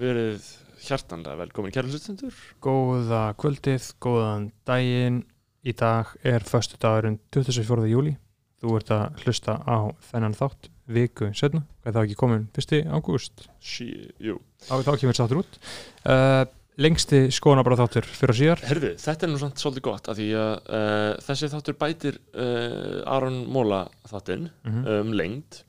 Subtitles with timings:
[0.00, 0.52] verið
[0.86, 2.36] hjartanlega velkomin kæra hlustendur.
[2.62, 5.24] Góða kvöldið, góðan daginn.
[5.66, 7.88] Í dag er förstu dagurinn 24.
[7.90, 8.12] júli
[8.56, 9.76] Þú ert að hlusta á
[10.08, 12.86] þennan þátt viku setna, það ekki komin 1.
[12.88, 13.48] ágúst?
[14.22, 15.58] Jú, þá, þá kemur þáttur út.
[16.06, 16.46] Uh,
[16.80, 18.62] Lengsti skoðanabara þáttur fyrir síðar.
[18.68, 23.14] Herðu, þetta er nú samt svolítið gott af því að uh, þessi þáttur bætir uh,
[23.16, 25.62] Aron Móla þáttinn mm um lengd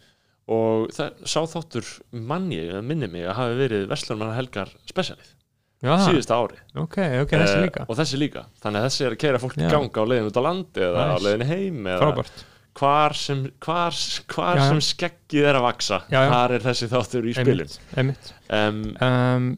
[0.47, 5.33] og það, sá þáttur manni, minni mig að hafi verið Vestlunmann Helgar spesialið.
[5.83, 9.19] Já, síðustu ári ok, ok, þessi Eh, og þessi líka, þannig að þessi er að
[9.21, 11.25] keira fólk í ganga á leiðin út á landi eða á Nice.
[11.27, 12.39] leiðin heim eða Frábært.
[12.79, 13.99] hvar sem, hvar,
[14.33, 14.63] hvar Já.
[14.71, 17.75] sem skeggið er að vaksa þar er þessi þáttur í spilin.
[18.49, 19.57] um, Um,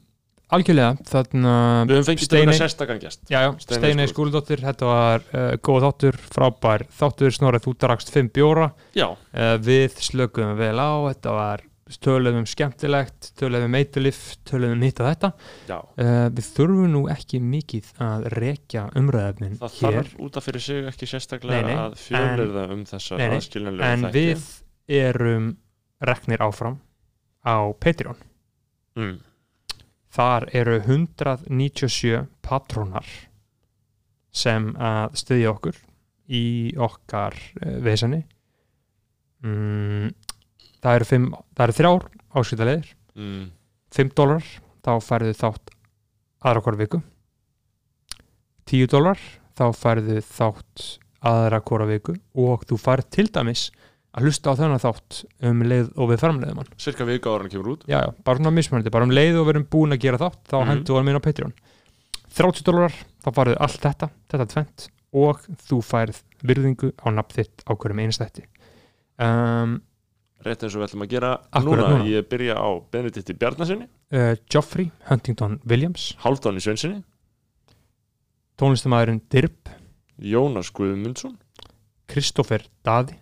[0.49, 1.53] Algjörlega, þarna
[1.85, 3.19] við höfum fengið Steinei sérstakann gest.
[3.29, 7.73] Já, já, Steiney Steinei Skúl- skúldóttir, þetta var uh, góð þáttur, frábær þáttur, snorrið þú
[7.85, 8.71] drakst 5 bjóra.
[8.97, 11.65] Já, uh, við slökuðum vel á, þetta var
[12.01, 15.31] töluðum um skemmtilegt, töluðum um eitulif, töluðum um hitt og þetta.
[15.69, 15.77] Já.
[16.01, 19.97] Uh, við þurfum nú ekki mikið að rekja umræðefnin það hér.
[20.01, 24.11] þarf út af fyrir sig ekki sérstaklega Nei, nei, að fjölirða um þessa aðskiljanlega en
[24.17, 24.45] við
[24.99, 25.49] erum
[26.01, 26.81] reknir áfram
[27.45, 28.17] á Patreon.
[28.97, 29.17] Mm.
[30.15, 33.07] Þar eru 197 patrónar
[34.31, 35.81] sem að styðja okkur
[36.29, 36.45] í
[36.77, 38.23] okkar uh, vesenni
[39.45, 40.13] mm,
[40.81, 43.49] það eru, fimm, það eru þrjár áskiptalegir Mm.
[43.91, 44.45] 5 dólar
[44.85, 45.71] þá færðu þátt
[46.39, 46.99] aðra hvora viku.
[48.69, 49.19] 10 dólar
[49.57, 50.85] þá færðu þátt
[51.25, 52.15] aðra hvora viku.
[52.37, 53.65] Og þú færð til dæmis
[54.17, 56.69] að hlusta á þennan þátt um leið og við framleiðum hann.
[56.81, 57.83] Cirka vika ára hann kemur út.
[57.87, 60.39] Já, já, bara svona mismunandi, bara um leið og við erum búin að gera þátt
[60.49, 60.69] þá Mhm.
[60.71, 61.53] hendur við hann minna á Patreon.
[62.29, 62.93] 30 dólar,
[63.23, 68.01] þá færðu allt þetta þetta tvent og þú færð virðingu á nafn þitt á hverjum
[68.05, 68.43] einstætti
[69.19, 69.81] um,
[70.45, 71.31] rétt eins og við ætlum að gera
[71.65, 71.87] núna.
[71.89, 72.05] núna.
[72.05, 76.15] ég byrja á Beneditti Bjarnasinni uh, Geoffrey Huntington Williams.
[76.21, 77.01] Hálfdáni Sveinsinni
[78.59, 79.69] tónlistamæðurinn Dirb
[80.19, 81.37] Jónas Guðmundsson.
[82.09, 83.17] Kristoffer Daði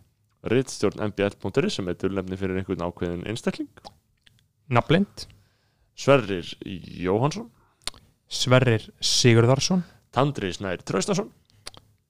[0.52, 3.70] Ritstjórn mbl.is sem er dulnefni fyrir einhvern ákveðin einstakling.
[4.72, 5.28] Naflind,
[5.98, 7.48] Sverrir Jóhansson
[8.28, 11.30] Sverrir Sigurðarsson Tandri Snær Traustason.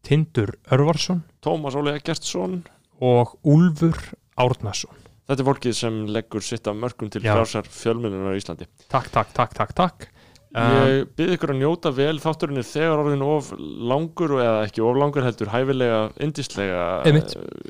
[0.06, 1.24] Tindur Örvarsson.
[1.44, 2.62] Tómas Óli Eggertsson.
[3.04, 3.98] Og Úlfur
[4.40, 5.06] Árnason.
[5.28, 7.34] Þetta er fólkið sem leggur sitt af mörgum til Já.
[7.36, 8.70] frjálsar fjölmjölunar í Íslandi.
[8.88, 10.08] Takk, takk, takk, takk, takk
[10.56, 14.96] Ég byrði ykkur að njóta vel þátturinn er þegar orðin of langur eða ekki of
[14.98, 16.86] langur heldur hæfilega, indislega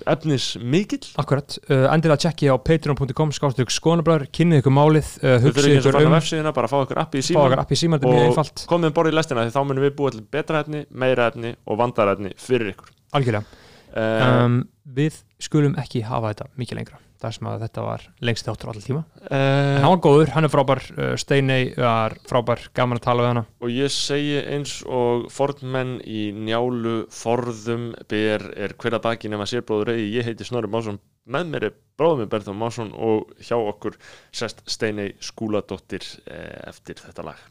[0.05, 1.01] efnis mikill.
[1.19, 5.99] Akkurat, uh, endilega tjekki á patreon.com skástug skonablöður, kynnið ykkur málið uh, hugsið að ykkur
[6.03, 8.13] um, á vefsíðina, bara fá ykkur appi í fá síma okkar app í síma, þetta
[8.13, 10.85] mjög og komið um borð í lestina því þá munum við búa til betra efni,
[10.93, 12.93] meira efni og vandara efni fyrir ykkur.
[13.17, 13.63] algjörlega,
[13.97, 18.47] Uh, um, við skulum ekki hafa þetta mikið lengra þar sem að þetta var lengst
[18.47, 19.03] þáttur allir tíma.
[19.31, 23.31] En hann var góður, hann er frábær, uh, Steinei var frábær, gaman að tala við
[23.33, 23.45] hana.
[23.63, 29.49] Og ég segi eins og fornmenn í njálu forðum ber er hver að baki nema
[29.49, 31.01] sérbróður eigi, ég heiti Snorri Másson.
[31.27, 33.97] Með mér er bróður mér Berður Másson og hjá okkur
[34.31, 37.47] sest Steinei Skúladóttir eh, eftir þetta lag.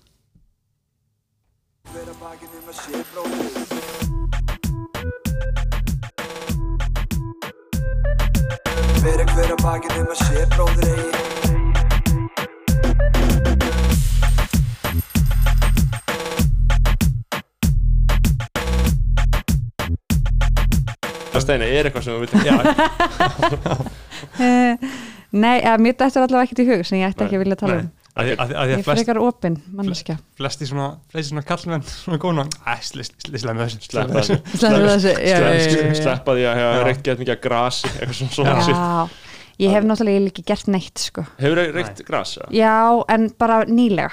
[1.93, 3.76] Hver að bakið um að
[9.07, 12.27] bróðir Hver að bakið um að sé bróðir eigi.
[21.37, 22.55] Steinei, er eitthvað sem við vitum Já,
[24.47, 24.87] Eh,
[25.37, 27.77] Nei, að mér dættur allavega ekkert í hug sem ég ætti ekki að vilja tala
[27.83, 27.87] um
[28.17, 30.17] að því að, að, Ég frekar opinn, manneskja.
[30.39, 32.19] flesti svona, flesti svona kallmenn svona
[32.87, 33.81] slislega með þessu
[36.01, 39.09] sleppa því að hafa reykt gett mikið grasi eitthvað svona svona
[39.63, 41.25] ég hef náttúrulega ekki gert neitt sko.
[41.41, 42.37] Hefur reykt gras?
[42.37, 42.47] Já.
[42.53, 44.11] Já, en bara nýlega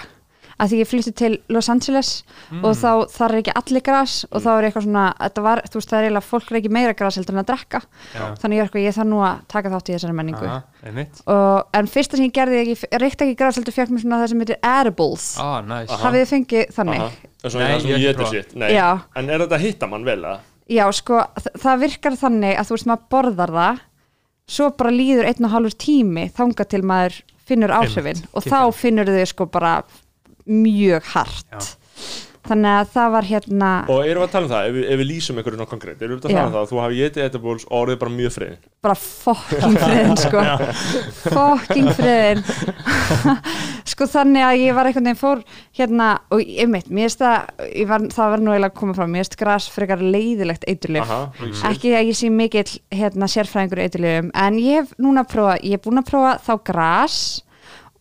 [0.62, 2.12] að því ég flytti til Los Angeles
[2.54, 2.64] Mm.
[2.66, 5.80] og þá þar er ekki allir gras og þá er eitthvað svona, þetta var, þú
[5.80, 7.82] veist það er eiginlega fólk er ekki meira gras heldur en að drekka.
[8.14, 8.24] Já.
[8.42, 10.46] þannig ég ég þarf nú að taka þátt í þessari menningu.
[10.46, 10.62] Aha,
[11.34, 14.30] og, en fyrsta sem ég gerði, ég reykti ekki gras heldur fekk mér svona það
[14.34, 15.28] sem heitir edibles.
[15.40, 15.98] Ah, nice.
[16.04, 17.00] Hafið þið fengið þannig?
[17.00, 17.96] Nei, ekki
[18.56, 18.70] Nei.
[19.16, 20.40] En er þetta að hitta mann vel að?
[20.72, 21.20] Já, sko,
[21.60, 23.82] það virkar þannig að þú veist maður borðar það
[24.54, 28.22] svo bara líður einn og hálfur tími þanga til maður finnur áhrifin.
[28.34, 29.74] Og þá finnur þau sko bara
[30.46, 31.48] mjög hart.
[31.54, 31.60] Já.
[32.44, 35.00] þannig að það var hérna Og erum við að tala um það, ef við, ef
[35.00, 36.44] við lýsum einhverju nokkuð konkrétt Erum við að tala Já.
[36.44, 39.78] um það að þú hafi getið þetta bóls og orðið bara mjög friðin bara fokking
[39.80, 40.42] friðin sko.
[41.38, 42.42] Fokking friðin
[43.94, 45.44] sko þannig að ég var einhvern veginn fór
[45.80, 49.14] hérna og ég mitt, mér það ég var, það var nú eiginlega að koma fram,
[49.16, 51.16] mér finnst gras frekar leiðilegt eiturlif
[51.72, 55.88] ekki að ég sé mikill hérna, sérfræðingur eiturlifum en ég hef núna prófa, ég hef
[55.88, 57.18] búin að prófa þá gras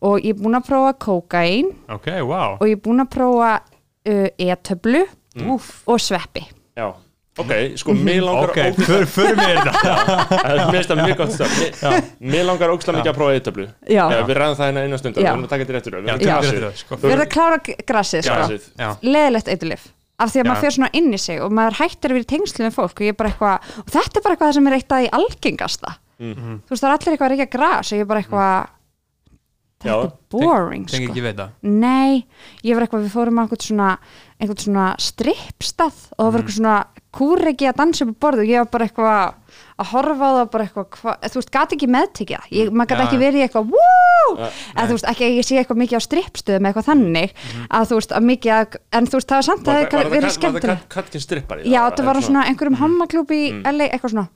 [0.02, 3.52] og ég er búin að prófa kókain ok, wow og ég er búin að prófa
[3.62, 5.04] uh, e-töflu
[5.48, 6.42] Úff, og sveppi.
[6.76, 6.90] Já,
[7.40, 9.94] ok, sko, mér langar ok, ógeðslega- för, förum við þetta.
[10.52, 11.54] Mér finnst það mjög gott stöð
[12.20, 14.02] Mér- langar ógslag mikið að prófa eitthöflu Já.
[14.28, 15.30] Við ræðum það hérna eina stund Við Já.
[15.32, 16.52] erum að taka þetta réttur Við Já, erum tökum grasið.
[16.52, 16.98] við þetta, sko.
[17.06, 17.58] Við erum að klára
[17.92, 18.36] grassið sko.
[18.42, 18.68] Grasið.
[18.82, 19.88] Já, leðilegt eitthulif
[20.22, 20.48] af því að Já.
[20.52, 22.92] maður fer svona inn í sig og maður hættir að vera í tengslu með fólk
[23.00, 25.10] og ég er bara eitthvað og þetta er bara eitthvað sem er eitt af í
[25.16, 25.94] algengasta.
[26.20, 26.52] Mhm.
[26.68, 28.68] þú veist það er allir eitthvað að reykja gras og ég er bara eitthvað
[29.82, 31.32] þetta er boring tengi sko.
[31.42, 32.24] það nei,
[32.64, 33.90] ég var eitthvað við fórum að einhvern svona,
[34.40, 36.76] einhvern svona strippstað og það var eitthvað svona
[37.12, 39.34] kúregi að dansa upp á borðu og ég var bara eitthvað
[39.82, 43.02] að horfa á það bara eitthvað hva, þú veist, gati ekki meðtekja ég, maður gæti
[43.02, 43.06] Já.
[43.08, 44.36] ekki verið í eitthvað woo!
[44.38, 47.34] eða þú veist, ekki að ég sé eitthvað mikið á strippstöðum eitthvað þannig,
[47.68, 49.92] að þú veist, að mikið að, en þú veist, það var samt að Var það
[49.92, 50.88] það- verið það- var það skemmtilegt.
[50.96, 51.68] Katkin strippari?
[51.68, 54.28] já, það var á svona einhverjum hommaklúb í LA, eitthvað svona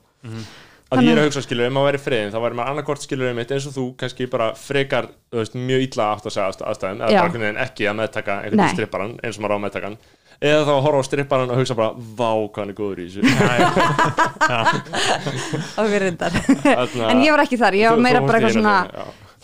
[0.93, 3.29] að ég er að hugsa skilur, ef maður væri friðin þá væri maður annarkort skilur
[3.33, 7.00] einmitt eins og þú kannski bara frekar, veist, mjög illa átt að segja aðst- aðstæðum,
[7.03, 8.75] eða bara einhvern veginn ekki að meðtaka einhvern Nei.
[8.77, 9.99] stripparan eins og maður á að meðtaka hann
[10.47, 13.06] eða þá að horfa á stripparan og hugsa bara vá hvað hann er góður í
[13.09, 13.21] þessu
[15.81, 18.77] og við reyndar en ég var ekki þar, ég var meira bara eitthvað svona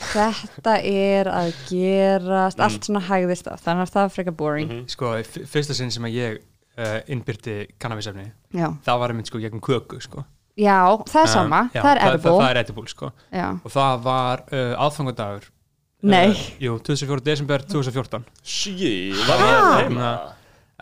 [0.03, 4.85] þetta er að gerast allt svona hægðist á, þannig að það var frekar boring Mhm.
[4.91, 6.39] sko, f- fyrsta sinn sem að ég
[6.79, 8.69] uh, innbyrti kannabisefni já.
[8.87, 10.25] það var einmitt sko gegnum köku sko.
[10.59, 10.79] Já,
[11.09, 12.37] það er sama, Um, já, það er það, edible.
[12.43, 13.13] það er edible sko.
[13.33, 13.49] já.
[13.65, 15.49] og það var uh, aðfangadagur
[16.03, 17.21] nei, uh, jú, 24.
[17.25, 20.13] desember 2014 Sí, var ég heima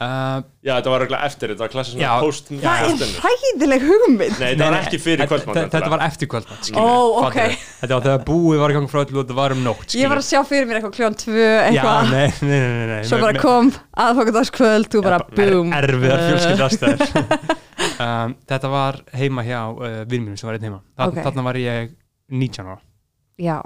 [0.01, 2.13] uh, Já, þetta var regla eftir, þetta var klassið svona Já.
[2.25, 4.39] post Já, það er hæðileg hugmynd.
[4.41, 7.37] Nei, þetta var ekki fyrir kvöldmátt þetta- þetta var eftir kvöldmátt skilur Ó, við, ok.
[7.37, 7.61] fattarðu?
[7.83, 10.09] þetta var þegar búið var í gang frá öllu og þetta var um nótt ég
[10.15, 13.05] var að sjá fyrir mér eitthvað kljóðan tvö já, eitthvað, nei, nei, nei, nei, nei.
[13.13, 13.71] Svo bara kom
[14.09, 17.59] aðfokandagskvöld, þú bara boom er, erfiðar fjölskylda aðstæður
[18.01, 20.81] um, þetta var heima hjá uh, vinn mínum sem var einn heima.
[20.97, 21.21] Þa, Ok.
[21.29, 21.93] þarna var ég
[22.31, 22.81] 19 ára.
[23.41, 23.61] Já,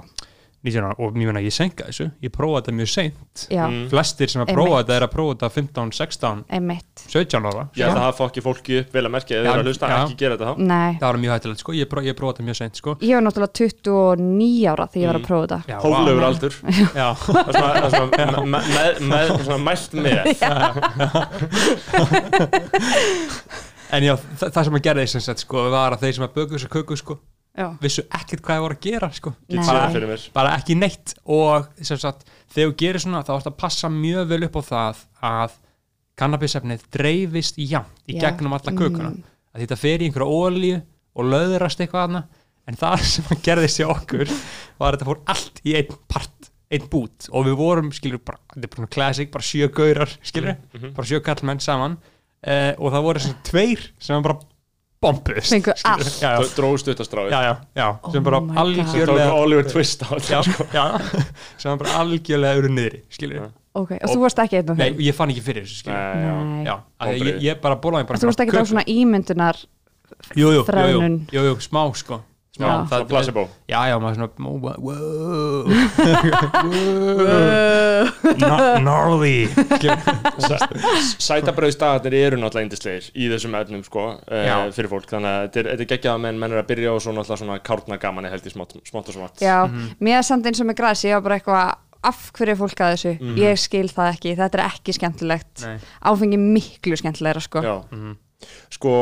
[0.65, 2.07] 19 ára og mér meina ég senka þessu.
[2.25, 3.37] Ég prófaði þetta mjög seint.
[3.53, 3.83] Já, Mm.
[3.93, 7.03] flestir sem að prófa þetta er að prófa þetta 15, 16, einmitt.
[7.13, 7.67] 17 ára.
[7.77, 9.99] Já, það fokki fólki upp vel að merkja eða Já, það er að hlusta, já.
[10.07, 10.57] ekki gera þetta þá.
[10.71, 12.97] Nei, það var mjög hættilegt sko, ég, pró, ég prófaði þetta mjög seint sko.
[13.05, 15.29] Ég var náttúrulega 29 ára þegar ég var að Mm.
[15.29, 15.61] prófa þetta.
[15.69, 16.25] Já, Hóflegur vá.
[16.33, 16.55] aldur.
[16.97, 17.13] Já,
[17.53, 20.25] Það er svona mælt með
[23.95, 26.37] en já, það, það sem að gerði sem sagt sko var að þeir sem að
[26.39, 27.19] böku þessu köku sko
[27.55, 29.33] já, vissu ekkert hvað það voru að gera sko.
[29.51, 30.25] Get séð það fyrir mér.
[30.35, 31.15] Bara ekki neitt.
[31.31, 32.25] Og sem sagt,
[32.55, 35.59] þegar þú gerir svona þá ertu að passa mjög vel upp á það að
[36.21, 38.27] kannabisefnið dreifist jafnt í Já.
[38.29, 39.13] gegnum alla kökuna.
[39.13, 39.31] Mm.
[39.55, 40.81] að þetta fer í einhverja ólíu
[41.15, 42.25] og löðrast eitthvað aðna
[42.71, 46.51] en það sem að gerðist hjá okkur var að þetta fór allt í einn part
[46.75, 47.29] einn bút.
[47.31, 50.57] Og við vorum, skilur, bara, þetta er bara svona classic, bara sjö gaurar, skilur
[50.97, 51.99] bara sjö kallmenn saman
[52.47, 54.39] uh, og það voru svona tveir sem bara
[55.05, 56.13] bombuðist Fengu allt.
[56.23, 58.55] já, já, Dróðst upp að stráði já, já, já, sem Oh bara my God.
[58.55, 60.85] Það algjörlega Oliver Twist á já, þetta já,
[61.61, 63.45] sem var bara algjörlega eru niðri, skilur
[63.75, 65.03] ok, og þú varst ekki einn af Nei, þeim?
[65.09, 66.35] ég fann ekki fyrir þessu, skilur Nei, já.
[66.45, 66.63] Nei.
[66.69, 69.61] Já, af því að ég, ég bara bólaði bara þú varst ekki á svona ímyndunar
[69.61, 71.19] jú, jú, jú, jú, þrænun.
[71.35, 72.21] jú, jú, smá, sko
[72.55, 72.75] smá, Já.
[72.87, 74.31] Svona placebo Já, já, maður svona
[74.63, 75.65] wow, wow,
[78.39, 79.49] gnarly
[81.19, 85.69] Sætabrauðstagarnir eru náttúrulega indislegir í þessum efnum sko, uh, fyrir fólk þannig að þetta er,
[85.73, 88.29] þetta er geggjað að menn, menn er að byrja og svo náttúrulega svona kárna gaman
[88.31, 88.83] held í smátt, og
[89.15, 89.97] smátt já, Mhm.
[90.01, 91.75] mér er samt eins og með grasi ég var bara eitthvað,
[92.05, 95.79] af hverju er fólk að þessu ég skil það ekki, þetta er ekki skemmtilegt Nei.
[96.05, 97.63] áfengi miklu skemmtilegra sko.
[97.65, 97.77] Já.
[97.91, 98.17] Mhm.
[98.71, 98.93] Sko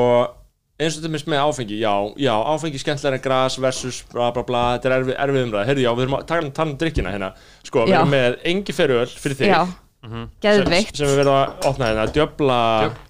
[0.83, 4.45] eins og þetta minnst með áfengi, já, já, áfengi skemmtilega en gras versus bla bla
[4.49, 7.31] bla, þetta er erfið, erfið umræða, heyrðu já, við erum að tala, um drikkina hérna,
[7.67, 9.63] sko, við erum með engi feröl fyrir þig, já,
[10.03, 10.23] Mhm.
[10.27, 12.57] sem, geðveikt sem við verðum að opna hérna, djöfla,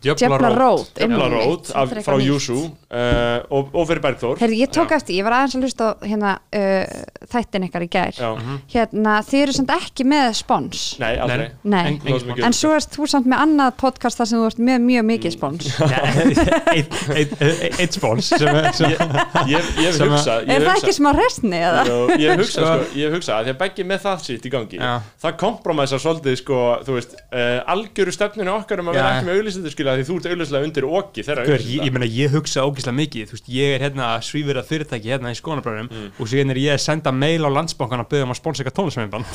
[0.04, 2.16] Djöfla rót einmitt, rót sem frá.
[2.20, 4.36] Júsú uh, og, og fyrir Bergþór.
[4.42, 4.96] Herri, ég tók Já.
[4.98, 6.84] eftir, ég var aðeins að hlusta á hérna, uh,
[7.32, 8.28] þættin ykkar í gær Já,
[8.74, 11.46] hérna, þið eru samt ekki með spons nei, aldrei.
[11.64, 12.58] Nei, En- en upp.
[12.60, 15.64] svo erst þú samt með annað podcast þar sem þú ert með mjög mikið spons
[17.80, 18.92] Eitt spóns sem er sem-
[19.48, 21.10] Ég ég hef Sem að- hugsað, ég Er hef það ekki smá?
[21.88, 24.22] Jó, ég hef hugsað, Sko- sko, ég hef hugsað að því að beggi með það
[24.28, 24.78] sitt í gangi
[25.22, 29.38] það kompromæsar svolítið sko, þú veist, uh, algjöru stefninu okkar um að vera ekki með
[29.38, 32.64] auðlýsendur skilja því þú ert auðlýslega undir oki þeirra Hver, ég, ég meina ég hugsa
[32.66, 36.54] ógeðslega mikið þú veist, ég er hérna að svífira fyrirtæki hérna í skonabröðum og síðan
[36.54, 39.26] er ég að senda mail á landsbankan að byggja um að sponsa eitthvað tónlismennband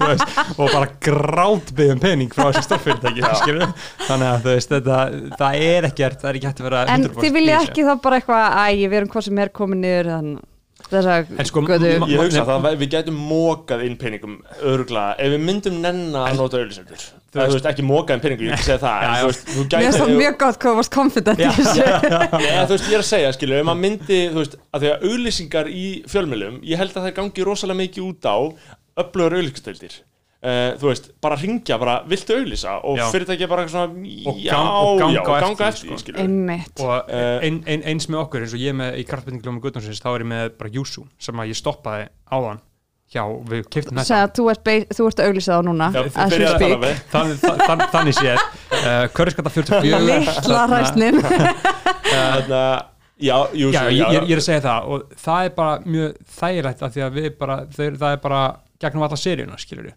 [0.60, 3.74] og bara grátt byggja um pening frá þessi stórfyrirtæki skilur,
[4.06, 5.00] þannig að þú veist þetta,
[5.40, 7.20] það er ekkert, það er ekki hægt að vera En 100%
[10.90, 12.34] þið í viljið þessu.
[12.34, 12.50] ekki þá bara eitthvað Æ, við erum hvað sem komin niður þannig þess að En
[12.50, 15.80] sko, götu Ég hugsa það að við gætum mókað inn peningum örgulega, ef við myndum
[15.84, 19.86] nenna að nota auðlýsendur þú veist, ekki mókað inn peningum, ég ekki segja það Mér
[19.86, 21.84] finnst það mjög gott hvað varst confident í þessu.
[22.66, 25.04] Þú veist, ég er að segja, skilju, ef maður myndi, þú veist, að því að
[25.10, 28.36] auðlýsingar í fjölmjölum, ég held að það gangi rosalega mikið út á
[29.04, 30.00] öflugur auðlýstastildir
[30.42, 33.04] uh, þú veist, bara ringja, bara viltu auðlýsa og Já.
[33.12, 36.88] fyrirtæki bara eitthvað svona Og já, og ganga já, á eftir ganga því, eftir sko.
[36.88, 40.00] og Eh, ein, ein, eins með okkur eins og ég með í kraftbendinglum og Guðnánsins
[40.04, 42.60] þá er ég með bara Júsú sem að ég stoppaði áðan
[43.10, 44.18] hjá, við keftum þetta.
[44.22, 46.10] Að þú ert, bei- þú ert að auglýsa þá núna Já, að
[47.10, 48.44] þannig, þann, þannig séð.
[48.70, 51.18] Uh, Körriskata 44 litla hræsnin.
[52.10, 52.84] Þannig að,
[53.20, 55.74] já, jú, Já, svo, ég, ég, ég er að segja það og það er bara
[55.84, 58.40] mjög þægilegt af því að við bara, þeir, það er bara
[58.80, 59.94] gegnum alla seríuna, skilur já,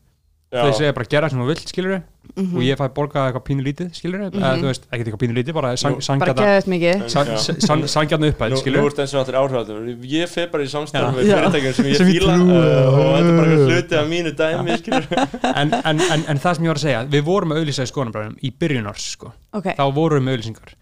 [0.53, 2.01] þau segja bara gera sem þú vilt, skilur við
[2.33, 2.55] Mhm.
[2.55, 5.33] og ég fæ borgað eitthvað pínu lítið, skilur við eða þú veist, ekkert eitthvað pínu
[5.37, 6.95] lítið, bara sang, Nú- bara sangjata geðið mikið.
[7.03, 7.87] Já.
[7.93, 10.67] sangjarnu uppæð, Nú, nú ertu eins og allir áhrifaldum Ég fer bara í
[11.11, 11.11] Já.
[11.11, 12.39] með fyrirtækjum sem ég á.
[12.39, 15.05] uh, og þetta er bara eitthvað hluti af mínu dæmi skilur
[15.61, 17.91] en, en, en, en það sem ég var að segja, við vorum að auðlýsa í
[17.91, 19.33] skoðanabræðum í byrjunars, sko.
[19.53, 20.73] Ok, þá vorum við auðlýsingar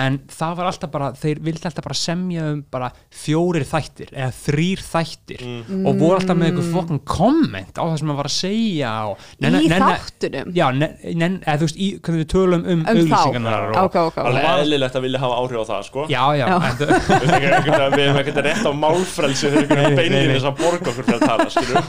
[0.00, 4.30] en það var alltaf bara, þeir vildi alltaf bara semja um bara fjórir þættir eða
[4.40, 5.86] þrýr þættir Mm.
[5.86, 9.24] og voru alltaf með eitthvað fokkin komment á það sem maður var að segja og
[9.40, 12.84] nenna- í nenna- þáttunum já, nenn, eða þú veist, í, hvernig við tölum um, um
[12.84, 16.06] þá, auðlýsingarnar og, ok, ok, Alveg ok eðlilegt að vilja hafa áhrif á það sko
[16.10, 16.56] já, já, Já.
[16.70, 16.88] En, þú-
[17.30, 21.04] Við Við erum ekkert rétt á málfrelsi þegar einhvern nei, beinir þess að borga okkur
[21.04, 21.84] fyrir að tala skilur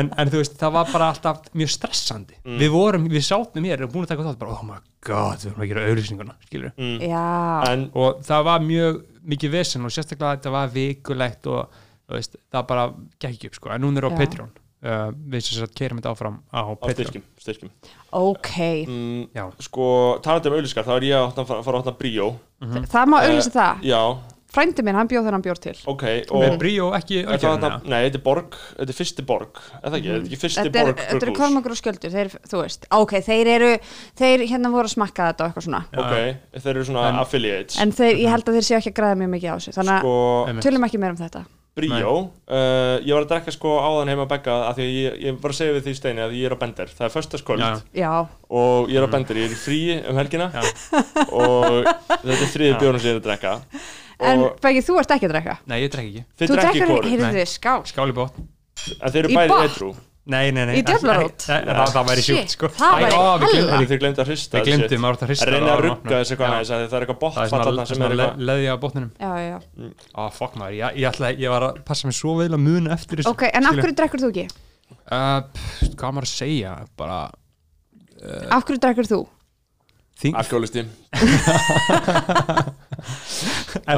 [0.00, 2.56] en, en þú veist, það var bara alltaf mjög stressandi Mm.
[2.62, 5.50] við vorum, við sátum hér og búin að taka þátt bara, oh my god, við
[5.50, 6.96] erum að gera auðlýsinguna skilur mm.
[7.04, 7.24] já,
[7.70, 12.66] En og það var mjög mikið vesen og sérstaklega þetta var vikulegt og veist, það
[12.70, 12.88] bara
[13.20, 13.70] gekk ekki upp sko.
[13.74, 14.10] en núna er á.
[14.18, 17.70] Patreon uh, við sem sagt keirum þetta áfram á á Patreon styrkjum, styrkjum.
[18.10, 18.56] ok
[18.90, 19.52] Mm.
[19.62, 19.86] Sko,
[20.24, 22.30] talandi um auðlýskar þá er ég að fara fara að opna bríó
[22.90, 24.02] það má auglýsa það, Já,
[24.50, 25.74] frændi minn, hann bjóð þennan bjór til.
[25.90, 26.04] Ok
[26.34, 29.60] og Bríó ekki Er það auðvitað þarna- Nei, þetta er borg, þetta er fyrsti borg
[29.82, 32.14] Er það ekki, þetta er ekki fyrsti þetta er, borg þetta eru kormakur og sköldur
[32.16, 33.70] þeir, þú veist, ok, þeir eru
[34.20, 35.82] þeir hérna voru að smakka þetta og eitthvað svona.
[35.94, 37.78] Ok, þeir eru svona En- affiliates.
[37.80, 39.96] En þeir, ég held að þeir séu ekki að græða mjög mikið á sig þannig
[39.96, 41.44] að Sko, tölum ekki meira um þetta
[41.78, 42.12] Bríó.
[42.50, 45.38] Uh, Ég var að drekka sko áðan heima að begga af Því að ég, ég
[45.40, 46.92] var að segja við því steini að ég er á bender.
[46.98, 47.14] Það er
[47.94, 48.10] já,
[48.50, 50.50] Og ég er á bender, ég er í fríi um helgina.
[50.50, 50.62] Já.
[51.30, 53.54] Og þetta er þriði bjórnum sem ég er að drekka.
[54.20, 55.58] En Beggi, þú ert ekki að drekka?
[55.70, 56.24] Nei, ég drekk ekki.
[56.36, 57.80] Þeir þú drekki drekkar, hvort heyrðu, skál.
[57.88, 58.40] Skáli bótt
[59.00, 59.68] En þeir eru Í bæði botn?
[59.70, 59.90] edru
[60.30, 61.46] Nei, nei, nei Í djöflarót?
[61.48, 63.78] Það, væri sjúkt sko það væri ó, við hella.
[64.02, 66.10] glemdum- að hrista Við glemdum, að hrista Að reyna að rugga opna.
[66.20, 66.58] þessi eitthvað Já.
[66.60, 67.50] næs að Það er eitthvað Það er
[67.94, 69.56] svona, leði á botninum já, já.
[70.12, 72.92] Á, fokk maður, ég, ég, ætla, ég var að passa mig svo vel að muna
[72.94, 74.46] eftir þessu ok, en af hverju drekkur þú ekki?
[75.10, 77.20] Uh, pff, Hvað maður að segja, bara
[78.52, 79.20] af hverju drekkur þú?
[80.20, 80.82] Þing, Alkoholisti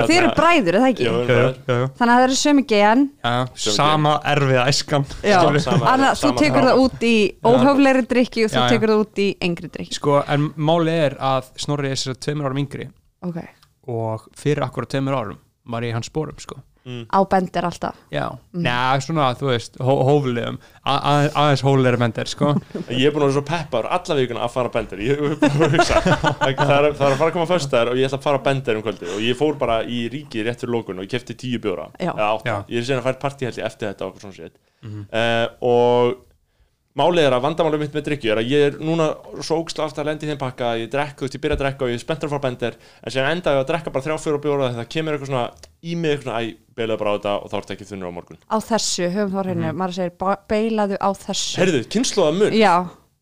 [0.07, 1.07] þið eru bræður, eða ekki?
[1.07, 3.02] Jú, Jú, jú, þannig að það eru sömu gen.
[3.25, 5.07] Já, sama erfiða æskan.
[5.93, 7.14] Anna, þú tekur það út í
[7.50, 8.71] óhöflegri drikki og þú Já, já.
[8.76, 12.50] tekur það út í engri drikki Sko, en máli er að Snorri er sér tveimur
[12.50, 12.87] árum yngri.
[13.26, 13.38] Ok,
[13.93, 15.41] og fyrir akkur tveimur árum
[15.73, 17.95] var ég í hans spórum, sko á bendir alltaf.
[18.11, 18.25] Já,
[18.55, 20.57] Njá, svona, þú veist, hó hóflegum.
[20.83, 22.55] Að- aðeins hóflegri mendir, sko.
[22.91, 25.05] Ég er búin að vera svo peppar alla vikuna að fara bender.
[25.07, 26.01] Ég er að hugsa.
[26.03, 28.81] Það er, það er að fara að koma föstudar og ég ætla að fara bender
[28.81, 31.62] um kvöldi og ég fór bara í ríkið rétt fyrir lókun og ég kefti tíu
[31.62, 31.87] bjóra.
[32.69, 36.17] Ég er síðan að færa partí held ég eftir þetta og svona sétt uh, og
[36.99, 39.07] málið er að vandamálið mitt með drikju er að ég er núna
[39.41, 41.63] svo ógstlega aftur að lendi í þeim pakka ég drekk, þú veist, ég byrja að
[41.63, 44.07] drekka og ég er spenntur að fara bender en síðan enda ég að drekka bara
[44.07, 45.45] þrjá fjóra bjóra þegar það kemur eitthvað svona
[45.83, 48.17] í mig eitthvað svona, æ, beilaðu bara á þetta og þá ertu ekki þunnur á
[48.19, 48.43] morgun.
[48.45, 51.59] Á þessu, höfum þá hreinu, maður segir beilaðu á þessu.
[51.63, 52.75] Herðu, kynnslóða mun, já,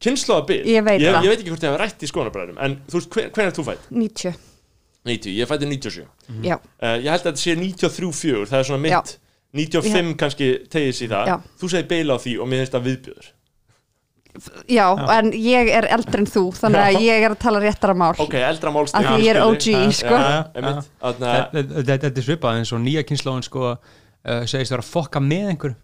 [0.02, 0.60] kynnslóða bil.
[0.66, 1.24] Ég veit ég, það.
[1.26, 3.56] ég veit ekki hvort ég hafa rætt í skoðanabræðum en þú veist, hver, hver er
[3.56, 3.90] þú fætt?
[3.90, 4.46] 90
[5.08, 6.56] 90, ég fætti 97 uh, já,
[7.00, 9.18] Ég held að þetta sé 93-4 það er svona mitt Já.
[9.56, 11.30] 95 kannski tegis í það.
[11.32, 11.36] Já.
[11.58, 13.30] Þú segir beila á því og mér finnst það viðbjöður
[14.70, 14.84] já,
[15.16, 18.12] en ég er eldri en þú þannig að ég er að tala réttara mál.
[18.22, 19.68] Ok, eldra málstig Af því ég er OG,
[19.98, 20.20] sko.
[20.20, 21.40] Já, Já,
[21.90, 25.54] Þetta að er svipað eins og nýja kynnslóðin, sko uh, segist vera að fokka með
[25.54, 25.76] einhver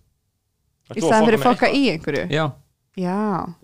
[0.95, 2.27] í staðan fyrir fokka í einhverju?
[2.31, 2.45] Já,
[2.97, 3.17] já,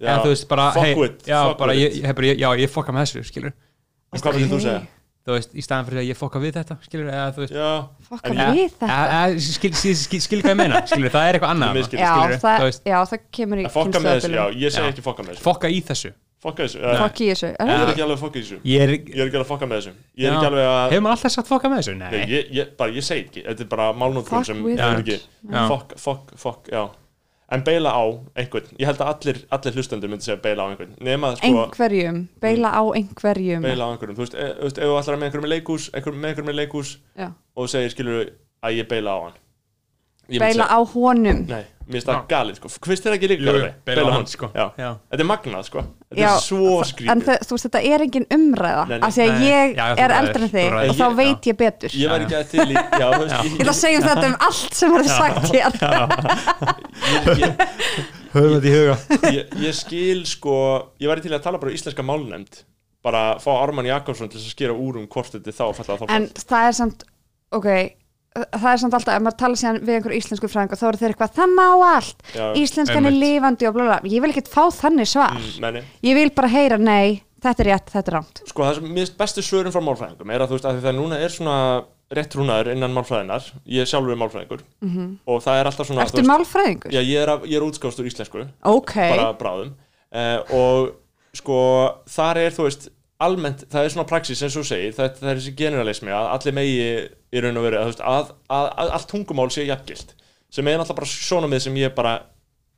[0.03, 2.73] eða þú veist bara Fuck hey, with, já, fuck bara, ég, ég, ég, já, ég
[2.73, 3.55] fokka með þessu, skilur
[4.13, 4.81] Hvað myndir þú segja?
[5.23, 7.69] Þú veist, í staðan fyrir að ég fokka við þetta skilur, eða þú veist Já,
[8.09, 8.89] fokka við þetta?
[8.89, 11.85] Eða, eða, skil, skil, skil, skil hvað ég meina skilur, það er eitthvað annað já,
[11.87, 14.91] skilurðu, það, já, það kemur í fokka með þessu, já, ég segi Já.
[14.93, 15.45] ekki fokka með þessu.
[15.47, 16.13] Fokka í þessu.
[16.43, 17.51] Fokka þessu, uh, fokk í þessu.
[17.53, 18.57] Ég er ekki alveg að fokka í þessu.
[18.67, 19.93] Ég er, Ég er ekki alveg að fokka með þessu.
[20.19, 21.95] Ég er ekki alveg að hefur maður alltaf sagt fokka með þessu?
[22.01, 23.87] Nei, Nei, ég, ég, bara, ég segi ekki, þetta er bara
[25.53, 25.63] Já.
[25.71, 26.83] Fokk, fokk, fokk, já
[27.53, 28.05] En beila á
[28.41, 30.95] einhvern, ég held að allir, allir hlustendur myndi segja beila á einhvern.
[31.05, 33.67] Nema sko, einhverjum, beila á einhverjum.
[33.67, 34.17] Beila á einhverjum.
[34.17, 36.49] Þú veist, e, þú veist ef þú ætlar með einhverjum með leikhús einhver, með einhverjum
[36.49, 37.29] með leikhús Já.
[37.57, 38.23] og segir, skilur
[38.63, 39.39] að ég beila á hann
[40.41, 41.41] beila á honum.
[41.49, 42.69] Nei, mér finnst það galið, sko.
[42.87, 44.49] Hvist er ekki líka Jú, beila á hann, sko.
[44.55, 44.67] Já.
[44.79, 44.91] Já.
[45.13, 45.83] Þetta er magnað, sko.
[46.13, 49.07] Þetta Já, er svo en skrítið það, þú veist þetta er engin umræða Nei, nei.
[49.09, 49.45] af því að Nei.
[49.49, 50.89] ég Já, þú er ræður, eldri en þú þig ræður.
[50.89, 51.91] og þá Ég- veit ég betur.
[52.03, 54.27] Ég var ekki að til í Já, þú veist, ég ætla að segja um þetta
[54.27, 55.73] um allt sem verður sagt hér.
[57.13, 57.57] Ég, ég,
[58.35, 58.97] höfum þetta í huga.
[59.33, 60.55] Ég, ég skil sko
[61.03, 62.63] ég væri til að tala bara um íslenska málnefnd
[63.03, 65.97] bara fá Ármann Jakobsson til þess að skera úr um hvort þetta er þá falla
[65.99, 67.03] þá en það er samt
[67.53, 67.69] ok,
[68.35, 71.01] það er samt alltaf ef maður tala síðan við einhver íslensku fræðing og þá eru
[71.03, 72.23] þeir eitthvað, það má allt.
[72.33, 73.21] Já, íslenskan er einmitt.
[73.23, 73.99] lifandi og blá.
[74.09, 75.37] ég vil ekkert fá þannig svar.
[75.37, 75.83] Mm, menni.
[76.09, 79.03] ég vil bara heyra, nei, þetta er rétt, þetta er rámt sko það sem mér
[79.03, 81.57] finnst bestu svörum frá málfræðingum er að þú veist að það núna er svona
[82.13, 84.63] rétt rúnaður innan málfræðinar ég sjálfur er málfræðingur
[85.27, 86.93] og það er alltaf svona ertu málfræðingur?
[86.95, 88.45] Já, ég er, að- ég er útskástur íslensku.
[88.63, 89.73] Ok, bara bráðum.
[90.13, 90.91] Uh, og
[91.35, 91.59] sko
[92.13, 92.91] þar er þú veist
[93.27, 96.57] almennt, það er svona praxis og þú segir það, það er þessi generalismi að allir
[96.59, 96.87] megi
[97.33, 100.15] í raun og veru að, að, að, að allt tungumál sé jafngilt
[100.53, 102.15] sem er náttúrulega bara svona með sem ég bara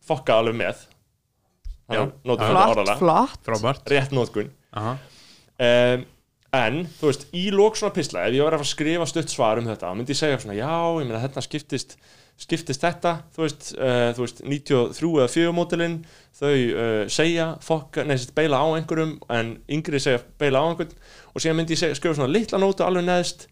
[0.05, 0.83] fokka alveg með.
[1.91, 2.01] Já.
[2.25, 2.43] Flott,
[3.01, 3.41] flott.
[3.45, 3.89] Frábært.
[3.93, 4.95] Rétt nótkun Aha.
[5.61, 6.05] um,
[6.55, 9.61] en þú veist, í lók svona pisla ef ég var að að skrifa stutt svar
[9.61, 11.97] um þetta þá myndi ég segja svona, já, ég meina þetta skiptist
[12.41, 15.99] skiptist þetta, þú veist, uh, þú veist 93 eða 4 mótilinn
[16.35, 20.97] þau uh, segja, fokka, nei, sett, beila á einhverjum, en yngri segja beila á einhvern,
[21.33, 23.47] og síðan myndi ég segja, skrifa svona litla nótu alveg neðst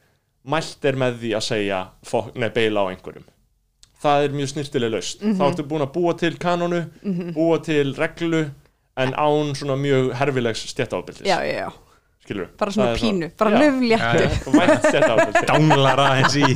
[0.50, 3.28] mælt er með því að segja fok, nei, beila á einhverjum.
[4.02, 6.80] Það er mjög snirtileg laust þá ertu búin að búa til kanonu
[7.36, 8.40] búa til reglu
[8.98, 11.68] en án svona mjög herfilegs stjættaábyrðis já, já, já,
[12.22, 16.50] skilur bara svona pínu bara löfléttu danglar aðeins í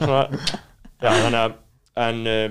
[0.00, 0.22] svona,
[1.02, 1.58] já þannig að
[2.06, 2.46] en uh,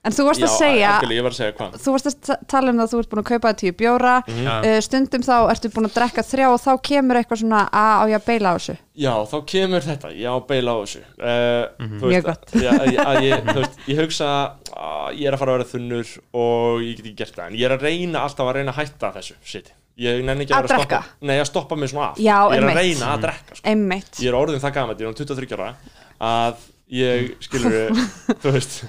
[0.00, 1.74] en þú varst já, að segja var að segja hvað.
[1.84, 4.12] þú varst að ta- tala um það að þú ert búin að kaupa tíu bjóra.
[4.24, 4.46] Mhm.
[4.46, 4.54] Já.
[4.64, 8.04] uh, stundum þá ertu búin að drekka þrjá og þá kemur eitthvað svona að á
[8.08, 8.76] ég að beila á þessu?
[9.04, 11.02] Já þá kemur þetta, já beila á þessu.
[11.20, 11.64] Uh,
[12.00, 12.56] þú Mjög veist, gott.
[12.64, 12.70] já,
[13.04, 14.30] að, ég, veist, ég hugsa
[14.72, 17.46] að ég er að fara að vera þunnur og ég get ekki gert það.
[17.50, 19.70] En ég er að reyna alltaf að reyna að hætta þessu shit.
[19.98, 21.00] Ég nenni ekki að, Að drekka?
[21.02, 22.76] stoppa nei að stoppa mig svona af Já, ég er að einmitt.
[22.80, 23.66] reyna að drekka sko.
[24.22, 25.74] ég er orðin það gamall, ég er um 23 ára
[26.20, 26.54] að
[26.90, 27.76] ég, skilur
[28.42, 28.84] þú veist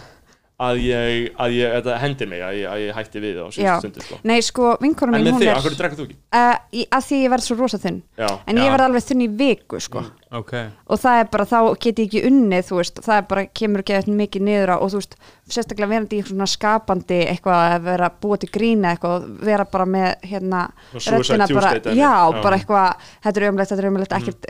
[0.62, 3.82] að ég, að ég, þetta hendir mig að ég, að ég hætti við á síðustu
[3.82, 4.18] stundu sko.
[4.30, 6.18] nei sko vinkonum en mín með hún þig, er af hverju drekka þú ekki?
[6.38, 6.56] uh,
[6.98, 8.00] að því ég verð svo rosa þunn.
[8.22, 10.04] Já, en ég verð alveg þunn í viku sko.
[10.32, 10.54] Ok.
[10.88, 13.84] Og það er bara, þá get ég ekki unnið þú veist, það er bara, kemur
[13.84, 15.18] ekki eftir mikið niður á og þú veist,
[15.52, 20.10] sérstaklega verandi í svona skapandi eitthvað að vera búa til grína eitthvað vera bara með
[20.30, 20.62] hérna,
[20.96, 22.42] röddina bara, já, Já.
[22.42, 24.48] Bara eitthvað þetta er umlegt, þetta er umlegt, ekkert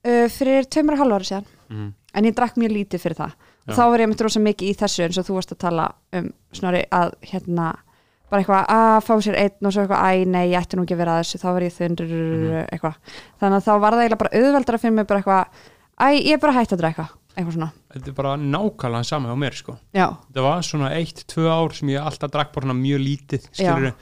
[0.00, 0.10] mm.
[0.10, 1.46] það það uh, fyrir tveimur og halv ári síðan.
[1.70, 1.90] Mm.
[2.14, 3.34] en ég drakk mjög lítið fyrir það.
[3.60, 3.76] Og Já.
[3.76, 5.84] þá var ég myndi rosa mikið í þessu eins og þú varst að tala
[6.16, 7.66] um snorri að hérna
[8.30, 10.96] bara eitthvað að fá sér einn og svo eitthvað æ nei ég ætti nú ekki
[10.96, 11.40] að vera að þessu.
[11.42, 12.66] Þá var ég þundur Mhm.
[12.70, 12.94] eitthvað.
[13.40, 15.46] Þannig að þá var það eiginlega bara auðveldara fyrir mig bara eitthvað
[16.00, 17.08] æ ég er bara hægt að drekka.
[17.36, 17.72] Eitthvað svona.
[17.94, 19.76] Þetta er bara nákvæmlega sama hjá mér sko.
[19.94, 20.06] Já.
[20.30, 23.94] Þetta var svona eitt, tvö ár sem ég alltaf drakk bara mjög lítið skilur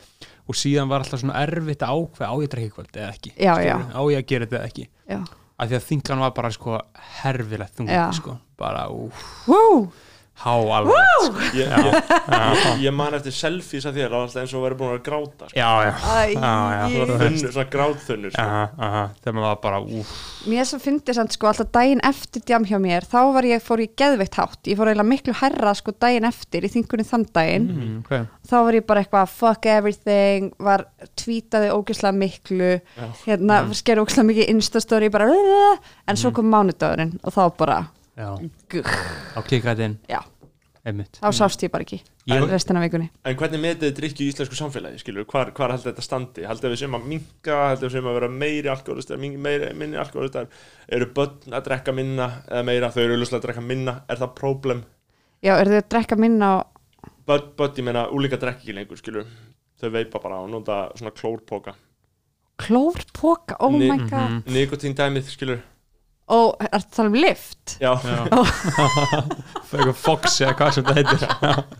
[0.48, 3.32] og síðan var alltaf svona erfitt að ákveða á ég að í kvöld eða ekki
[3.36, 4.88] Já, skilurðu, á ég að gera þetta eða ekki.
[5.08, 5.20] Já
[5.58, 6.76] af því að þingan var bara sko
[7.22, 7.76] herfilegt Já.
[7.80, 9.88] þungan sko bara úf, Woo!
[10.38, 11.42] Há alveg sko.
[11.58, 11.96] ég, ég,
[12.30, 15.58] ég, ég man eftir selfies að þér, alltaf eins og verið búin að gráta sko.
[15.58, 15.92] já, já,
[16.32, 17.30] já, já.
[17.42, 18.44] svona grátþunnur sko.
[18.44, 20.12] Aha, aha, þegar maður var bara úf,
[20.48, 23.82] mér svo fyndi samt sko alltaf daginn eftir djam hjá mér þá var ég, fór
[23.82, 27.68] ég geðveitt hátt ég fór eiginlega miklu herra sko daginn eftir í þingunni þann daginn
[27.74, 28.26] mm, okay.
[28.48, 30.86] þá var ég bara eitthvað fuck everything var
[31.18, 32.72] tweetaði ógeðslega miklu
[33.26, 33.74] hérna Mm.
[33.74, 35.26] sker ógeðslega mikið instastory bara
[36.08, 37.86] en svo kom mánudagurinn og þá bara já,
[38.18, 38.34] á
[40.88, 41.18] einmitt.
[41.20, 41.98] Þá sást ég bara ekki.
[42.28, 43.10] Ég- restina vikunni.
[43.24, 46.44] En hvernig metið drikkju í íslensku samfélagi, skilur, hvar, hvar heldur þetta standi?
[46.48, 50.48] Heldur við sem að minka, heldur við sem að vera meiri alkoholistar, meiri, minni alkoholistar
[50.88, 53.94] eru börn að drekka minna eða meira, þau eru auðvitað að drekka minna.
[54.08, 54.84] Er það problem?
[55.42, 56.66] já, eru þið að drekka minna á
[57.28, 59.26] Börn, börn, ég meina, úlíka drekki ekki lengur, skilur
[59.80, 61.74] þau veipa bara og nota svona klórpoka.
[62.58, 64.44] Klórpoka, oh Ni- my god.
[64.46, 65.60] Nikotín dæmið, skilur
[66.34, 67.90] og er það tala um lift Já,
[69.68, 71.24] eitthvað Fox eða hvað sem það heitir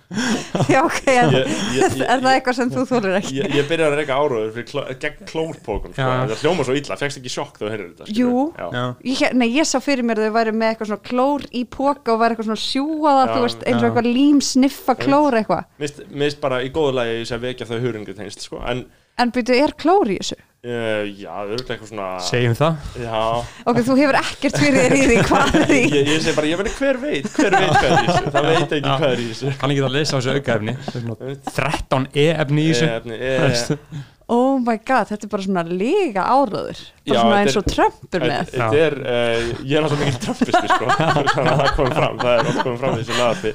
[0.72, 3.88] já, ok, er, ég, ég, er það eitthvað sem þú þólir ekki Ég, ég byrjaði
[3.90, 6.08] að reyka áróður fyrir kló, gegn klórpókum sko.
[6.08, 8.14] Það hljóma svo illa, fegst ekki sjokk þegar þú heyrir þetta Jú.
[8.14, 8.46] skilurðu?
[8.58, 8.66] Já.
[8.78, 11.64] já, Ég, nei, ég sá fyrir mér að þau væri með eitthvað svona klór í
[11.78, 15.68] póka og væri eitthvað svona sjúaða, þú veist, eins og eitthvað lím sniffa klór eitthvað.
[15.82, 18.62] Mist, mist bara í góðu lagi að vekja þau hurungu tengst sko.
[18.64, 18.86] en
[19.18, 20.36] En byrju, er klór í þessu?
[20.66, 22.90] Uh, já, það eru eitthvað svona segjum það.
[23.04, 23.22] Já,
[23.70, 25.80] Ok, þú hefur ekkert fyrir þér í því hvað er því.
[25.98, 28.50] ég, ég segi bara, ég veit hver veit hver veit hvað er í þessu, það
[28.50, 28.92] veit ekki Já.
[28.98, 29.54] hvað er í þessu.
[29.62, 30.76] Kann ekki að lesa á þessu aukaefni.
[30.88, 32.92] Það er svona 13 e-efni í þessu.
[32.98, 36.80] Efni, e, Oh my god, þetta er bara svona líga áraður.
[37.08, 38.50] Bara Já, svona eins og Trump er með.
[38.50, 42.18] Þetta þetta er, uh, ég er náttúrulega mikil trömpisti sko, þannig að það komið fram,
[42.20, 43.54] það er komið fram í þessu lagarpi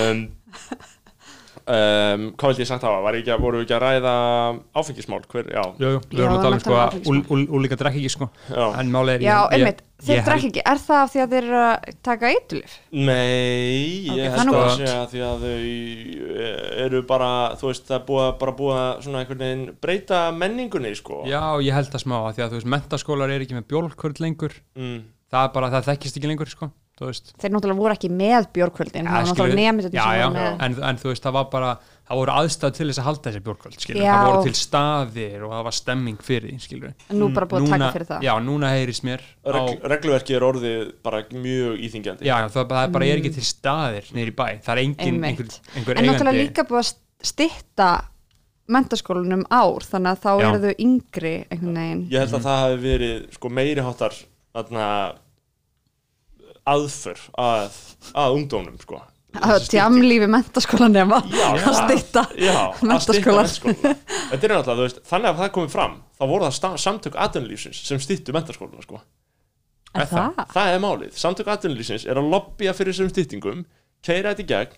[0.00, 0.22] um,
[1.70, 4.14] um, hvað vildi ég sagt hafa, var ég ekki að, voru við ekki að ræða
[4.80, 7.20] áfengismál, hver, já, Jú, jú, við Já, erum að tala um sko að áfengismál.
[7.20, 8.64] úl- úl- úlíka drekk ekki sko já.
[8.80, 11.34] en máli er Já, ég- einmitt, þeir ég drekk ekki, er það af því að
[11.34, 12.74] þeir eru að taka eitulif?
[12.90, 17.30] Nei, ég það er held að segja því að þau eru bara,
[17.60, 21.22] þú veist, það er búið að bara búið að svona einhvern veginn breyta menningunni, sko.
[21.30, 24.22] Já, ég held það smá að því að þú veist, mentaskólar er ekki með bjólkvörð
[24.26, 25.00] lengur Mm.
[25.30, 29.16] það er bara, það þekkist ekki lengur sko Þeir náttúrulega voru ekki með bjórkvöldin, það
[29.16, 30.28] var náttúrulega nefnir já, já,
[30.66, 31.70] en, en þú veist, það var bara
[32.10, 33.40] það voru aðstæð til þess að halda þessi
[34.00, 34.10] Já.
[34.10, 37.66] það voru til staðir og það var stemming fyrir því, skilur En nú bara búið
[37.66, 38.24] að taka fyrir það.
[38.26, 42.26] Já, núna heyrist mér á, Regl, regluverki er orðið bara mjög íþingjandi.
[42.26, 45.28] já, það, það er bara er ekki til staðir í bæ, það er engin Mm.
[45.30, 46.90] Einhver, einhver En náttúrulega eigandi líka búið að
[47.30, 47.88] stitta
[48.70, 51.34] mentaskólanum ár, þannig að þá eru þau yngri
[52.10, 54.14] Ég held að það hafi verið sko meiri háttar
[54.54, 54.86] þarna,
[56.68, 57.78] aðför að,
[58.14, 59.00] að ungdónum sko.
[59.40, 62.24] að tjamlífi mentaskólan nema Já, að stitta
[64.48, 68.84] er veist, þannig að það komið fram þá voru það samtök atvinnulífsins sem styttu mentaskólana
[68.84, 69.00] sko.
[69.90, 70.44] Er það?
[70.52, 73.64] Það er málið, samtök atvinnulífsins er að lobbya fyrir þessum styttingum
[74.06, 74.76] keira þetta í gegn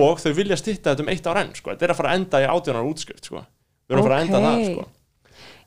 [0.00, 1.72] og þau vilja stytta þetta um eitt ár enn sko.
[1.72, 3.44] þetta er að fara að enda í átjónar útskrift sko.
[3.88, 4.84] við erum að fara að enda það sko.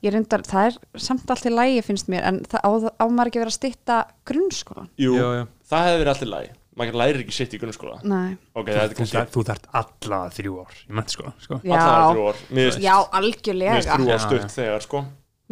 [0.04, 3.30] Ég reyndar, það er samt allt í lægi finnst mér en það á, á maður
[3.32, 5.46] ekki að vera að stitta grunnskólan Jú, Jú, jú.
[5.72, 8.00] það hefði verið allir lægi maður lærir ekki sitt í grunnskóla.
[8.10, 11.60] Nei, ok, það er þú, kannski þú þarft alla þrjú ár í mentaskóla sko.
[11.64, 12.40] já, allavega þrjú ár.
[12.50, 13.76] Finnst- já, algjörlega.
[13.86, 14.54] þrjú ár Já, stutt já.
[14.56, 15.04] þegar sko.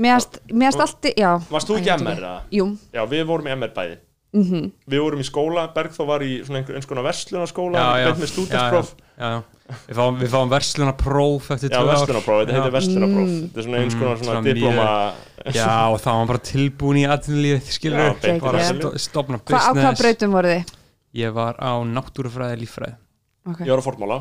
[0.01, 1.31] Finnst allt í, já.
[1.51, 2.41] Varst þú ekki MR eða?
[2.57, 3.99] Jú, Já, við vorum í MR bæði
[4.33, 7.81] mhm Við vorum í skóla, Bergþó var í eins konar verslunarskóla.
[9.87, 13.41] Við, fáum, fáum verslunarpróf eftir Já, tvö ár verslunarpróf, þetta heitir verslunarpróf Mm.
[13.41, 15.13] Þetta er svona eins Mm, konar svona svona diploma
[15.55, 18.07] Já, og þá var bara tilbúin í atvinnulífið, skilur Já,
[18.41, 18.99] bara í að atvinnulífið.
[18.99, 20.73] sto- stofna Hva, Á hvað business brautum voru þið?
[21.21, 22.95] Ég var á náttúrufræði líffræði
[23.51, 23.65] Okay.
[23.67, 24.17] Ég var á formála,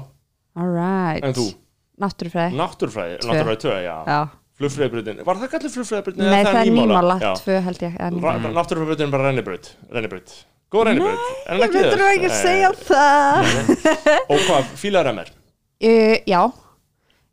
[0.56, 1.54] Alright en þú?
[2.00, 3.28] Náttúrufræði Náttúrfræði, Tvö.
[3.30, 4.28] náttúrfræði 2, já Já.
[4.60, 6.24] Flugfræðibrautin, var það gallið flugfræðibrautin?
[6.28, 10.34] Nei, það er nýmála, tvö held ég Náttúrufræðibrautin er bara rennibraut Rennibraut,
[10.72, 11.30] góð rennibraut.
[11.46, 12.42] Er hann Ég veitur ekki að Nei.
[12.42, 13.52] segja það.
[14.26, 15.32] Og hvað, fílaður MR?
[15.88, 16.42] uh, Já.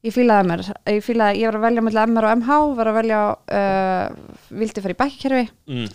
[0.08, 3.00] Ég fílaði MR Ég fílaði, ég var að velja mellir MR og MH var að
[3.02, 3.22] velja
[3.60, 5.46] uh, vildi fara í bækkerfi.
[5.68, 5.88] Mm.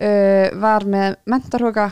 [0.00, 1.90] uh, var með mentarhuga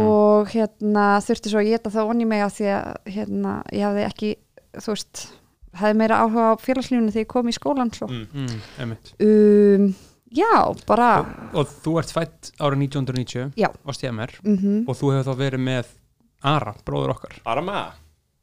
[0.00, 4.04] og hérna þurfti svo að geta það onni mig af því að hérna, ég hafði
[4.06, 4.30] ekki
[4.80, 5.24] þú veist,
[5.80, 8.08] hefði meira áhuga á félagslífinu þegar ég kom í skólan svo.
[8.10, 8.26] Mm.
[8.34, 8.96] mm,
[9.28, 9.94] um,
[10.34, 11.10] Já, bara
[11.54, 13.68] Og þú ert fætt árið 1990 Já.
[14.02, 15.92] ég mér mm og þú hefur þá verið með
[16.44, 17.82] Ara, bróður okkar Arama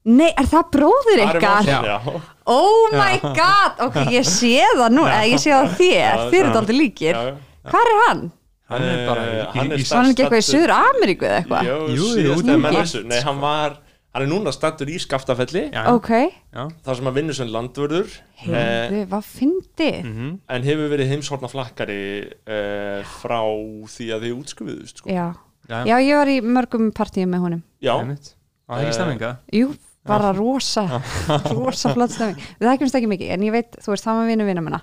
[0.02, 1.68] Nei, er það bróðir Ari ykkar?
[1.68, 1.82] Já.
[1.86, 6.24] já Oh my god, ok, ég sé það nú eða ég sé það þér, Já,
[6.32, 6.48] þér er já.
[6.48, 7.36] þetta aldrei líkir Já, já.
[7.68, 8.24] Hvað er hann?
[8.72, 11.68] Hann er bara í, Eh, hann er ekki eitthvað í Suður Ameríku eða eitthvað?
[11.68, 12.36] Jú, Jú, jú,
[12.72, 13.78] þessu Nei, hann var
[14.12, 15.70] Hann er núna stattur í Skaftafelli.
[15.72, 16.10] Já, Ok,
[16.52, 16.66] já.
[16.84, 18.10] þar sem hann vinnur sem landvörður.
[18.44, 20.00] Eh, heyrðu, hvað fyndið?
[20.04, 20.32] mhm.
[20.52, 22.00] en hefur verið heimshorna flakkari
[22.46, 23.40] eh, frá
[23.88, 25.08] því að þið útskrifuðust sko.
[25.10, 25.30] Já.
[25.70, 27.62] já, Já, ég var í mörgum partíum með honum.
[27.80, 29.30] Já, það er ekki Eh, stemminga?
[29.56, 29.70] Jú,
[30.08, 30.84] bara rosa
[31.56, 32.40] rosa flott stemming.
[32.60, 34.82] Við þekkjumst ekki mikið, en ég veit, þú veist, það var vinnu vinnu minna.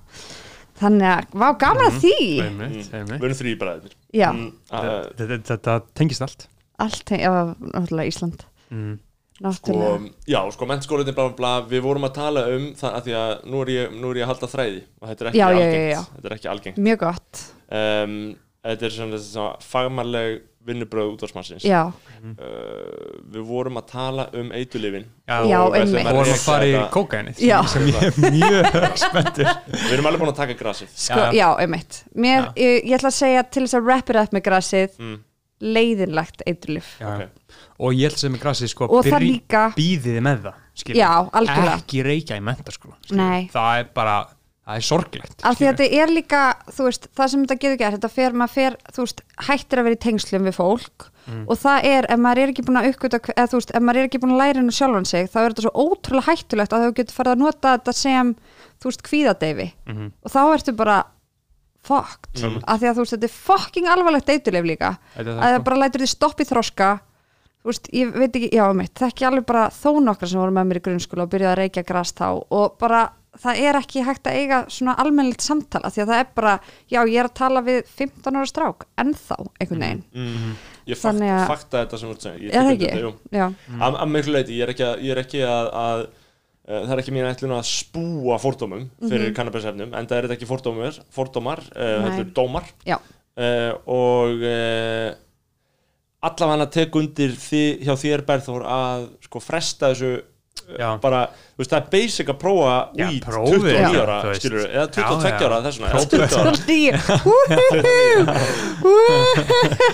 [0.78, 2.16] Þannig að, vá, gaman að því.
[2.46, 3.22] Einmitt, við einmitt.
[3.26, 6.46] erum þrý bræðir Já, Mm, eh, Þetta, þetta tengist allt.
[6.78, 7.32] Allt, já,
[7.74, 8.44] náttúrulega Ísland.
[8.70, 8.98] Mm.
[9.44, 13.06] Náttúrulega og, Já, sko, mennskólinni bla bla bla Við vorum að tala um það að
[13.06, 15.38] því að nú er ég, nú er ég að halda þræði og þetta er ekki
[15.38, 16.02] Já, já, já, algengt já.
[16.16, 17.42] Þetta er ekki algengt Mjög gott,
[17.80, 18.20] um,
[18.68, 22.32] Þetta er svona, svona fagmannleg vinnubröð útvarsmannsins já, uh,
[23.32, 26.10] Við vorum að tala um eitulifin Já, Og við ætlum einmitt.
[26.10, 27.56] og vorum að fara í kókainið Já.
[27.72, 31.38] sem ég er mjög spenntur Við erum alveg búin að taka grasið sko, Já.
[31.38, 32.52] já, einmitt Mér, Já.
[32.66, 35.16] ég, ég ætla að segja til þess að wrap it up með grasið mm,
[35.78, 37.08] leiðinlegt eiturlif já.
[37.14, 37.47] ok.
[37.78, 38.88] Og ég held sem með grasið sko
[39.22, 40.98] líka, býðiði með það skilur.
[40.98, 42.42] já, algjörlega ekki reykja í.
[43.16, 43.48] Nei.
[43.52, 44.16] það er bara,
[44.68, 46.42] það er sorglegt af því að þetta er líka,
[46.74, 49.84] þú veist, það sem þetta getur gert, þetta fer, maður fer, þú veist, hættir að
[49.88, 51.42] vera í tengslum við fólk Mm.
[51.44, 53.98] og það er, ef maður er ekki búin að uppgöta, eða þú veist, ef maður
[54.00, 56.84] er ekki búin að læra hennu sjálfan sig, þá er þetta svo ótrúlega hættulegt að
[56.86, 58.30] þú getur farið að nota þetta sem,
[58.80, 60.06] þú veist, kvíðadeyfi Mhm.
[60.24, 61.04] og þá ertu bara
[61.84, 62.62] fucked, Mm.
[62.66, 65.64] af því að þú veist, þetta er fucking alvarlegt eiturleif líka, er að það, sko.
[65.64, 66.88] bara lætur því stopp í þroska
[67.62, 70.68] þú veist, ég veit ekki, já, mitt, þekki alveg bara þó nokkra sem voru með
[70.70, 73.02] mér í grunnskóla og byrjaði að reykja gras þá og bara
[73.38, 76.54] það er ekki hægt að eiga svona almennilegt samtala því að það er bara,
[76.90, 80.56] já, ég er að tala við 15 ára strák, ennþá einhvern veginn, mm,
[80.88, 82.88] Ég fakt, Þannig að- fakta þetta sem þú ert að segja Ég er það ekki?
[82.88, 83.10] þetta.
[83.36, 83.46] Já,
[83.84, 86.92] Að að miklu leiti, ég er ekki að, ég er ekki að, að uh, það
[86.94, 90.98] er ekki mín ætlun að spúa fordómum fyrir mm en það er þetta ekki fordómar,
[91.12, 92.08] fordómar uh, Nei.
[92.08, 92.64] heldur dómar.
[92.88, 95.12] Já, uh, og uh,
[96.26, 100.12] allavega að tek undir því, hjá þér Berþór að sko fresta þessu
[100.68, 100.88] Já.
[101.00, 101.20] bara,
[101.54, 102.72] þú veist, það er basic að prófa
[103.24, 105.46] prófið, 29 já, ára, skilur eða Já, 22 já.
[105.46, 106.50] ára, þess vegna eða 20 ára,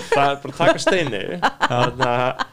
[0.09, 2.43] það er bara að taka steini þannig að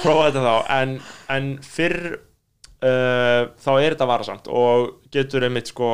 [0.00, 0.54] prófa þetta þá.
[0.76, 0.94] En,
[1.36, 5.90] en fyrr uh, þá er þetta varasamt og getur einmitt sko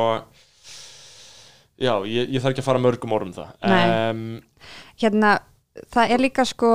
[1.81, 3.49] já, ég, ég þarf ekki að fara mörgum orðum það.
[3.67, 3.83] Nei.
[4.13, 5.35] um, hérna,
[5.93, 6.69] það er líka sko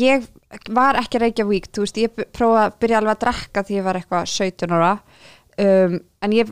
[0.00, 0.24] ég
[0.72, 3.78] var ekki að reykja vík þú veist, ég prófaði að byrja alveg að drekka því
[3.78, 4.90] ég var eitthvað 17 ára.
[5.60, 6.50] Um, en ég,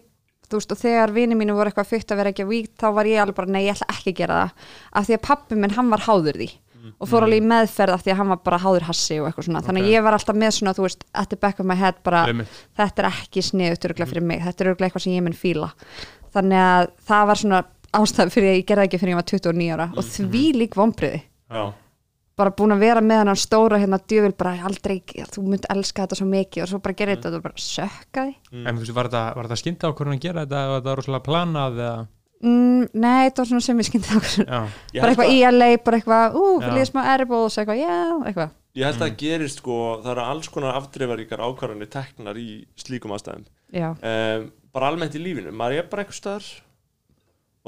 [0.49, 2.89] þú veist, og þegar vini mínu voru eitthvað fyrst að vera ekki að vík þá
[2.99, 4.73] var ég alveg bara, nei, ég ætla ekki að gera það.
[5.01, 6.51] Af því að pappi minn, hann var háður því
[6.89, 9.49] og fór alveg í meðferð af því að hann var bara háður hassi og eitthvað
[9.49, 11.77] svona, þannig að ég var alltaf með svona, þú veist, at the back of my
[11.77, 12.61] head bara, Einmitt.
[12.79, 15.69] þetta er ekki sniðut örgulega fyrir mig, þetta er örgulega eitthvað sem ég mun fíla.
[16.37, 17.61] Þannig að það var svona
[17.99, 19.89] ástæð fyrir að ég gerði ekki fyrir ég var 29 ára.
[19.99, 21.21] Og því lík vombriði
[21.51, 21.63] já,
[22.39, 25.01] bara búin að vera með hann stóra hérna djöfil bara aldrei,
[25.35, 26.63] þú mynd elska þetta svo mikið.
[26.63, 29.49] Og svo bara gera þetta og bara sökka því En þú veist, var þetta, var
[29.49, 30.61] þetta skynda á hvernig að gera þetta?
[30.71, 32.07] Var þetta rosalega planað eða?
[32.39, 34.61] Mm, nei, þetta var svona sem ég skyndi okkur Já,
[34.95, 36.45] Ég bara eitthvað að- í LA, bara eitthvað ú,
[36.79, 37.97] ég smá edibles, eitthvað, já,
[38.31, 38.53] eitthvað.
[38.79, 42.47] Ég held að það gerist sko það eru alls konar afdreifaríkar ákvarðanir teknar í
[42.79, 43.49] slíkum aðstæðum.
[43.75, 46.47] Já, um, bara almennt í lífinu, maður er bara eitthvað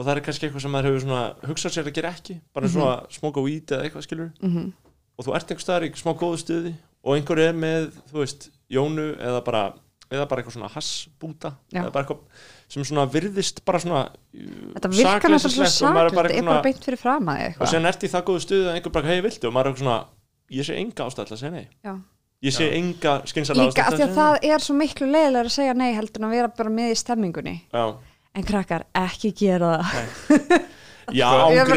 [0.00, 2.72] og það er kannski eitthvað sem maður hefur hugsað sér að gera ekki, bara Mhm.
[2.72, 4.72] svona smóka weed eða eitthvað skilur mm
[5.20, 6.70] og þú ert einhver staðar í smá góðu stuði
[7.04, 9.74] og einhver er með, þú veist, jónu eða bara,
[10.10, 11.82] eða bara eitthvað svona hassbúta Já.
[11.82, 12.20] eða bara eitthvað
[12.72, 16.84] sem svona virðist bara svona þetta virkar náttúrulega svo og maður er bara eitthvað beint
[16.88, 17.68] fyrir fram að og eitthvað.
[17.74, 19.44] sen ert í það góðu stuði að einhver bara hei viltu?
[19.46, 19.98] Og maður er eitthvað svona,
[20.56, 21.68] ég sé enga ástæð til að segja nei.
[21.84, 21.92] Já.
[22.42, 25.74] ég sé enga skynsalega líka af því að það er svo miklu leiðilega að segja
[25.76, 27.56] nei heldur en að vera bara með í stemmingunni.
[27.74, 27.84] Já,
[28.38, 30.68] en krakkar, ekki gera það.
[31.10, 31.64] Já já,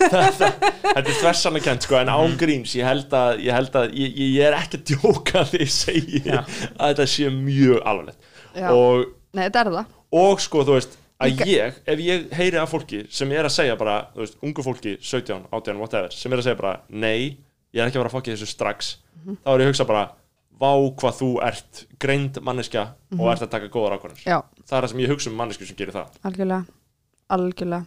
[0.00, 0.48] þetta
[0.96, 4.56] er þversana kent sko en ángríns ég held að ég, held að, ég, ég er
[4.56, 6.38] ekki að djóka því ég segi Já.
[6.40, 8.30] að þetta sé mjög alvarlegt.
[8.54, 8.68] Já.
[8.72, 9.04] og,
[9.36, 9.92] nei, þetta er það.
[10.24, 13.76] Og sko þú veist að ég, ef ég heyri af fólki sem er að segja
[13.80, 17.36] bara, þú veist, ungu fólki 17, 18, whatever, sem er að segja bara nei,
[17.74, 19.36] ég er ekki að vera að fokki þessu strax Mhm.
[19.40, 20.00] þá er ég að hugsa bara
[20.60, 22.86] vá hvað þú ert greind manneskja
[23.18, 24.22] og ert að taka góðar ákvarðanir.
[24.22, 24.30] Mhm.
[24.30, 24.38] já,
[24.68, 26.16] það er það sem ég hugsa um mannesku sem gerir það.
[26.24, 26.64] Algjörlega.
[27.34, 27.84] Algjörlega.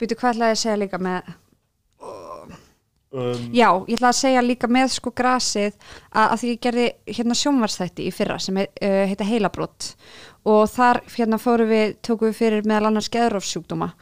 [0.00, 1.32] Býtu, hvað ætlaði að segja líka með
[3.12, 5.74] um, Já, ég ætla að segja líka með sko grasið
[6.10, 6.86] að, að því ég gerði
[7.18, 9.92] hérna sjónvarsþætti í fyrra sem heit, uh, heita heilabrott
[10.48, 13.92] og þar hérna fórum við, tókum við fyrir meðal annars geðrófsjúkdóma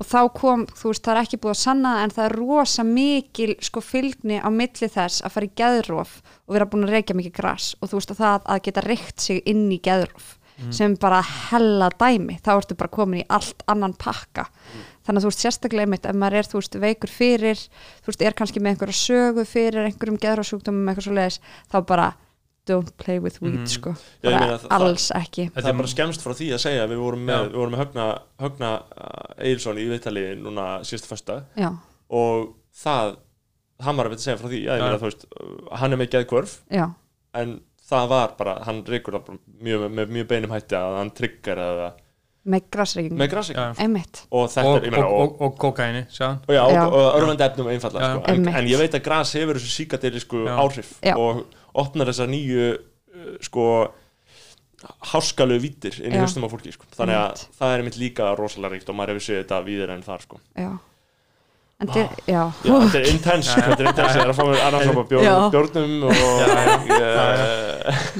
[0.00, 2.84] og þá kom, þú veist, það er ekki búið að sanna en það er rosa
[2.88, 6.14] mikil sko fylgni á milli þess að fara í geðróf
[6.48, 7.72] og vera búin að reykja mikið gras.
[7.80, 10.36] Og þú veist að það að geta reykt sig inn í geðróf
[10.76, 14.44] sem bara hella dæmi, þá ertu bara komin í allt annan pakka.
[15.06, 18.24] Þannig að þú veist sérstaklega einmitt ef maður er þú veist veikur fyrir þú veist
[18.26, 21.40] er kannski með einhverja sögu fyrir einhverjum geðrásjúkdómum eitthvað svo leiðis
[21.72, 22.10] þá bara
[22.68, 23.66] don't play with weed Mhm.
[23.68, 25.50] sko, Já, meina það- alls ekki.
[25.54, 27.80] Það er bara skemmst frá því að segja að við vorum með, við vorum með
[27.84, 28.06] Högna,
[28.40, 28.82] Högna
[29.38, 31.70] Eilsson í viðtali núna síðustu fyrsta já,
[32.10, 33.16] og það,
[33.80, 34.84] hann var að veit að segja frá því Já.
[34.84, 36.90] meina veist, uh, hann er með geðkvörf já,
[37.34, 41.56] en það var bara, hann reykur það mjög, með mjög beinum hætti að hann tryggar
[41.58, 41.92] eða
[42.46, 42.62] með
[43.84, 46.06] einmitt, og þetta og, er, og, og, og, og kokaini
[46.88, 48.14] og, örfandi efnum einfallega Já.
[48.20, 48.32] sko.
[48.32, 50.54] en, en ég veit að gras hefur þessu síkadelisku Já.
[50.56, 51.16] áhrif Já.
[51.18, 53.66] og opnar þessar nýju uh, sko
[55.10, 56.86] háskalu vítir inn í höstum á fólki sko.
[56.96, 57.58] þannig að Einmitt.
[57.58, 60.40] það er mitt líka rosalega ríkt og maður hefur séð þetta víðir en þar sko.
[60.56, 60.70] já
[61.80, 64.62] en þetta, já, Já, þetta er intense, þetta er intense, ég er að fá mér
[64.66, 64.94] annars á
[65.54, 66.12] bjórnum og
[66.90, 67.00] ég,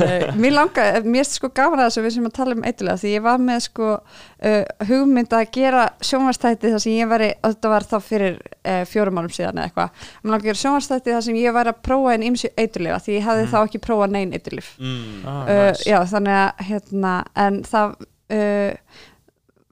[0.01, 2.65] Nei, mér langar, mér er sko gaman að þess að við sem að tala um
[2.71, 7.31] eitthvað því ég var með sko uh, hugmynd að gera sjónvarstætti þar sem ég væri,
[7.41, 10.07] og þetta var þá fyrir uh, fjórum árum síðan eða eitthvað.
[10.23, 13.19] Mér langar að gera sjónvarstætti þar sem ég væri að prófa einn ymsi eiturlifa því
[13.19, 15.85] ég hefði þá ekki prófað neinn eiturlif mm, ah, uh, nice.
[15.89, 18.90] já þannig að hérna, en það uh,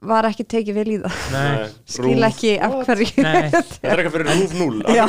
[0.09, 1.19] var ekki tekið vel í það.
[1.33, 3.09] Nei, skil ekki af hverju.
[3.25, 3.49] Nei.
[3.53, 5.03] Þetta er eitthvað fyrir rúf 0 Já.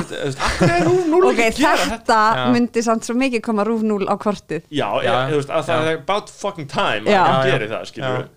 [0.48, 2.18] Akkur er rúf 0 ok, þetta
[2.54, 4.66] myndi samt svo mikið koma rúf 0 á kortið.
[4.68, 5.16] Já, já, Já.
[5.30, 5.88] þú veist, að það Já.
[5.94, 7.22] er about fucking time Já.
[7.24, 8.28] að gerir það, skilur Já.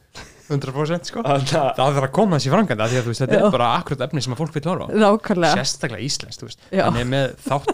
[0.54, 1.22] 100% sko.
[1.24, 3.44] Við það þarf að koma þessi franganda því að þú veist, þetta Já.
[3.48, 7.72] er bara akkurat efni sem að fólk vil horfa sérstaklega íslenskt, er með þátt,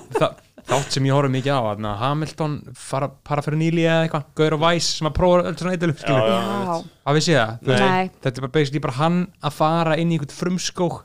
[0.69, 4.55] þátt, sem ég horf mikið á að Hamilton fara, para fyrir nýli eða eitthvað, Gaur
[4.57, 8.11] og Væs sem að prófa öll svona eitthvað að við sé það, þú veist, Nei.
[8.23, 10.99] þetta er bara basically bara hann að fara inn í einhvern frumskók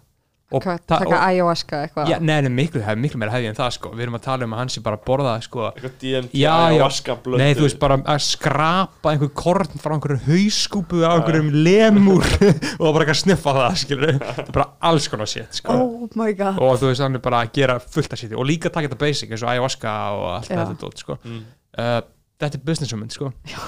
[0.62, 2.10] Hvað, ta- taka ayahuasca eitthvað?
[2.12, 4.54] Já, nei, nei, miklu, miklu meira hefði en það sko, við erum að tala um
[4.54, 7.78] að hann sé bara að borða sko, Eitthvað DMT, Já, ayahuasca, blöndu nei, þú veist,
[7.82, 12.28] bara að skrapa einhver korn frá einhverju hauskúpu á einhverjum lemur
[12.82, 15.74] og bara að sniffa það, skilur þetta er bara alls konar shit, sko.
[15.74, 16.58] Oh my god.
[16.62, 19.00] Og þú veist, hann er bara að gera fullt af sétti og líka taka þetta
[19.02, 21.18] basic eins og ayahuasca og allt þetta dót, sko.
[21.24, 21.42] Mm.
[21.78, 21.98] uh,
[22.42, 23.32] þetta er business hugmynd sko.
[23.48, 23.58] Já,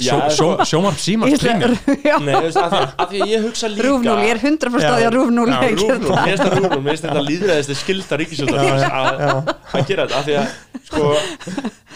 [0.00, 1.70] Sjó- sjó- Sjónvarp símar Ég ætla-
[2.10, 2.16] Já.
[2.24, 4.40] Nei, þú veist, af því, af því að ég hugsa líka Rúf 0, ég er
[4.40, 7.24] 100% á því að Rúf 0 Já, rúfnúl, mér finnst það rúfnúl, mér finnst þetta
[7.28, 10.46] líðræðislega skilda ríkisjóðar að að gera þetta, af því að
[10.90, 11.14] sko,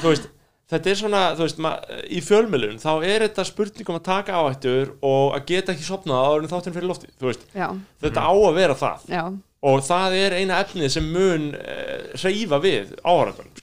[0.02, 0.30] þú veist
[0.74, 4.38] þetta er svona, þú veist, ma- í fjölmjölun þá er þetta spurning um að taka
[4.40, 7.68] áhættur og að geta ekki sopnað en þátturinn fyrir lofti, þú veist, Já,
[8.02, 9.04] þetta á að vera það.
[9.12, 9.24] Já,
[9.64, 12.94] og það er eina efnið sem mun uh, hreyfa við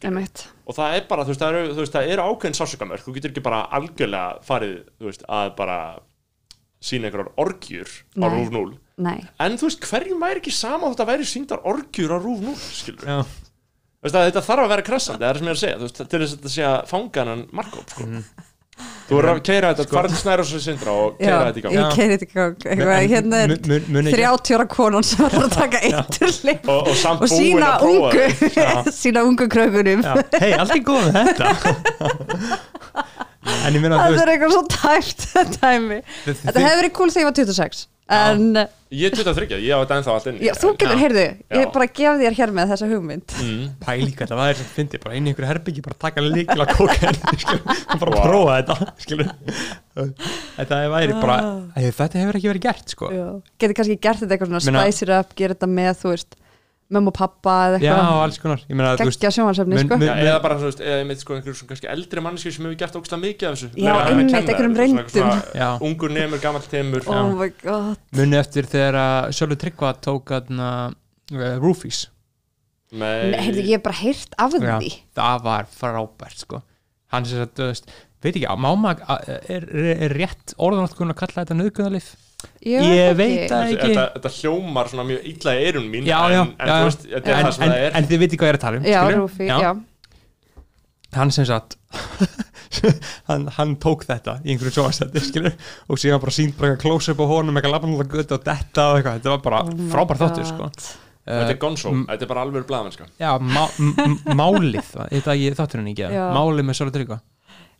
[0.09, 3.03] emitt og það er bara, þú veist, það eru, þú veist, það eru ákveðin sásugamörk,
[3.05, 5.77] þú getur ekki bara algjörlega farið, þú veist, að bara
[6.81, 11.03] sína einhverjar orgjur á rúf 0 Nei, En þú veist, hverjum væri ekki sama þótt
[11.05, 13.19] að væri síndar orgjur á rúf nú, skilur Já.
[14.01, 16.31] Þetta þarf að vera krassandi, það er sem ég er að segja, veist, til þess
[16.33, 18.07] að þetta sé að fanga hennan Markov, sko.
[19.11, 21.59] Þú verður að keira þetta, fara til snæra og svo sindra og já, keira þetta
[21.59, 21.73] í gang.
[21.75, 22.53] ég keiri þetta í gang.
[22.71, 26.69] Eitthvað, hérna er Mun- mun- mun ekki- 30 ára konan sem var að taka eiturlif
[26.71, 28.93] Og, og samt og sína að ungu þetta.
[29.01, 31.47] sína ungu krökunum Já, hei, allt er góð með þetta.
[33.65, 35.23] En ég meina þú það veist er eitthvað svo tæft
[35.61, 35.97] dæmi.
[36.25, 37.79] Þi- þetta hefði verið cool þegar ég var 26
[38.11, 40.39] en Ég er 23, ég á þetta ennþá allt inni.
[40.43, 41.69] já, þú getur, heyrðu, ég Já.
[41.71, 43.69] bara gef þér hér með þessa hugmynd Mm.
[43.85, 46.73] pæli hvað það er sem fyndi bara inn í einhverju herbyggi bara taka líkil að
[46.75, 47.11] kóka
[47.93, 48.25] og bara Wow.
[48.25, 49.31] prófa þetta skilur.
[50.57, 51.79] þetta væri bara Ah.
[51.79, 53.27] Þetta hefur ekki verið gert sko Já.
[53.59, 56.35] getur kannski gert þetta eitthvað svona Meina- spice it up, gera þetta með, þú veist
[56.91, 58.19] mömmu og pappa eða já, eitthvað.
[58.25, 58.61] alls konar.
[58.67, 59.97] Ég meina, þú veist, geggja sjónvarsefni, mun- sko.
[60.05, 62.77] Já, eða bara, þú veist, eða með sko einhverjum svona kannski eldri manneski sem hefur
[62.81, 63.69] gert ógstlega mikið af þessu.
[63.79, 65.31] Já, að einmitt, einhverjum reyndum.
[65.61, 65.67] Já.
[65.89, 67.07] Ungur nemur, gamall temur.
[67.07, 68.01] oh my god.
[68.19, 72.05] Muni eftir þegar að Sjölu Tryggva tók aðna uh, Roofies.
[72.91, 74.89] Nei, Nei, heyrðu, ég bara heyrt af Já, því.
[75.15, 76.59] það var frábært sko.
[77.13, 77.87] Hann sem sagt, þú veist
[78.21, 79.63] veit ekki, má maður er,
[80.13, 82.09] rétt orðanáttkun að kalla þetta nöðgunarlif
[82.61, 83.47] Ég, Ég veit veit ekki.
[83.51, 83.93] það Þetta, ekki.
[83.95, 86.87] þetta, þetta hljómar svona mjög illa í eirun mín já, en, já, en já, þú
[86.89, 88.59] veist, þetta er en, það sem en, það er en þið veit hvað ég er
[88.59, 89.01] að tala um Já?
[89.15, 89.71] Rúfi, já.
[91.17, 91.77] hann sem sagt
[93.29, 95.55] hann, hann tók þetta í einhverju sjóastætti skilur
[95.91, 98.99] og síðan bara sínt bara eitthvað close-up á honum eitthvað lafanlega gutt og detta og
[99.01, 100.69] eitthvað þetta var bara Oh my frábær þáttur sko
[101.21, 105.35] Þetta er gonzo, m- þetta er bara alveg blaðmennska já, má, m- m- málið þetta
[105.37, 106.23] ég þátturinn ekki, Já.
[106.33, 107.19] málið með Sjölu Tryggva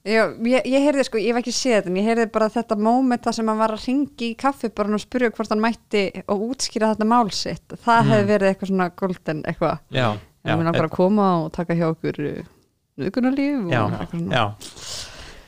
[0.02, 2.78] Já, ég, ég heyrði sko, ég hef ekki séð þetta en ég heyrði bara þetta
[2.82, 6.02] moment það sem hann var að ringi í kaffi bara og spyrja hvort hann mætti
[6.26, 7.76] og útskýra þetta mál sitt.
[7.86, 8.10] Það Mm.
[8.10, 9.78] hefði verið eitthvað svona golden eitthvað.
[9.94, 10.08] Já,
[10.46, 12.18] en við langar að koma og taka hjá okkur
[12.98, 14.34] nuðgunarlíf og já, eitthvað svona.
[14.34, 14.46] já,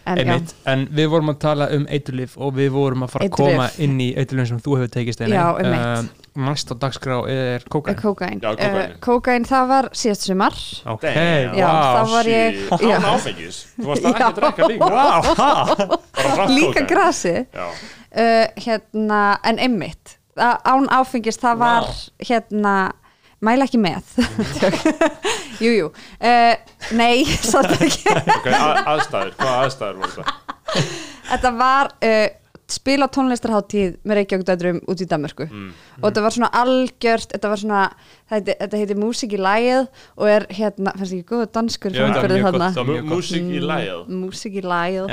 [0.05, 0.53] en, einmitt.
[0.69, 3.57] En við vorum að tala um eiturlif og við vorum að fara að Eiturlyf.
[3.57, 6.22] koma inn í eiturlifin sem þú hefur tekist einnig Já, einmitt.
[6.35, 8.93] Næst á dagskrá er kókain kókain Já, kókaín.
[8.93, 10.55] uh, kókain það var síðast sumar.
[10.89, 11.03] Ok.
[11.05, 14.89] Já, wow, það var ég Án já, áfengis, þú varst ekki að drekka líka.
[14.89, 15.51] Wow, ha?
[16.17, 16.89] Bara hratt líka kókaín.
[16.89, 17.35] grasi.
[17.53, 20.17] Já, uh, hérna, en einmitt.
[20.33, 21.89] Á- án áfengis það var
[22.25, 22.75] hérna,
[23.43, 24.01] mæla ekki með.
[25.63, 25.89] Jú, jú.
[26.17, 26.55] Uh,
[26.97, 28.09] nei, satt ekki.
[28.09, 30.39] Ok, að, aðstæður, hvaða aðstæður voru þetta?
[31.29, 32.25] þetta var uh,
[32.69, 35.45] spila tónlistarháttíð með Reykjavík dætrum út í Danmörku.
[35.51, 35.71] Mm.
[35.99, 37.81] og þetta var svona algjört þetta var svona,
[38.31, 42.21] þetta, þetta heitir músík í lægið og er hérna, fannst ekki góðu danskur Já, þetta
[42.23, 42.69] var mjög þarna?
[42.69, 44.63] gott, það var mjög Músík í lægið músík í.
[45.03, 45.11] Og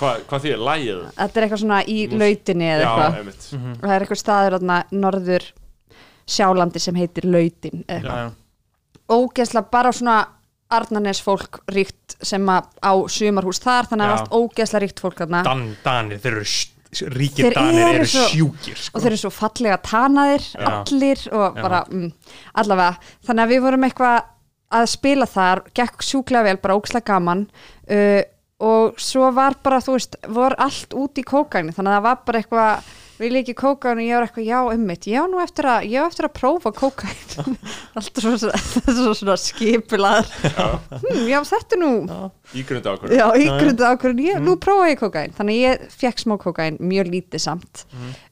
[0.00, 1.02] Hvað, hvað því er lægið?
[1.20, 3.18] þetta er eitthvað svona í Mús- lautinni eða eitthvað.
[3.20, 3.46] einmitt.
[3.52, 5.46] Og það er eitthvað staður þarna norður
[6.26, 8.32] sjálandi sem heitir lautin eða eitthvað.
[9.06, 10.16] Ógeðslega bara svona
[10.74, 15.02] Arnarnes fólk ríkt sem að á sumarhús þar þannig að það var allt ógeðslega ríkt
[15.04, 15.42] fólk þarna.
[15.46, 16.72] Dan, Danir, þeir eru sj-
[17.12, 18.96] ríkir Danir eru svo- sjúkir sko.
[18.98, 20.68] og þeir eru svo fallega tanaðir Já.
[20.70, 22.08] allir og bara mm,
[22.62, 24.16] allavega, þannig að við vorum eitthvað
[24.76, 27.44] að spila þar, gekk sjúklega vel bara ógeðslega gaman
[27.90, 28.22] uh,
[28.66, 32.22] og svo var bara, þú veist vor allt út í kókaini, þannig að það var
[32.26, 35.40] bara eitthvað vil ég ekki kókain og ég var eitthvað, já, ummitt ég á nú
[35.42, 37.56] eftir að, eftir að prófa kókain
[37.96, 38.52] alltaf svo, svo,
[38.86, 41.92] svo svona skipular hm, já, þetta nú
[42.56, 46.78] Ígrundu ákvörðu já, ykkurðu ákvörðin, ég, nú prófa ég kókain þannig ég fekk smá kókain,
[46.80, 47.84] mjög lítið samt.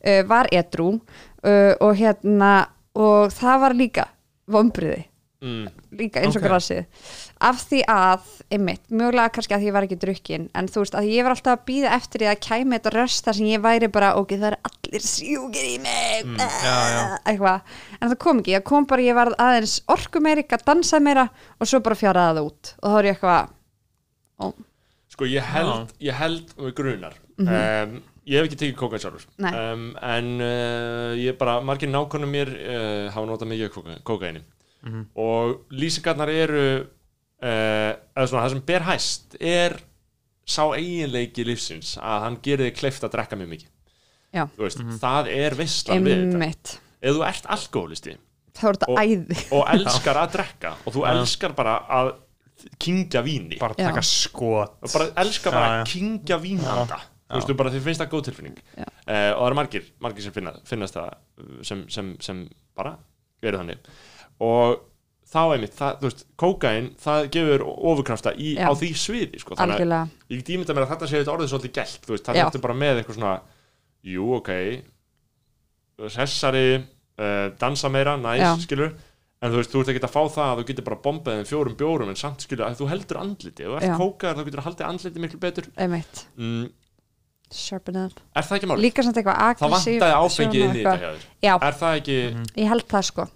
[0.05, 0.99] Uh, var edrú.
[1.45, 2.53] Uh, og hérna
[2.97, 4.07] og það var líka
[4.49, 5.03] vombriði
[5.45, 5.85] mm.
[6.01, 6.49] líka eins og Ok.
[6.49, 7.07] grasið.
[7.45, 10.99] Af því að, einmitt, mögulega kannski að því ég var ekki drukkin, en þú veist
[10.99, 13.65] að ég var alltaf að býða eftir því að kæmi þetta röst þar sem ég
[13.65, 16.25] væri bara, ok, það er allir sjúkir í mig.
[16.25, 17.03] Mm, já, já.
[17.33, 21.03] eitthvað, en það kom ekki, það kom bara ég var aðeins orku meiri, að dansa
[21.03, 21.29] meira
[21.61, 22.75] og svo bara fjaraði það út.
[22.81, 23.53] Og þá er ég eitthvað
[25.15, 29.27] Sko ég held, ég held með grunar um, Ég hef ekki tekið kókain sjálfur.
[29.45, 34.54] Um, En uh, ég bara, margir nákvæmum mér uh, hafa notað mikið af
[34.85, 34.95] kókaini.
[34.95, 35.07] Mhm.
[35.17, 39.77] Og lýsingarnar eru uh, eða svona, það sem ber hæst er
[40.45, 43.71] sá eiginleiki lífsins að hann gerir þig kleift að drekka mjög mikið.
[44.35, 44.45] Já.
[44.57, 46.79] Þú veist, það er veistlan við þetta.
[47.05, 48.19] Ef þú ert alkoholisti er
[48.89, 49.39] Og- æði.
[49.53, 52.13] og elskar að drekka og þú elskar bara að
[52.79, 53.59] kingja víni.
[53.59, 54.77] Bara taka skot.
[54.83, 57.01] Og bara elska bara að kingja vínanda.
[57.25, 58.59] Þú veist, þú bara þið finnst það góð tilfinning.
[58.79, 61.15] Uh, og það eru margir, margir sem finna, finnast það
[61.67, 62.99] sem, sem, sem bara
[63.43, 63.79] eru þannig
[64.43, 64.83] og
[65.35, 69.83] þá einmitt, það, þú veist, kókain það gefur ofurkrafta í, á því sviði sko, þannig
[69.87, 72.65] að ég ímynda mér að þetta sé þetta orðið svolítið gælt, þú veist, það er
[72.67, 73.33] bara með eitthvað svona,
[74.15, 74.53] jú, ok.
[76.15, 78.53] Sessari uh, dansa meira, næs, Já.
[78.63, 78.95] skilur
[79.45, 81.51] en þú veist, þú ert ekki að fá það að þú getur bara bombað þeim
[81.51, 83.95] fjórum bjórum en samt skilur að þú heldur andliti, þú ert Já.
[84.01, 85.69] kókaðar þá getur þú haldið andliti miklu betur.
[85.85, 86.67] Einmitt, mm,
[87.55, 88.23] sharpen up.
[88.35, 88.87] Er það ekki máli?
[88.87, 91.13] líka samt eitthvað Það aggressív vantaði áfengið inn í þetta
[91.45, 92.19] já, Er það ekki,
[92.63, 93.27] ég held það sko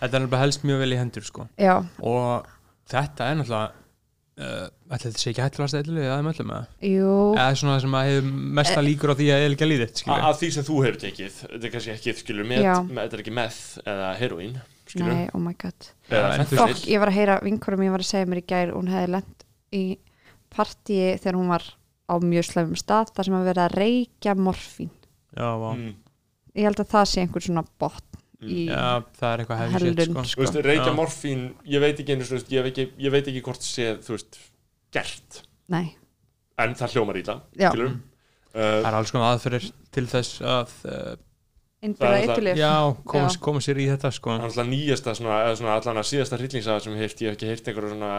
[0.00, 1.48] þetta er náttúrulega helst mjög vel í hendur sko.
[1.60, 2.46] Já, og
[2.90, 3.72] þetta er náttúrulega
[4.34, 6.66] uh, ætli þetta sé ekki hættulegast eitthvað eða möllum eða?
[6.90, 7.10] Jú.
[7.38, 8.30] Eða svona sem að hefur
[8.60, 11.36] mesta líkur á því að eða líðið a- skilur af því sem þú hefur tekið
[11.44, 12.74] þetta er kannski ekki, skilur, með, Já.
[12.88, 14.58] með þetta er ekki meth eða heroín,
[14.90, 15.88] skilur nei, oh my god.
[16.10, 16.74] Eða Já, þú fentanyl.
[16.74, 19.12] Fokk, ég var að heyra vinkurum, ég var að segja mér í gær hún hefði
[19.14, 19.84] lent í
[20.54, 21.64] partíi þegar hún var
[22.04, 24.90] á mjög slæfum stað þar sem að vera að reykja morfín.
[25.34, 25.70] Já, vá.
[25.74, 25.94] Mm.
[26.54, 28.86] ég held að það sé einhver svona botn já,
[29.18, 30.24] það er eitthvað hefði sétt sko.
[30.34, 30.96] Þú veist, reykja Já.
[30.98, 33.86] morfín, ég veit ekki einu, þú veist, ég, veit ekki, ég veit ekki hvort sé,
[34.04, 34.40] þú veist,
[34.94, 35.38] gert.
[35.74, 35.84] Nei,
[36.60, 37.94] en það hljómar í það, skilur
[38.54, 41.14] það uh, er alls konar aðferðir til þess að uh,
[41.84, 42.72] innbyrða Það eitulif já,
[43.04, 43.40] koma, Já.
[43.48, 44.34] koma sér í þetta sko.
[44.36, 47.24] Það er alltaf nýjasta, svona, eða svona allan að síðasta hryllingssaga sem ég hef heyrt,
[47.24, 48.12] ég hef ekki heyrt einhverju svona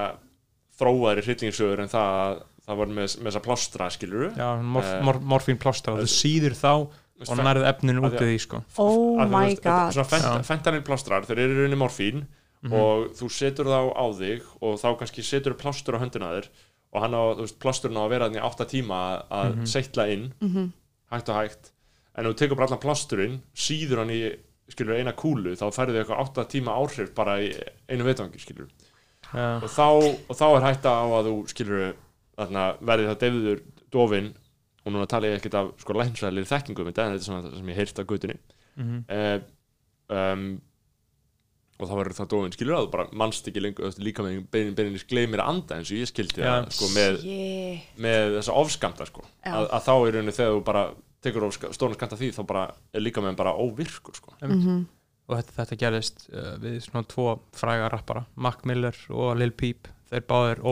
[0.76, 5.01] þróaðri hryllingssögur en það að það var með, með þessa plástra, skilur já, morf, Eh,
[5.05, 6.71] mor, morfín plástra og þú síður þá
[7.24, 8.63] og nærið efninu að út því í því sko.
[8.78, 10.45] Oh my god.
[10.45, 12.26] fentanil plástrar, þeir eru rauninni morfín
[12.66, 12.74] Mhm.
[12.74, 16.47] og þú setur þá á þig og þá kannski setur plástur á höndina þér
[16.93, 19.55] og hann á, þú veist, plásturinn á að vera þannig í átta tíma að- að
[19.55, 19.66] Mhm.
[19.68, 20.34] seitla inn.
[20.41, 20.72] Mhm.
[21.11, 21.72] hægt og hægt.
[22.18, 24.36] En þú tekur bara allan plásturinn síður hann í,
[24.70, 27.53] skilur, eina kúlu þá færðu eitthvað átta tíma áhrif bara í
[27.89, 28.68] einu veitvangi, skilur
[29.34, 31.93] já, og þá, og þá er hætta á að þú, skilur
[32.38, 33.61] þarna verði það deyfiður
[33.91, 34.34] dofin
[34.86, 37.59] og núna tala ég ekkert af sko lænsæðlir þekkingum þetta en þetta er svona það
[37.59, 38.39] sem ég heyrt á gutunni
[38.77, 39.03] mhm.
[39.09, 39.38] uh,
[40.13, 40.47] um,
[41.75, 44.75] og þá verður það dofin skilur að þú bara mannst ekki lengur líka með beinin
[44.77, 46.47] beininnis gleymir að anda eins og ég skildi Já.
[46.47, 47.81] það sko, með, yeah.
[48.05, 49.25] með þessa ofskamta sko.
[49.41, 49.51] Já.
[49.51, 50.83] að, að þá í rauninni þegar þú bara
[51.25, 52.65] tekur stóran skamta því þá bara
[52.95, 54.36] er líka með bara óvirkur sko.
[54.39, 54.88] Einmitt.
[55.27, 57.27] og þetta, þetta gerðist uh, við svona tvo
[57.59, 60.63] fræga rappara Mac Miller og Lil Peep þeir báðir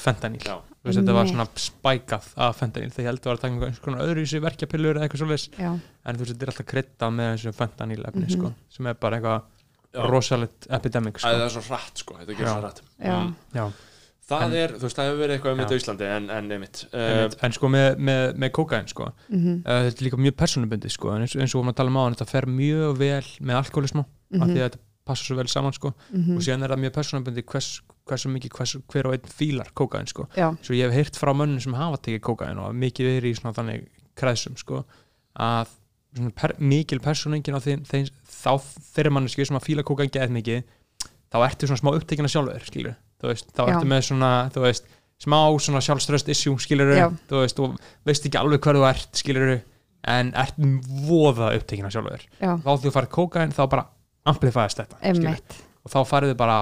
[0.00, 0.70] fentanil út af.
[0.70, 3.54] Þú veist, þetta var svona spækað af fentanyl þegar ég held að var að taka
[3.54, 5.70] einhvern svona öðruvísi verkjapillur eða eitthvað svolítið já,
[6.04, 8.34] en þú veist, þetta er alltaf kryddað með þessu fentanyl efni Mhm.
[8.36, 9.42] sko, sem er bara eitthvað
[10.10, 11.28] rosalegt epidemic sko.
[11.28, 12.38] það er svo hrætt sko, þetta Já.
[12.38, 13.34] gerir svo hrætt já, Mm.
[13.54, 13.72] Já,
[14.28, 16.50] það En- er, þú veist, það hefur verið eitthvað um þetta á Íslandi en, en
[16.50, 20.36] einmitt uh, en sko með, með, með kókain sko, mhm, uh, þetta er líka mjög
[20.36, 22.96] personubundið sko, en eins, eins og við varum að tala um á þetta fer mjög
[22.98, 24.04] vel með alkoholismu
[24.40, 26.94] af því að þetta passa svo vel saman sko, mhm, og síðan er það mjög
[26.98, 27.70] personubundið hvers,
[28.08, 30.26] hversu mikið hvers, hver og einn fílar kókain sko.
[30.62, 33.56] svo ég hef heyrt frá mönnum sem hafa tekið kókain og mikið verið í svona
[33.56, 33.86] þannig
[34.18, 34.82] kreðsum sko,
[35.40, 35.72] að
[36.14, 38.52] svona per, mikil personengin á þeim, þeim þá
[38.94, 40.60] þeirri manneski sem að fíla kókain geðið mikið
[41.32, 42.68] þá ertu svona smá upptekina sjálfur
[43.24, 44.88] veist, þá ertu með svona veist,
[45.24, 46.54] smá svona sjálfströst issue
[47.30, 49.54] þú veist, og veist ekki alveg hver þú ert skilur,
[50.14, 50.60] en ert
[51.08, 53.88] voða upptekina sjálfur, já, þá þú farið kókain þá bara
[54.28, 55.32] amplifæðast þetta skilurðu.
[55.32, 56.58] Emmitt og þá farið þið bara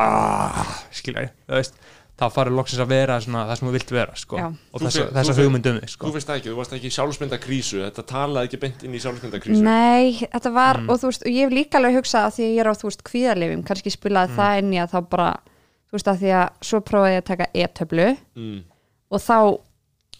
[0.00, 1.78] ah, skilja, þú veist
[2.16, 4.36] þá farið loksins að vera svona það sem þú vilt vera sko.
[4.40, 6.06] Og Þú þessa, fe- þessa þú fe- hugmyndum þig sko.
[6.06, 9.00] þú finnst það ekki, þú varst ekki í sjálfsmyndakrísu þetta talaði ekki beint inn í
[9.04, 10.88] sjálfsmyndakrísu Nei, þetta var, Mm.
[10.94, 12.74] og þú veist, og ég hef líka alveg hugsað að því að ég er á,
[12.80, 14.36] þú veist, kvíðarlifum kannski spilaði Mm.
[14.40, 17.28] það inn í að þá bara þú veist, að því að svo prófaði ég að
[17.32, 18.62] taka e-töflu mm.
[19.12, 19.36] og þá,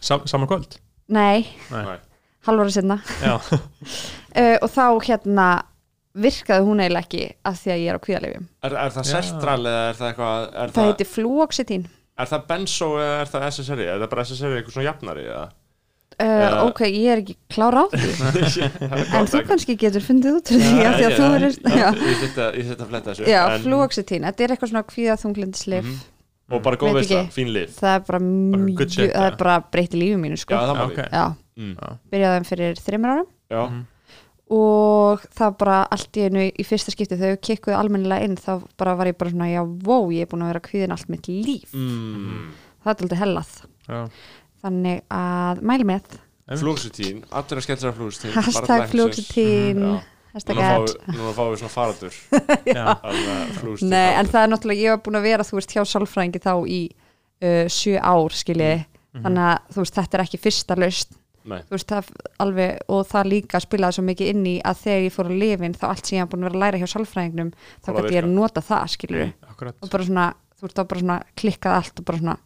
[0.01, 0.77] Sam, saman kvöld
[1.09, 1.97] nei, Nei.
[2.45, 3.41] Halvara sinna uh,
[4.63, 5.49] og þá hérna
[6.17, 9.13] virkaði hún eiginlega ekki að því að ég er á kvíðarlifum er, er það Já.
[9.13, 11.87] sertral eða er það eitthvað er það það, heitir fluoxetín.
[12.17, 15.47] Er það benzo eða er það SSRI er það bara SSRI eitthvað svona jafnari eða?
[16.17, 16.51] Uh, Já.
[16.65, 18.69] ok, ég er ekki klára á því.
[19.19, 21.89] En þú kannski getur fundið út því Já, að því að já, þú er já,
[22.57, 23.27] ég þetta fletta þessu.
[23.29, 25.99] Já fluoxetín, þetta er eitthvað svona kvíðaþunglindslif Mhm.
[26.57, 29.99] og bara góð veist það, fín lif það er bara mjög, það er bara breytti
[30.01, 31.09] lífi mínu já sko það má við.
[31.11, 31.25] já,
[31.59, 31.77] mm.
[32.15, 33.29] byrjaði þeim fyrir þreymur árum.
[33.51, 33.61] Já.
[33.67, 33.85] Mhm.
[34.53, 38.53] Og það bara allt í einu í fyrsta skipti þegar við kikkuðu almennilega inn þá
[38.79, 41.27] bara var ég bara svona, já, wow, ég er búin að vera kvíðin allt mitt
[41.31, 42.45] líf, mm.
[42.85, 43.55] það er aldrei hellað.
[43.87, 44.01] Já.
[44.63, 46.19] þannig að mæli með.
[46.47, 49.95] Flúksutín, allir að skella sér flúksutín hashtag fljóksutín Já.
[50.37, 50.61] hashtag
[51.11, 52.15] núna fáum fáum við svona faradur
[53.91, 56.53] Nei, en það er náttúrulega, ég var búin að vera þú veist hjá sálfræðingi þá
[56.71, 56.81] í
[57.43, 58.85] uh, sjö ár skiljiði,
[59.17, 59.25] Mhm.
[59.25, 61.15] þannig að þú veist þetta er ekki fyrsta laust
[61.71, 62.11] veist það
[62.43, 65.77] alveg og það líka spilaði svo mikið inn í að þegar ég fór að lifin
[65.77, 68.17] þá allt sem ég haf búin að vera að læra hjá sálfræðingnum þá að gæti
[68.17, 68.35] ég virka.
[68.35, 69.79] nota það skilur Akkurat.
[69.81, 70.27] Og bara svona,
[70.57, 72.37] þú ert þá bara svona klikkað allt og bara svona,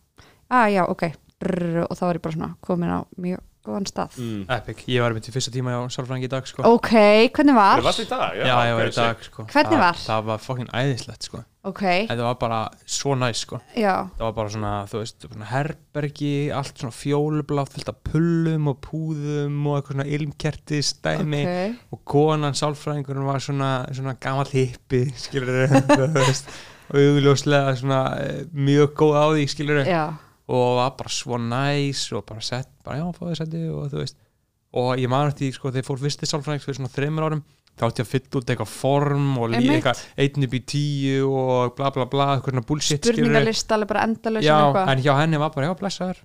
[0.61, 1.07] að já, ok.
[1.41, 4.41] Brrr, og þá er ég bara svona komin á mjög góðan stað mm.
[4.57, 6.65] Epic, ég var í fyrsta tíma á Sálfræðingi í dag sko.
[6.65, 6.91] ok,
[7.37, 7.83] hvernig Það var?
[7.87, 8.39] varst í dag?
[8.41, 9.47] Já, ég var í dag sko.
[9.53, 10.01] Hvernig það, var?
[10.07, 11.43] Það var fokkin æðislegt sko.
[11.71, 12.61] ok, Þetta var bara
[12.97, 13.61] svo næs sko.
[13.77, 18.73] já, Það var bara svona, þú veist, svona herbergi allt svona fjólublátt fullt af pullum
[18.73, 24.49] og púðum og eitthvað svona ilmkerti stæmi ok og konan sálfræðingurinn var svona, svona gamall
[24.55, 26.49] hippi skilur þú veist
[26.91, 30.03] og augljóslega svona eh, mjög góð á því skilur já,
[30.51, 34.19] og var bara svo næs og bara sett, bara já, fáðu setti og þú veist.
[34.81, 37.43] Og ég man eftir, sko, þegar ég fór fyrst til sálfræðings fyrir svona þreymur árum
[37.81, 41.73] þá átti ég að fylla út eitthvað form og líka einn upp í tíu og
[41.79, 45.55] bla bla bla, eitthvað svona bullshit spurningalist alveg bara endalaus Já, en hjá henni var
[45.55, 46.21] bara, já, blessaður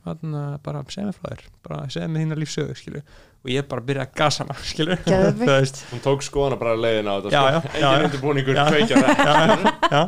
[0.66, 3.06] bara segð mér frá þér, bara segð mér þína lífsögu, skilur
[3.46, 5.44] og ég bara byrjaði að gasa hana, skilur Geðveikt.
[5.46, 7.74] Þú veist, Hún tók skoðana bara leiðin á þetta Já, sko.
[7.80, 8.66] Engin undirbúningur, Já.
[8.74, 9.68] kveikja það.
[9.86, 10.02] Já.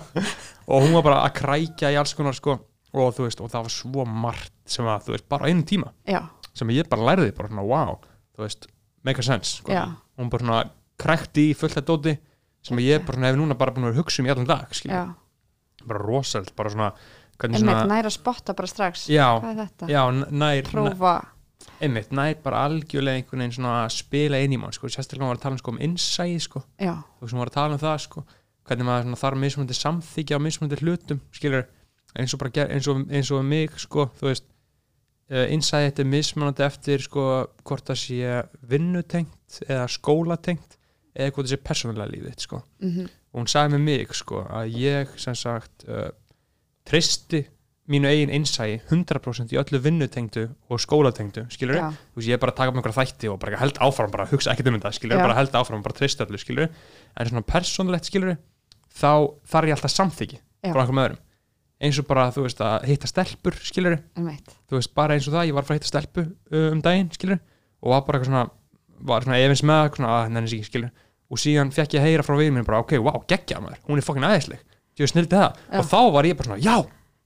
[0.67, 2.57] og hún var bara að krækja í alls konar sko,
[3.05, 5.63] og þú veist, og það var svo margt sem að, þú veist, bara á einum
[5.69, 5.91] tíma.
[6.07, 6.21] Já,
[6.57, 7.99] sem ég bara lærði, bara svona, wow
[8.37, 8.67] þú veist,
[9.05, 9.59] make a sense.
[9.61, 9.71] Sko.
[9.71, 9.85] já,
[10.17, 10.63] hún bara svona
[10.97, 12.15] krækti í fullt að dóti
[12.65, 14.95] sem ég bara svona hef núna bara búin að hugsa um í allan dag, skilur,
[14.97, 15.85] já.
[15.87, 16.91] Bara rosald, bara svona
[17.37, 19.07] hvernig einmitt, svona, næra að spotta bara strax.
[19.07, 19.89] Hvað er þetta?
[19.93, 21.13] já, n- nær, prófa,
[21.81, 25.37] einmitt, nær bara algjörlega einhvern veginn svona að spila inn í mann sko, sérstaklega var
[25.37, 27.97] að tala um, sko, um innsæði sko, já, þú sem var að tala um það
[28.07, 28.23] sko,
[28.67, 31.67] hvernig maður svona þarf mismunandi samþykja á mismunandi hlutum, skilur
[32.17, 34.47] eins og bara, eins og, eins og mig sko, þú veist
[35.31, 37.25] uh, innsæði þetta er mismunandi eftir sko,
[37.67, 38.39] hvort það sé
[38.71, 40.77] vinnutengt eða skólatengt
[41.17, 42.63] eða hvort það sé persónulega lífið sko.
[42.83, 46.09] mhm, og hún sagði með mig sko, að ég sem sagt uh,
[46.87, 47.43] tristi
[47.87, 52.57] mínu eigin innsæði 100% í öllu vinnutengdu og skólatengdu, skilur veist, ég er bara að
[52.59, 55.23] taka upp einhverja þætti og bara held áfram bara hugsa ekkert um þetta, skilur, Já.
[55.23, 56.67] bara held áfram bara treysta öllu, skilur,
[57.15, 58.35] en svona persónulegt skilur,
[58.91, 59.11] þá
[59.47, 60.73] þarf ég alltaf samþyggi Já.
[60.73, 61.23] frá einhverjum öðrum
[61.81, 63.97] eins og bara, þú veist, að hitta stelpur skilur,
[64.69, 66.23] þú veist, bara eins og það ég var að fara að hitta stelpu
[66.73, 67.39] um daginn, skilur
[67.83, 68.45] og var bara eitthvað svona,
[69.11, 70.89] var svona efins með svona, að nenni sig, skilur
[71.29, 73.99] og síðan fekk ég að heyra frá við minn bara, ok, wow, geggja maður hún
[74.01, 74.61] er fokkin aðeinsleg,
[74.97, 75.57] ég snildi það.
[75.67, 75.77] Já.
[75.81, 76.77] og þá var ég bara svona, já,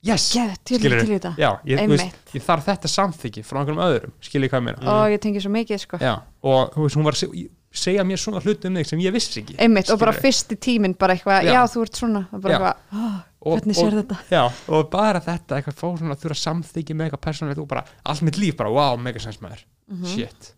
[0.09, 0.25] yes.
[0.35, 0.81] Í
[1.13, 1.33] þetta.
[1.39, 4.83] Já, ég, veist, ég þarf þetta samþyggi frá einhverjum öðrum, skilur ég hvað meina?
[4.97, 6.01] Og ég tengi svo mikið sko.
[6.01, 9.13] Já, og veist, hún var að seg- segja mér svona hluti um þig sem ég
[9.15, 11.61] vissi ekki einmitt, og bara fyrsti tíminn bara eitthvað, Já.
[11.71, 14.17] þú ert svona bara eitthvað, oh, Og- hvernig og- sér þetta?
[14.29, 17.85] Já, og bara þetta, eitthvað fór svona að þurfa samþykki með eitthvað persónulegt og bara
[18.05, 19.63] allt mitt líf bara, wow, mega sens maður.
[20.05, 20.53] Shit.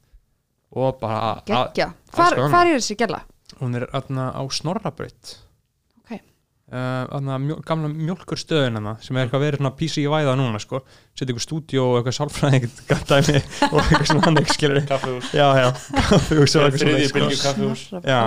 [0.75, 3.21] Og bara, að- geggja, alls hvar, hvar er þessi gæla?
[3.61, 5.37] hún er aðna á Snorrabraut.
[6.01, 6.19] Ok.
[6.73, 10.59] uh, aðna mjó, gamla mjólkurstöðin hana sem er eitthvað verið svona písi í væða núna
[10.59, 10.79] sko,
[11.15, 12.65] setja ykkur stúdíó og eitthvað sálfræðing
[13.11, 13.37] dæmi
[13.69, 17.47] og eitthvað svona hann ekki skilur Kaffehús já, já, eitthvað Þriðji svona, bylgju sko.
[17.47, 18.21] kaffehús Já.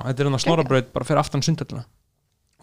[0.00, 1.84] þetta er hann á Snorrabraut bara fyrir aftan sundöllina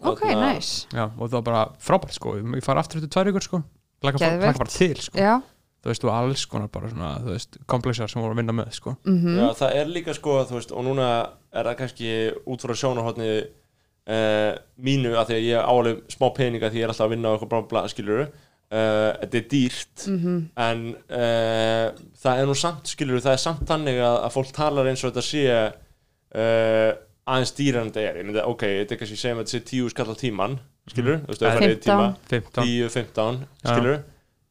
[0.02, 2.36] ok, næs Já, og það var bara frábært sko.
[2.41, 3.62] Ég fara aftur eftir tvær ykkur sko.
[4.04, 5.18] Laka, bara- til sko.
[5.18, 5.41] Já,
[5.84, 8.72] þú veist, og alls konar bara svona þú veist, komplexar sem voru að vinna með
[8.78, 8.95] sko.
[9.06, 11.10] Mhm, Já, það er líka sko, þú veist, og núna
[11.54, 12.12] er það kannski
[12.47, 13.32] út frá sjónarhóttni
[14.10, 17.30] uh, mínu að því að ég áalið smá peninga því ég er alltaf að vinna
[17.30, 21.86] á eitthvað bla skiluru uh, þetta er dýrt mhm, en uh,
[22.24, 25.12] það er nú samt skiluru, það er samt þannig að, að fólk talar eins og
[25.14, 26.91] þetta sé uh,
[27.30, 28.22] aðeins dýrar en þetta er.
[28.22, 30.57] Ég myndi, ok, þetta er kannski segjum að þetta sé tíu skall á tíman
[30.89, 32.07] skiluru, þú veist, ef þú farið tíma.
[32.32, 32.32] 15.
[32.32, 33.99] 15 10, 15, skiluru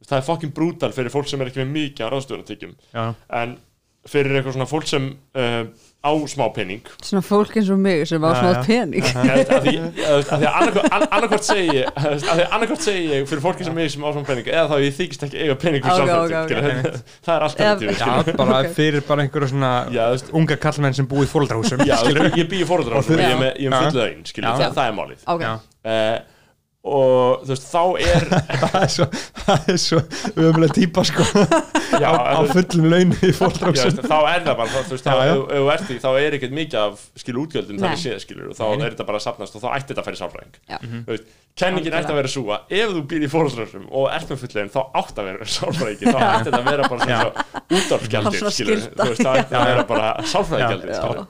[0.06, 3.02] það er fokkin brútal fyrir fólk sem er ekki með mikið á ráðstöðunartekjum já,
[3.40, 3.56] en
[4.08, 5.64] fyrir eitthvað svona fólk sem uh,
[6.00, 6.80] á smá pening.
[7.04, 8.62] Svona fólk eins og mig sem á já.
[8.64, 9.04] pening.
[9.04, 13.02] Að því að því að annarkvort- an- annarkvort segi ég að því að annarkvort segi
[13.10, 15.58] ég fyrir fólki sem mig sem á smá pening eða þá ég þykist ekki eiga
[15.60, 15.84] pening
[17.26, 21.28] það er alltaf bara fyrir bara einhverju svona Já, þú veist, unga kallmenn sem búið
[21.28, 21.30] í
[22.24, 24.24] veist, ég býi fóröldra og þú- ég er með, er fullu einn
[24.64, 25.26] það, er málið.
[25.84, 26.38] Uh,
[26.80, 28.22] og þú veist, þá er
[28.62, 29.06] það er svo
[29.40, 29.98] það er svo
[30.46, 31.26] umlega típa sko.
[32.00, 35.10] Já, á, á fullum launu í já, fóldrahúsum þá er það bara, þú veist, þá,
[35.10, 35.34] Já, já.
[35.34, 38.48] ef ef þú ert því þá er ekkert mikið af skilur útgjöldum þannig séð skilur
[38.48, 38.80] og þá Nei.
[38.86, 40.60] er þetta bara að sapnast og þá ætti þetta að færi.
[40.80, 44.28] Þú veist, kenningin ætti að vera svo að ef þú býr í fórhaldsröðum og ert
[44.32, 46.04] með fullegin þá átt að vera sálfræðingi.
[46.08, 47.08] Þá ætti þetta að vera bara
[49.10, 51.00] veist, það ætti að vera bara sálfræðigjaldið Já.
[51.00, 51.20] skilur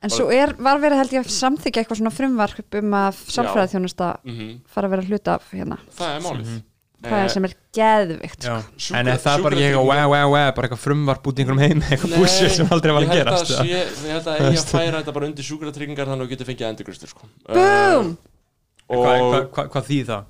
[0.00, 3.22] Eh, en svo er, var verið held ég að samþykja eitthvað svona frumvarp um að
[3.36, 5.80] sálfræðiþjónusta mhm, fara að vera hluta af hérna.
[5.98, 6.50] Það er málið.
[6.50, 6.66] Hvað er
[7.00, 10.68] Eh, sem er geðvikt sjúkra- en er það bara ég og wow, wow, wow bara
[10.68, 13.94] eitthvað frumvarp út í einhverjum heim eitthvað búsið sem aldrei var ég að gerast ég
[14.04, 17.08] held að eigi að færa þetta bara undir sjúkratryggingar þannig að þú getur fengið endurgristur
[17.14, 17.30] sko.
[17.48, 18.10] Búm!
[18.90, 20.28] og hvað, þýð það?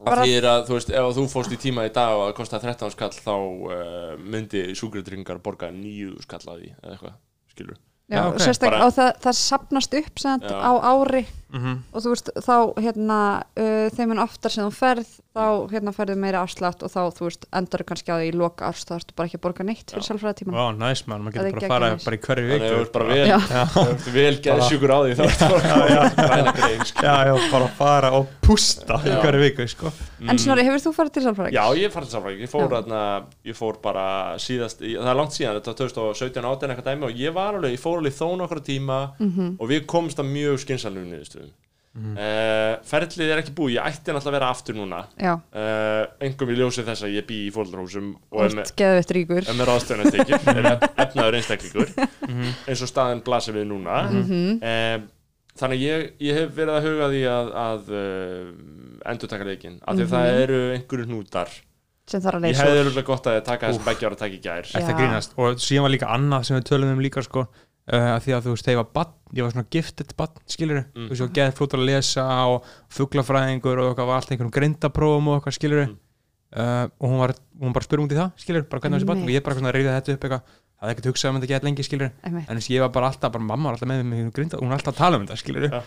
[0.00, 2.36] að því er að þú veist ef þú fórst í tíma í dag og það
[2.40, 7.16] kostaði 13 skall þá uh, myndi sjúkratryggingar borga 9 skall að því eða eitthvað
[7.52, 8.40] skilur já, Já, og ok.
[8.42, 10.18] sérstak, Bara- og það, það sapnast upp
[10.50, 11.72] á ári Mhm.
[11.92, 13.18] og þú veist, þá hérna
[13.58, 17.24] uh, þeim en oftar sem þú ferð þá hérna ferðu meira afslátt og þá þú
[17.28, 19.90] veist, endur kannski á því í loka árs þá ertu bara ekki að borga neitt
[19.90, 22.46] fyrir sálfræðatíma Vá, næs mann, maður Það er getur bara að fara bara í hverju
[22.46, 22.70] að viku.
[22.70, 23.38] þú ert bara vel, Já.
[23.70, 25.48] þú ert vel geði sjúkur á því þá ertu
[26.16, 27.04] bara grein sko.
[27.06, 29.92] Já, já, bara fara og pústa í hverju viku, sko.
[30.30, 31.54] En Snorri, hefur þú farið til sálfræðing?
[31.54, 33.02] Já, ég farið til samfræðing, ég fór, þarna,
[33.46, 34.06] ég fór bara
[34.42, 37.54] síðast, í- það er langt síðan, þetta var 2017 18 eitthvað dæmi og ég var
[37.58, 39.56] alveg, ég fór alveg þó nokkra tíma Mhm.
[39.60, 41.06] og við komumst að mjög skynsalum
[41.40, 41.56] niðurstöðum.
[41.90, 42.12] Mm
[42.86, 46.58] ferlið er ekki búið, ég ætti náttúrulega að vera aftur núna, Já, uh, engum í
[46.60, 49.48] ljósi þess að ég bý í fóldrahúsum og er með, geðveitt ríkur.
[49.64, 49.72] er
[50.60, 50.68] er
[51.02, 51.90] efnaður einstaklingur,
[52.70, 54.04] eins og staðin blasir við núna.
[54.06, 54.60] Mhm.
[54.62, 55.08] Um,
[55.58, 59.80] þannig að ég, ég hef verið að huga því að, að uh, endur taka leikinn.
[59.82, 61.56] Af því að það eru einhverju hnútar.
[62.10, 62.84] Sem þarf að ég leysa hefði úr.
[62.84, 64.70] örgulega gott að taka þessum beggi ára að taka í gær
[65.38, 67.44] og síðan var líka annað sem við tölum um líka sko
[67.92, 70.34] uh, að því að þú veist, þegar ég var bann, ég var svona gifted bann,
[70.46, 71.06] skilur Mm.
[71.06, 74.54] þú veist, ég var geðið flótur að lesa og fuglafræðingur og eitthvað var allt einhverjum
[74.56, 75.96] grindaprófum og eitthvað, skilur Mm.
[76.56, 79.10] uh, og hún var, hún bara spyrum út í það, skilur bara hvernig var þessi
[79.10, 80.42] bann og ég bara svona reyði þetta upp eitthvað
[80.80, 81.84] það hefði ekkert hugsað um þetta gett lengi,
[82.24, 82.48] Einmitt.
[82.50, 84.68] en þess að ég var bara alltaf, bara mamma var alltaf með mig grinda, hún
[84.70, 85.82] var alltaf að tala um þetta, skilur Ja.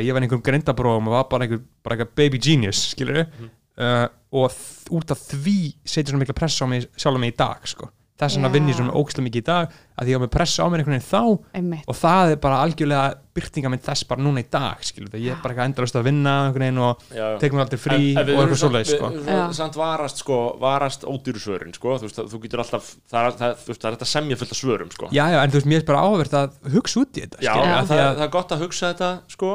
[0.00, 3.50] ég var í einhverjum grindaprófum og var bara einhver, bara einhver baby genius, skilur Mhm.
[3.78, 4.50] uh, og
[4.90, 8.36] út af því setja svona mikla pressa á mig sjálf mig í dag, sko þess
[8.38, 8.52] vegna Já.
[8.54, 10.94] vinn ég svona ókslega mikið í dag að ég á með pressa á mér einhvern
[10.94, 11.22] veginn þá
[11.58, 11.86] Einmitt.
[11.90, 15.40] og það er bara algjörlega byrtingamind þess bara núna í dag, skilur það, ég er
[15.42, 17.38] bara eitthvað endalust að vinna einhvern veginn og Já, já.
[17.42, 19.52] tek mér aldrei frí En- en og eitthvað svoleið, sko Já.
[19.58, 23.38] samt varast sko, varast ódýru svörin sko, þú veist, að þú getur alltaf það er,
[23.42, 25.08] það, það er þetta semja fullt af svörum sko.
[25.10, 27.50] Já, já, en þú veist, mér er bara áverð að hugsa út í þetta, Já,
[27.50, 29.52] skilur, það, af því að það er gott að hugsa þetta sko,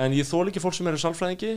[0.00, 1.52] en ég þól ekki fólk sem eru sálfræðingi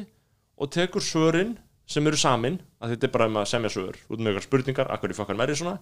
[0.60, 1.56] og tekur svörin
[1.88, 4.88] sem eru samin, að þetta er bara um að semja svör út með ykkur spurningar,
[4.92, 5.78] akkur í fokkar merri svona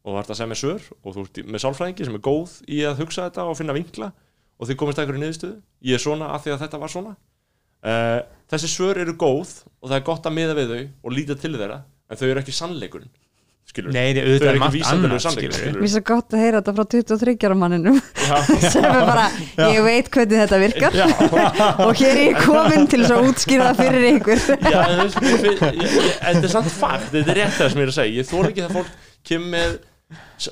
[0.00, 2.82] og þú ert að semja svör og þú ert með sálfræðingi sem er góð í
[2.88, 4.10] að hugsa þetta og finna vinkla
[4.60, 5.56] og þið komist að í niðurstöðu.
[5.88, 7.16] Ég er svona af því að þetta var svona.
[7.80, 8.20] Uh,
[8.52, 11.54] þessi svör eru góð og það er gott að miða við þau og líta til
[11.56, 13.12] þeirra en þau eru ekki sannleikurinn
[13.70, 15.92] skilur Nei, þau auðvitað eru er ekki margt vísandalegu annað, sannleikur skilur skilur Mér er
[15.94, 18.00] svo gott að heyra þetta frá 23 ára manninum.
[18.20, 18.34] Já,
[18.74, 19.26] sem er bara,
[19.60, 20.98] ég veit hvernig þetta virkar.
[21.86, 24.42] Og hér er ég komin til að útskýra það fyrir ykkur.
[24.74, 28.16] Já, en þetta er samt fakt, þetta er rétt það sem ég er að segja.
[28.18, 29.78] Ég þóla ekki það fólk kemur með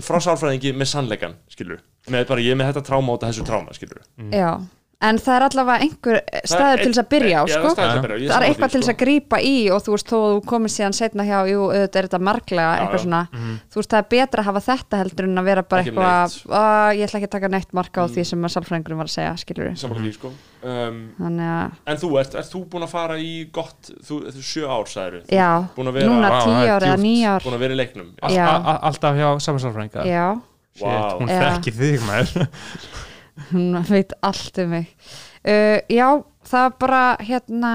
[0.04, 3.74] frá sálfræðingi með sannleikan skilur, með bara ég með þetta tráma út af þessu tráma
[3.76, 4.02] skilur
[4.34, 4.50] Já,
[4.98, 6.16] en það er allavega einhver
[6.50, 7.68] staður til þess að byrja á Já, sko.
[7.78, 8.94] það er er sammála eitthvað til þess sko.
[8.94, 11.98] að grípa í og þú veist, þó að þú komir síðan setna hjá jú, auðvitað
[12.00, 13.04] er þetta marglega, Já, eitthvað já.
[13.04, 13.20] svona
[13.70, 16.34] þú veist, það er betra að hafa þetta heldur en að vera bara Ekki eitthvað,
[16.98, 18.14] ég ætla ekki að taka neitt marka á Mm.
[18.18, 19.70] því sem að sálfræðingurinn var að segja, skilur
[20.02, 20.32] því, sko
[20.66, 24.42] um, þannig að, En þú, ert, ert þú búin að fara í gott þú, þú
[24.42, 25.50] sjö ár, sagður já,
[25.94, 27.06] vera, núna tíu ár eða djúpt.
[27.06, 30.26] níu ár búin að vera í leiknum Alltaf hjá samansálfræðinga já,
[30.74, 31.18] Shit, Vá.
[31.18, 31.38] hún Já.
[31.54, 32.48] þekki þig maður
[33.52, 34.86] hún veit allt um mig
[35.46, 36.08] uh, já,
[36.48, 37.70] það er bara hérna,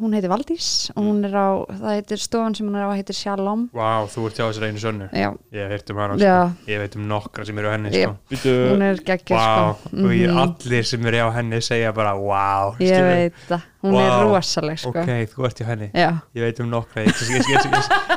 [0.00, 1.48] hún heitir Valdís og hún er á,
[1.80, 4.82] það heitir stofan sem hún er á heitir Shalom Vá, þú ert hjá þessari einu
[4.82, 6.68] sönnu já, Ég heyrt um hana, sko.
[6.68, 8.12] ég veit um nokkra sem eru á henni sko.
[8.30, 9.48] Býtu, hún er geggjur Vá,
[9.80, 9.96] sko.
[9.96, 10.42] og ég, Mhm.
[10.44, 13.08] allir sem eru á henni segja bara Vá, ég skilur.
[13.16, 14.22] veit það, hún er Vá.
[14.28, 14.92] rosaleg sko.
[14.92, 17.48] Ok, þú ert hjá henni já, Ég veit um nokkra Ég, ég,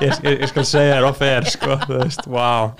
[0.01, 2.73] ég, ég, skal segja þér off-air sko, þú veist, Vá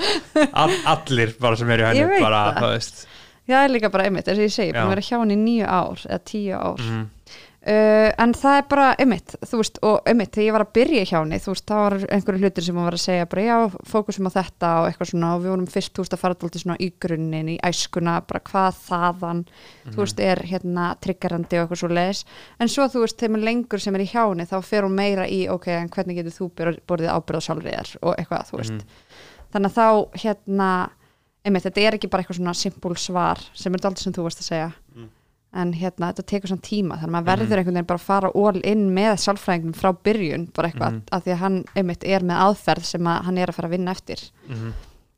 [0.53, 2.60] All, Allir bara sem eru hjá henni Ég veit bara, það.
[2.62, 3.06] þú veist
[3.48, 5.41] já, er líka bara einmitt eins og ég segi, búin að vera hjá hann í
[5.41, 6.82] nýju ár eða tíu ár.
[6.89, 7.06] Mm,
[7.66, 11.06] Uh, en það er bara einmitt, þú veist, og einmitt þegar ég var að byrja
[11.10, 13.56] hjá henni, þú veist, það var einhverju hlutir sem hún var að segja, bara já,
[13.89, 16.62] fókusum á þetta og eitthvað svona, og við vorum fyrst, þú veist, að fara alltaf
[16.62, 19.41] svona í grunninn, í æskuna, bara hvað þaðan,
[19.96, 22.22] þú veist, er hérna triggerandi og eitthvað svo leis,
[22.62, 25.26] en svo þú veist, þeim lengur sem er í hjá henni, þá fer hún meira
[25.26, 27.41] í, ok, en hvernig getur þú bor- borðið ábyrð
[31.46, 34.41] einmitt, þetta er ekki bara eitthvað svona simpul svar, sem er daldið sem þú varst
[34.41, 34.72] að segja,
[35.56, 38.32] en hérna þetta tekur samt tíma þannig að maður verður einhvern veginn bara að fara
[38.36, 41.04] all in með sálfræðingum frá byrjun bara eitthvað Mhm.
[41.16, 43.76] að því að hann einmitt er með aðferð sem að hann er að fara að
[43.78, 44.20] vinna eftir.
[44.50, 44.74] Mm,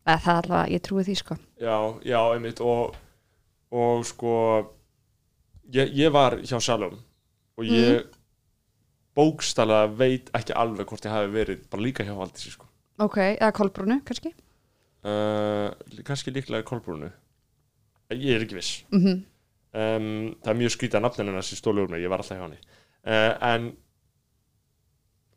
[0.06, 1.38] eða það er allavega, ég trúi því sko.
[1.60, 2.96] Já, já, einmitt og,
[3.72, 4.68] og sko
[5.74, 7.00] ég, ég var hjá Salom
[7.58, 8.08] og ég Mhm.
[9.18, 12.66] bókstala veit ekki alveg hvort ég hafi verið bara líka hjá Valdísi sko.
[13.00, 14.34] ok, eða kolbrúnu kannski
[15.08, 17.10] uh, kannski líklega Kolbrúnu.
[18.14, 18.84] Ég er ekki viss.
[18.94, 19.24] Mm
[19.78, 20.08] um,
[20.44, 22.46] það er mjög skrítið að nafninu hennar sem stólu úr mig, ég var alltaf hjá
[22.46, 22.60] henni.
[23.08, 23.68] Uh, en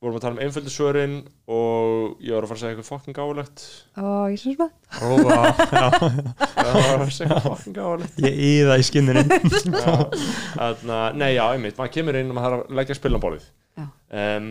[0.01, 1.17] vorum að tala um einföldu svörin
[1.53, 3.65] og ég var að fara að segja eitthvað fucking gáulegt
[4.01, 5.03] ó, ég svo vá, já,
[5.61, 9.25] ég var að fara að segja eitthvað fucking gáulegt Ég í það í skinninu.
[10.57, 13.45] Þarna, nei já, einmitt, maður kemur inn og maður þarf að leggja spilanbólið
[13.77, 13.85] Já.
[14.25, 14.49] um,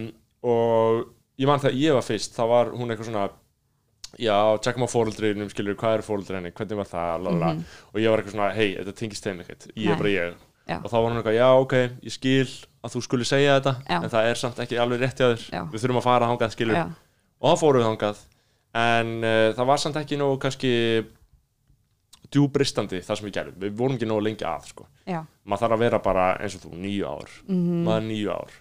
[0.53, 1.01] og
[1.41, 3.25] ég man þegar ég var fyrst þá var hún eitthvað svona
[4.17, 7.63] já, tjekkum á fóreldrinum, skilur, hvað eru fóreldri henni hvernig var það, lalala Mhm.
[7.93, 10.33] og ég var eitthvað svona, hei, þetta tengist þeim ekkert ég er bara ég
[10.69, 10.77] Já.
[10.83, 12.47] og þá var hann eitthvað, já ok, ég skil
[12.83, 14.03] að þú skulle segja þetta, Já.
[14.03, 15.61] en það er samt ekki alveg rétt hjá þér, Já.
[15.71, 16.85] við þurfum að fara þangað skilur, já,
[17.41, 18.17] og þá fórum við þangað
[18.75, 21.05] en uh, það var samt ekki nógu kannski
[22.29, 24.85] djúbristandi það sem við gerum, við vorum ekki nógu lengi að sko.
[25.07, 25.23] já.
[25.49, 27.83] maður þarf að vera bara eins og þú, nýju ár Mhm.
[27.87, 28.51] maður nýju ár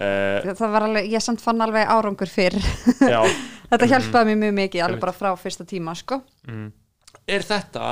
[0.00, 2.56] það var alveg, ég samt fann alveg árangur fyrr.
[3.70, 6.22] Þetta hjálpaði mér mjög mikið, alveg bara frá fyrsta tíma sko.
[6.48, 6.70] mm.
[7.30, 7.90] er þetta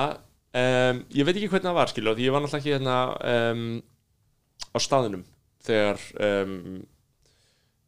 [0.59, 2.97] um, ég veit ekki hvernig það var skilur, því ég var náttúrulega ekki hérna
[3.33, 3.67] um,
[4.75, 5.25] á staðinum
[5.69, 6.81] þegar um,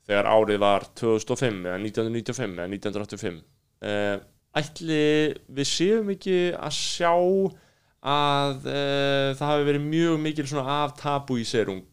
[0.09, 3.41] þegar árið var 2005 eða 1995 eða 1985
[3.87, 4.23] uh,
[4.61, 5.03] ætli
[5.47, 7.13] við séum ekki að sjá
[8.01, 11.90] að uh, það hafi verið mjög mikil svona af tabúísering af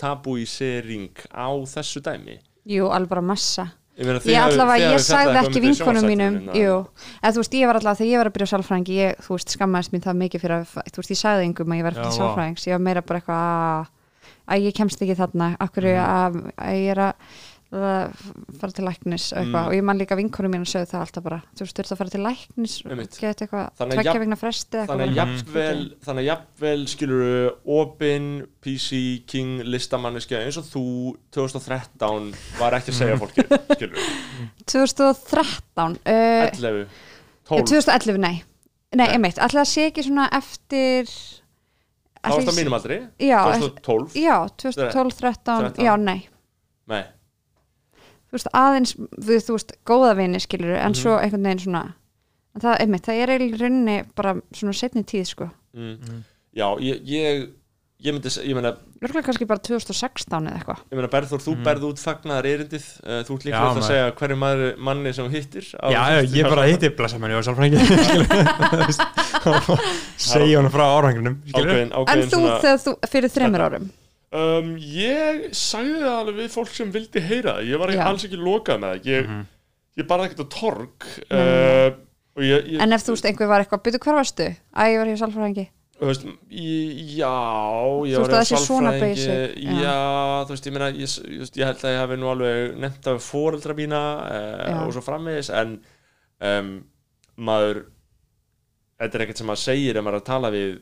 [0.00, 2.38] tabúísering á þessu dæmi?
[2.68, 3.68] Jú, alveg bara massa.
[3.98, 6.76] Ég, ég allavega, ég sagði ekki um vinkonum mínum jú,
[7.20, 7.32] eða?
[7.34, 9.52] Þú veist, ég var allavega þegar ég var að byrja á sálfræðingi ég, þú veist,
[9.52, 12.16] skammaðist mín það mikið fyrir að, þú veist, ég sagði engum að ég vá.
[12.16, 12.64] sálfræðings.
[12.66, 13.90] Ég var meira bara eitthvað að,
[14.48, 16.00] að ég kemst ekki þarna, akkur Mhm.
[16.08, 17.12] að, að ég er að
[17.72, 19.54] fara til læknis Mm.
[19.56, 21.92] og ég man líka vinkonum mín að sögðu það alltaf bara þú veist, þú ert
[21.94, 22.74] að fara til læknis
[23.16, 28.26] geta eitthvað, tvekja vegna fresti eða þannig að jafnvel, þannig að jafnvel skilur opin
[28.60, 30.84] PC King listamanniski eins og þú
[31.32, 33.96] 2013 var ekki að segja fólki skilur
[34.66, 36.86] 2013 uh, 11,
[37.52, 38.42] Ja, 12 2011, nei.
[38.92, 39.14] Nei, Nei.
[39.16, 42.98] einmitt, ætla það sé ekki svona eftir það varst á mínum aldri.
[43.18, 45.84] Já, 2012 já 2012, 13, 13.
[45.86, 46.20] já, nei.
[46.92, 47.02] Nei,
[48.32, 50.96] Þú veist, aðeins, við, þú veist, góða vini skilur en Mhm.
[51.02, 51.82] svo einhvern veginn svona
[52.54, 55.50] en það, einmitt, það er eiginlega í rauninni bara svona setni tíð, sko.
[55.76, 56.22] Mm.
[56.56, 57.48] já, ég, ég
[58.02, 58.72] ég myndi, ég meina,
[59.02, 60.78] Lörgulega kannski bara 2016 eða eitthvað.
[60.90, 61.64] Ég meina Berður, þú Mhm.
[61.64, 65.24] berð út fagnaðar erindið uh, þú ert Já, líklega að segja hverju maður, manni sem
[65.26, 67.78] þú hittir á- Já, já, ég bara hitti blessa menni og sálfræðingi
[70.16, 71.36] segja hann frá ákveðin
[72.12, 73.90] En þú, þegar þú, fyrir þreymur árum
[74.32, 78.22] Um, ég sagði það alveg við fólk sem vildi heyra það, ég var ekki, alls
[78.24, 79.42] ekki lokað með það, ég, Mhm.
[80.00, 81.42] ég barði ekkert á torg Nei.
[81.42, 81.96] uh,
[82.36, 84.46] og ég, ég En ef þú veist, einhver var eitthvað, byrju hvar varstu?
[84.72, 85.66] Æ, ég var hér sálfræðingi
[86.02, 87.34] þú veist, ég, já
[88.08, 89.74] ég Þú var veist að hjá það sé svona sálfræðingi, basic, já.
[89.82, 89.96] já,
[90.48, 93.06] þú veist, ég meina ég, ég, veist, ég held að ég hafi nú alveg nefnt
[93.12, 94.00] af fóreldra mína
[94.32, 95.76] uh, og svo framvegis en
[96.40, 96.72] um,
[97.36, 97.82] maður
[98.96, 100.72] þetta er ekkert sem maður segir ef maður er að tala við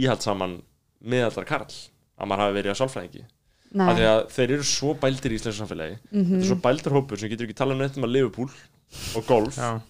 [0.00, 0.56] íhaldsaman
[1.04, 1.76] miðaldra karl
[2.16, 3.24] að maður hafi verið á sálfræðingi.
[3.76, 5.98] Því að þeir eru svo bældir í íslensku samfélagi.
[6.10, 6.24] Mhm.
[6.30, 8.48] þetta er svo bældir hópur sem getur ekki talað neitt um að Liverpool
[9.16, 9.56] og golf.
[9.58, 9.80] Já.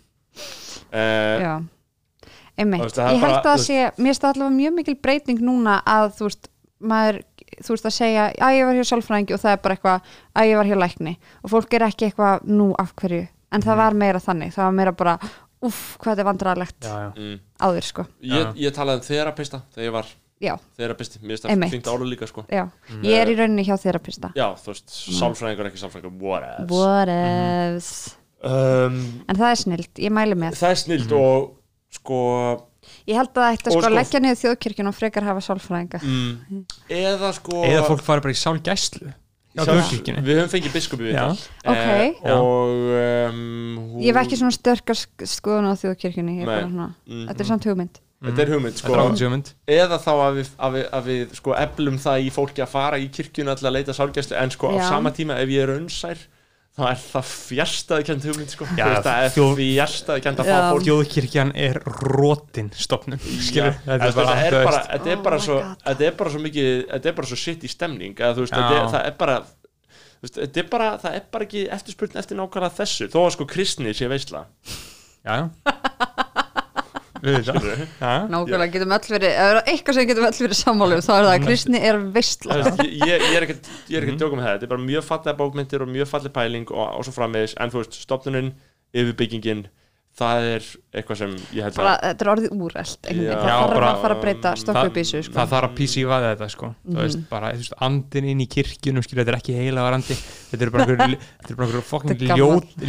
[0.93, 1.55] uh, já.
[2.57, 6.07] Einmitt, ég held að það sé mér finnst það allavega mjög mikil breyting núna að
[6.16, 6.49] þú veist,
[6.81, 7.18] maður
[7.61, 10.49] þú veist að segja, að ég var hér sálfræðingi og það er bara eitthvað, að
[10.49, 11.16] ég var hér lækni.
[11.45, 13.27] Og fólk er ekki eitthvað, nú af hverju?
[13.53, 15.18] En það var meira þannig, það var meira bara
[15.64, 17.11] uff, hvað þetta er vandræðalegt Já, já.
[17.16, 20.11] mm, áður sko, ég, ég talaði um þerapista þegar ég var
[20.76, 21.20] þerapisti.
[21.22, 22.45] Mér finnst það fínt ára líka sko.
[22.53, 22.64] Já.
[23.03, 24.32] Ég er í rauninni hjá þerapista.
[24.37, 27.91] Já, þú veist, sálfræðingur ekki sálfræðingur whatevs whatevs
[28.45, 30.59] um, en það er snilt, ég mæli með.
[30.61, 31.53] það er snilt og
[31.97, 32.18] sko
[33.09, 36.03] ég held að það ætti að sko sko- leggja niður þjóðkirkjun og frekar hafa sálfræðinga.
[36.05, 36.64] Mm,
[37.01, 39.14] eða sko Eða fólk fari bara í sálgæslu
[39.57, 41.30] við höfum fengið biskupi við Já.
[41.64, 41.78] Ok.
[42.20, 42.34] Já.
[42.37, 43.39] og um,
[43.95, 46.91] hún, ég hef ekki svona sterkar sk- skoðun á þjóðkirkjunni er mm,
[47.30, 48.87] þetta er samt hugmynd þetta er hugmynd sko.
[48.89, 52.31] Þetta er áhaldsjómynd eða þá að við, að við, að við sko eflum það í
[52.33, 54.89] fólki að fara í kirkjuna til að leita sálgæslu en sko á Já.
[54.89, 56.23] sama tíma ef ég er unnsær
[56.77, 58.67] þá er það fjärstaði kent hugmynd sko.
[58.77, 60.64] Já, það er þjóð- fjärstaði kent að fá Já.
[60.73, 60.85] fólk.
[60.89, 61.79] Þjóðkirkjan er
[62.12, 63.73] rótin stofnun skilur.
[63.73, 65.79] Já, Þetta er bara, þetta er bara, þetta er Oh bara my svo God.
[65.87, 68.53] þetta er bara svo mikið, þetta er bara svo sitt í stemning að þú veist,
[68.53, 68.61] Já.
[68.61, 72.21] þetta er, það er bara þú veist, þetta er bara, það er bara ekki eftirspurn
[72.21, 74.45] eftir nákvæmlega þessu, þó að sko kristni sé veisla.
[75.25, 76.97] Já, já Við þetta skilurðu?
[76.97, 81.12] Já, nákvæmlega getum öll verið, ef það er eitthvað sem getum öll verið sammálu þá
[81.17, 82.59] er það að kristni er veistla.
[82.61, 85.09] Ég, ég, ég er ekkert ég er ekkert djókum með það, þetta er bara mjög
[85.11, 87.57] fallega bókmyndir og mjög fallega pæling og, og svo framvegis.
[87.62, 88.53] En þú veist, stopnunin,
[88.97, 89.67] yfirbyggingin
[90.17, 93.19] það er eitthvað sem ég held bara, að þetta er orðið veginn.
[93.27, 95.35] Já, það þarf bara- að fara að breyta stokku upp í þessu sko.
[95.37, 96.71] það þarf að písi í vaða þetta sko.
[96.87, 100.17] Þú veist, bara, þú veist, andin inn í kirkjunum skilur, þetta er ekki heilagar andi
[100.17, 101.69] þetta eru bara einhver, þetta eru bara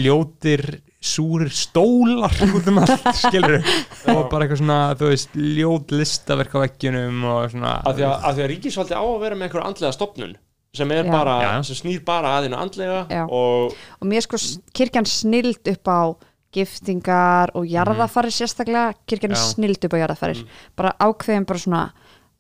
[0.07, 0.65] ljótir
[0.97, 3.61] súrir stólar út um allt skilur,
[4.09, 8.15] og bara eitthvað svona þú veist, ljót listaverk á veggjunum og svona að því að,
[8.17, 10.33] að, því að ríkisvaldi á að vera með einhverja andlega stopnun
[10.77, 11.11] sem er Já.
[11.13, 11.51] bara, Já.
[11.69, 13.23] sem snýr bara að þínu andlega Já.
[13.29, 14.41] og og mér sko
[14.77, 16.01] kirkjan snild upp á
[16.57, 19.47] giftingar og jarðafari sérstaklega, kirkjan er Já.
[19.53, 20.45] snild upp á jarðafari
[20.79, 21.83] bara ákveðin bara svona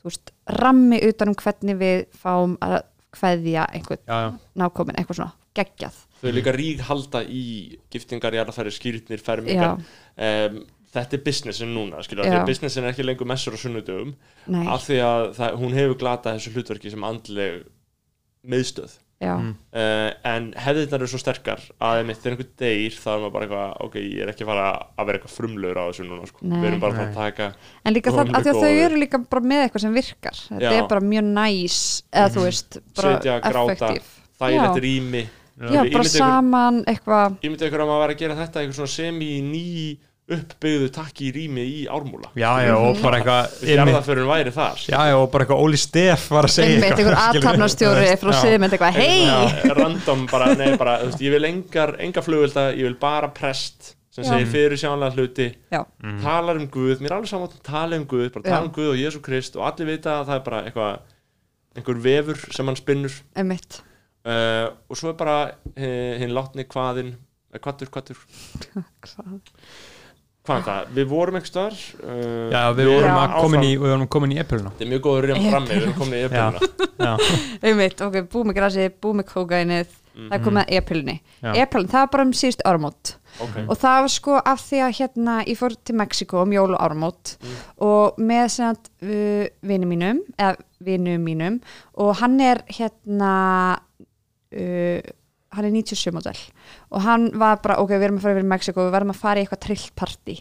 [0.01, 2.79] þú veist, rammi utan um hvernig við fáum að
[3.17, 4.29] kveðja einhvern já, já,
[4.59, 7.43] nákomin, eitthvað svona geggjað þau líka rík halda í
[7.93, 10.61] giftingar, jarðafæri, skýrtnir, fermingar um,
[10.93, 14.15] þetta er businessin núna af businessin er ekki lengur messur á sunnudögum
[14.47, 17.67] nei, af því að það, hún hefur glatað þessu hlutverki sem andleg
[18.47, 19.55] miðstöð já, Mm.
[19.73, 23.45] uh, en hefðirnar eru svo sterkar að einmitt þegar einhver deyr þá er maður bara
[23.47, 26.43] eitthvað ok, ég er ekki fara að vera eitthvað frumlegur á þessu núna sko.
[26.45, 27.01] Við erum bara Nei.
[27.07, 27.47] að taka
[27.81, 30.61] en líka það, að því að þau eru líka bara með eitthvað sem virkar þetta
[30.61, 30.69] Já.
[30.69, 30.77] Mhm.
[30.83, 31.79] er bara mjög næs
[32.13, 33.73] eða þú veist, bara Sitja, gráta.
[33.73, 34.83] effektív þægilegt Já.
[34.85, 35.23] rými
[35.57, 37.37] já, bara saman eitthvað.
[37.43, 39.63] Ég myndi ykkur að maður væri að gera þetta eitthvað svona semi ný
[40.27, 42.27] uppbyggðu takki í rými í ármúla.
[42.35, 46.81] Já, já, og bara eitthvað já, já, og bara eitthvað Óli Steff var að segja
[46.91, 47.21] skilur við.
[47.21, 48.39] aðtapnastjóri frá Já.
[48.41, 52.83] siðmynd eitthvað, hei random bara, nei bara, þú veist, ég vil engar, enga flugvelda, ég
[52.89, 54.33] vil bara prest sem Já.
[54.33, 55.47] segir fyrir sjánlega hluti.
[55.71, 56.19] Já, Mm.
[56.23, 58.91] talar um Guð, mér er alveg saman að tala um Guð bara tala um Guð
[58.91, 60.99] og Jésu Krist og allir vita að það er bara eitthvað
[61.77, 63.13] einhver vefur sem hann spinnur.
[63.37, 63.81] Einmitt
[64.25, 68.23] uh, og svo er bara uh, hinn látni hvaðin eh, hvaður, hvaður,
[69.07, 69.37] Hvað?
[70.47, 73.21] hvað er það, við vorum einhver staðar uh, já, við vorum Já.
[73.25, 75.81] að komin í við vorum komin í epiluna þetta er mjög góður reynd frammi, við
[75.83, 76.25] erum komin í
[77.07, 77.13] já,
[77.61, 81.49] einmitt, ok, búið með grasið, búið með kókainið það er komið að e-pillunni Já.
[81.61, 83.13] e-pillun, það var bara um síðust áramót.
[83.43, 86.71] Ok, og það var sko af því að hérna ég fór til Mexiko um jól
[86.73, 87.33] og áramót
[87.85, 90.55] og með að uh, vini mínum, eða
[90.87, 91.59] vinum mínum
[92.01, 93.31] og hann er hérna
[94.55, 95.15] uh,
[95.55, 96.39] hann er 97 model
[96.91, 99.39] og hann var bara, ok, við erum að fara yfir Mexiko við verðum að fara
[99.39, 100.35] í eitthvað trillt partí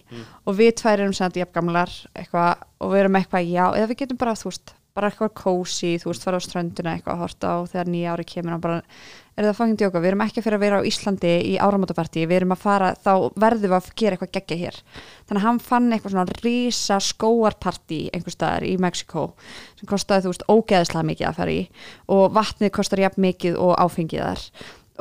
[0.45, 4.21] og við tvær erum sem að jafngamlar og við erum eitthvað, já, eða við getum
[4.21, 7.57] bara þú veist, bara eitthvað kósi, þú veist, fara á strönduna eitthvað að horta á
[7.71, 8.81] þegar nýja ári kemur og bara,
[9.37, 12.39] er það fangin djóka, við erum ekki fyrir að vera á Íslandi í áramótapartí, við
[12.39, 14.79] erum að fara þá verðum við að gera eitthvað geggja hér.
[15.29, 19.27] Þannig að hann fann eitthvað svona rísa skóarpartí einhver staðar í Mexiko
[19.77, 21.61] sem kostaði, þú veist, ógeðislega mikið að fara í.
[22.17, 24.47] Og vatnið kostar jafn mikið og áfengið þar.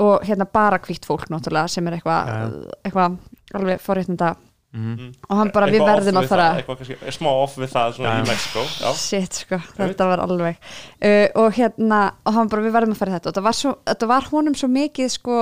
[0.06, 2.42] Og hérna bara hvitt fólk náttúrulega sem er eitthvað Já,
[2.84, 3.20] eitthvað
[3.56, 4.36] alveg forréttinda
[4.76, 5.12] Mhm.
[5.30, 6.48] og hann bara, við Eitthvað off verðum að við fara.
[6.60, 8.26] eitthvað kannski, smá off við það svona í.
[8.28, 8.90] Mexiko já.
[9.00, 10.58] shit sko, þetta var alveg
[11.02, 13.30] uh, og hérna, og hann bara, við verðum að fara í þetta.
[13.30, 15.38] Og þetta var, svo, þetta var honum svo mikið sko,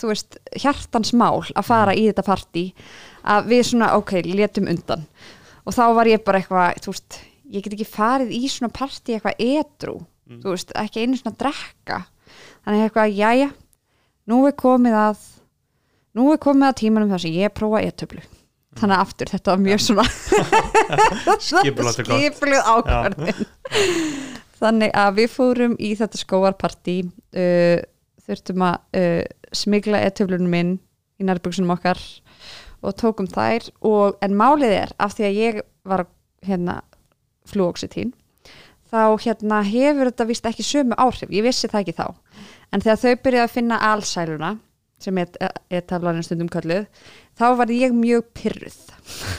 [0.00, 2.64] þú veist, hjartans mál að fara í þetta partí
[3.24, 5.04] að við svona, ok, létum undan.
[5.66, 7.20] Og þá var ég bara eitthvað þú veist,
[7.52, 9.98] ég get ekki farið í svona partí eitthvað edru,
[10.40, 12.04] þú veist, ekki einu svona að drekka.
[12.64, 13.50] Þannig eitthvað, jæja
[14.30, 15.22] nú er komið að
[16.18, 18.22] nú er komið að tímanum þar sem ég prófa e-töflu
[18.80, 20.06] þannig að aftur, þetta var mjög svona
[21.50, 22.12] skipulagt
[22.64, 23.46] ákvarðin
[24.60, 27.80] þannig að við fórum í þetta skóarpartí uh,
[28.26, 29.24] þurftum að uh,
[29.56, 30.78] smigla e-töflunum minn
[31.20, 32.00] í nærbuksunum okkar
[32.80, 33.66] og tókum þær.
[33.84, 36.06] Og, en málið er af því að ég var
[36.46, 36.80] hérna
[37.48, 38.14] flúoxetín
[38.90, 42.06] þá hérna hefur þetta vist ekki sömu áhrif, ég vissi það ekki þá.
[42.74, 44.50] En þegar þau byrjaði að finna alsæluna
[45.00, 45.30] sem er,
[45.88, 46.88] taflarinn stundum kölluð
[47.40, 48.78] þá var ég mjög pyrruð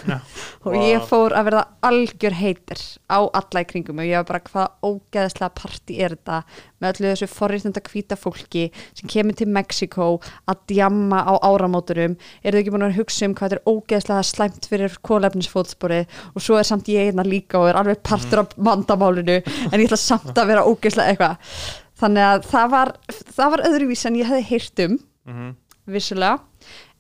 [0.66, 1.06] og ég Vá.
[1.08, 5.54] fór að verða algjör heitir á alla í kringum og ég var bara hvað ógeðslega
[5.58, 6.40] partí er þetta
[6.82, 8.66] með öllu þessu forréttunda hvíta fólki
[8.98, 10.10] sem kemur til Mexiko
[10.50, 14.28] að djamma á áramóturum eru þau ekki búin að hugsa um hvað þetta er ógeðslega
[14.32, 18.58] slæmt fyrir kólefnisfótsporið og svo er samt ég einna líka og er alveg partur af
[18.58, 21.56] vandamálinu en ég ætla samt að vera ógeðslega eitthvað.
[22.02, 22.92] Þannig að það var,
[23.38, 24.96] það var öðruvís en ég hefði heyrt um
[25.92, 26.40] vissulega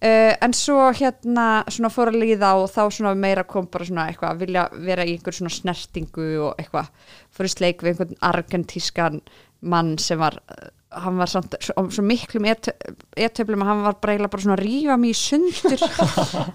[0.02, 4.10] uh, en svo hérna svona fór að líða og þá svona meira kom bara svona
[4.10, 6.91] eitthvað að vilja vera í einhver svona snertingu og eitthvað.
[7.32, 9.22] Fór í sleik við einhvern argentískan
[9.62, 10.70] mann sem var uh,
[11.02, 14.66] hann var samt svo, svo miklum etöflum að hann var bara eiginlega bara svona að
[14.66, 15.86] rífa mig í sundur.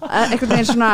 [0.07, 0.91] Eh, einhvern veginn svona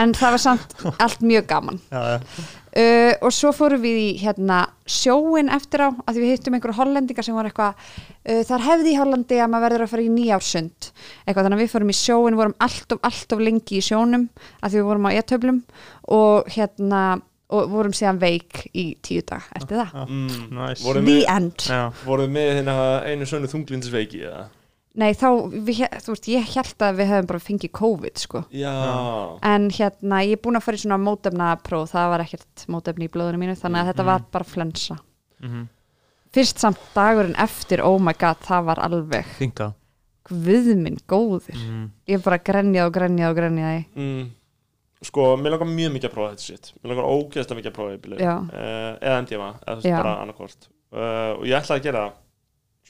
[0.00, 1.80] en það var samt allt mjög gaman.
[1.92, 2.46] Já, já.
[2.78, 7.24] Uh, og svo fórum við í hérna, sjóin eftir á að við hittum einhverju hollendinga
[7.26, 10.90] sem var eitthvað uh, þar hefði í Hollandi að maður verður að fara í nýjársund
[11.24, 14.26] eitthvað þannig að við fórum í sjóin vorum allt of, allt of lengi í sjónum
[14.60, 15.62] að því við vorum á e-töflum
[16.18, 17.04] og hérna
[17.54, 20.44] og vorum síðan veik í tíu dag eftir það mm.
[20.56, 20.94] Nice.
[21.06, 21.82] The end Já.
[22.04, 24.46] voruð með hérna einu sönnu þunglindisveiki eða?
[24.94, 28.44] Nei þá, við, þú veist, ég held að við hefum bara fengið COVID sko.
[28.54, 28.74] Já,
[29.50, 33.10] en hérna, ég er búin að fara í svona mótefnapróf, það var ekkert mótefni í
[33.10, 35.00] blóðinu mínu, þannig að þetta var bara flensa.
[35.42, 35.64] Mhm.
[36.34, 39.68] fyrst samt dagurinn eftir, oh my god, það var alveg Þinga
[40.24, 41.54] guðminn góður.
[41.54, 41.84] Mm.
[42.08, 43.84] ég bara grenjaði og grenjaði og grenjaði.
[43.94, 44.24] Mm.
[45.04, 47.96] sko, mér langar mjög mikið að prófa þetta sitt mér langar ógeðslega mikið að prófa
[47.96, 48.34] þetta Já.
[48.40, 52.20] uh, eða MDMA, eða bara annarkvort uh, og ég ætlaði að gera það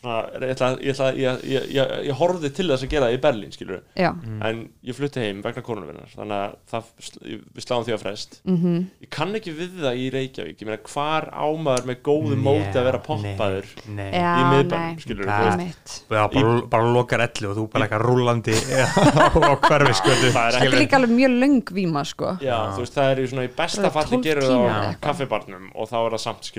[0.04, 3.20] ég, ætla, ég, ætla, ég, ég, ég, ég horfði til þess að gera það í
[3.24, 4.10] Berlín skilur já,
[4.48, 6.90] en ég flutti heim vegna konuvinnar þannig að það,
[7.24, 8.38] við sláum því að frest.
[8.48, 8.78] Mhm.
[9.04, 10.60] Ég kann ekki við það í Reykjavík.
[10.60, 14.94] Ég meina hvar ámaður með góðu móti að vera poppaður Nei, í nei,
[15.24, 15.60] Það veist?
[15.64, 16.28] Mitt bara,
[16.70, 18.54] bara, lokar elli og þú bara eitthvað rúlandi
[19.48, 22.34] á hverfi skötu Það er líka alveg mjög löng víma sko.
[22.44, 24.78] Já, þú veist, það er í svona í besta Það falli 12 gerur það á
[25.04, 26.50] kaffibarnum og þá er það samt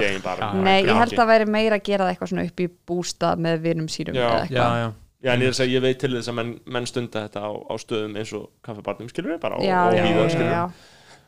[0.00, 0.50] ég einn bara.
[0.56, 3.60] Nei, ég held að væri meira að gera það eitthvað svona upp í bústað með
[3.68, 4.24] vinum sínum Já.
[4.24, 6.38] eða Já, eitthvað já, Já, en ég, er að segja, ég veit til þess að
[6.40, 9.80] menn, menn stunda þetta á, á stöðum eins og kaffibarnum skilur við bara og, Já,
[9.84, 10.64] og já, já, skilur já.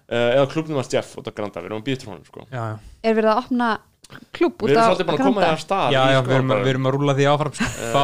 [0.09, 2.47] uh, eða klubnum var Jeff út á Granda, við erum að býta honum sko.
[2.49, 2.79] já, já.
[3.05, 3.69] Er verið að opna
[4.33, 5.47] klúb út Við erum á svolítið búin að koma Granda?
[5.47, 7.55] það af stað já, já sko við, erum, bara- við erum að rúla því áfram
[7.59, 7.69] sko.
[7.93, 8.03] fá,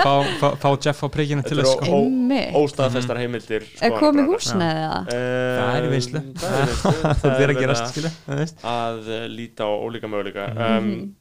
[0.00, 1.84] fá, fá, fá Jeff á príkinu til Þetta þess sko.
[1.86, 2.56] ó- Einmitt.
[2.60, 4.32] óstaðfestar heimildir Er komið skoðanabræður.
[4.32, 5.00] húsnæði eða?
[5.12, 6.20] Eh, Það er í vinnslu.
[6.40, 8.10] Það er í vinslu það er að verið gerast skilu
[8.72, 10.76] að eh, líta á ólíka möguleika Mhm.
[10.76, 11.14] um,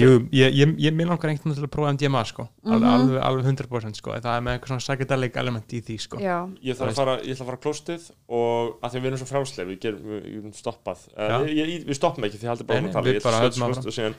[0.00, 2.48] jú, ég, ég, ég minn langar einhvern veginn til að prófa MDMA sko.
[2.66, 2.90] alveg, Mhm.
[2.90, 4.10] alveg, alveg 100% sko.
[4.20, 6.16] það er með eitthvað svona psychedelic element í því sko.
[6.20, 9.00] Já, ég þarf að fara, ég ætla að fara á klóstið og að því að
[9.00, 12.24] við erum svo frásleif við gerum, við, við erum stoppað uh, ég, ég, við stoppum
[12.24, 13.50] ekki því að haldi bara Nei, um að nei, tala við ég bara ætla að
[13.50, 13.86] áfram.
[13.86, 14.14] og síðan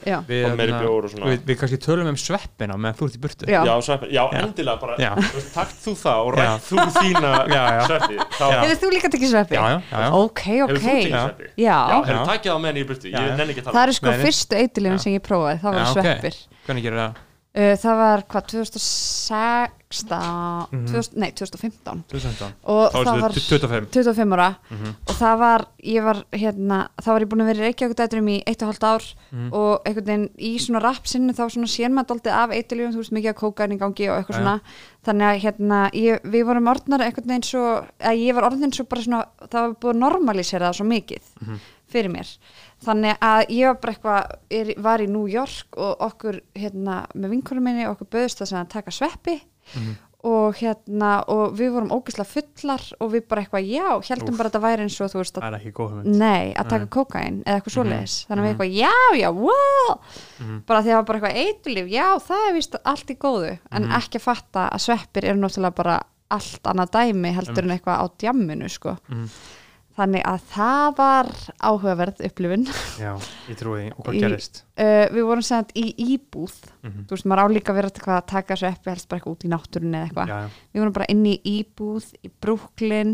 [0.52, 1.26] Og meiri hérna, bjór og svona.
[1.32, 3.62] við, við kannski tölum um sveppina meðan þú ert í burtu já.
[3.66, 4.40] já, sveppi, já, Já.
[4.42, 5.12] endilega bara Já.
[5.16, 7.32] þú veist, takt þú það og rætt þú þína
[7.92, 8.16] sveppi.
[8.42, 9.56] Hefur þú líka tekið sveppi?
[9.58, 10.42] Ok,
[10.72, 10.86] ok
[12.72, 15.04] að það eru sko fyrstu eitilifin Já.
[15.06, 17.20] sem ég prófaði, það var sveppir hvernig gerir það?
[17.52, 19.68] uh, Það var hvað, 2016
[20.72, 20.86] Mhm.
[20.88, 24.94] 2000, Nei, 2015 2015 og þá það var 25 25 ára Mhm.
[25.10, 28.38] og það var, ég var hérna, þá var ég búin að vera í Reykjavík-dæturum í
[28.48, 29.50] eitt og hálft ár Mhm.
[29.54, 33.12] og einhvern veginn í svona rapsinu þá svona sér maður daldið af eitilífum, þú veist
[33.12, 34.40] mikið að kókain í gangi og eitthvað Já.
[34.40, 34.62] svona
[35.06, 38.86] þannig að hérna, ég, við vorum orðnar einhvern veginn svo, að ég var orðin svo
[38.88, 41.60] bara svona, það var búið að normalísera það svo mikið Mhm.
[41.92, 42.38] fyrir mér
[42.86, 47.30] þannig að ég var bara eitthvað er, var í New York og okkur hérna, með
[47.36, 48.08] vinkunum minni, okkur
[48.48, 49.42] sem að taka sveppi
[49.76, 49.96] Mhm.
[50.24, 54.38] og hérna, og við vorum ógeðslega fullar og við bara eitthvað, já, heldum Úff.
[54.38, 55.42] bara að þetta væri eins og þú veist að
[56.20, 56.88] Nei, að taka Nei.
[56.94, 57.76] kókain eða eitthvað Mhm.
[57.78, 60.00] svoleiðis þannig að við eitthvað, já, já, wow
[60.40, 60.66] Mhm.
[60.66, 63.60] bara því að það var bara eitthvað eiturlíf já, það er vist allt í góðu
[63.72, 63.92] en Mhm.
[63.92, 68.06] ekki að fatta að sveppir eru náttúrulega bara allt annað dæmi heldur en eitthvað á
[68.18, 68.98] djamminu sko.
[70.02, 71.28] Þannig að það var
[71.62, 72.64] áhugaverð upplifun.
[72.98, 73.12] Já,
[73.52, 73.90] ég trúi því.
[73.94, 75.84] Og hvað Í- gerist uh, við vorum segjand í
[76.16, 76.56] íbúð.
[76.82, 77.04] Mhm.
[77.06, 80.08] þú veist, maður á líka að taka sveppi helst bara eitthvað út í náttúrunni eða
[80.10, 80.56] eitthvað.
[80.74, 83.14] Við vorum bara inn í íbúð í Brooklyn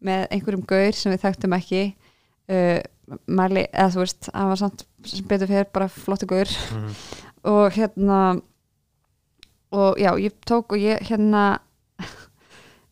[0.00, 1.82] með einhverjum gaur sem við þekktum ekki.
[2.50, 2.78] Uh,
[3.26, 6.46] mæli, eða þú veist hann var samt sem betur fyrir bara flottu gaur.
[6.70, 6.94] Mhm.
[7.50, 8.20] og hérna
[9.72, 11.58] og já, ég tók og ég hérna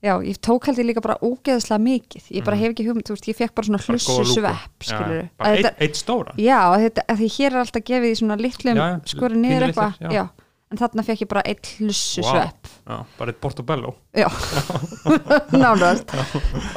[0.03, 2.25] já, ég tók held ég líka bara ógeðslega mikið.
[2.31, 2.63] Ég bara Mhm.
[2.65, 6.35] hef ekki hugmynd, þú veist, ég fekk bara svona hlussu svepp, skilur bara eitt, stóra.
[6.39, 10.31] Já, þetta, því hér er alltaf gefið í svona litlum skori niður eitthvað,
[10.71, 12.31] en þarna fekk ég bara eitt hlussu Vá.
[12.31, 12.69] svepp.
[12.89, 13.95] Já, bara eitt portobello.
[14.15, 14.29] Já,
[15.53, 16.13] nánast.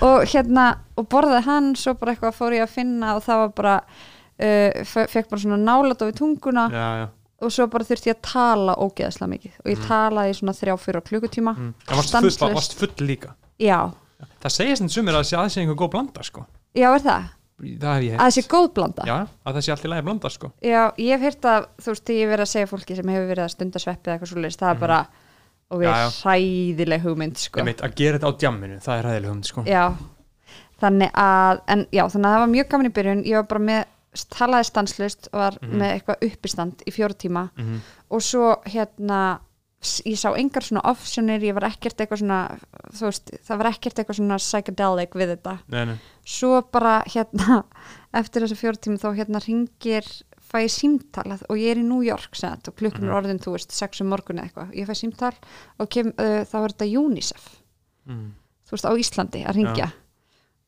[0.01, 0.65] Og hérna,
[0.97, 3.75] og borðaði hann svo bara eitthvað fór ég að finna og það var bara
[4.41, 6.69] uh, fe- fekk bara svona nálat á við tunguna.
[6.71, 7.07] Já, já
[7.41, 10.75] og svo bara þurfti ég að tala ógeðslega mikið og ég talaði í svona þrjá,
[10.85, 11.73] fjóra klukkutíma Mm.
[11.89, 13.91] En varst full, full líka Já,
[14.41, 16.45] Það segist þetta sumir að það sé aðeins einhver góð blanda sko.
[16.75, 17.23] já er það
[17.61, 20.01] Það hef ég að það sé góð blanda Já, að það sé allt í lagi
[20.07, 20.51] blanda sko.
[20.65, 23.27] Já, ég hef heyrt að þú veist, ég hef verið að segja fólki sem hefur
[23.29, 24.99] verið að stunda sveppi eða eitthvað svoleiðis, það er bara
[25.71, 25.99] og við Mhm.
[26.01, 26.07] Já.
[26.23, 27.59] hræðileg hugmynd sko.
[27.59, 29.63] Ég meit að gera þetta á djamminu Það er ræðileg hugmynd sko.
[29.69, 29.85] Já,
[30.81, 33.63] þannig að en já, þannig að það var mjög gaman í byrjun ég var bara
[33.69, 33.85] með,
[34.29, 35.77] talaði stanslust var Mhm.
[35.79, 37.81] með eitthvað uppistand í fjóra tíma Mhm.
[38.11, 39.39] og svo hérna
[39.81, 42.59] ég sá engar svona optionir ég var ekkert eitthvað svona
[43.01, 45.99] veist, það var ekkert eitthvað svona psychedelic við þetta Nei, nei.
[46.23, 47.63] svo bara hérna
[48.13, 50.03] eftir þessu fjóra tíma þá hérna ringir
[50.51, 53.39] fæ ég símtal að- og ég er í New York sett, og klukkan er orðin,
[53.39, 55.33] þú veist, sex um morgun eða eitthvað ég fæ símtal
[55.79, 57.61] og kem, uh, þá er þetta UNICEF
[58.07, 58.31] Mm.
[58.67, 59.93] þú veist, á Íslandi að ringja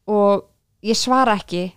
[0.07, 0.45] og
[0.83, 1.73] ég svara ekki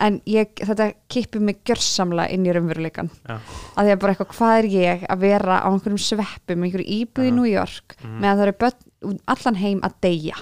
[0.00, 3.36] en ég, þetta kippir mig gjörsamlega inn í raunveruleikan Já.
[3.76, 7.24] að því að bara eitthvað, hvað er ég að vera á einhverjum sveppum, einhverju íbúð
[7.26, 7.34] í Já.
[7.36, 8.20] New York Mhm.
[8.20, 10.36] meðan það eru börn allan heim að deyja.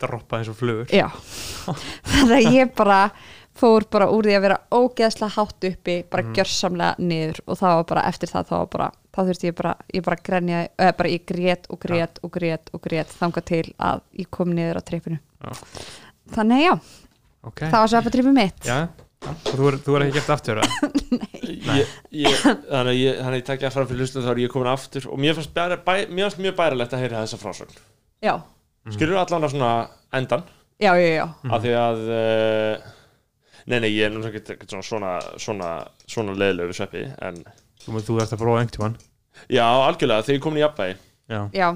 [0.00, 0.86] Droppa eins og flugur
[2.04, 3.10] þannig að ég bara
[3.54, 6.34] fór bara úr því að vera ógeðslega hátt uppi bara Mhm.
[6.34, 10.16] gjörsamlega niður og var bara eftir það þá, bara, þá þurfti ég bara ég bara
[10.16, 14.26] grenja, eða bara ég grét og grét og grét og grét þangað til að ég
[14.30, 15.52] kom niður á trippinu Já.
[16.34, 16.80] þannig að já,
[17.44, 18.68] Ok, það var sveppatrippið mitt.
[18.68, 18.78] Já.
[19.24, 20.96] Og þú er, þú er ekki gert aftur það?
[21.78, 24.52] ég, ég, þannig að ég, þannig að ég takja fram fyrir hlustum þá er ég
[24.52, 25.06] komin aftur.
[25.08, 27.78] Og mér fannst, bæra, bæ, mér fannst mjög bærilegt að heyra þessa frásögn.
[28.24, 28.34] Já,
[28.92, 29.70] skilur allan að svona
[30.16, 30.44] endan
[30.82, 32.92] já, já, já, af því að uh,
[33.70, 35.70] nei, nei, ég er náttúrulega ekki svona, svona, svona,
[36.10, 37.40] svona leiðilegu við sveppi en
[37.84, 38.98] þú, þú ert að prófa einhvern tímann?
[39.48, 40.98] Já, algjörlega, þegar ég komin í jafnvægi.
[41.32, 41.68] Já, já,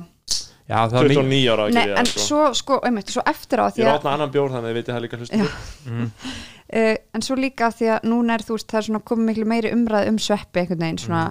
[0.68, 1.22] já það er mikið.
[1.22, 2.24] 29 ára Nei, en það, sko.
[2.26, 4.78] svo, sko, einmitt, svo eftir á því Ég að, átna annan bjór þannig að þið
[4.80, 6.10] vitið það líka hlustu mm,
[6.80, 9.48] uh, en svo líka því að núna er, þú veist, það er svona komið miklu
[9.54, 11.24] meiri umræð um sveppi einhvern veginn, svona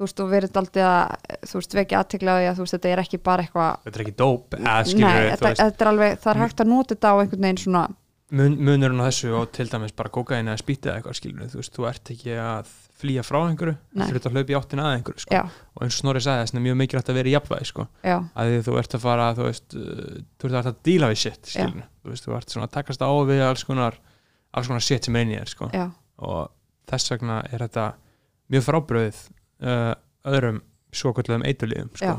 [0.00, 3.02] þú veist, og verið aldrei að, þú veist, vekja því að þú veist, þetta er
[3.02, 6.14] ekki bara eitthvað þetta er ekki dóp eða skilur Nei, við, þetta, þetta er alveg,
[6.22, 7.82] það er hægt að nota þetta á einhvern veginn svona,
[8.40, 11.52] mun, munurinn á þessu og til dæmis bara kókain eða spýta eða eitthvað skilur við,
[11.52, 14.84] þú veist, þú ert ekki að flýja frá einhverju, þú ert að hlaupa í áttina
[14.86, 15.40] að einhverju sko.
[15.74, 17.86] og eins og Snorri sagði þess að mjög mikilvægt að vera í jafnvægi sko.
[18.04, 21.20] að því þú ert að fara þú veist, uh, þú ert að, að díla við
[21.24, 23.98] shit þú veist, þú ert að takast á við alls konar,
[24.52, 25.70] alls konar shit sem er inn í þér sko.
[26.30, 26.50] og
[26.90, 27.86] þess vegna er þetta
[28.50, 29.22] mjög frábröðið
[29.62, 29.94] uh,
[30.30, 32.16] öðrum svo kvöldum eiturliðum sko.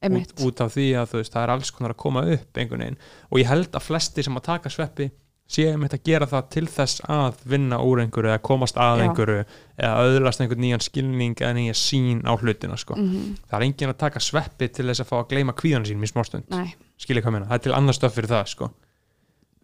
[0.00, 3.00] út, út af því að veist, það er alls konar að koma upp einhvern veginn
[3.28, 5.10] og ég held að flesti sem að taka sveppi
[5.50, 9.04] séu einmitt að gera það til þess að vinna úr einhverju eða komast að Já.
[9.08, 9.38] einhverju
[9.80, 12.94] eða öðlast einhvern nýjan skilning eða nýja sín á hlutina sko.
[12.98, 16.06] mm það er enginn að taka sveppi til þess að fá að gleyma kvíðan sínum
[16.06, 18.70] í smástund Nei, skilja hvað meina, það er til annars stöf fyrir það sko.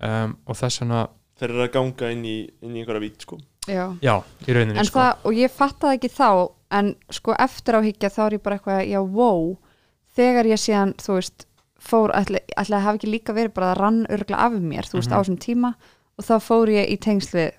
[0.03, 1.07] um, og þess vegna
[1.37, 3.39] Þeir eru að ganga inn í, inn í einhverja vít sko.
[3.69, 4.15] já já,
[4.49, 4.99] í rauninni en sko.
[4.99, 6.29] það, og ég fattaði ekki þá
[6.81, 9.53] en sko eftir áhyggja þá er ég bara eitthvað já, wow,
[10.17, 11.47] þegar ég síðan þú veist,
[11.87, 14.99] fór, ætla, ætla að hafa ekki líka verið bara að rann örgla af mér þú
[15.01, 15.17] veist, Mhm.
[15.17, 15.75] á þessum tíma
[16.19, 17.51] og þá fór ég í tengsli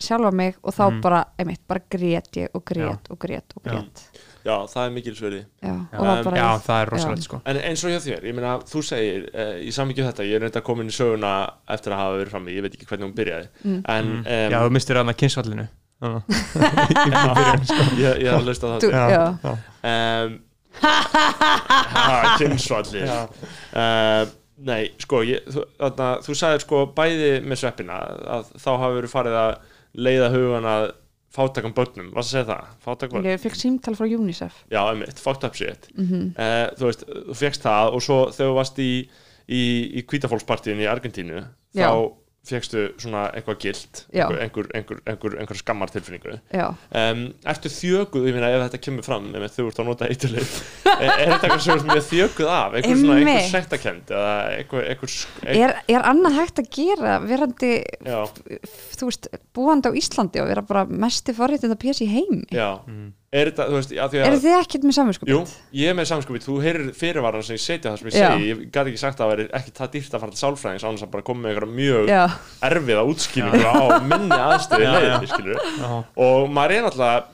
[0.00, 1.00] sjálfa mig og þá Mhm.
[1.00, 3.70] bara, einmitt, bara grét ég og grét og grét og Já.
[3.72, 4.08] grét
[4.44, 5.98] Já, það er mikil sverði já, Já.
[6.24, 7.40] bara já, það er rosalegt sko.
[7.46, 10.40] En eins og hjá þér, ég meina, þú segir uh, í samvikið þetta, ég er
[10.40, 13.48] reynda komin í söguna eftir að hafa verið frammi, ég veit ekki hvernig hún byrjaði
[13.64, 13.82] Mm.
[13.88, 14.18] en Mm.
[14.18, 15.68] um, já, þú mistir hann að kynsvallinu
[17.96, 19.24] ég, löst að Þú, það já.
[20.24, 20.38] um,
[20.84, 23.12] ha, Kynnsvallir.
[23.74, 24.24] Uh,
[24.64, 27.96] Nei, sko ég, þú, þarna, þú sagðir sko bæði með sveppina
[28.36, 29.54] að þá hafa verið farið að
[30.06, 30.84] leiða hugan að
[31.34, 32.68] fátakum börnum, hvað segir það?
[32.84, 33.26] Fátak börn?
[33.26, 34.60] ég fekk símtal frá UNICEF.
[34.70, 35.88] Já, einmitt, fucked up shit.
[35.98, 38.90] Mm uh, Þú veist, þú fegst það og svo þegar þú varst í,
[39.50, 39.62] í,
[39.98, 41.40] í kvítafólkspartíun í Argentínu
[41.74, 41.88] Já.
[41.90, 41.90] þá
[42.44, 44.26] fegstu svona eitthvað gilt Já.
[44.28, 46.36] einhver, einhver, einhver, einhver, skammar tilfinningu.
[46.52, 46.66] Já,
[47.00, 47.22] um,
[47.54, 50.52] Ertu þjöguð, ég meina ef þetta kemur fram ef þú ert að nota eitthvað er,
[50.84, 52.76] þetta eitthvað sem þú ert með þjöguð af?
[52.78, 54.14] Einhver svona sektakend
[55.54, 57.72] er, er annað hægt að gera verandi,
[58.04, 62.44] þú veist búandi á Íslandi og vera bara mesti forréttind að pjæsa í heimi?
[62.52, 63.12] Já, Mm.
[63.34, 65.32] Er þetta, þú veist, að því að þið ekkert með samvinskupið?
[65.34, 65.38] Jú,
[65.80, 68.26] ég er með samskupið, þú heyrir fyrirvaran sem ég setja það sem ég Já.
[68.30, 70.84] segi, ég gæti ekki sagt að það veri ekki það dýrt að fara til sálfræðings
[70.84, 72.22] án þess að bara koma með einhverja mjög já,
[72.70, 75.90] erfiða útskýringu á minni aðstöði leiðinni, skilur Já.
[76.28, 77.24] og maður er náttúrulega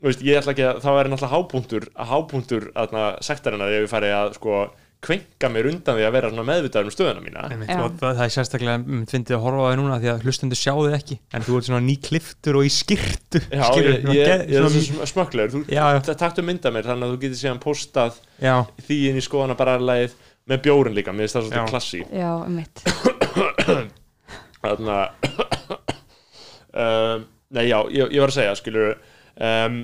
[0.00, 3.92] þú veist, ég ætla ekki að það væri náttúrulega hápunktur hápunktur aðna sektarinnar ef ég
[3.92, 4.62] færi að sko
[5.00, 7.44] kvenka mér undan því að vera svona meðvitaður um stöðuna mína.
[7.80, 10.60] Og það, það er sérstaklega mm, fyndið að horfa á það núna því að hlustendur
[10.60, 11.16] sjá þið ekki.
[11.38, 14.66] En þú ert svona nýkliftur og í skirtu Já, skilur, ég, svona ég, ég er
[14.66, 17.62] svona- svo smökklegur þú já, já, ta- taktu mynda mér þannig að þú getur síðan
[17.64, 20.18] postað já, því inn í skoðana bara leið
[20.50, 22.76] með bjórin líka, mér finnst það svolítið klassi já, mitt
[24.60, 25.06] Þannig að
[26.76, 28.92] um, Nei, já, ég, ég var að segja skilur
[29.42, 29.80] um,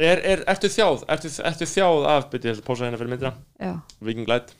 [0.00, 3.12] er, er, Ertu þjáð Ertu, ertu þjáð af, byrju, ég ætla að pósa hérna fyrir
[3.14, 3.32] myndina.
[3.60, 3.72] Já,
[4.08, 4.54] Viking Light.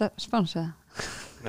[0.00, 0.70] Það sponsaði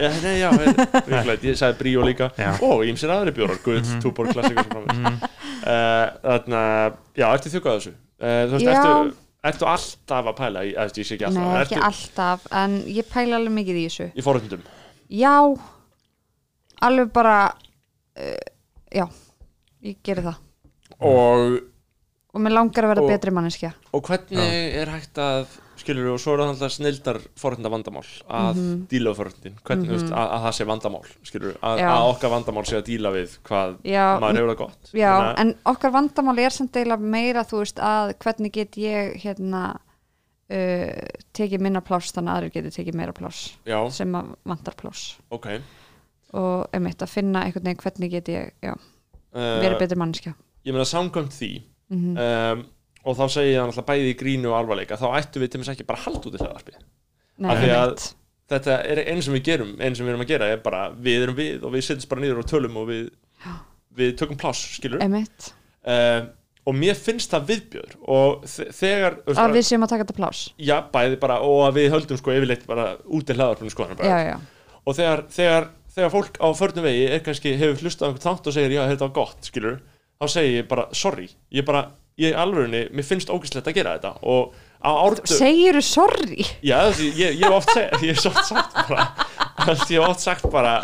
[0.02, 0.78] ja, Nei, já, er,
[1.08, 2.30] Viking Light, ég sagði Bríó líka.
[2.40, 2.52] Já.
[2.64, 4.02] og ímsir aðri bjórar, Guð, Mhm.
[4.04, 5.02] Túborg, Klassikur sem framvegis.
[5.02, 5.18] Mm,
[5.64, 7.94] uh, Þannig að, já, ertu þjókað þessu?
[8.22, 8.76] Uh, Þú veist, Já.
[8.78, 9.16] ertu,
[9.52, 13.10] ertu alltaf að pæla í, ég sé ekki alltaf Nei, ekki ertu alltaf, en ég
[13.12, 14.08] pæla alveg mikið í þessu.
[14.16, 14.64] Í forhundum
[15.12, 15.34] Já,
[16.88, 18.48] alveg bara uh,
[18.96, 19.06] Já,
[19.84, 20.40] ég geri það.
[21.02, 21.60] Og,
[22.34, 23.74] og mér langar að vera Og- betri manneskja.
[23.94, 24.40] og hvernig
[24.82, 25.48] er hægt að
[25.82, 28.88] skilur og svo er það alltaf snildar forhunda vandamál að Mhm.
[28.88, 30.14] díla við forhundin hvernig, veist, Mhm.
[30.14, 31.90] að, að það sé vandamál skilur, að, Já.
[31.92, 34.92] að okkar vandamál sé að díla við hvað Já, maður hefur það gott.
[34.94, 39.22] Já Þannig en okkar vandamáli er samt eiginlega meira þú veist að hvernig get ég
[39.24, 39.76] hérna
[40.52, 44.76] uh, tekið minna pláss þannig að aðrir geti tekið meira pláss já, sem að vantar
[44.76, 45.16] pláss.
[45.32, 45.48] Ok.
[46.34, 48.76] Og einmitt að finna einhvern veginn hvernig get ég já,
[49.34, 50.34] verið uh, betri manneskja.
[50.66, 51.52] ég meina samkvæmt því
[51.92, 52.64] mm um,
[53.02, 55.72] og þá segi ég alltaf bæði í grínu og alvarleika þá ættum við til þess
[55.74, 56.76] ekki bara að halda út í hlaðarpi
[57.50, 58.04] af því að-
[58.52, 61.24] þetta er einn sem við gerum einn sem við erum að gera er bara við
[61.26, 63.08] erum við og við sittist bara niður og tölum og við,
[63.98, 65.02] við tökum pláss skilur
[65.88, 66.28] um,
[66.70, 70.18] og mér finnst það viðbjör og þe- þegar veist, að við séum að taka þetta
[70.22, 70.42] pláss.
[70.62, 74.18] Já, bæði bara og að við höldum sko yfirleitt bara út í hlaðarpunum sko já,
[74.30, 74.36] já,
[74.86, 78.52] og þegar, þegar, þegar fólk á förnum vegi er kannski hefur hlustað á einhvern þátt
[78.52, 79.80] og segir já þetta var gott skilur
[80.22, 81.28] þá segir ég bara sorry.
[81.52, 81.88] Ég bara
[82.22, 86.46] ég alvörunni mér finnst ógæslegt að gera þetta og á ártu segiru sorry?
[86.66, 89.06] Já þessi, ég, ég hef oft oft sagt bara
[89.64, 90.76] ég hef oft sagt bara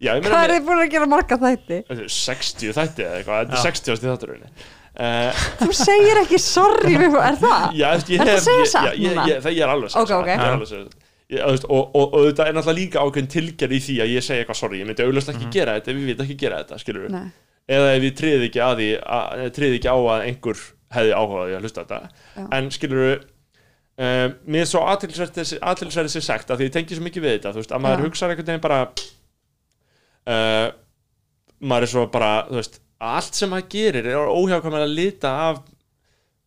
[0.00, 1.80] já hvað er þið búin að gera marga þætti?
[1.88, 6.22] Þetta er 60 þætti eða eitthvað þetta er 60 ást í þátturunni uh, Þú segir
[6.24, 7.68] ekki sorry við, er það?
[7.76, 10.32] Já, þú ég hef Það er alveg að segja Ok, satt, ok.
[10.32, 10.72] ég alveg
[11.30, 14.24] þú veist, og, og, og þetta er náttúrulega líka ákveðin tilgerð í því að ég
[14.26, 14.80] segja eitthvað sorry.
[14.80, 17.28] Ég myndi auðvitað ekki gera þetta ef ég veit ekki gera þetta skilur Nei.
[17.70, 18.88] Eða ef ég triði ekki, að því,
[19.18, 22.00] að, triði ekki á að einhver hefði áhugaði að hlusta þetta
[22.34, 22.44] Já.
[22.58, 27.26] en skilur um, mér er svo aðtilsverði sér sagt að því ég tengi svo mikið
[27.26, 28.06] við þetta þú veist, að maður Já.
[28.08, 28.80] hugsa einhvern veginn bara
[30.34, 30.68] uh,
[31.60, 32.80] maður er svo bara þú veist,
[33.10, 35.62] allt sem maður gerir er óhjákvæmlega að lita af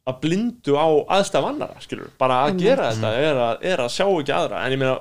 [0.03, 2.65] að blindu á aðstæðum annara skilur, bara að Einmitt.
[2.67, 4.97] gera þetta er að, er að sjá ekki aðra en ég meina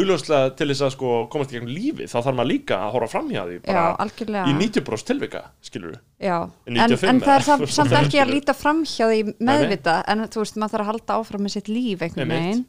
[0.00, 3.08] augljóslega til þess að sko komast í gegnum lífi þá þarf maður líka að horfa
[3.14, 4.44] framhjá því Já, bara algjörlega.
[4.50, 8.54] í 90% tilvika skilur Já, en, 95 en það er samt, samt ekki að líta
[8.56, 12.02] fram hjá því meðvita en þú veist, maður þarf að halda áfram með sitt líf
[12.08, 12.64] einhvern veginn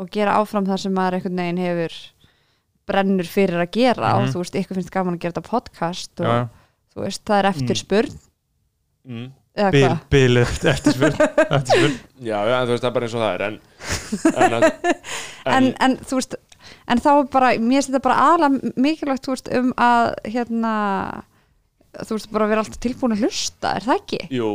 [0.00, 1.98] og gera áfram það sem maður einhvern veginn hefur
[2.90, 4.32] brennur fyrir að gera og Mhm.
[4.34, 6.48] þú veist, ykkur finnst gaman að gera þetta podcast og Já,
[6.94, 8.16] þú veist, það er eftirspurn.
[9.10, 9.28] Mm.
[9.60, 10.00] eða bil, hvað?
[10.10, 11.14] bil eftir spurn
[11.56, 13.56] eftir spurn já, já, en þú veist það er bara eins og það er en,
[14.40, 14.66] en,
[15.56, 16.36] en, en þú veist,
[16.86, 20.74] en þá bara mér finnst þetta bara aðlega mikilvægt þú veist, um að hérna
[22.00, 24.22] þú veist, bara vera alltaf tilbúin að hlusta er það ekki?
[24.34, 24.50] jú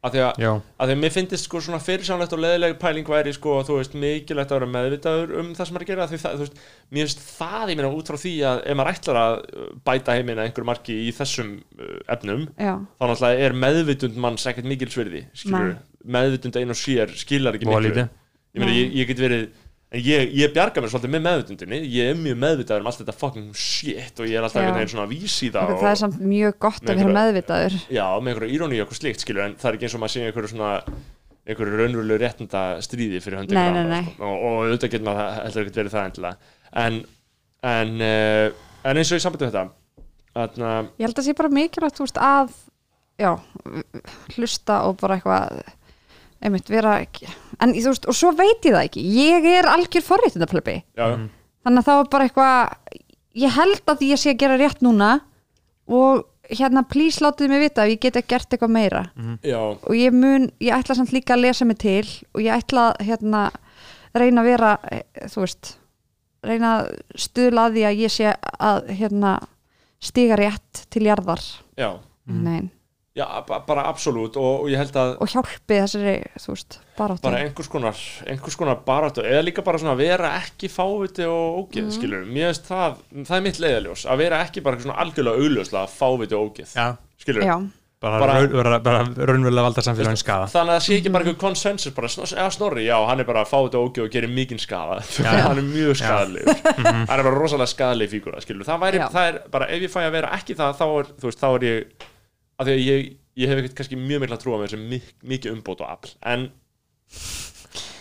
[0.00, 0.38] að því að,
[0.80, 3.96] að því að mér finnist sko svona fyrirsánlegt og leðileg pæling væri sko þú veist
[4.00, 7.04] mikilvægt að vera meðvitaður um það sem er að gera því það, þú veist, mér
[7.04, 10.40] finnst það ég meina út frá því að ef maður ætlar að uh, bæta heiminn
[10.40, 14.88] að einhverju marki í þessum uh, efnum Já, þá náttúrulega er meðvitund manns ekkert mikil
[14.94, 15.74] svirði skilur,
[16.16, 18.08] meðvitund ein og sér skilar ekki miklu.
[18.56, 19.50] ég, ég get verið
[19.90, 23.16] en ég, ég bjarga mér svolítið með meðvitundinni ég er mjög meðvitaður um allt þetta
[23.20, 26.02] fucking shit og ég er alltaf einhvern veginn svona að vísi í það það er
[26.02, 27.78] samt mjög gott að vera meðvitaður.
[27.90, 30.14] Já, með einhverju íróni og eitthvað slíkt skilur en það er ekki eins og maður
[30.14, 30.72] sé einhverju svona
[31.50, 34.02] einhverju raunverulegu réttinda stríði fyrir nei, nei.
[34.20, 36.52] og, og auðvitað getur maður heldur ekkert verið það endilega.
[36.84, 37.00] En
[37.66, 38.48] en, uh,
[38.86, 39.66] en eins og í sambandi þetta
[40.38, 40.60] að
[41.00, 42.52] Ég held að sé bara mikilvægt að
[43.20, 43.32] já,
[44.36, 45.60] hlusta og bara eitthvað
[46.42, 47.28] einmitt vera ekki
[47.60, 49.02] en þú veist, og svo veit ég það ekki.
[49.04, 51.28] Ég er algjör forréttindaplebi já, Mhm.
[51.64, 52.74] þannig að það var bara eitthvað
[53.36, 55.20] ég held að ég sé að gera rétt núna
[55.88, 59.02] og hérna please látið mig vita ef ég get ekki gert eitthvað meira.
[59.42, 62.94] Já, og ég mun, ég ætla samt líka að lesa mig til og ég ætla
[62.96, 63.50] að hérna
[64.14, 65.76] reyna að vera, eh, þú veist
[66.42, 69.34] reyna að stuðla að því að ég sé að hérna
[70.00, 71.42] stiga rétt til jarðar.
[71.76, 72.70] Já, Nein.
[73.20, 77.22] Já ba- bara absolutt og, og ég held að og hjálpi þessari, þú veist, baráttu.
[77.28, 81.64] Bara einhvers konar, einhvers konar baráttu eða líka bara svona að vera ekki fáviti og
[81.66, 81.96] ógeð, Mhm.
[81.98, 82.96] skilur mér finnst það,
[83.28, 86.96] það er mitt leiðaljós, að vera ekki bara svona algjörlega augljóslega fáviti og ógeð Já,
[87.20, 87.58] skilur, Já,
[88.00, 91.24] bara, Bara- raun, bara, bara raunverulega valda samfélagin skada þannig að það sé ekki bara
[91.24, 95.02] eitthvað konsensus bara, snorri, já, hann er bara fáviti og ógeð og gerir mikinn skada,
[95.20, 95.28] Já.
[95.50, 96.56] hann er mjög skadalegur
[97.10, 99.66] hann er bara rosalega skadaleg fígura, skilur það, væri, það er bara,
[102.60, 103.10] að því að ég,
[103.40, 106.14] ég hef ekkert kannski mjög mikla trú á mér sem mik mikið umbót og afl
[106.34, 106.50] en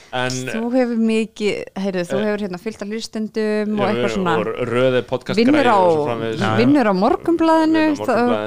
[0.10, 4.32] en þú hefur mikið heyrðu, þú Eh, hefur hérna fyllt að hlustendum og eitthvað svona
[4.42, 5.78] og röði podcast vinnur á,
[6.08, 6.40] framvegis.
[6.42, 6.56] Já, já.
[6.58, 7.84] vinnur á Morgunblaðinu.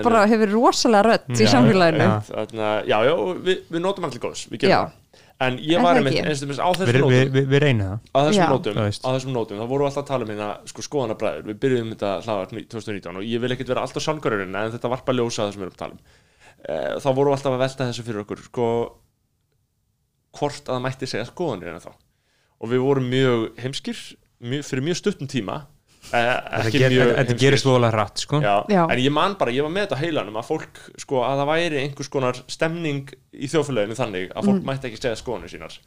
[0.02, 2.16] bara hefur rosalega rödd í Já, samfélaginu já.
[2.32, 3.14] Þarna, já, já,
[3.46, 4.66] við, við nótum allir góðs við Já.
[4.66, 4.98] gerum það
[5.42, 8.10] en ég var einmitt á Við þessum nótum vi, vi reynum það.
[8.12, 10.84] Á þessum nótum, á þessum nótum þá vorum við alltaf að tala um hérna sko,
[10.86, 11.46] skoðanabræður.
[11.50, 15.16] Við byrjuðum þetta hlaðar 2019 og ég vil ekkert vera alltaf sálgörurinn en þetta varpa
[15.16, 16.02] ljósa það sem við erum að tala um.
[16.62, 18.66] Eh, þá vorum við alltaf að velta þessu fyrir okkur sko,
[20.38, 21.92] hvort að það mætti segja skoðanir en þá.
[22.62, 24.02] Og við vorum mjög heimskir
[24.42, 25.62] mjög, fyrir mjög stuttum tíma
[26.12, 28.40] ekki ger- mjög þetta gerist voðalega hratt sko.
[28.44, 28.82] Já, Já.
[28.90, 31.80] en ég man bara, ég var með þetta heilanum að fólk, sko, að það væri
[31.86, 35.78] einhvers konar stemning í þjóðfélaginu þannig að fólk mætti ekki segja skoðanir sínar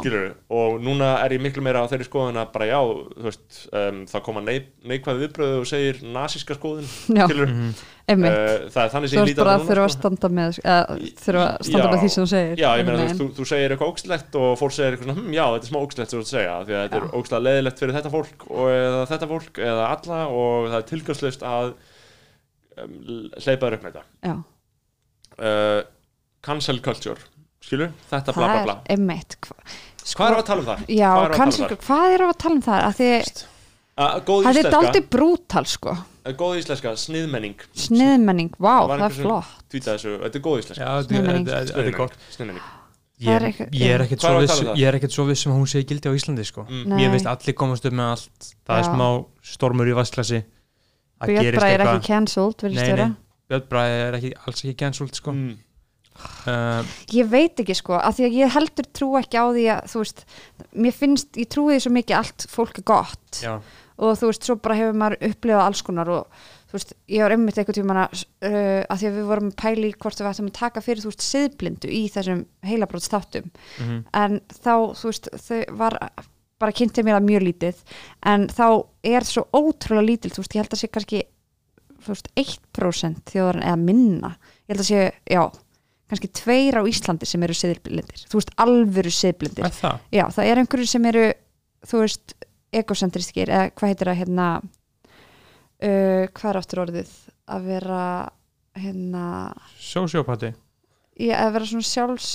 [0.00, 3.58] skilur og núna er ég miklu meira á þeirri skoðun að bara já, þú veist
[3.76, 4.54] um, það koma nei,
[4.88, 7.26] neikvæð viðbröðu og segir nasíska skoðun, Já.
[7.28, 7.74] skilur Mhm.
[8.08, 9.92] einmitt uh, það er þannig þú sem ég líti á bara það að þurfa að
[9.92, 10.00] sko.
[10.00, 10.96] standa með eða,
[11.26, 11.92] þurfa að standa Já.
[11.92, 14.48] með því sem þú segir Já, ég meina, þú, þú, þú segir eitthvað ógslegt og
[14.62, 16.96] fólk segir eitthvað svona, hm, já, þetta er smá ógslegt þú að því að þetta
[17.02, 17.12] er Já.
[17.20, 21.46] ógstlega leðilegt fyrir þetta fólk og eða þetta fólk eða alla og það er tilgangslist
[21.46, 21.72] að
[22.82, 22.98] um,
[23.44, 24.36] hleypa þér upp með þetta
[25.38, 25.80] uh,
[26.46, 27.20] cancel culture
[27.66, 29.76] skilur, þetta bla bla það bla er einmitt hva-
[30.06, 30.86] hvað er að tala um það?
[31.00, 32.80] já, að kannski, um hvað er að tala um það?
[32.90, 33.44] Að því,
[33.96, 35.92] Uh, góð það er dálítið brútal sko.
[36.36, 37.62] Góð íslenska, sniðmenning.
[37.80, 39.54] Sniðmenning, vá, Það var það er flott.
[39.72, 40.88] þetta er góð íslenska.
[41.06, 41.46] Sniðmenning.
[41.46, 42.12] þetta- þetta er gott.
[42.34, 42.66] sniðmenning.
[43.16, 44.76] Ég er er, er ekkert svo að viss um?
[44.76, 46.66] Ég er ekkert svo viss sem að hún sé gildi á Íslandi sko.
[46.68, 46.98] Mm.
[47.00, 48.50] Ég veist allir komast upp með allt.
[48.68, 49.08] Það er smá
[49.42, 50.42] stormur í vasklasi
[51.16, 53.06] Það Björn gerist Bræði er ekki cancelled, verðist Nei, vera.
[53.06, 53.16] Nei.
[53.48, 55.32] Björn Bræði er ekki, alls ekki cancelled sko.
[55.32, 55.56] mm.
[56.50, 56.82] Uh,
[57.14, 60.02] ég veit ekki sko, af því að ég heldur trú ekki á því að, þú
[60.04, 60.24] veist
[60.72, 63.40] mér finnst, ég trúi því svo mikið að allt fólk er gott.
[63.42, 63.54] Já,
[63.96, 67.32] og þú veist, svo bara hefur maður upplifað alls konar og þú veist, ég var
[67.36, 70.50] einmitt einhvern tímann að, uh, að því að við vorum að pæli hvort við ættum
[70.50, 74.02] að taka fyrir, þú veist, siðblindu í þessum heilabrótstáttum Mhm.
[74.12, 75.98] en þá, þú veist, þau var
[76.58, 77.80] bara kynnti mér það mjög lítið.
[78.24, 78.66] En þá
[79.04, 81.22] er svo ótrúlega lítil þú veist, ég held að sé kannski
[82.06, 84.30] þú veist, 1% þjóðarinn eða minna.
[84.68, 85.42] Ég held að sé, já
[86.10, 90.02] kannski tveir á Íslandi sem eru siðblindir þú veist, alvöru siðblindir það?
[90.14, 91.24] já, það er einhverju sem eru
[91.86, 92.36] þú veist,
[92.76, 97.16] egocentriskir eða hvað heitir það hérna uh, hvað er aftur orðið
[97.56, 98.04] að vera
[98.76, 99.26] hérna
[99.80, 100.52] Sósiópati
[101.22, 102.30] í að vera svona sjálfs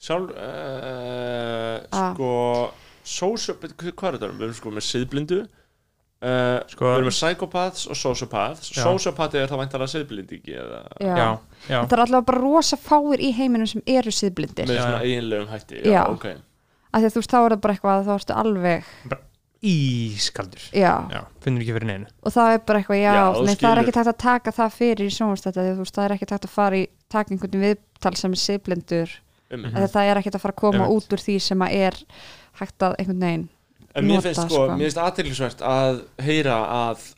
[0.00, 1.80] Sjálf uh.
[1.92, 2.30] Sko
[3.04, 4.28] Sósio, hvað er þetta?
[4.36, 5.40] Við erum sko með siðblindu
[6.22, 8.82] uh, Sko- Við erum með psychopaths og sociopaths Já.
[8.84, 11.14] Sociopati er það væntalega siðblindingi eða já.
[11.16, 11.28] Já,
[11.68, 15.00] já, þetta er allavega bara rosa fáir í heiminum sem eru siðblindir með Já, svona
[15.00, 15.08] já.
[15.08, 16.02] eiginlegum hætti Já.
[16.12, 16.26] ok
[16.90, 18.92] af því að þú veist, þá er það bara eitthvað að þá ertu alveg
[19.60, 23.34] ískaldur já, Já, finnur ekki fyrir neinu og það er bara eitthvað, já, Já, nei,
[23.36, 23.80] það er skilur.
[23.82, 26.54] ekki takt að taka það fyrir í sjónvastætti, þú veist, það er ekki takt að
[26.54, 29.12] fara í taka einhvern viðtal sem er siðblindur.
[29.50, 29.72] Mhm.
[29.76, 30.96] eða það er ekki að fara að koma Einmitt.
[30.96, 31.96] út úr því sem að er
[32.60, 33.48] hægt að einhvern veginn
[33.94, 34.66] En mér finnst sko, sko.
[34.76, 36.58] mér finnst aðtillisvert að heyra
[36.90, 37.08] að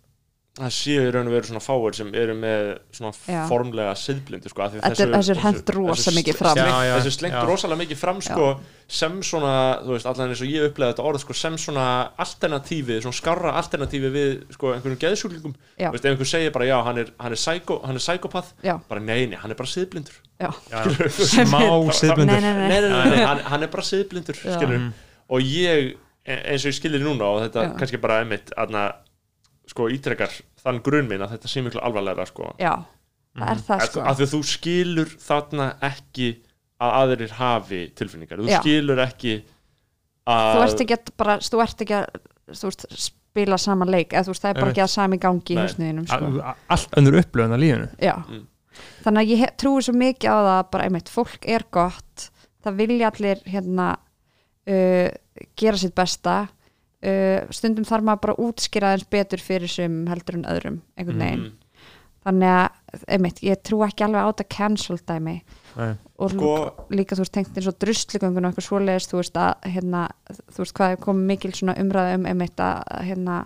[0.52, 3.46] það séu í raun og veru svona fáir sem eru með svona Já.
[3.48, 6.56] formlega siðblindu sko, af því Þetta er- þessu- þessu er hent rosa þessu mikið fram.
[6.60, 7.44] Já, já, þessu slengt já.
[7.48, 8.48] rosalega mikið fram sko,
[8.86, 11.86] sem svona, þú veist, allan eins og ég upplega þetta orð sko, sem svona
[12.20, 15.88] alternatífi svona skarra alternatífi við sko, einhverjum geðsjúklingum, Já.
[15.88, 18.52] þú veist, ef einhver segir bara já, hann er, hann er, psycho, hann er psychopath
[18.62, 20.20] já, bara nei, nei, hann er bara siðblindur.
[20.38, 23.82] Já, Já, Smá nei, siðbundur nei, nei, nei, nei, nei, nei hann, hann er bara
[23.88, 24.92] siðblindur skilur,
[25.32, 25.94] og ég
[26.26, 27.72] eins og ég skilir núna og þetta Já.
[27.80, 28.82] kannski bara einmitt aðna,
[29.66, 30.30] sko ítrekkar
[30.62, 32.52] þann grunn minn að þetta sé miklu alvarlega sko.
[32.60, 32.76] já
[33.32, 36.28] það er það að, sko að því að þú skilur þarna ekki
[36.82, 38.60] að aðrir hafi tilfinningar, þú Já.
[38.60, 39.34] skilur ekki
[40.28, 42.06] að þú ert ekki að bara, þú ert ekki að
[42.52, 45.54] þú veist, spila sama leik eða þú veist, það er bara ekki að sami gangi
[45.54, 45.62] í Nei.
[45.64, 46.30] hausniðinum sko.
[46.42, 48.46] A- Allt önnur upplöðun að lífinu já, Mm.
[49.04, 52.30] þannig að ég he- trúi svo mikið á það að bara einmitt, fólk er gott
[52.64, 53.96] það vilja allir hérna
[54.68, 55.08] uh,
[55.58, 56.36] gera sitt besta
[57.02, 61.18] uh, stundum þarf maður bara að útskýra eins betur fyrir sem heldur en öðrum einhvern
[61.26, 61.58] veginn, Mm.
[62.22, 65.40] þannig að einmitt, ég trú ekki alveg á þetta cancel dæmi
[65.76, 65.94] Nei.
[66.22, 69.72] og Sko- líka þú veist tengt eins og druslugöngun og eitthvað svoleiðist þú veist að
[69.72, 70.02] hérna,
[70.52, 73.40] þú veist hvað er komið mikil svona umræða um einmitt að hérna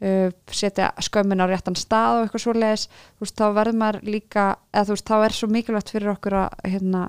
[0.00, 4.46] uh, setja skömmin á réttan stað og eitthvað svoleiðis þú veist þá verður maður líka
[4.72, 7.04] eða þú veist þá er svo mikilvægt fyrir okkur að hérna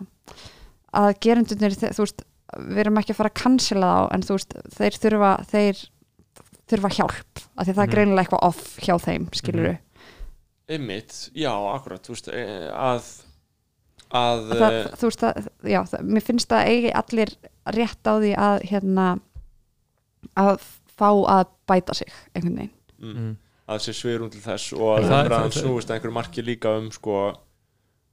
[0.98, 2.26] að gerendunir þú veist
[2.56, 5.82] við erum ekki að fara að cancela þá en þú veist þeir þurfa þeir
[6.68, 7.94] þurfa hjálp af því að það er Mhm.
[7.96, 9.78] greinilega eitthvað off hjá þeim skilur Mhm.
[10.70, 13.04] einmitt, já, akkurat þú veist, e- að
[14.12, 17.30] að það, eh, þú veist að, já, það, mér finnst að eigi allir
[17.68, 19.20] rétt á því að hérna
[20.38, 20.62] að
[20.98, 22.72] fá að bæta sig einhvern veginn.
[23.02, 23.36] Mm,
[23.70, 26.78] að sé sviðrún til þess og að Það- umræðan það- snúist að einhverju marki líka
[26.78, 27.18] um sko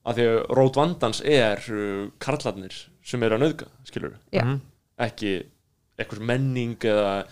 [0.04, 2.74] að því að rót vandans er uh, karlarnir
[3.04, 4.42] sem eru að nauðga skilur Já.
[4.44, 4.60] Mhm.
[5.08, 5.32] ekki
[5.98, 7.24] einhver menning eða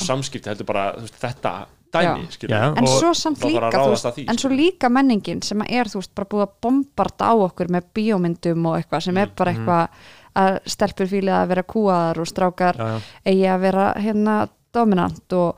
[0.00, 1.54] samskipti heldur bara þú veist, þetta
[1.94, 2.68] dæmi skilur Já.
[2.78, 6.52] en að að en svo líka menningin sem að er þú veist bara búið að
[6.62, 9.58] bombarda á okkur með bíómyndum og eitthvað sem er bara Mhm.
[9.60, 9.88] eitthvað
[10.34, 13.00] að stelpur fílið að vera kúaðar og strákar Já, já.
[13.26, 15.56] eigi að vera hérna dominant og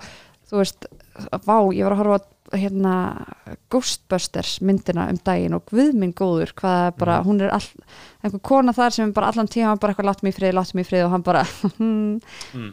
[0.50, 0.86] þú veist,
[1.46, 3.27] vá, ég var að horfa á hérna
[3.73, 7.66] Ghostbusters myndina um daginn og guð minn góður hvað er bara, hún er all,
[8.24, 10.86] einhver kona þar sem bara allan tíma bara eitthvað látt mig í frið, látt mig
[10.86, 11.44] í frið og hann bara
[11.77, 12.20] Mm.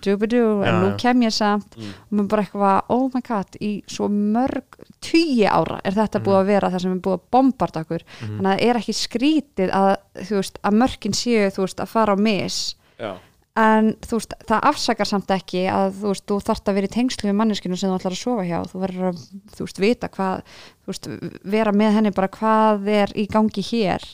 [0.02, 1.76] djúbidú, en Já, nú kem ég samt.
[1.78, 1.90] Mm.
[1.94, 6.40] og maður bara eitthvað, oh my god í svo mörg, tíu ára er þetta búið
[6.41, 8.04] að vera það sem er búið að bombarda okkur.
[8.22, 8.38] Mhm.
[8.38, 9.91] þannig að það er ekki skrítið að,
[10.30, 12.76] þú veist, að mörkin séu þú veist, að fara á mis.
[13.00, 13.14] Já,
[13.60, 16.94] en þú veist, það afsakar samt ekki að þú veist, þú þarft að vera í
[16.96, 19.20] tengslu við manneskinu sem þú ætlar að sofa hjá, þú verður að
[19.54, 21.10] þú veist, vita hvað, þú veist,
[21.56, 24.08] vera með henni bara hvað er í gangi hér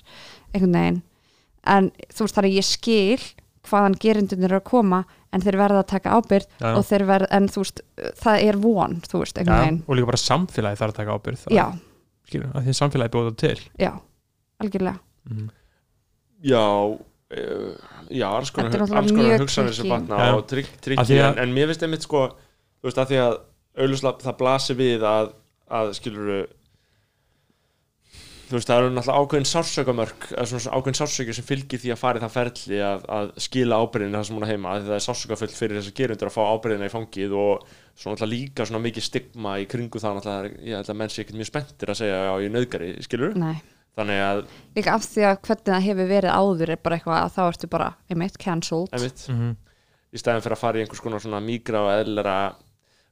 [0.54, 1.00] einhvern veginn.
[1.70, 3.30] En þú veist, þannig að ég skil
[3.70, 5.04] hvaðan gerindunir eru að koma
[5.36, 6.74] en þeir verða að taka ábyrgð Já, já.
[6.80, 7.82] og þeir verða, en þú veist,
[8.24, 9.82] það er von þú veist, einhvern Já, veginn.
[9.86, 11.66] og líka bara samfélagi þarf að taka ábyrð já,
[12.30, 13.60] skilur, að því samfélagi það til.
[13.80, 13.92] Já,
[14.64, 15.00] algjörlega.
[15.30, 15.50] Mm.
[16.50, 17.74] já uh,
[18.10, 20.32] já, alls konar, alls konar mjög hugsanir sem batna Já.
[20.38, 23.36] og trygg, að- en, en mér finnst einmitt sko þú veist, að því að
[23.80, 25.34] auðvitað það blasir við að,
[25.80, 26.32] að skilur
[28.50, 32.00] þú veist, það eru náttúrulega ákveðin sársökamörk eða svona ákveðin sársöki sem fylgir því að
[32.02, 34.90] fara í það ferli að, að skila ábyrðinu það sem hún er heima, af því
[34.90, 38.34] það er sársökafull fyrir þess að gerundur að fá ábyrðina í fangið og svona náttúrulega
[38.34, 41.52] líka svona mikið stigma í kringu það náttúrulega, ég held að menn sé ekkert mjög
[41.52, 43.54] spenntir að segja já, ég er nöðgari, skilur Nei.
[43.98, 44.44] Þannig að,
[44.78, 47.72] líka af því að hvernig það hefur verið áður er bara eitthvað að þá ertu
[47.72, 48.94] bara, einmitt, cancelled.
[48.94, 49.26] Einmitt.
[49.34, 49.56] Mm
[50.10, 52.36] í stæðin fyrir að fara í einhvers konar svona mígra og eðlera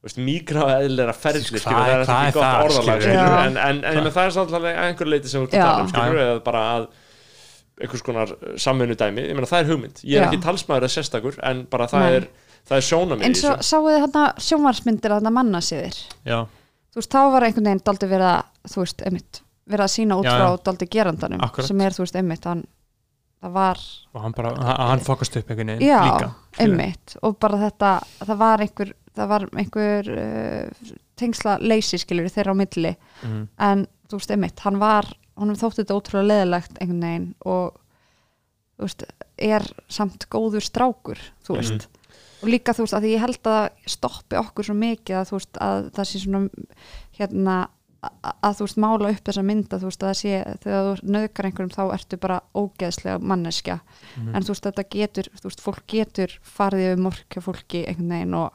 [0.02, 4.24] veist, mikroeðlera ferli Hvað- skilur, það er ekki gott orðalag en, en, en, en það
[4.24, 6.88] er að einhver leiti sem við erum að tala um skilur, Já, eða bara að
[7.78, 10.00] einhvers konar samvinnu dæmi, ég meina það er hugmynd.
[10.02, 10.28] Ég er Já.
[10.28, 12.14] ekki talsmaður að sérstakur en bara það Nei.
[12.18, 12.28] er,
[12.66, 16.40] það er sjónamið eins og sáu þið hérna sjónvarsmyndir þarna mannasiðir já,
[16.90, 20.16] þú veist, þá var einhvern veginn daldi verið að þú veist, einmitt, verið að sína
[20.20, 20.62] út frá já.
[20.64, 21.66] daldi gerandanum Akkurat.
[21.68, 22.64] sem er, þú veist, einmitt, hann
[23.42, 23.78] það var,
[24.14, 27.92] og hann bara, hann, hann fokast upp einhvern veginn líka einmitt og bara þetta,
[28.26, 33.48] það var einhver það var einhver uh, tengsla leysi skilur þeirra á milli Mhm.
[33.58, 35.06] en þú veist, einmitt, hann var
[35.38, 37.78] honum þótti þetta ótrúlega leðilegt einhvern veginn og
[38.78, 39.04] þú veist,
[39.38, 41.62] er samt góður strákur þú Mhm.
[41.62, 41.88] veist
[42.42, 45.58] og líka þú veist, að ég held að stoppi okkur svo mikið að þú veist,
[45.62, 46.48] að það sé svona
[47.18, 47.56] hérna
[48.02, 51.48] að, þú veist, mála upp þessa mynda þú veist, að það sé, þegar þú nöðkar
[51.48, 53.80] einhverjum þá ertu bara ógeðslega manneskja
[54.16, 54.34] Mhm.
[54.36, 58.34] en þú veist, þetta getur, þú veist, fólk getur farið yfir morkja fólki einhvern veginn
[58.34, 58.52] og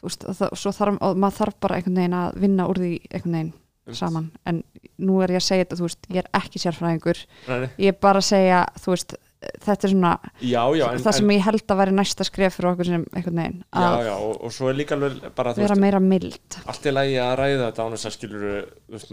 [0.00, 3.32] þú veist, það, þarf, og maður þarf bara einhvern veginn að vinna úr því einhvern
[3.38, 3.52] veginn
[3.92, 4.62] saman en
[4.98, 7.18] nú er ég að segja þetta, þú veist, ég er ekki sérfræðingur
[7.48, 7.68] nei.
[7.78, 9.14] ég er bara að segja, þú veist
[9.64, 12.56] þetta er svona, já, já, en, það sem en, ég held að væri næsta skref
[12.58, 15.82] fyrir okkur sem einhvern veginn já, og, og svo er líka alveg bara vera veist,
[15.84, 16.58] meira mild.
[16.64, 18.44] allt í lagi að ræða þetta án þess að skilur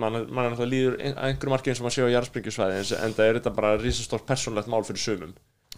[0.04, 2.84] mann man er náttúrulega líður ein- að einhverju marki eins og maður sé á jarðspringjusvæði
[3.06, 5.34] en það er þetta bara risastórt persónlegt mál fyrir sumum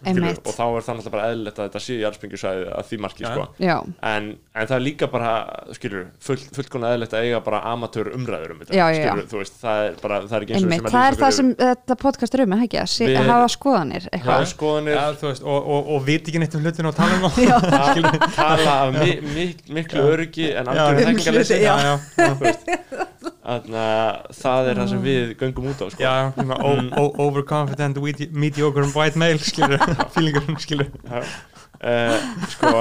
[0.05, 3.25] skilur, og þá er það náttúrulega bara eðlilegt að þetta sé jarðspringjusvæði að því marki
[3.27, 3.45] sko.
[3.63, 3.75] já,
[4.13, 5.31] en, en það er líka bara
[5.77, 9.09] skilur, full, fullkona eðlilegt að eiga bara amatör umræður um þetta Já, já, já.
[9.09, 11.19] skilur, þú veist, það er bara, það er ekki eins og sem að það er
[11.23, 12.77] það sem þetta podcast er um, ekki?
[12.83, 14.09] Að hafa skoðanir
[14.53, 14.95] skoðanir.
[14.97, 17.37] Já, þú veist, og, og, og viti ekki neitt um hlutinu og tala um það
[17.73, 19.45] ta- tala af mi, mi,
[19.79, 20.85] miklu öryggi en Já.
[20.99, 21.61] þekkingarleysi
[23.43, 26.03] það er það sem við göngum út á sko.
[26.03, 29.79] já, svona o- o- overconfident medi- mediocre white male skilur,
[30.15, 32.19] feelingur skilur uh,
[32.53, 32.73] sko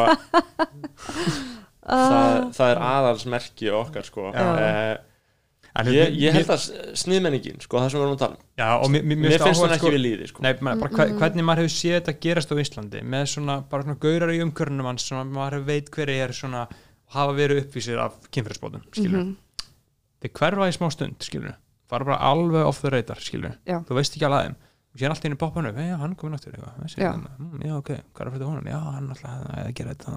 [1.82, 4.28] það, það er aðalsmerki okkar sko.
[4.34, 5.00] Uh,
[5.72, 6.64] En ég, ég held að
[7.00, 8.40] sniðmenningin sko, það sem við erum að tala um.
[8.60, 10.42] Já, og mér, mér, mér finnst áhugavert, það ekki við líði sko.
[10.44, 13.86] Nei, maður, bara, hva- hvernig maður hefur séð þetta gerast á Íslandi með svona, bara
[13.86, 16.66] svona gaurar í umkörnum hans, svona maður veit hver er svona,
[17.16, 19.32] hafa verið uppvísir af kynfyrirsbótum, skilur Mhm.
[20.22, 21.56] Þeir hverfa í smá stund, skilur
[21.92, 23.80] fara bara alveg off the radar, skilur Já.
[23.88, 24.54] þú veist ekki alveg
[24.92, 26.56] og sér allt í henni poppan upp, hei, hann komið náttúr
[27.00, 27.12] Já.
[27.16, 28.66] mm, já, ok, hvað er fyrir honum?
[28.68, 30.16] Já, hann alltaf að gera þetta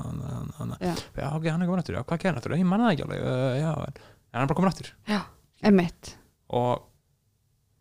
[0.81, 0.93] Já.
[1.15, 3.23] já, ok, hann er komið náttúr, já, hvað gerir náttúr ég manna það ekki alveg,
[3.61, 5.21] já, en hann er bara komið náttúr já,
[5.69, 6.11] einmitt.
[6.59, 6.83] Og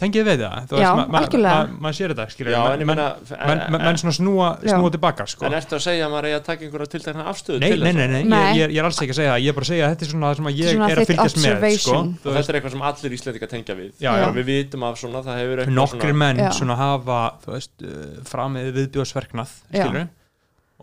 [0.01, 2.89] tengið við það þú Já, ma- ma- ma- maður sér þetta, skilur Já, en ég
[2.89, 3.05] menn, meina
[3.47, 5.47] menn, menn, menn svona snúa, snúa tilbaka, sko.
[5.47, 7.93] En ertu að segja að maður eigi að taka einhverja tiltekna afstöðu Nei, til nei,
[7.95, 8.49] nei, nei, Nei.
[8.59, 10.07] Ég, ég, er alls ekki að segja það, ég er bara að segja að þetta
[10.07, 12.01] er svona það sem að ég Svona er að fylgjast með, sko.
[12.03, 13.93] Veist, þetta er eitthvað sem allir íslendinga tengja við.
[14.03, 14.27] Já, já.
[14.35, 16.51] Við vitum af svona, það hefur eitthvað nokkri svona menn Já.
[16.59, 19.55] svona hafa þú veist, uh, framið viðbjóðsverknað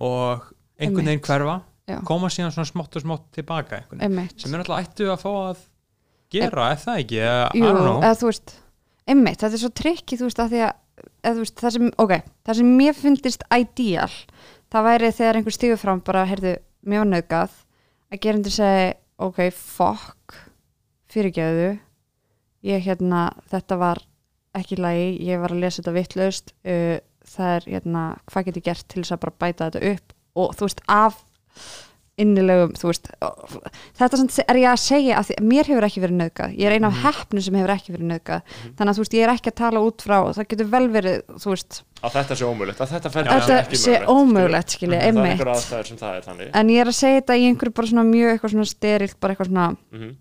[0.02, 0.48] og
[0.80, 1.60] einhvern veginn hverfa
[2.08, 5.64] koma síðan svona smátt og smátt tilbaka sem er náttúrulega ættu að fá að
[6.32, 7.20] gera, er það ekki?
[9.12, 12.14] Einmitt, þetta er svo trikki, þú veist, að því að þú veist, það sem, ok,
[12.48, 14.12] það sem mér fyndist ideal,
[14.72, 16.56] það væri þegar einhver stígur fram bara, heyrðu,
[16.88, 17.58] mér var nöðgað
[18.12, 18.88] að gerendur segi,
[19.22, 20.38] ok, fuck
[21.12, 21.72] fyrirgjöðu
[22.68, 24.02] ég hérna, þetta var
[24.58, 26.98] ekki í lagi, ég var að lesa þetta vittlaust uh,
[27.32, 30.16] það er, hérna, hvað get ég gert til þess að bara bæta þetta upp?
[30.42, 31.22] Og þú veist, af
[32.24, 33.08] innilegum, þú veist
[34.00, 36.88] þetta er ég að segja að því, mér hefur ekki verið nöðgað, ég er ein
[36.88, 37.04] af Mhm.
[37.06, 38.42] heppnum sem hefur ekki verið nöðgað,
[38.78, 41.22] þannig að þú veist ég er ekki að tala út frá, það getur vel verið
[41.42, 45.04] þú veist, að þetta sé ómögulegt, að þetta ferli þetta ekki sé ómögulegt skilja, það
[45.04, 45.32] er einmitt.
[45.38, 46.50] einhver aðstæður sem það er þannig.
[46.54, 49.36] En ég er að segja þetta í einhverju bara svona mjög eitthvað svona sterilt, bara
[49.36, 50.16] eitthvað svona Mhm.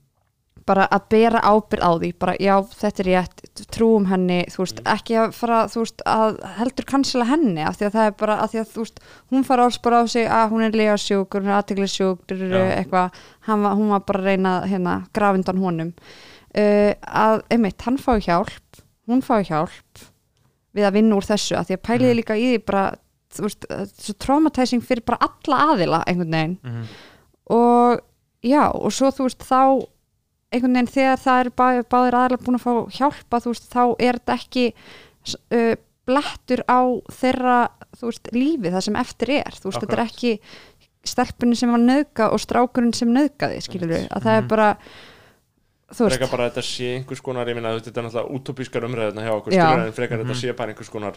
[0.68, 4.82] Bara að bera ábyrð á því bara já, þetta er rétt, trúum henni þú veist,
[4.94, 8.38] ekki að fara, þú veist að heldur kansela henni, af því að það er bara
[8.44, 9.00] af því að þú veist,
[9.32, 13.94] hún fara alls bara á sig að hún er legasjúk, hún er aðteglisjúk eitthvað, hún
[13.94, 15.94] var bara að reyna hérna, grafindan honum.
[16.50, 18.80] Uh, að, einmitt, hann fái hjálp
[19.10, 20.02] hún fái hjálp
[20.76, 22.84] við að vinna úr þessu, af því að pæliði líka í því bara,
[23.34, 26.58] þú veist, uh, svo traumatizing fyrir bara alla aðila einhvern veginn.
[26.62, 26.84] Mhm.
[27.50, 28.00] og
[28.46, 29.86] já, og svo þú veist þá
[30.52, 33.82] einhvern veginn þegar það er bá, báðir aðalega búin að fá hjálpa þú veist, þá
[34.02, 34.64] er þetta ekki
[35.54, 35.74] uh,
[36.10, 36.80] blettur á
[37.20, 37.58] þeirra
[38.00, 39.54] þú veist, lífi það sem eftir er.
[39.60, 40.10] Þú veist, þetta er Akkurat.
[40.10, 40.32] ekki
[41.10, 44.48] stelpunni sem var nöðga og strákurinn sem nöðgaði skilur við, að það er Mhm.
[44.52, 44.68] bara
[45.90, 48.84] þú veist, frekar bara að þetta sé einhvers konar ég minna þetta er náttúrulega útópískar
[48.86, 49.64] umræðina hjá okkur Já.
[49.70, 50.40] skilur, en frekar þetta Mhm.
[50.42, 51.14] sé bara einhvers konar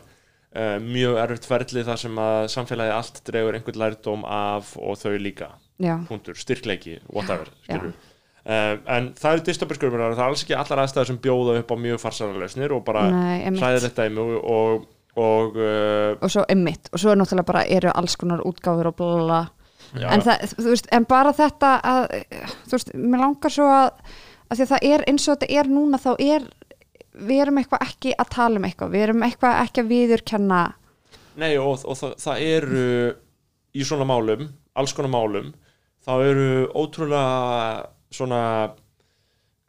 [0.55, 5.17] uh, mjög erfitt ferli þar sem að samfélagi allt dregur einhvern lærdóm af og þau
[5.19, 5.49] líka,
[5.79, 7.93] já, punktur, styrkleiki whatever, skilur
[8.47, 11.73] uh, en það eru dystopískar umræðina, það er alls ekki allar aðstæður sem bjóða upp
[11.73, 13.63] á mjög farsara lausnir og bara nei, einmitt.
[13.63, 14.85] hræðir þetta og, og,
[15.23, 18.97] og uh, og svo einmitt, og svo er náttúrulega bara eru alls konar útgáfur og
[18.99, 19.41] blala
[19.93, 20.23] Já, en,
[20.97, 22.13] en bara þetta að,
[22.65, 23.89] þú veist, mér langar svo að,
[24.49, 26.47] að það er eins og þetta er núna þá er,
[27.13, 30.61] við erum eitthvað ekki að tala um eitthvað, við erum eitthvað ekki að viðurkenna.
[31.43, 32.87] Nei og, og það, það eru
[33.73, 35.53] í svona málum, alls konar málum
[36.03, 38.41] þá eru ótrúlega svona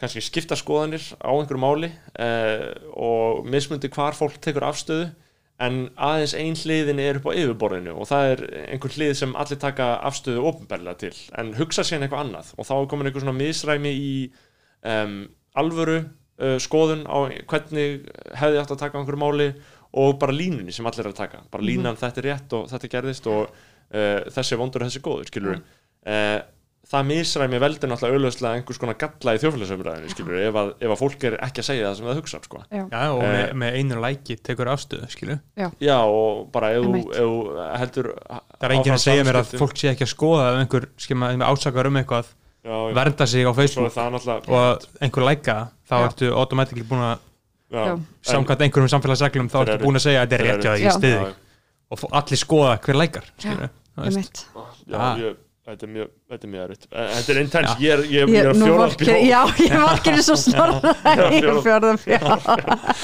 [0.00, 1.90] kannski skipta skoðanir á einhverju máli
[2.20, 5.12] eh, og mismundi hvar fólk tekur afstöðu
[5.62, 8.42] en aðeins ein hliðin er upp á yfirborðinu og það er
[8.74, 12.50] einhver hlið sem allir taka afstöðu ofinberlega til en hugsa sér eitthvað annað.
[12.58, 14.14] Og þá er komin einhver svona misræmi í
[14.82, 15.20] um,
[15.62, 17.18] alvöru uh, skoðun á
[17.52, 19.48] hvernig hefði átt að taka á einhverju máli
[19.94, 21.44] og bara línunni sem allir er að taka.
[21.54, 25.02] Bara línan þetta er rétt og þetta gerðist og uh, þessi er vondur og þessi
[25.04, 26.40] er góður skilur uh,
[26.84, 30.98] það misræmi veldur náttúrulega auðvitað einhvers konar galla í þjófélagsumræðinu skilur ef að, ef að
[31.00, 32.58] fólk er ekki að segja það sem það hugsa sko.
[32.70, 33.32] já, Já, og Eh.
[33.34, 35.38] með, með einu læki tekur afstöðu, skilu
[35.80, 38.08] já og bara ef þú- ef heldur
[38.60, 41.32] Það er enginn að segja mér að fólk sé ekki að skoða ef einhver skema,
[41.48, 42.26] ásakar um eitthvað
[42.64, 43.96] já, já, vernda sig á Facebook
[44.48, 45.56] og einhver læka
[45.88, 46.04] þá Já.
[46.08, 47.18] ertu automatically búin að
[47.72, 47.98] já, Já.
[48.22, 51.00] samkvæmt einhverjum samfélagsreglum þá ertu búin að segja að þetta er rétt Já.
[51.00, 51.34] já,
[51.90, 53.70] og allir skoða hver lækar skilur
[54.86, 56.86] já, ég, þetta er mjög þetta er mjög erfitt.
[56.94, 59.76] Þetta er intense, ég er, ég, ég Ég, er að nú fjóra vorkenni- já, ég
[59.84, 62.94] vorkir svo snorra í fjórða- fjörðum fjörðum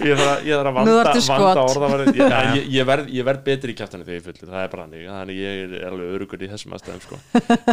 [0.00, 3.74] ég þarf að, ég að vanda, vanda orðavarið ég, ég, ég, verð, ég verð betri
[3.74, 6.50] í kjæftanu þegar ég fullir það er bara hannig, þannig ég er alveg örugur í
[6.52, 7.18] þessum aðstæðum sko.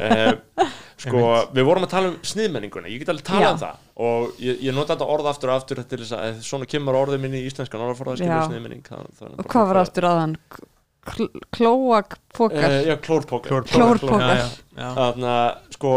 [0.02, 0.68] uh,
[1.04, 1.24] sko,
[1.56, 2.92] við vorum að tala um sniðmenninguna.
[2.92, 3.62] Ég get alveg talað um Já.
[3.64, 3.84] það.
[4.08, 7.24] Og ég, ég nota þetta orð aftur og aftur til þess að svona kemur orðið
[7.24, 8.84] minni í íslenskan orðaforða skilur sniðmenning.
[8.92, 10.74] Er og hvað var aftur aðan klóak
[12.38, 14.38] pókar Eh, já, klórpókar Klórpókar.
[14.38, 14.88] Já, já, já.
[14.98, 15.92] Þannig að sko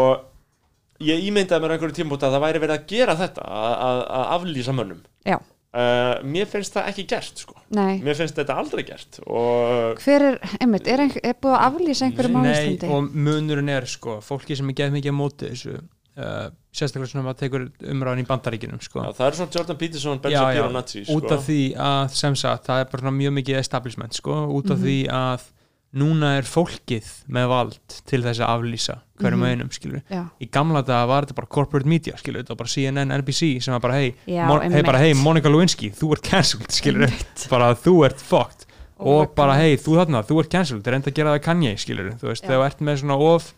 [1.01, 4.03] ég ímyndaði mér á einhverju tímpúti að það væri verið að gera þetta að,
[4.37, 5.01] aflýsa mönnum.
[5.25, 7.55] Já, uh, mér finnst það ekki gert sko.
[7.73, 7.99] nei.
[8.05, 12.07] Mér finnst þetta aldrei gert og hver er, einmitt, er, einhver, er búið að aflýsa
[12.07, 15.77] einhverjum á Nei, og munurinn er sko fólki sem er geð mikið á móti þessu
[15.77, 19.01] uh, sérstaklega svona að maður tekur umræðan í bandaríkinum sko.
[19.03, 21.15] Já, það er svona Jordan Peterson, Ben Já, já, Shapiro, Nazi sko.
[21.19, 24.71] út af því að sem sagt, það er bara svona mjög mikið establishment sko, út
[24.71, 25.49] af því að
[25.91, 27.73] núna er fólkið með vald
[28.07, 29.49] til þess að aflýsa hverjum Mhm.
[29.51, 32.69] einum skilur já, í gamla daga var þetta bara corporate media skilur, þetta var bara
[32.71, 34.85] CNN, NBC sem var bara hei, hey, einmitt.
[34.85, 37.11] bara, hey Monica Lewinsky, þú ert cancelled skilur,
[37.49, 38.65] bara þú ert fucked.
[39.03, 40.87] Oh og bara hei, þú þarna, þú ert cancelled.
[40.87, 43.53] Er enda að gera það Kanye, skilur þú veist, þegar þú ert með svona of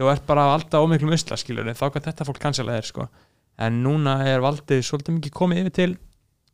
[0.00, 3.08] þú ert bara alltaf ómiklum usla, skilur þá kann þetta fólk cancella þér, sko
[3.60, 5.90] en núna er valdið svolítið mikið komið yfir til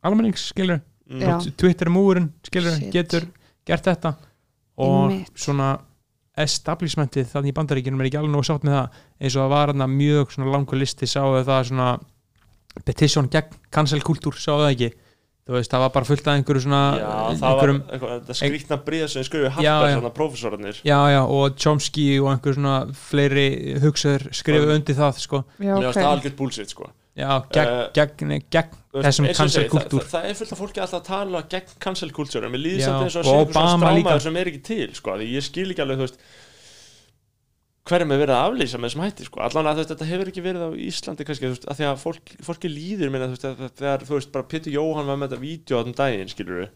[0.03, 1.53] almennings, skilur Mm.
[1.55, 2.91] Twitter múurinn, skilur, Shit.
[2.91, 3.23] getur
[3.65, 4.09] gert þetta
[4.77, 5.29] og Einmitt.
[5.39, 5.69] svona
[6.37, 9.71] establishmentið þannig í bandaríkjunum er ekki alveg nóg sátt með það eins og það var
[9.71, 11.87] þarna mjög svona langur listi sáu það svona
[12.83, 14.89] petition gegn cancel kultúr, sáu það ekki
[15.47, 18.37] þú veist, það var bara fullt af einhverju svona Já, það var einhverjum, eitthvað, þetta
[18.41, 19.25] skrýtna bríða sem
[19.55, 19.97] Harper, já.
[19.97, 20.81] svona prófessorarnir.
[20.83, 22.75] Já, já, og Chomsky og einhver svona
[23.07, 23.47] fleiri
[23.83, 25.43] hugsaður skrifu undir það, sko.
[25.57, 26.89] Já, finnst það ok algjört bullshit sko.
[27.17, 30.99] Já, gegn, Eh, gegn, gegn þessum segi, það, það, það er fullt af fólki alltaf
[30.99, 34.03] að tala gegn cancel kultúr en mér og að sé einhver svona Obama líka.
[34.03, 36.19] strámaður sem er ekki til sko, því ég skil ekki alveg þú veist
[37.87, 39.39] hverjum er verið að aflýsa með þessum hætti sko.
[39.45, 42.71] allan að þetta hefur ekki verið á Íslandi kannski, veist, að því að fólk, fólki
[42.73, 45.77] líður minna, þú veist, að þegar, þú veist, bara Pétur Jóhann var með þetta vídeo
[45.77, 46.69] á þessum daginn, skilur við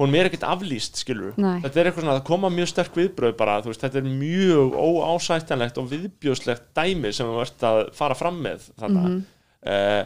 [0.00, 3.34] hún er ekkert aflýst, skilur við þetta er eitthvað svona, það koma mjög sterk viðbröð
[3.36, 8.38] bara, veist, þetta er mjög óásættanlegt og viðbjóðslegt dæmi sem þú ert að fara fram
[8.44, 9.18] með þarna Mhm.
[9.66, 10.04] uh,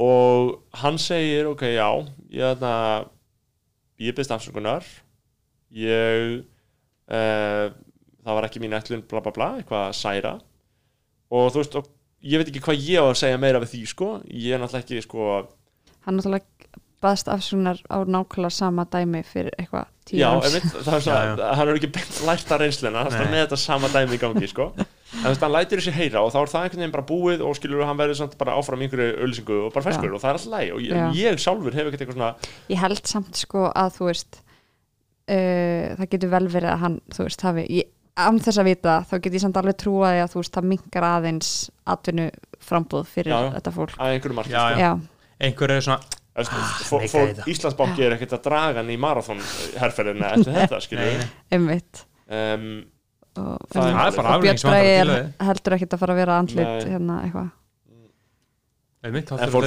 [0.00, 0.50] og
[0.82, 1.88] hann segir ok, já
[2.30, 3.08] ég, þarna,
[3.98, 4.84] ég byrst afsökunar
[5.72, 6.44] ég
[7.10, 7.70] uh,
[8.24, 10.34] það var ekki mín ætlun bla bla bla, eitthvað að særa.
[11.30, 11.90] Og þú veist, og
[12.26, 14.12] ég veit ekki hvað ég á að segja meira við því, sko.
[14.28, 15.30] Ég er náttúrulega ekki, sko
[16.06, 16.46] hann náttúrulega
[17.00, 20.48] baðst afsunar á nákvæmlega sama dæmi fyrir eitthvað tíu já, árs.
[20.50, 23.44] einmitt, það er svona, Já, hann er ekki beint lært að reynsluna, hann er með
[23.46, 24.66] þetta sama dæmi í gangi, sko.
[25.10, 27.40] En þú veist, hann lætur þessi heyra og þá er það einhvern veginn bara búið
[27.42, 30.12] og skilur hann verður samt bara áfram í einhverju ölsingu og bara feskur Já.
[30.14, 31.06] og það er alltaf læg og ég, Já.
[31.18, 36.06] ég sjálfur hef ekkert eitthvað svona ég held samt sko að þú veist uh, það
[36.14, 37.90] getur vel verið að hann þú veist hafi, ég,
[38.28, 40.68] án þess að vita þá get ég samt alveg trúa því að þú veist það
[40.72, 41.50] minkar aðeins
[41.86, 42.26] atvinnu
[42.60, 43.50] frambúð fyrir Já, já.
[43.58, 44.78] þetta fólk að einhverju Já, sko já.
[44.80, 44.90] já,
[45.48, 46.00] einhver er svona,
[46.36, 46.52] veist,
[47.40, 47.48] Ah.
[47.50, 49.40] Íslandsbanki er ekkert að draga hann í marathon
[49.80, 51.28] herferðina eftir þetta nei.
[51.52, 52.66] einmitt um,
[53.36, 54.28] og, Það er en- bara
[54.90, 55.32] er það.
[55.48, 56.90] heldur ekkit að fara að vera andlit Nei.
[56.92, 57.50] hérna eitthvað
[59.30, 59.64] þá fólk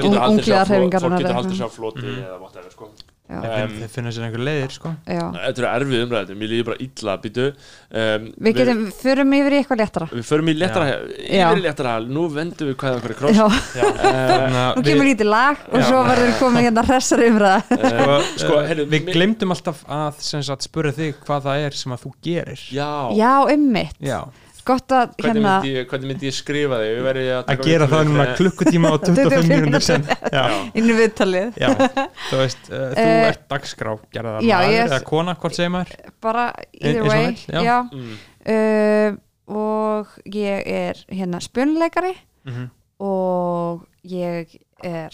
[1.17, 2.23] getur við- haldið sér á floti- eða Mhm.
[2.27, 2.89] eða whatever sko
[3.33, 3.39] Um,
[3.79, 4.89] þeir finna sér einhver leiðir sko.
[5.07, 5.21] Já.
[5.31, 9.59] Þetta eru erfið umræðum, mér líður bara illa býtu um, Við getum, förum yfir í
[9.61, 10.07] eitthvað léttara.
[10.11, 10.89] Við förum í léttara,
[11.23, 11.47] Já.
[11.47, 13.39] yfir í léttara Nú vendum við hvað okkur er kross.
[13.39, 15.85] Já, að og kemur lítið lag og Já.
[15.87, 17.79] svo verður komið hérna hressar umræða.
[17.79, 21.79] Uh, Sko, heyrðu, við mér- glemdum alltaf að sem sagt, spura þig hvað það er
[21.79, 22.67] sem að þú gerir.
[22.75, 24.19] Já, Já, ummitt, Já.
[24.67, 26.99] Gott að Hvernig, hérna myndi ég, hvernig myndi ég skrifa þig?
[27.03, 30.43] Að, að gera það núna klukkutíma og 25 mínútur sen já,
[30.79, 31.69] inn í viðtalið já,
[32.29, 35.55] þú veist uh, þú Eh, ert dagskrá, gera það já, maður ég- eða kona, hvort
[35.59, 36.45] segir maður bara
[36.79, 37.59] either way já.
[37.63, 37.77] já.
[37.91, 38.13] mm,
[38.43, 39.15] Uh,
[39.47, 42.11] og ég er hérna spjönleikari
[42.43, 42.69] mm -hmm.
[42.99, 45.13] og ég er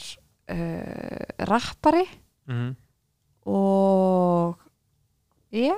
[0.50, 2.08] uh, rappari
[2.50, 2.76] Mhm.
[3.46, 4.58] og
[5.54, 5.76] já,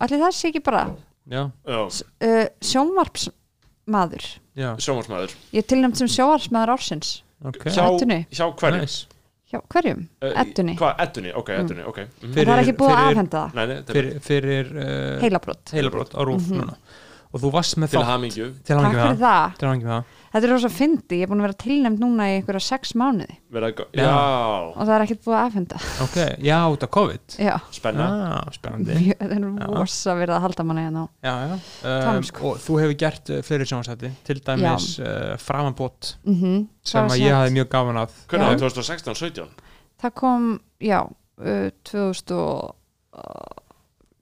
[0.00, 0.86] allir það sé ekki bara
[1.30, 4.24] já, uh, sjónvarpsmaður.
[4.58, 7.12] Já, sjónvarsmaður ég er tilnæmt sem sjónvarpsmaður ársins.
[7.44, 7.64] Ok.
[7.66, 7.86] Hjá,
[8.30, 8.80] hjá hverju?
[8.80, 9.06] Nice.
[9.52, 10.04] hjá hverjum?
[10.22, 10.74] Uh, Eddunni.
[10.78, 11.98] Hvað, Eddunni, ok, Eddunni, ok.
[12.22, 12.28] Mm.
[12.30, 13.54] og það er ekki búið að fyrir- afhenda það.
[13.58, 16.60] Nei, nei, þetta er fyrir, fyrir uh, heilabrót heilabrót á rúf Mhm.
[16.62, 16.76] núna.
[17.32, 18.10] Og þú varst með til þátt.
[18.12, 18.46] hamingju.
[18.64, 21.40] Til takk hangi fyrir með það það, það þetta er rosa fyndi ég er búin
[21.42, 23.84] að vera tilnæmt núna í einhverja sex mánuði Já.
[23.92, 24.12] Já,
[24.72, 28.50] og það er ekkert búið að afhenda ok, já, út af COVID já, spenna ah,
[28.56, 29.66] spennandi mjög- það er Já.
[29.76, 31.56] rosa verið að halda manni hérna já, já.
[31.82, 32.50] Tala um Um, sko.
[32.52, 36.66] og þú hefur gert uh, fleiri sjónvarsætti til dæmis uh, framambót mm -hmm.
[36.82, 38.50] sem að ég hafði mjög gafan af Hvernig Já.
[38.50, 39.48] var 2016, 17?
[40.02, 41.00] það kom, já
[41.38, 42.74] uh, 2000 og,
[43.14, 43.62] uh,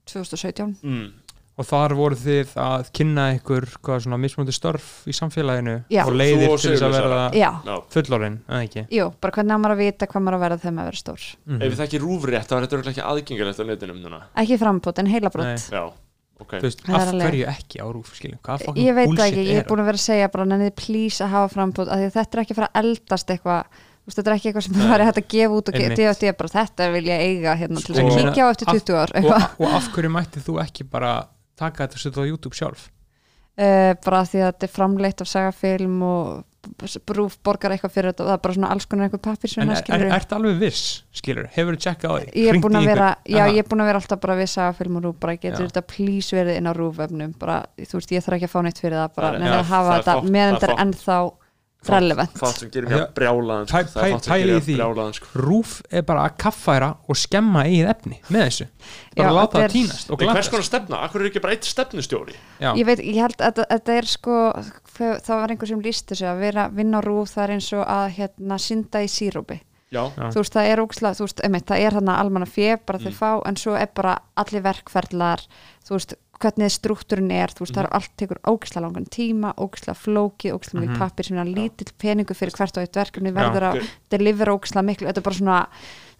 [0.05, 1.11] 2017 Mm.
[1.59, 6.03] Og þar voru þið að kynna ykkur hvað svona mismunandi störf í samfélaginu Já.
[6.07, 8.83] og leiðir og til þess að verða fullorinn, eða ekki?
[8.95, 11.01] Jú, bara hvernig á maður að vita hvað maður á að verða þegar maður verður
[11.01, 11.25] stór.
[11.45, 11.59] Mhm.
[11.61, 14.21] ef við þekki rúfrétt þá er þetta ekki aðgengilegt á netinum núna.
[14.41, 15.59] Ekki frambót en heilabrót Nei.
[15.75, 15.83] Já,
[16.39, 16.51] ok.
[16.55, 18.41] Þú veist, Það af hverju ekki á rúf skiljum,
[18.79, 21.33] ég veit það ekki, ég er búin að vera að segja bara nennið please að
[21.35, 23.65] hafa frambót af því að þetta er ekki að fara að eldast eitthvað.
[24.01, 26.13] Þú veist, þetta er ekki eitthvað sem það er hægt að gefa út og gefa
[26.15, 28.97] þetta bara þetta vil ég eiga hérna til þess að kíkja á eftir af- 20
[28.97, 29.11] ár.
[29.21, 31.11] og, og af hverju mætti þú ekki bara
[31.61, 32.87] taka þetta og setja það á YouTube sjálf?
[33.61, 36.29] Uh, bara því að þetta er framleitt af sagafilm og
[37.09, 39.63] brúf borgar eitthvað fyrir þetta og það er bara svona alls konar eitthvað pappir sem
[39.63, 40.05] en það skilur.
[40.05, 40.83] er, ertu alveg viss,
[41.17, 42.27] skilur, hefur þú tjekkað á því?
[42.37, 43.51] Ég er búin að vera, já Aha.
[43.55, 45.71] ég er búin að vera alltaf bara við sagafilm og rúf, bara getur Já.
[45.71, 48.81] þetta please verið inn á rúfvefnum, bara þú veist ég þarf ekki að fá neitt
[48.83, 51.17] fyrir það, bara já, að hafa þetta meðan þetta er ennþá
[51.89, 52.97] relevant Fátt sem gerir Já.
[52.97, 53.77] mér brjálaðan sko.
[53.77, 54.73] Pæ- Það sem pæli í gerir því.
[54.75, 55.27] mér brjálaðan sko.
[55.41, 58.67] rúf er bara að kaffæra og skemma eigið efni með þessu
[59.15, 60.99] bara Já, láta það týnast og hvers konar stefna?
[61.07, 62.35] Akkur er ekki bara eitt stefnustjóri?
[62.61, 62.73] Já.
[62.77, 64.37] ég veit, ég held að þetta- er sko
[64.97, 67.73] það var einhver sem líst þessu að vera að vinna á rúf það er eins
[67.73, 69.59] og að hérna synda í sírópi
[69.91, 73.11] þú veist, það er óksla, þú veist, einmitt, það er þarna almanna fjö, bara þeir
[73.11, 73.17] Mm.
[73.19, 75.41] fá, en svo er bara allir verkferðlar,
[75.83, 79.93] þú veist hvernig struktúrin er, þú veist, það er allt tekur óksla langan tíma, óksla
[79.97, 80.99] flókið óksla mikið Mhm.
[80.99, 85.07] pappir sem er lítill peningu fyrir hvert og eitt verkefni verður að delivera óksla miklu,
[85.07, 85.67] þetta er bara svona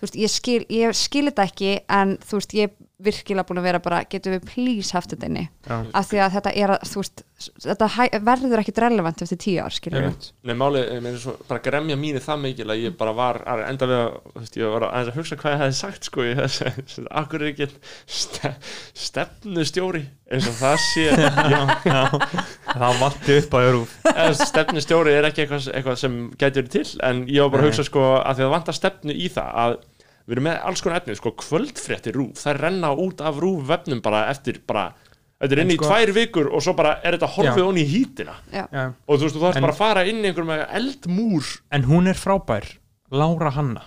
[0.02, 2.70] þú veist, ég skil, ég skil þetta ekki en þú veist, ég
[3.06, 5.48] virkilega búin að vera bara, getum við please haft þetta inni?
[5.68, 5.76] Já.
[5.94, 7.24] af því að þetta er að, þú veist
[7.62, 7.88] þetta
[8.26, 10.30] verður ekkit relevant eftir tíu ár, skilur við.
[10.48, 13.64] Nei, málið, ég meina svo, bara gremja mínu það mikil að ég bara var að
[13.68, 16.26] enda við að, veist, ég var að, aðeins að hugsa hvað ég hefði sagt, sko,
[16.26, 17.70] í þessu, akkur er ekki
[18.20, 18.54] ste,
[19.06, 21.08] stefnustjóri, eins og það sé,
[21.92, 22.02] já,
[22.72, 26.86] það valdi upp á rúf eða stefnustjóri er ekki eitthvað, eitthvað sem gæti verið til,
[27.08, 29.58] en ég var bara að hugsa, sko, að því að það vantar stefnu í það,
[29.66, 29.80] að
[30.32, 34.02] við erum með alls konar efni, sko, kvöldfrétti rúf, það renna út af rúf vefnum
[34.06, 34.88] bara eftir, bara,
[35.42, 37.68] þetta er inn í sko- tvær vikur og svo bara er þetta horfið Já.
[37.68, 38.66] onni í hítina Já.
[39.08, 41.56] og þú veist, þú þarfst bara að fara inn í einhver með eldmúr.
[41.72, 42.78] En hún er frábær.
[43.12, 43.82] Lára Hanna.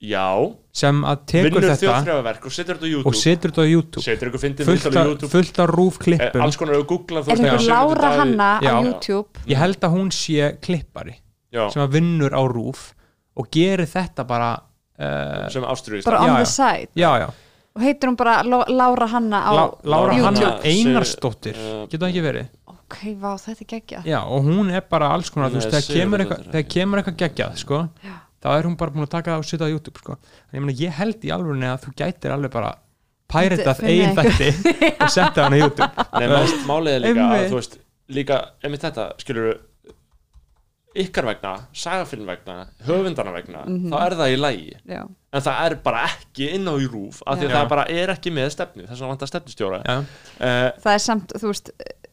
[0.00, 3.10] Já, sem að tekur vinnur þjóðþrjáverk og setur þetta á YouTube.
[3.10, 4.04] og setur þetta á YouTube.
[4.06, 5.28] Setur ykkur fyndið fullt af, YouTube.
[5.34, 8.80] fullt af rúf eh, klippum alls konar að googla þú er Sigmundur Lára Hanna á.
[8.80, 9.44] YouTube?
[9.44, 11.18] Ég held að hún sé klippari
[11.52, 12.94] já, sem að vinnur á rúf
[13.36, 14.48] og gerir þetta bara
[15.54, 16.50] sem ástriðist bara on Já, the já.
[16.54, 16.90] side?
[17.00, 17.28] Já, já,
[17.76, 19.64] og heitir hún bara Lára Hanna á Lá,
[19.94, 20.46] Lára YouTube?
[20.46, 21.56] Hanna Einarsdóttir.
[21.60, 22.48] Uh, getur það ekki verið?
[22.74, 25.86] Ok, vá, þetta er geggja já, og hún er bara alls konar þú er þegar
[25.94, 27.82] kemur eitthvað eitthvað geggjað, sko
[28.40, 30.14] þá er hún bara búin að taka það og setja það á YouTube, sko.
[30.50, 32.70] En ég, meina, ég held í alvörunni að þú gætir alveg bara
[33.30, 34.48] pæritað eigin þætti
[34.96, 35.90] og setja hann á YouTube.
[36.18, 37.76] Nei, mál, málið er líka að þú veist
[38.16, 39.50] líka, einmitt þetta, skilur
[40.96, 43.90] ykkar vegna, sagafilm vegna höfundana vegna, Mhm.
[43.92, 45.02] þá er það í lægi já,
[45.32, 47.56] en það er bara ekki inn á í rúf af því að Já.
[47.56, 49.82] það bara er ekki með stefnu þess að vantar stefnustjóra.
[49.86, 49.98] Já,
[50.40, 51.70] uh, það er samt, þú veist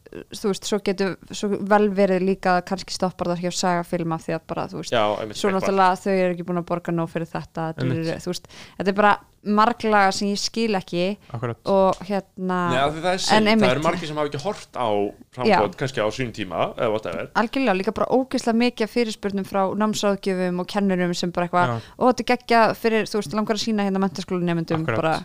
[0.08, 4.26] þú veist, svo getur svo vel verið líka að kannski stoppar það hjá sagafilm af
[4.26, 5.02] því að bara, þú veist já,
[5.40, 8.48] svo náttúrulega þau eru ekki búin að borga nóg fyrir þetta er, þú veist,
[8.78, 9.12] þetta er bara
[9.48, 11.60] marglaga sem ég skil ekki akkurat.
[11.70, 14.88] og hérna Nei, það er En synd, það eru margir sem hafa ekki hort á
[15.36, 17.30] framkvæmt kannski á sín tíma eða whatever.
[17.38, 22.28] Algjörlega líka bara ógeðslega mikið fyrirspurnum frá námsráðgjöfum og kennurum sem bara eitthvað, og þetta
[22.32, 25.02] geggja fyrir, þú veist, langar að sína hérna mentaskólanemyndum Akkurat.
[25.02, 25.16] bara,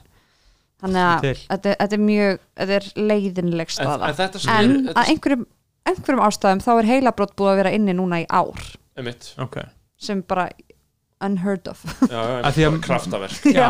[0.83, 4.11] þannig að þetta, þetta er mjög, þetta er leiðinleg en, staða.
[4.11, 5.47] en sem en er að einhverjum,
[5.89, 8.69] einhverjum ástæðum þá er heilabrótt búið að vera inni núna í ár.
[8.99, 9.59] Er mitt ok.
[10.03, 10.49] Sem bara
[11.23, 11.79] unheard of.
[12.11, 13.45] Já, já, Að því að- kraftaverk.
[13.55, 13.67] Já,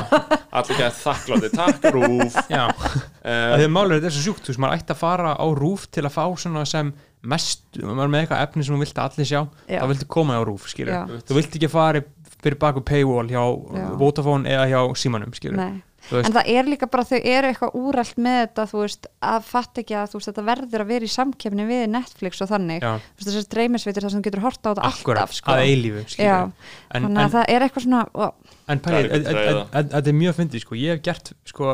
[0.57, 2.37] allir ekki að þakklátti, takk rúf.
[2.49, 2.63] Já.
[2.65, 5.01] uh, Að því að málið er þetta er svo sjúkt, þú veist, maður ætti að
[5.03, 6.89] fara á rúf til að fá svona sem
[7.29, 9.79] mest, maður er með eitthvað efni sem þú vilt að allir sjá, Já.
[9.83, 11.21] þá viltu koma á rúf, skilur, Já.
[11.29, 12.01] þú vilt ekki fara
[12.43, 13.85] fyrir baku paywall hjá Já.
[14.01, 15.69] Vodafone eða hjá Símanum, skilur Nei.
[15.69, 19.07] Þú veist- en það er líka bara þau eru eitthvað úrælt með þetta þú veist,
[19.23, 22.51] að fatt ekki að þú veist, þetta verður að vera í samkefni við Netflix og
[22.53, 22.83] þannig.
[22.85, 25.51] Já, þú veist, þessi dreymisveitur þar sem þú getur horta á þetta akkurat, alltaf sko.
[25.51, 28.25] að eilífu, þannig að en, það er eitthvað svona ó,
[28.67, 29.65] en Það er pæli, ekki græða.
[29.73, 31.73] þetta er mjög fyndið, sko, ég hef gert, sko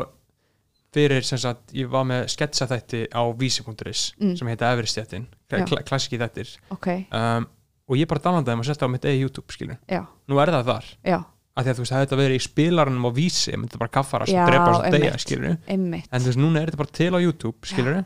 [0.90, 4.36] fyrir sem sagt, ég var með sketsa þætti á vísi.is Mm.
[4.36, 6.50] sem heita Everestjættin, kl klassiki þættir.
[6.74, 7.46] Ok, um,
[7.90, 10.66] og ég bara downloadaði og setta á mitt eigi YouTube, skilur já, nú er það
[10.66, 11.18] þar, já,
[11.60, 13.80] af því að þú veist, það hefði þetta verið í spilaranum á vísi, ég myndi
[13.80, 16.96] bara kaffara sem drepa og svo deyja, skilur en þú veist, núna er þetta bara
[17.00, 18.00] til á YouTube, skilur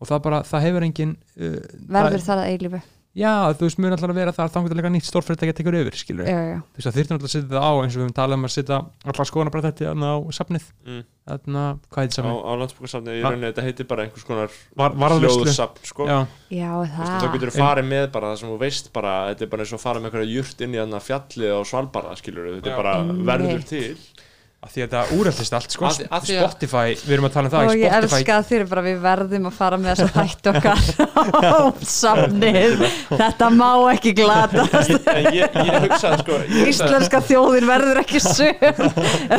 [0.00, 1.60] og það bara, það hefur engin uh,
[1.90, 2.82] verður það, það að eilífu
[3.16, 5.76] já, þú veist, mjög alltaf að vera þar þannig að leika nýtt stórfyrirtæki að tekur
[5.80, 7.98] yfir, skilur já, já, þú veist, það þyrftir alltaf að setja það á eins og
[8.00, 8.78] við höfum talað um að setja
[9.10, 11.02] allar skoðana bara þetta á safnið, Mm.
[11.30, 12.38] þarna, hvað heitir á, safnið?
[12.46, 16.06] á landsbúkarsafni í Va- rauninni þetta heitir bara einhvers konar Var, hljóðsafn sko.
[16.06, 16.18] já,
[16.50, 17.20] já, það.
[17.20, 19.72] þá getur þú farið með bara það sem þú veist bara, þetta er bara eins
[19.74, 22.72] og fara með einhverja jurt inn í þarna fjallið á Svalbarða skilur þetta Já.
[22.72, 22.94] er bara
[23.30, 23.96] verður til
[24.60, 25.88] af því að þetta úrættist allt, sko.
[25.88, 28.64] Því að- Spotify, við erum að tala um það og ég Spotify elska að þér
[28.68, 30.82] bara við verðum að fara með þess að þætt okkar.
[31.56, 31.60] Á
[31.94, 34.66] samnið þetta má ekki glata
[35.14, 38.82] en ég, ég hugsaði sko ég hugsaði, íslenska þjóðin verður ekki sög ef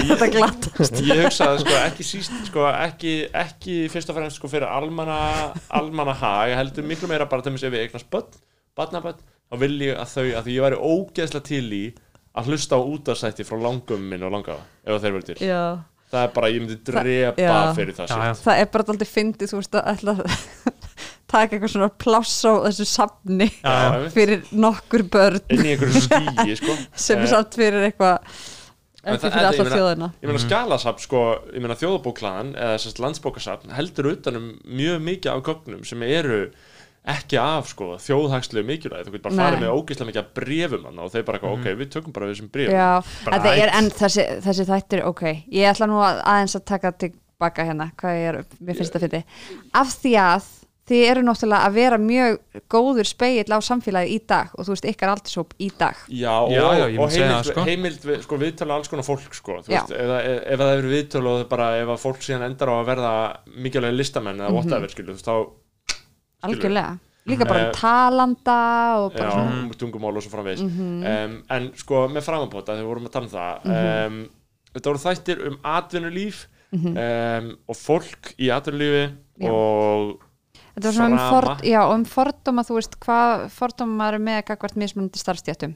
[0.10, 1.02] þetta glatast.
[1.06, 3.16] Ég hugsaði sko ekki síst sko ekki,
[3.46, 5.20] ekki fyrst og fremst sko fyrir almanna
[5.70, 8.34] almanna hag, ég heldur miklu meira bara til ef við eignast börn,
[8.74, 9.22] barnabörn
[9.52, 11.84] þá vil ég að þau, að því ég væri ógeðslega til í
[12.38, 15.40] að hlusta á útastætti frá langum minn og langafa, ef þeir verður til.
[15.48, 15.64] Já.
[16.12, 17.52] Það er bara, ég myndi drepa já.
[17.76, 20.24] fyrir það já, það er bara aldrei fyndið þú veist að ætla að
[21.32, 25.40] taka eitthvað svona pláss á þessu safni já, fyrir nokkur börn.
[25.56, 26.76] Inn í einhverju skíi sko.
[27.00, 28.20] sem er Eh, samt fyrir eitthvað
[29.02, 30.10] En ekki það- fyrir meina- þjóðina.
[30.22, 31.22] ég meina skalasafn sko,
[31.56, 36.42] ég meina þjóðabóklaðan eða landsbókasafn heldur utanum mjög mikið af gögnum sem eru
[37.06, 41.00] ekki af sko, þjóðhagslu mikilvæg þú getur bara farið með ógeðslega mikið af brefum hann
[41.02, 41.54] og þeir bara, Mhm.
[41.54, 45.22] ok, við tökum bara við þessum brefum þetta er en þessi, þessi þættir, ok
[45.52, 49.02] ég ætla nú að, aðeins að taka tilbaka hérna hvað ég er, mér finnst það
[49.08, 49.24] fyndi
[49.74, 50.44] af því að
[50.92, 52.38] þið eru náttúrulega að vera mjög
[52.70, 56.52] góður speill á samfélagið í dag og þú veist ykkar aldurshóp í dag Já, og,
[56.52, 57.64] Já, já, ég og heimild, það, sko.
[57.66, 59.82] heimild við, sko, viðtölu alls konar fólk sko, þú Já.
[59.82, 62.68] veist, ef, ef, ef það eru viðtölu og það bara, ef að fólk síðan endar
[62.70, 63.14] á að verða
[63.58, 64.46] mikilvæg listamenn Mhm.
[64.46, 65.50] eða whatever, skilur, þú veist, þá
[66.44, 66.98] algjörlega,
[67.28, 68.60] líka bara Eh, um talanda
[69.06, 70.62] og bara já, svona um tungumál og svo framvegis.
[70.62, 71.04] Mhm.
[71.06, 74.18] um, en sko með framabóta þegar við vorum að tala um það um,
[74.74, 79.12] þetta voru þættir um atvinnulíf um, og fólk í atvinnulífi
[79.42, 79.50] Mhm.
[79.52, 80.20] Og
[80.76, 81.42] Þetta var svona um, Frama.
[81.42, 85.76] ford, já, um fordóma, þú veist, hvað fordóma maður er með gagvart mismunandi starfstjættum.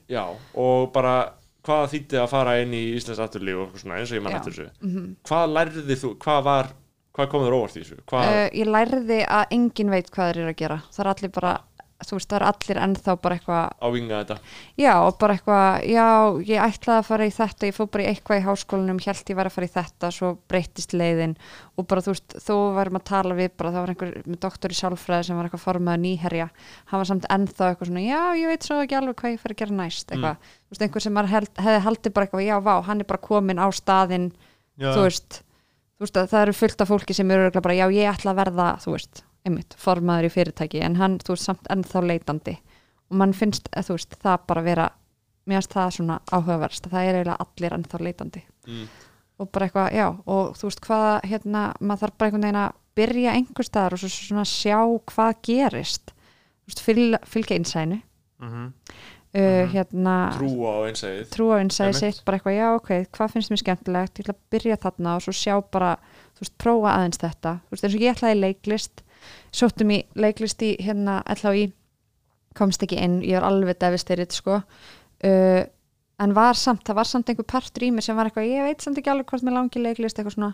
[0.55, 1.31] og bara
[1.65, 4.33] hvað þýtti að fara inn í Íslands atvinnulíf og eitthvað svona eins og ég mann
[4.37, 4.69] eftir þessu.
[4.81, 6.67] Mm hvað lærði þú, hvað var
[7.15, 8.01] hvað kom þér óvart í þessu?
[8.11, 10.81] Uh, ég lærði að enginn veit hvað þeir eru að gera.
[10.91, 11.53] Það er allir bara,
[12.05, 14.37] þú veist, það er allir ennþá bara eitthvað, á vinga þetta?
[14.81, 16.07] Já, og bara eitthvað, já,
[16.49, 19.39] ég ætlaði að fara í þetta, ég fór bara í eitthvað í háskólanum, held ég
[19.39, 21.35] var að fara í þetta, svo breyttist leiðin.
[21.79, 24.75] Og bara, þú veist, þó varum að tala við bara, það var einhver með doktor
[24.75, 26.49] í sálfræði sem var eitthvað formaður nýherja,
[26.91, 29.55] hann var samt ennþá eitthvað svona, já, ég veit svo ekki alveg hvað ég fer
[29.55, 32.75] að gera næst, eitthvað, þú veist, einhver sem held, hefði haldið bara eitthvað, já, vá,
[32.89, 34.29] hann er bara komin á staðinn
[34.75, 34.91] Já.
[34.91, 35.39] þú veist,
[35.95, 38.39] þú veist að það eru fullt af fólki sem eru bara, já ég ætla að
[38.43, 42.57] verða þú veist, einmitt, formaður í fyrirtæki en hann, þú veist, samt ennþá leitandi
[43.11, 44.89] og mann finnst, eh, þú veist, það bara vera
[45.47, 48.87] mér finnst það svona áhugaverst að það er eiginlega allir ennþá leitandi Mm.
[49.39, 52.73] og bara eitthvað, já, og þú veist hvað hérna, maður þarf bara einhvern veginn að
[52.95, 56.11] byrja einhver staðar og svo svona sjá hvað gerist
[56.65, 58.01] þú veist, fylg, fylgja innsænu
[58.41, 58.73] Mhm.
[59.35, 61.99] Uh, hérna trú á einsæðið trú á Einmitt.
[61.99, 64.19] sitt bara eitthvað, já ok, hvað finnst mér skemmtilegt?
[64.19, 65.95] Ég ætla að byrja þarna og svo sjá bara
[66.35, 67.55] þú veist, prófa aðeins þetta.
[67.65, 69.05] Þú veist, eins og ég ætlaði í leiklist
[69.55, 71.69] sóttum í leiklist í hérna LHI
[72.55, 74.61] komst ekki inn, ég var alveg devastated sko.
[75.25, 75.63] Uh,
[76.23, 78.83] en var samt, það var samt einhver partur í mér sem var eitthvað, ég veit
[78.83, 80.53] samt ekki alveg hvort mér langi í leiklist eitthvað svona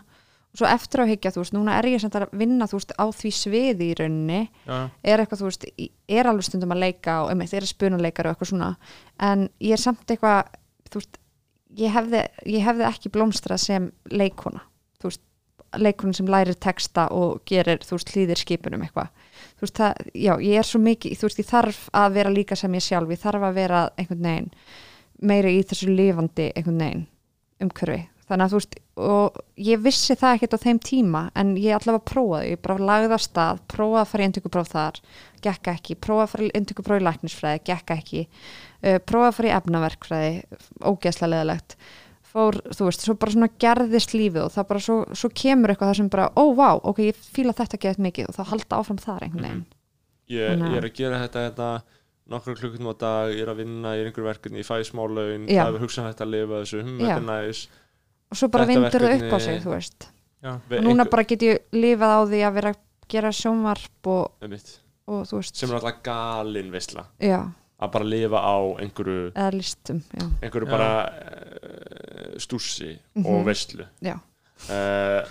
[0.58, 3.04] svo eftir á higgja, þú veist, núna er ég samt að vinna, þú veist, á
[3.08, 4.40] því sviði í rauninni.
[4.68, 7.72] Já, er eitthvað, þú veist, í- er alveg stundum að leika og einmitt, er að
[7.72, 8.76] spuna leikar og eitthvað svona.
[9.20, 10.50] En ég er samt eitthvað
[10.92, 11.18] þú veist,
[11.80, 12.20] ég hefði,
[12.52, 14.60] ég hefði ekki blómstrað sem leikona
[15.00, 15.22] þú veist,
[15.80, 19.08] leikona sem lærir texta og gerir, þú veist, hlýðir skipunum eitthvað,
[19.56, 22.56] þú veist, það, já, ég er svo mikið, þú veist, ég þarf að vera líka
[22.60, 24.50] sem ég sjálf, ég þarf að vera einhvern veginn
[25.22, 27.06] meiri í þessu lifandi einhvern veginn
[27.62, 28.02] umhverfi
[28.32, 28.76] þannig að þú veist,
[29.06, 33.16] og ég vissi það ekkert á þeim tíma, en ég allavega prófaði ég bara lagði
[33.16, 35.00] af stað, prófaði að fara í endurkupróf þar,
[35.46, 39.50] gekk ekki prófaði að fara í endurkupróf í læknisfræði, gekk ekki uh, prófaði að fara
[39.52, 40.32] í efnaverkfræði
[40.92, 41.76] ógeðslega leðilegt
[42.32, 45.90] fór, þú veist, svo bara svona gerðist lífið og það bara svo, svo kemur eitthvað
[45.90, 49.00] það sem bara, ó, vá, ok, ég fíla þetta geðt mikið og þá halda áfram
[49.02, 49.66] þar einhvern veginn
[50.32, 51.68] ég, Þannig að- ég er að gera þetta, þetta
[52.32, 55.44] nokkra klukkutum á dag, ég er að vinna í einhverju verkefni, ég fæ smá laun,
[55.50, 55.66] Já.
[55.66, 56.96] það er hugsanlegt að lifa þessu, Já.
[57.02, 57.62] þetta er næs
[58.32, 60.08] og svo bara vindur það upp á sig, þú veist.
[60.42, 62.80] Já, og núna einhver- bara get ég lifað á því að vera að
[63.12, 64.70] gera sjónvarp og, einmitt,
[65.06, 67.40] og þú veist, sem er alltaf galin veistla, já,
[67.82, 70.72] að bara lifa á einhverju, eða listum já, einhverju Já.
[70.72, 73.26] bara uh, stússi Mhm.
[73.26, 74.16] og veistlu já,
[74.70, 75.28] uh,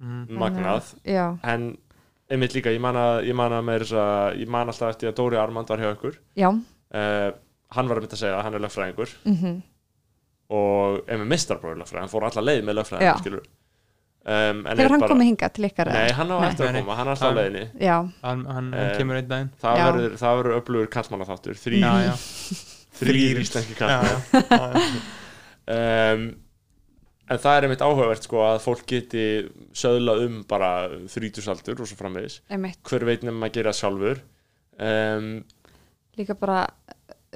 [0.00, 0.94] mhm, magnað.
[1.04, 1.76] Já, en
[2.30, 5.10] einmitt líka, ég man að, ég man að með þess að ég man alltaf eftir
[5.12, 6.16] að Dóri Armand var hjá ykkur.
[6.36, 6.48] Já.
[6.94, 7.30] Uh,
[7.74, 9.14] hann var að mynda að segja að hann er lögfræðingur.
[9.26, 9.62] Mm
[10.52, 15.02] og er með mistarbróður lögfræðing, hann fór alla leið með skilur um, en hefur hann
[15.04, 17.64] bara, komið hingað til ykkar Nei, hann á eftir að koma, hann er alltaf leiðinni.
[17.80, 19.50] Já, hann, hann, hann kemur einn daginn.
[19.64, 22.14] það verður, það verður öflugur kallmannaþáttur þrý, já, já,
[23.00, 25.04] þrýr íslenski kallmann já, já,
[25.74, 26.26] um,
[27.24, 29.24] en það er einmitt áhugavert sko að fólk geti
[29.76, 30.70] söðlað um bara
[31.08, 32.40] þrítusaldur og svo framvegis.
[32.52, 32.80] Einmitt.
[32.84, 34.20] Hver veit nefnum að gera sjálfur.
[34.76, 35.30] Um,
[36.18, 36.66] líka bara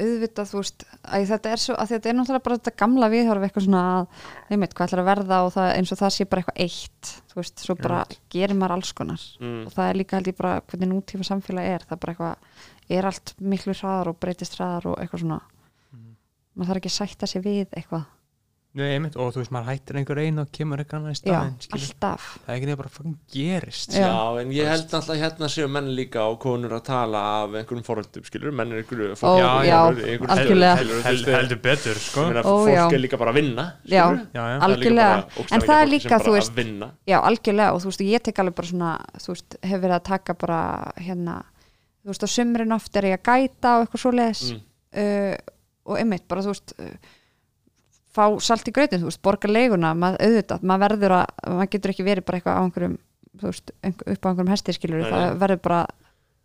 [0.05, 0.85] auðvitað þú veist
[1.33, 4.89] þetta er svo, þetta er náttúrulega bara þetta gamla viðhorf eitthvað svona að, einmitt, hvað
[4.89, 7.79] ætlar að verða og það, eins og það sé bara eitthvað eitt þú veist, svo
[7.79, 8.01] bara
[8.35, 9.25] gerir maður alls konar.
[9.43, 12.17] Mm, og það er líka held ég bara hvernig nútíma samfélag er, það er bara
[12.17, 15.41] eitthvað er allt miklu hraðar og breytist hraðar og eitthvað svona.
[16.59, 18.07] Maður þarf ekki að sætta sig við eitthvað
[18.79, 21.39] Nei, einmitt, og þú veist, maður hættir einhver einn og kemur eitthvað annað í já,
[21.65, 21.81] skilur.
[21.83, 24.05] alltaf það er ekki það bara fucking gerist Já.
[24.07, 27.85] Já, en ég held alltaf hérna séu menn líka á konur að tala af einhverjum
[27.89, 29.33] foröldum, skilur, menn er einhverju Ó,
[29.67, 29.79] já,
[30.29, 30.77] algjörlega.
[31.09, 32.85] Hel, heldur betur, sko Ég meina, Ó, fólk já.
[32.95, 34.05] er líka bara að vinna Já.
[34.33, 35.19] já, já, Algjörlega.
[35.51, 36.63] En það er fólk líka, þú veist-
[37.09, 40.05] já, algjörlega og þú veist, ég tek alveg bara svona þú veist, hef verið að
[40.13, 40.63] taka bara
[41.03, 41.39] hérna,
[42.05, 44.45] þú veist, á sumrin oft er ég að gæta og eitthvað svoleiðis
[48.15, 51.95] fá salt í grötin, þú veist, borga leiguna maður auðvitað, maður verður að maður getur
[51.95, 52.99] ekki verið bara eitthvað á einhverjum
[53.39, 55.81] þú veist, upp á einhverjum hestiskilur Nei, það verður bara,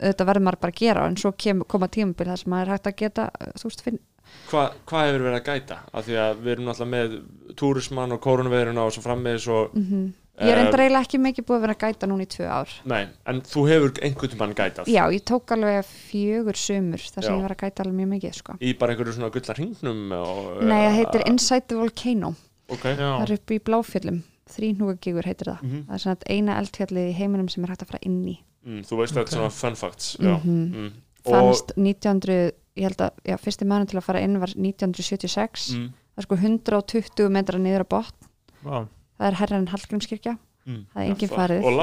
[0.03, 2.76] auðvitað verður maður bara að gera en svo kem, koma tímabil þar sem maður er
[2.76, 3.30] hægt að geta
[3.60, 4.02] þú veist, finn,
[4.49, 5.76] Hva, Hvað hefur verið að gæta?
[5.94, 10.11] Af því að við erum náttúrulega með túrismann og koronaveiruna og svo frammiðis og mm
[10.41, 12.69] ég er enda eiginlega ekki mikið búið að vera að gæta núna í tvö ár
[12.89, 17.34] Nei, en þú hefur einhvern tímann gætað já, ég tók alveg fjögur sumur þar sem
[17.34, 17.38] Já.
[17.38, 18.55] ég var að gæta alveg mjög mikið sko.
[18.60, 22.34] í bara einhverju svona gullar hringnum nei, það heitir Inside the Volcano
[22.73, 24.22] Ok, já, það er upp í Bláfjöllum
[24.53, 25.85] þrínúgagígur heitir það Mhm.
[25.88, 28.81] það er svona eina eldfjallið í heiminum sem er hægt að fara inn í mm,
[28.89, 29.31] þú veist þetta Ok.
[29.34, 30.18] er svona fun facts.
[30.19, 30.73] Mhm.
[30.73, 30.91] mm.
[31.23, 35.88] fannst 1900 ég held að, já, fyrsti maður til að fara inn var 1976 mm,
[36.15, 38.30] það er sko 120 metra niður á botn
[38.64, 38.88] Vá.
[39.23, 40.83] Það er herran Hallgrímskirkja mm.
[40.93, 41.65] Það er engin Já, farið.
[41.69, 41.73] Og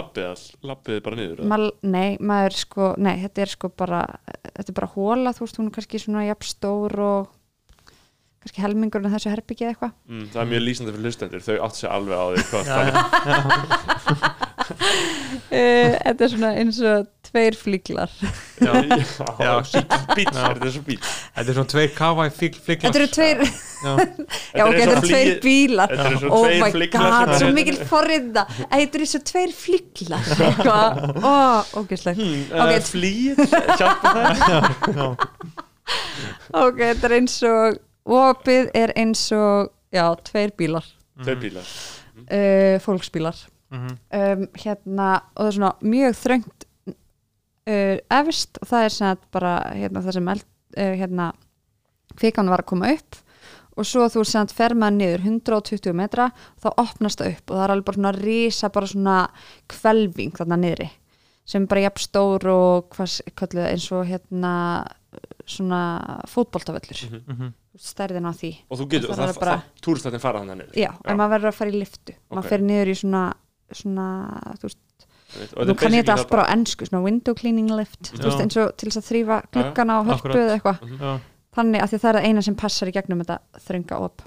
[0.70, 1.42] lappið bara niður?
[1.50, 4.04] Mal, nei, maður sko, nei, þetta er sko bara
[4.44, 7.36] þetta er bara hóla, þú veist, hún er kannski svona jafn stór og
[8.40, 11.76] kannski helmingurinn af þessu herbyggið eitthvað mm, Það er mjög lýsandi fyrir hlustendur, þau átt
[11.76, 12.94] sér alveg á því hvað það er
[15.50, 18.10] uh, Þetta er svona eins og tveir flíklar
[18.66, 18.72] já.
[19.40, 19.54] Já,
[20.16, 20.44] bíl, Já.
[20.50, 23.38] er þetta svo bíl Þetta er svona tveir kafa í fliklar Þetta eru tveir,
[23.80, 23.92] Já,
[24.58, 25.88] já ok, þetta eru tveir bílar.
[25.94, 29.54] Þetta eru svo Oh tveir my fliklar god, svo mikil forriða Þetta eru svo tveir
[29.56, 30.88] flíklar eitthvað,
[31.24, 31.34] ó,
[31.80, 32.20] ógeðslegt.
[32.20, 32.72] Hmm, Ok.
[32.90, 33.36] Flýð,
[36.50, 37.78] Ok, þetta er eins og
[38.10, 40.86] opið er eins og já, tveir bílar.
[41.22, 41.70] Tveir bílar.
[42.30, 43.38] Uh, fólksbílar.
[43.70, 46.64] Mhm, um, hérna, og það er svona mjög þröngt
[47.70, 51.32] uh, efst og það er svona bara hérna, það sem eld, uh, hérna,
[52.20, 53.20] kvikan var að koma upp
[53.78, 56.30] og svo þú sem fer maður niður 120 metra
[56.60, 59.18] þá opnast það upp og það er alveg bara svona rísa bara svona
[59.70, 60.88] kvelving þarna niðri
[61.50, 64.54] sem er bara jafn stór og hvað það, eins og hérna
[65.50, 65.80] svona
[66.30, 67.00] fótboltavöllur.
[67.10, 67.52] Mm mhm.
[67.80, 68.50] stærðin á því.
[68.68, 70.78] Og þú getur, það, það er það, túristættin fara þannig niður.
[70.78, 72.34] Já, en maður verður að fara í liftu Ok.
[72.34, 73.22] maður fer niður í svona
[73.70, 74.06] svona,
[74.58, 74.80] þú veist,
[75.66, 78.74] nú kann ég þetta allt bara á ennsku, svona window cleaning lift veist, eins og
[78.80, 81.12] til þess að þrýfa gluggana á hörpu eða eitthvað, já,
[81.58, 84.24] þannig að því það er það eina sem passar í gegnum þetta þrönga op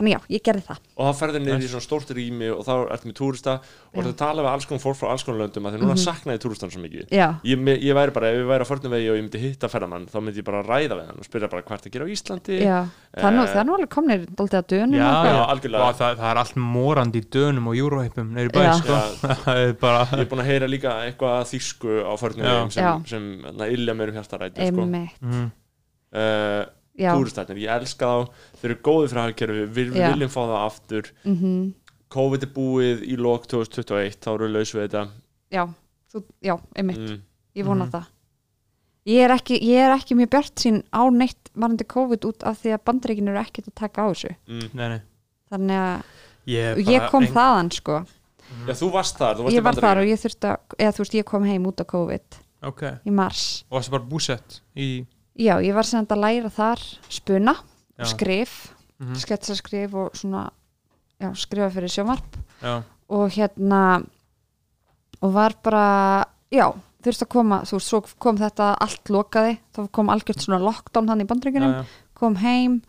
[0.00, 0.80] þannig já, ég gerði það.
[0.96, 3.54] Og þá ferður niður í svona stórt rými og þá ertu með túrista
[3.90, 6.42] og að tala við alls konar fólk frá alls konar löndum að því núna saknaði
[6.44, 7.06] túristan svo mikið.
[7.14, 9.70] Já, ég, ég væri bara, ef ég væri á förnum vegi og ég myndi hitta
[9.70, 12.08] ferðamann þá myndi ég bara ræða við hann og spyrja bara hvað er að gera
[12.08, 12.58] á Íslandi.
[12.64, 12.78] Já.
[13.10, 15.86] Það, er nú, Eh, það er nú alveg komnir dóltið að dönum Já, já, algjörlega.
[15.90, 18.60] Og það, það er allt morandi í dönum og júróheipum neyri bæ
[19.44, 23.26] það bara ég er búin að heyra líka eitthvað þýsku á förnum vegum sem, sem,
[23.50, 23.94] sem illja
[27.00, 28.30] mm, túristætnir, ég elska þá.
[28.60, 30.08] Þeir eru góði fyrir hagkerfi, við Já.
[30.12, 31.10] viljum fá það aftur.
[31.24, 31.74] Mhm,
[32.10, 35.04] COVID er búið í lok 2021 þá eru við laus við þetta.
[35.50, 35.64] Já,
[36.12, 36.98] þú, já, einmitt.
[36.98, 37.20] Mm.
[37.56, 37.90] ég vona Mhm.
[37.92, 38.06] það.
[39.06, 42.58] Ég er, ekki, ég er ekki mjög bjart sín á neitt varandi COVID út af
[42.62, 44.34] því að bandaríkin eru ekkert að taka á þessu.
[44.46, 44.68] Mm.
[44.74, 45.00] nei, nei.
[45.50, 46.02] þannig að
[46.46, 48.06] Ég, ég kom ein- þaðan sko.
[48.66, 50.92] Já, þú varst þar, þú varst ég í var þar og ég þurfti að eða
[50.94, 53.64] þú veist ég kom heim út af COVID ok, í mars.
[53.70, 55.06] Og varstu bara búsett í
[55.40, 57.56] já ég var sem að læra þar spuna
[58.00, 58.04] Já.
[58.14, 59.16] skrif Mhm.
[59.16, 60.50] sketsaskrif og svona
[61.20, 62.36] já, skrifa fyrir sjómarp
[63.08, 64.04] og hérna
[65.22, 66.68] og var bara já
[67.00, 71.08] þurfti að koma, þú veist, svo kom þetta allt lokaði, þá kom algjört svona lockdown
[71.08, 71.26] hann í
[71.80, 71.84] já.
[72.14, 72.82] kom heim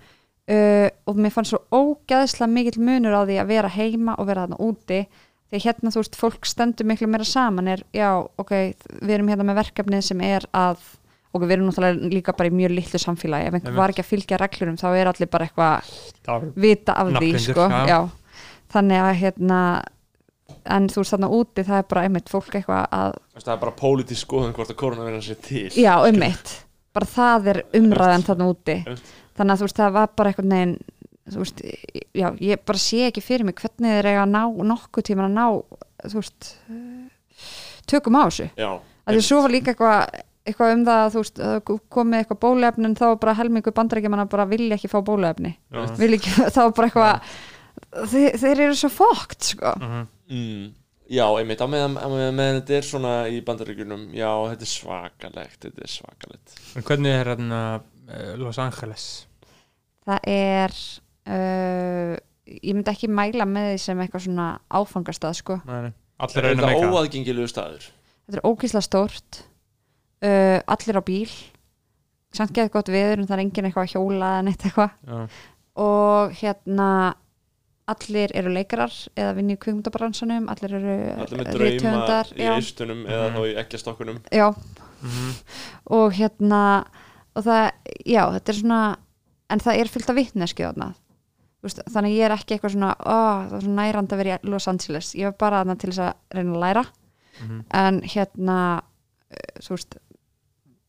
[0.52, 4.48] uh, og mér fannst svo ógæðslega mikill munur á því að vera heima og vera
[4.48, 5.06] þarna úti
[5.52, 8.52] því hérna þú veist, fólk stendur miklu meira saman er, já, ok,
[9.02, 10.78] við erum hérna með verkefnið sem er að
[11.32, 13.48] og við erum náttúrulega líka bara í mjög litlu samfélagi.
[13.48, 17.32] Ef einhver var ekki að fylgja reglurum þá er allir bara eitthvað vita af því
[17.46, 17.82] sko, já.
[17.88, 18.00] já.
[18.76, 19.62] þannig að hérna
[20.76, 23.78] en þú veist þarna úti það er bara einmitt fólk eitthvað að það er bara
[23.80, 25.68] pólitísk skoðun hvort að koronavirðan sé til.
[25.80, 26.56] Já, einmitt,
[26.96, 28.78] bara það er umræðan þarna úti.
[28.82, 29.14] Einmitt.
[29.40, 30.76] þannig að þú veist það var bara einhvern veginn
[31.32, 31.64] þú veist,
[32.18, 34.42] já, ég bara sé ekki fyrir mig hvernig þeir eiga að ná
[34.74, 35.46] nokkuð tíma að ná,
[36.08, 36.52] þú veist
[37.90, 38.50] tökum á þessu.
[38.60, 38.72] Já,
[39.06, 41.58] að því svo var líka eitthvað eitthvað um það að þú veist, að
[41.94, 46.36] komið eitthvað bóluefni en þá var bara helmingu bandarækjumanna bara vilja ekki fá vilja ekki,
[46.56, 47.34] þá var bara eitthvað
[48.12, 49.74] þeir, þeir eru svo fókt sko.
[49.78, 50.08] Mhm.
[50.32, 50.64] mm.
[51.12, 54.72] já einmitt á meðan, á meðan, meðan þetta er svona í bandaríkjunum já, þetta er
[54.74, 59.08] svakalegt þetta er svakalegt En hvernig er hérna uh, Los Angeles
[60.08, 60.76] það er
[61.30, 62.18] uh,
[62.50, 65.62] ég myndi ekki mæla með því sem eitthvað svona áfangastað sko.
[65.70, 65.94] nei, nei.
[66.22, 67.88] Er allir reyna þetta að meika óaðgengilegu staður?
[68.26, 69.44] þetta er ógísla stórt
[70.24, 71.32] uh, allir á bíl
[72.34, 75.28] samt getur gott viður en það er engin eitthvað að hjóla eða neitt eitthvað Já.
[75.82, 76.88] og hérna
[77.92, 80.96] allir eru leikarar eða vinni í kvikmyndabransanum allir eru
[81.26, 83.36] Allir með drauma í eistunum eða Mhm.
[83.36, 84.48] þá í ekkjastokkunum já,
[85.02, 85.32] Mhm.
[85.92, 86.86] og hérna
[87.36, 87.72] og það,
[88.06, 88.98] já, þetta er svona
[89.50, 90.94] en það er fyllt af vitneski þarna
[91.62, 93.18] Þú veist, þannig að ég er ekki eitthvað svona ó,
[93.50, 96.00] það er svona nærand að vera í Los Angeles ég var bara þarna til þess
[96.00, 96.86] að reyna að læra
[97.42, 97.66] Mhm.
[97.72, 98.82] en hérna
[99.32, 99.98] eh, þú veist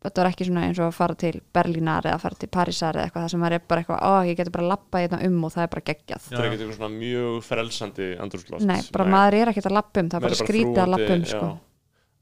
[0.03, 3.09] þetta var ekki svona eins og að fara til Berlínar eða fara til Parísar eða
[3.09, 5.53] eitthvað það sem maður er bara eitthvað, ó, ég getur bara lappa hérna um og
[5.55, 6.23] það er bara geggjað.
[6.29, 10.01] Það er ekkert eitthvað svona mjög frelsandi andrúsloft Nei, bara maður er ekkert að lappa
[10.03, 11.53] um, það er bara skrítið að lappa um sko.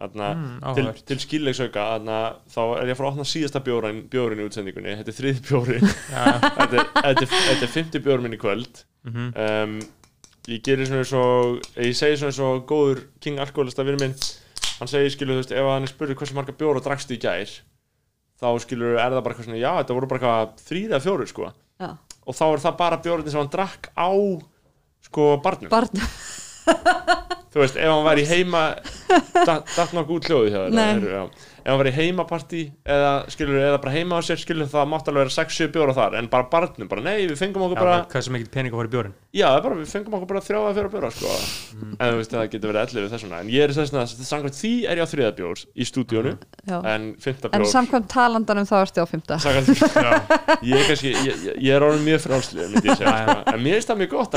[0.00, 1.00] Þarna, Mm, til, áhugavert.
[1.10, 1.82] til skillegsauka
[2.48, 5.40] þá er ég að fara að opna síðasta bjórin, bjórin í útsendingunni, þetta er þrið
[5.44, 5.84] bjórin
[6.14, 8.80] Já, þetta, er- þetta, er- þetta er 50 bjórin minn í kvöld.
[9.04, 9.26] Mhm.
[9.36, 9.74] um,
[10.48, 14.16] ég gerir svona eins og ég segi svona eins og góður King Alkoholista vinur minn
[14.80, 17.52] hann segir skilur þú veist ef hann er spurður hversu marga bjóra drakstu í gær
[18.40, 21.28] þá skilur er það bara eitthvað svona já þetta voru bara eitthvað þrýð eða fjóru
[21.30, 21.50] sko
[21.80, 21.90] Já.
[22.26, 24.10] og þá er það bara bjórinn sem hann drakk á
[25.06, 26.02] sko barnum Barn,
[27.50, 28.64] þú veist ef hann væri heima
[29.46, 31.24] datt datt nokkuð út já.
[31.60, 35.26] ef hann væri heimapartí eða skilur eða bara heima á sér skilur það mátt alveg
[35.26, 38.24] vera 6-7 bjóra þar en bara barnum bara nei við fengum okkur Já, bara hvað
[38.26, 40.42] sem ekkert pening að fara í bjórin Já, það er bara, við fengum okkur bara
[40.46, 41.34] þrjá að fjóra bjóra sko.
[41.74, 41.92] Mm.
[42.00, 44.56] en þú veist það getur verið ellið við þessuna en ég er þess að samkvæmt
[44.60, 46.32] því er ég á þriða bjór í stúdíónu
[46.70, 46.84] Mm.
[46.86, 49.80] en fymta en bjór samkvæmt talandanum þá ertu á fymta samkvæmt,
[50.70, 53.54] ég er kannski ég, ég, ég er orðin mjög frálslið myndi ég segja Já, sko.
[53.54, 54.34] en mér finnst það mjög gott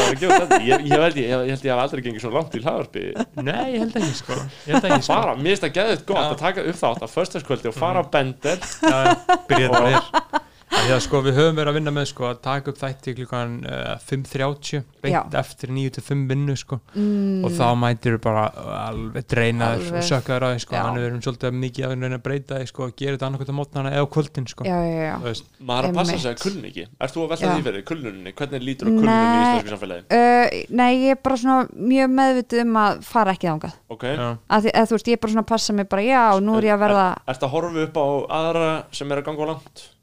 [3.12, 4.38] að að Nei, ég held ekki sko.
[4.68, 5.14] Ég held ekki sko.
[5.18, 8.06] Bara, mér finnst það geðið gott að taka upp þátt á föstaskvöldi og fara á
[8.16, 9.14] bender Já, já,
[9.50, 10.42] byrja þetta Og- þér
[10.74, 13.94] Já, sko, við höfum verið að vinna með sko, að taka upp þætti klukkan uh,
[14.04, 15.20] 5.30 beint Já.
[15.40, 16.80] eftir 9-5 vinnu sko.
[16.96, 18.44] mm, og þá mætir við bara
[18.90, 20.76] alveg dreinaður og sökkaður á því sko.
[20.76, 20.82] Já.
[20.84, 23.54] hann er verið svolítið mikið að reyna að breyta því sko, að gera þetta annarkvæmt
[23.54, 24.68] á mótnana eða á kvöldin sko.
[24.68, 27.32] já, já, já Þú veist, maður að passa sig að kuln ekki Ert þú að
[27.34, 27.54] velta Já.
[27.54, 29.46] því fyrir, kulnuninni, hvernig lítur á kulnuninni í Nei.
[29.48, 33.76] íslensku samfélagi Uh, nei, ég er bara svona mjög meðvitið um að fara ekki þangað
[33.94, 34.28] ok, já,
[34.58, 36.58] að því, eða, þú veist, ég er bara svona að passa mig bara, já, nú
[36.60, 38.06] er ég að verða Ertu að horfa upp á
[38.40, 39.22] aðra sem er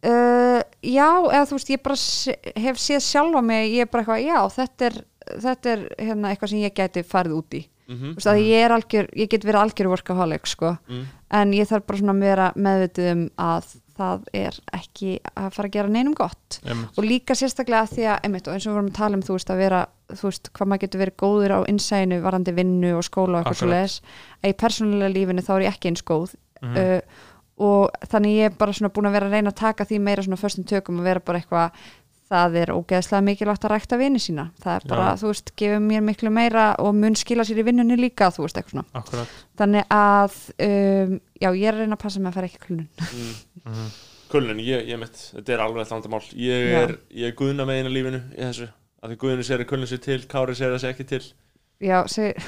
[0.01, 1.99] á uh, já, eða þú veist, ég bara
[2.65, 5.01] hef séð sjálfa mig, ég er bara eitthvað, já, þetta er
[5.39, 7.63] þetta er hérna eitthvað sem ég gæti farið út í.
[7.91, 10.77] Mm þú veist, ég er algjör, ég get verið algjör workaholic, sko.
[10.89, 11.07] Mm.
[11.31, 13.65] en ég þarf bara svona að vera meðvitið um að
[14.01, 16.61] það er ekki að fara að gera neinum gott.
[16.65, 16.97] Einmitt.
[16.97, 19.37] og líka sérstaklega því að einmitt, og eins og við vorum að tala um þú
[19.37, 23.05] veist að vera þú veist hvað maður getur verið góður á innsæðinu varandi vinnu og
[23.07, 23.99] skóla og eitthvað svo leiðis
[24.41, 26.35] að í persónulega lífinu þá er ég ekki eins góð.
[26.61, 26.77] Mhm.
[26.77, 27.01] uh,
[27.61, 30.23] og þannig ég er bara svona búin að vera að reyna að taka því meira
[30.25, 31.83] svona föstum tökum og vera bara eitthvað
[32.31, 35.19] það er ógeðslega mikilvægt að rækta vini sína það er bara, Já.
[35.19, 38.61] þú veist, gefur mér miklu meira og mun skila sér í vinnunni líka, þú veist,
[38.61, 40.37] eitthvað svona Akkurat þannig að,
[40.69, 43.35] um, já, ég er að reyna að passa með að fara ekki klunun mm.
[43.67, 43.91] Mhm.
[44.31, 47.91] Kulun, ég, ég mitt, þetta er alveg landamál ég er, ég er guðna með einu
[47.97, 48.69] lífinu í þessu,
[49.03, 51.23] af því guðinu segir að kulun sér til Kári segir að segja ekki til
[51.83, 52.39] já, seg,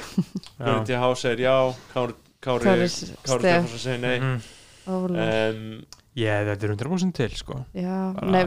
[0.63, 0.83] Guðinu Já.
[0.87, 1.55] TH segir já
[1.91, 4.39] Kári, Kári, Kári Kári s- Stefánsson segir nei Mhm.
[4.39, 5.83] ólega um,
[6.13, 7.55] Ég, þetta er 100% til sko.
[7.73, 8.43] Já, Bara- nei,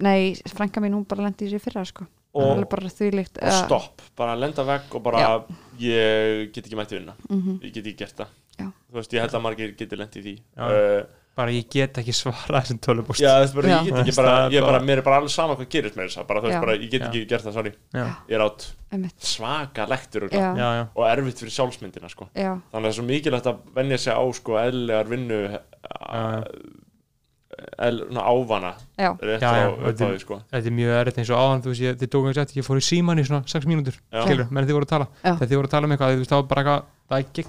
[0.00, 2.06] nei, frænka mín hún bara lendi í sér í fyrra, sko.
[2.34, 5.18] Og, þvílíkt og stopp, bara lenda vekk og bara,
[5.78, 8.32] ég get ekki mætti vinna mm ég get ekki gert það.
[8.58, 8.66] Já.
[8.90, 10.34] þú veist, ég held að margir geti lent í því.
[10.56, 10.64] Já.
[10.64, 11.04] uh,
[11.34, 13.78] Bara ég get ekki svara þessum tölubúst já, bara, Já.
[13.82, 15.96] ég get ekki bara, er ég bara, bara- mér er bara alveg sama hvað gerist
[15.98, 17.72] með þess að bara, ég get ekki gert það, sorry.
[17.92, 22.28] Já, ég er átt einmitt, svaka lektur já, já, já, og erfitt fyrir sjálfsmyndina, sko.
[22.38, 25.40] Já, þannig að það er svo mikilvægt að venja sig á, sko, eðlilegar vinnu
[28.14, 28.72] ná, ávana
[29.38, 30.38] þetta- sko.
[30.50, 32.66] Þetta er mjög erfitt eins og áðan Þú veist, ég, þið tókum ekki eftir, ég
[32.66, 33.98] fór í síman í svona 6 mínútur.
[34.10, 35.06] Skilur, menn þið voru að tala.
[35.22, 37.26] Þegar þið voru að tala um eitthvað, þú veist, það var bara eitthvað Það er
[37.36, 37.46] gig,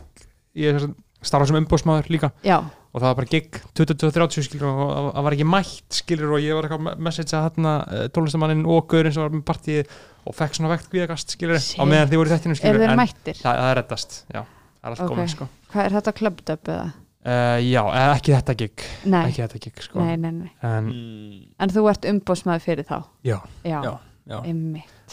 [0.56, 0.88] ég er
[1.26, 2.30] starfa sem umbóðsmaður líka.
[2.44, 2.58] Já,
[2.96, 6.56] og það var bara gig 22-30 skilur og það- var ekki mætt skilur og ég
[6.56, 7.74] var eitthvað að messagea hérna
[8.16, 9.96] tónlistamannin og gaurinn sem var með partíið
[10.26, 13.36] og fekk svona vekt kvíðakast skilur á meðan þið voru eru skilur en mættir?
[13.42, 15.12] það, það er reddast, já, það er allt Ok.
[15.12, 16.88] komið sko Hvað er þetta klöpdöp eða?
[17.26, 20.90] uh, já, eh, ekki þetta gig Nei, ekki þetta gig sko nei, nei, nei en
[20.90, 21.46] mm.
[21.60, 23.04] En þú ert umbóðsmaður fyrir þá?
[23.26, 24.40] já, Já, já, já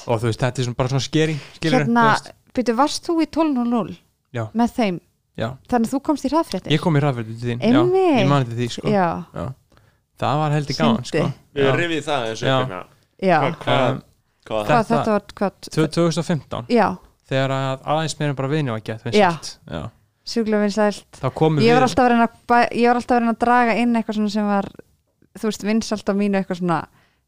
[0.06, 2.06] og þú veist, þetta er svona, bara svona skeri skilur, Hérna,
[2.54, 3.96] byrju, varst þú í 12.00?
[4.32, 4.46] Já.
[4.56, 5.00] Með þeim?
[5.38, 6.72] Já, Þannig að þú komst í hraðfréttir?
[6.74, 7.82] ég kom í rafverði til þín já,
[8.20, 8.88] ég mani til því sko.
[8.92, 9.06] Já,
[10.22, 11.24] það var heldur gaman sko.
[11.56, 12.58] Við rifið það eins og já.
[13.22, 14.02] Hvað, hvað, Um,
[14.46, 15.52] hvað Hvað Þetta- var, hvað?
[15.70, 16.88] 2015 Já,
[17.30, 19.30] þegar að aðeins meira bara vini var gett Já.
[19.30, 19.58] vinsælt.
[20.62, 21.20] vinsælt
[21.62, 23.94] ég var alltaf að reyna að, bæ- ég var alltaf að reyna að draga inn
[23.94, 24.68] eitthvað svona sem var
[25.38, 26.80] þú veist, vinsalt á mínu eitthvað svona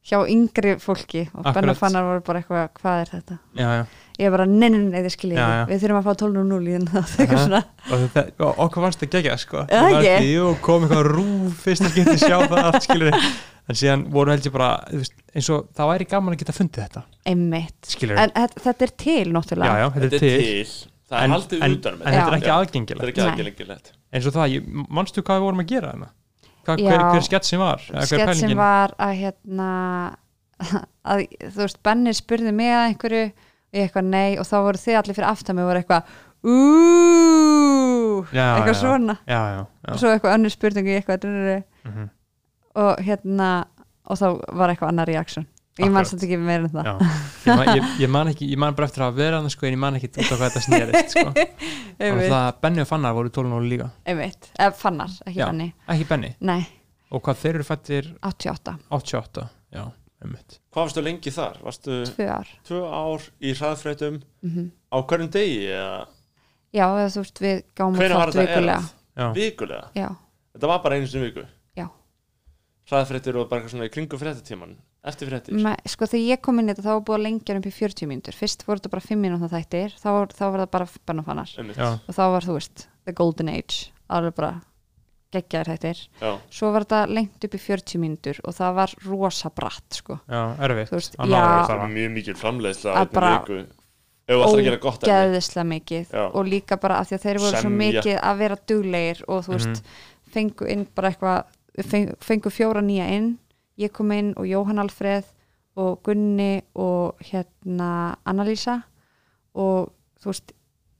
[0.04, 1.22] hjá yngri fólki.
[1.34, 1.46] Og.
[1.54, 3.38] Benna Fannar voru bara eitthvað, hvað er þetta?
[3.56, 3.86] já, já.
[4.14, 5.62] Ég var bara, nei, nei, nei, þið skiljið Já, já.
[5.72, 7.38] við þurfum að fá 12.0 í þennan Aha.
[7.44, 7.60] svona.
[7.90, 9.64] Og, þetta, og okkur fannst það gegja sko.
[10.62, 13.16] Kom eitthvað rúf fyrst að geta sjá það allt skilur
[13.64, 16.82] en síðan voru held ég bara veist, eins og það væri gaman að geta fundið
[16.84, 17.02] þetta.
[17.32, 20.74] Einmitt, skilur en þetta- þetta er til já, náttúrulega, já, þetta þetta er til.
[21.08, 22.36] það er en, haldið en, utan en með þetta er Já.
[22.38, 23.02] ekki það aðgengilegt.
[23.04, 23.90] Er ekki aðgengilegt.
[24.14, 24.68] Eins og það, ég,
[25.00, 26.10] manstu hvað við vorum að gera þarna?
[26.64, 26.84] Hva, Já.
[26.90, 27.82] hver, hver sketsin var?
[27.90, 29.70] Eða hver skett sem var að hérna
[31.10, 33.24] að, þú veist, Benni spurði mig að einhverju
[33.82, 36.02] eitthvað nei og þá voru þið allir fyrir aftan mig og voru eitthvað
[36.44, 38.24] úúúú.
[38.30, 38.80] Eitthvað já.
[38.80, 39.16] svona.
[39.26, 42.08] Já, já, og svo eitthvað önnur spurning í eitthvað drrrr, Mhm.
[42.76, 43.50] og hérna
[44.06, 45.46] og þá var eitthvað annar reaksjón
[45.78, 46.84] ég man samt ekki meira en það.
[47.44, 49.72] Ég, man, ég, ég man ekki, ég man bara eftir að vera þannig sko, en
[49.74, 51.28] ég man ekki út á hvað þetta snerist sko.
[52.14, 53.90] og það Benni og Fannar voru 12 ára líka.
[54.06, 55.40] Einmitt, eða fannar, ekki.
[55.42, 55.72] Benni.
[55.88, 56.66] ekki Benni, nei,
[57.10, 59.84] og hvað þeir eru fættir 88, 88, já,
[60.24, 60.58] einmitt.
[60.74, 61.60] Hvað varstu lengi þar?
[61.64, 62.52] varstu tvö ár.
[62.68, 64.22] tvö ár í hraðfréttum?
[64.44, 66.06] Mm á hverjum degi eða?
[66.74, 69.28] Já, eða þú veist, við gáum var þátt þetta vikulega.
[69.34, 69.84] vikulega?
[69.94, 70.08] já,
[70.54, 71.46] þetta var bara einu sinni í viku?
[71.78, 71.86] Já.
[72.90, 76.58] hraðfréttir og bara eitthvað svona í kringum fréttatíman eftir fréttir Me, sko þegar ég kom
[76.60, 78.36] inn í þetta þá var búið að lengja upp í 40 mínútur.
[78.38, 81.46] Fyrst voru þetta bara 5 mínútur þættir þá, þá var það bara.
[81.76, 83.90] Já, og þá var þú veist, the golden age.
[84.08, 84.54] Alveg bara
[85.34, 86.32] geggjaðir þættir Já.
[86.50, 90.42] svo var þetta lengt upp í 40 mínútur og það var rosa bratt sko já,
[90.60, 91.44] erfitt Þú veist, Að já.
[91.68, 93.58] það er mjög mikil framleiðsla Að bara- viku
[94.26, 95.12] ef þú ætlar að gera gott efni.
[95.12, 96.24] geðislega mikið Já.
[96.34, 97.92] og líka bara af því að þeir voru svo Semja.
[97.92, 99.84] mikið að vera duglegir og þú veist, Mhm.
[100.34, 101.44] fengu inn bara eitthvað
[101.84, 103.38] fengu, fengu fjóra nýja inn
[103.78, 105.24] ég kom inn og Jóhann Alfreð
[105.76, 108.82] og Gunni og hérna Annalísa
[109.54, 109.90] og
[110.22, 110.52] þú veist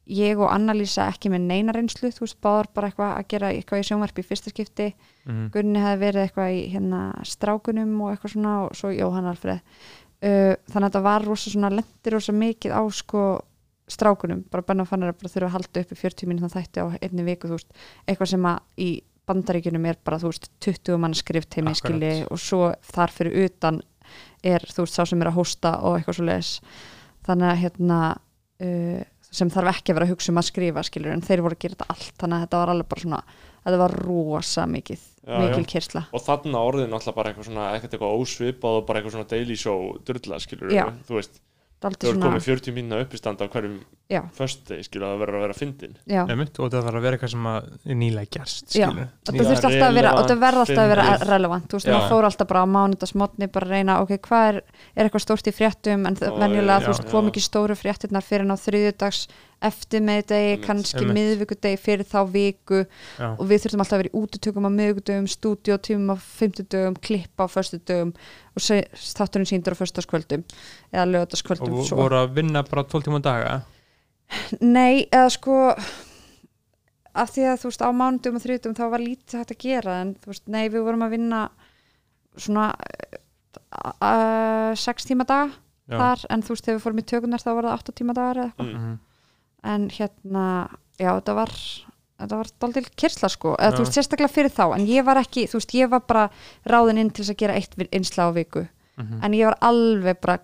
[0.06, 3.80] ég og Annalísa ekki með neina reynslu þú veist, báðar bara eitthvað að gera eitthvað
[3.80, 4.94] í sjónvarpi í fyrsta skipti,
[5.24, 5.50] Mhm.
[5.54, 9.60] Gunni hefði verið eitthvað í hérna strákunum og eitthvað svona og svo Jóhann Alfreð.
[10.24, 13.40] Uh, þannig að þetta var rosa svona lendir rosa mikið á sko
[13.88, 17.24] strákunum, bara Benna Fannar bara þurfa að halda upp í 40 mínútur þætti á einni
[17.24, 17.72] viku, þú veist,
[18.08, 18.90] eitthvað sem að í
[19.26, 21.80] bandaríkjunum er bara, þú veist, 20 mann skrift heimi Akkurat.
[21.80, 23.80] skilji og svo þar fyrir utan
[24.44, 26.60] er, þú veist, sá sem er að hósta og eitthvað svo leis
[27.24, 28.00] þannig að hérna
[28.60, 29.02] uh,
[29.34, 31.64] sem þarf ekki að vera að hugsa um að skrifa skilur en þeir voru að
[31.64, 33.20] gera þetta allt þannig að þetta var alveg bara svona,
[33.64, 35.68] þetta var rosa mikið Já, mikil já.
[35.74, 39.30] kyrsla og þarna orðin alltaf bara eitthvað svona ekkert eitthvað ósvipað og bara eitthvað svona
[39.34, 40.84] daily show drullla skilur Já.
[41.08, 41.40] þú veist
[41.82, 43.76] þú er svona komið 40 mínuna uppistand á hverjum
[44.36, 47.48] föstudegi skilur það verður að vera fyndin Einmitt, og það þarf að vera eitthvað sem
[47.50, 48.98] að er nýlega gerst og
[49.30, 51.66] það þurfti alltaf að vera það relevant.
[51.68, 54.60] Þú veist, maður fór alltaf bara á mánudagsmotni bara að reyna, ok, hvað er,
[54.94, 56.06] er eitthvað stórt í fréttum?
[56.08, 57.32] En venjulega, þú veist, kom já.
[57.32, 59.26] ekki stóru fréttirnar fyrir en á þriðjudags
[59.62, 61.14] eftir meðdegi, kannski Einmitt.
[61.18, 63.28] miðvikudegi fyrir þá viku Já.
[63.38, 67.48] og við þurftum alltaf að vera í útutökum á miðvikudögum, stúdíotímum á fimmtudögum, klippa á
[67.48, 68.14] föstudögum
[68.54, 70.44] og þátturinn síndur á föstaskvöldum
[70.92, 71.96] eða og lögataskvöldum svo.
[72.02, 73.62] voru að vinna bara 12 tíma daga
[74.60, 75.58] Nei, eða sko
[77.14, 79.98] af því að þú veist á mánudum og þriðdum þá var lítið hægt að gera
[80.02, 81.42] en þú veist, nei, við vorum að vinna
[82.34, 82.72] svona
[84.02, 85.52] uh, sex tíma daga
[85.90, 88.40] þar en þú veist, þegar við fórum í tökunar þá var það 8 tíma dagar
[88.40, 88.78] eða eitthvað mm.
[88.80, 88.94] Mhm.
[89.64, 90.46] En hérna,
[91.00, 91.52] já, þetta var
[92.20, 93.56] þetta var daldil kyrsla sko.
[93.58, 96.26] Eða þú veist, sérstaklega fyrir þá, en ég var ekki þú veist, ég var bara
[96.70, 99.24] ráðin inn til að gera eitt einsla á viku, Mhm.
[99.24, 100.38] en ég var alveg bara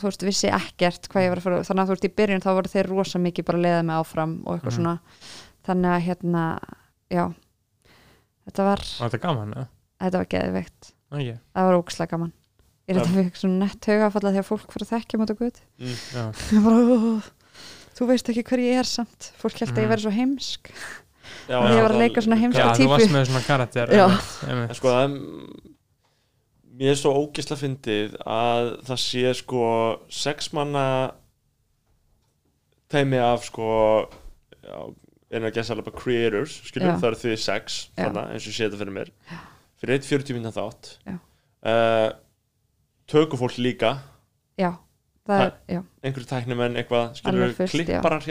[0.00, 2.40] þú veist, vissi ekkert hvað ég var að fara þannig að þú veist, í byrjun
[2.42, 4.76] þá voru þeir rosa mikið bara að leiða mig áfram og eitthvað Mhm.
[4.80, 4.98] svona.
[5.66, 6.58] Þannig að hérna,
[7.10, 7.34] já.
[8.48, 9.68] Þetta var, Var þetta gaman, eða?
[10.00, 10.92] þetta var geðveikt.
[11.12, 11.38] Okay.
[11.54, 12.32] það var ókslega gaman.
[12.88, 15.38] Ég er þetta fyrir svona nett haugafalla þegar fólk fyrir að þekkja mát og
[18.00, 19.30] þú veist ekki hver ég er samt.
[19.40, 19.92] Fólk held að ég Mhm.
[19.92, 20.72] væri svo heimsk.
[21.50, 22.88] Já, Og ég var að leika svona heimska Já, þú típu.
[22.88, 23.92] varst með svona karakter.
[24.48, 25.18] En sko það
[26.80, 29.64] Mér er svo ógisla fyndið að það sé sko
[30.08, 31.12] sex manna
[32.88, 34.08] teimi af sko
[35.30, 38.80] að gesa alveg bara creators skilur, það eru því sex þannig, eins og sé þetta
[38.80, 39.10] fyrir mér.
[39.80, 40.96] Fyrir eitt 40 minna þátt.
[41.06, 41.18] Já.
[41.68, 42.10] uh,
[43.10, 43.92] tökufólk líka.
[44.58, 44.78] Já, það er, já,
[45.30, 48.26] einhverju tæknimenn eitthvað, skilur, klipparar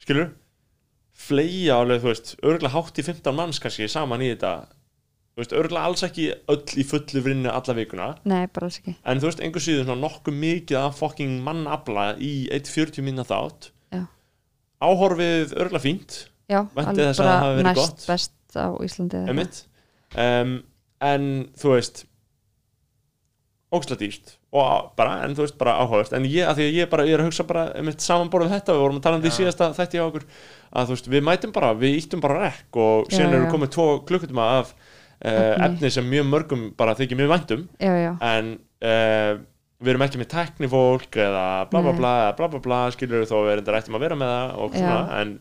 [0.00, 0.30] skilur
[1.20, 4.52] fleia alveg, þú veist, örgulega hátt í 15 manns kannski saman í þetta.
[5.34, 9.42] Þú veist, örgulega alls ekki öll í fullu vinnu alla vikuna, nei, en þú veist,
[9.44, 13.70] einhver síður svona nokkuð mikið af fucking mannabla í 1.40 minna þátt.
[13.94, 14.04] Já.
[14.80, 16.18] áhorfið örgulega fínt.
[16.50, 18.06] Já, alveg þess að það hafi bara verið næst gott.
[18.10, 19.22] best á Íslandi
[20.18, 20.54] um,
[21.10, 21.26] en
[21.60, 22.04] þú veist
[23.70, 26.88] ógæslega dýrt og bara, en þú veist, bara áhugavert en ég, að því að ég
[26.90, 27.66] bara, ég er að hugsa bara
[28.02, 29.36] samanborðið þetta, við vorum að tala um því Já.
[29.36, 30.24] síðasta þætti á okkur,
[30.70, 33.52] að þú veist, við mætum bara við íttum bara rekk og síðan eru já.
[33.54, 35.92] komið tvo klukkutíma af uh, Efni.
[35.94, 39.32] sem mjög mörgum bara þykir mjög væntum já, en uh,
[39.80, 43.52] við erum ekki með teknifólk eða bla bla bla, bla bla bla skilur þó við
[43.54, 45.38] erum þetta rættum að vera með það og svona, en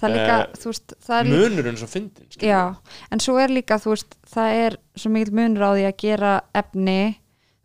[0.00, 2.52] það er líka, Eh, þú veist það er munurinn svo fyndin skilurðu.
[2.52, 2.60] já,
[3.10, 4.76] en svo er líka, þú veist það er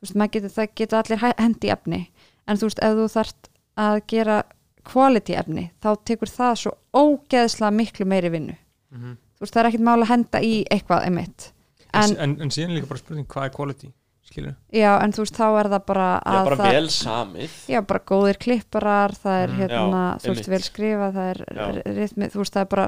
[0.06, 2.02] veist, getur það geta allir hendi efni
[2.48, 4.44] en þú veist, ef þú þarft að gera
[4.86, 8.56] quality efni, þá tekur það svo ógeðslega miklu meiri vinnu
[8.92, 9.18] Mhm.
[9.36, 11.52] þú veist, það er ekkert mál að henda í eitthvað emitt
[11.94, 13.90] en, en, en, síðan líka bara spurning hvað er quality
[14.26, 17.58] skilur já, en þú veist, þá er það bara Já, að bara það, vel samið
[17.74, 19.58] já, bara góðir klipparar það er Mm.
[19.60, 21.68] hérna, Já, þú veist, vel skrifað það er Já.
[22.00, 22.88] rithmið, þú veist, það er bara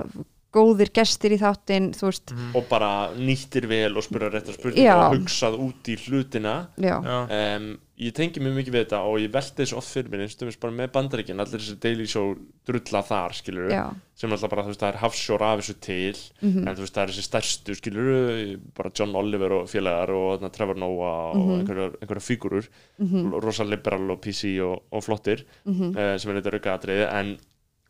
[0.53, 2.31] góðir gestir í þáttinn, þú veist.
[2.55, 5.01] Og bara nýttir vel og spura réttar spurningar Já.
[5.09, 6.53] og hugsað út í hlutina.
[6.81, 7.17] Já, já,
[7.57, 7.67] um,
[7.97, 10.59] ég tengi mjög mikið við þetta og ég velti þessu oft fyrir mér eins og
[10.61, 12.35] bara með bandaríkinn, allir þessi daily show
[12.69, 13.71] drulla þar, skilur
[14.17, 16.93] sem alltaf bara, þú veist, það er hafsjór af þessu til mhm, en þú veist,
[16.95, 21.41] það er þessi stærstu, skilur bara John Oliver og félagar og þarna, Trevor Noah og
[21.47, 21.55] Mhm.
[21.59, 22.69] einhverjar, einhverjar fígurur
[23.01, 27.33] mhm, rosa liberal og PC og, og flottir uh, sem er þetta raukaðatriði en,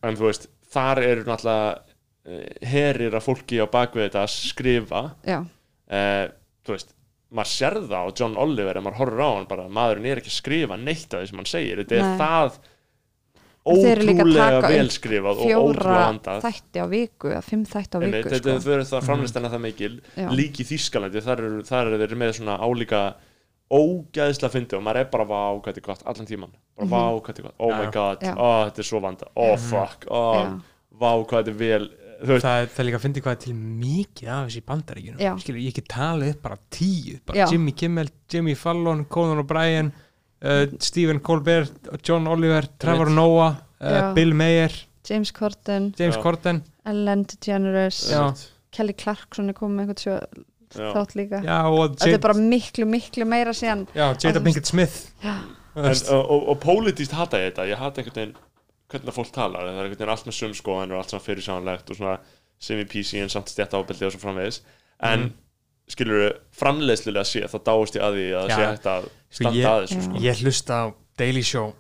[0.03, 1.83] en þú veist, þar eru náttúrulega
[2.67, 5.01] herir af fólki á bakvið þetta að skrifa.
[5.87, 6.25] Uh,
[6.67, 6.93] þú veist
[7.31, 10.31] maður sér það á John Oliver ef maður horfir á hann bara, maðurinn er ekki
[10.31, 12.03] að skrifa neitt af því sem hann segir, þetta Nei.
[12.07, 12.59] er það að
[13.67, 18.39] ótrúlega velskrifað og fjóra ótrúlega handað þætti á viku eða fimm þætti á viku þetta
[18.39, 18.55] sko.
[18.63, 19.91] þau eru það framlistana það mikil.
[20.15, 20.27] Já.
[20.39, 23.01] lík í Þýskalandi, þar eru, þeir með svona álíka
[23.67, 26.93] ógæðislega fyndi og maður er bara vá hvað þetta er gott allan tíman, bara Mhm.
[26.95, 27.59] vá hvað þetta er gott.
[27.59, 29.67] Oh my god, oh þetta er svo vanda oh Mhm.
[29.67, 30.59] fuck, oh
[30.95, 31.89] vá hvað þetta er vel
[32.21, 35.61] það, er- það er líka að fyndi hvað er til mikið af þessi bandaríkjunum skilur,
[35.61, 37.45] ég get talið upp bara tíu bara Já.
[37.53, 41.71] Jimmy Kimmel, Jimmy Fallon, Conan O'Brien uh, Stephen Colbert
[42.03, 43.09] John Oliver, Trevor.
[43.13, 44.13] Noah uh.
[44.17, 44.73] Bill Mayer,
[45.07, 46.17] James Corden, James.
[46.17, 48.33] Corden Ellen DeGeneres Já.
[48.71, 50.17] Kelly Clarkson er komið sjö
[50.75, 50.89] já.
[50.93, 54.67] þátt líka já, og þetta er Jada, bara miklu, miklu meira síðan já, Jada Pinkett
[54.69, 55.37] Smith Já.
[55.77, 58.37] En, og, og, og pólitíst hata ég þetta ég hata einhvern veginn
[58.91, 61.95] hvernig fólk talar það er einhvern veginn allt með sumskoðan og allt svona fyrirsánlegt og
[61.99, 62.17] svona
[62.59, 64.61] semi-PC en samt stjætt ábyldi og svo framvegis
[65.03, 65.33] en Mhm.
[65.87, 68.55] skilur framleiðslulega sé þá dáist ég að því að það Já.
[68.57, 70.01] sé hægt að Sko, standa ég- að þessu Já.
[70.07, 70.23] sko.
[70.27, 70.85] ég hlusta á
[71.17, 71.73] Daily Show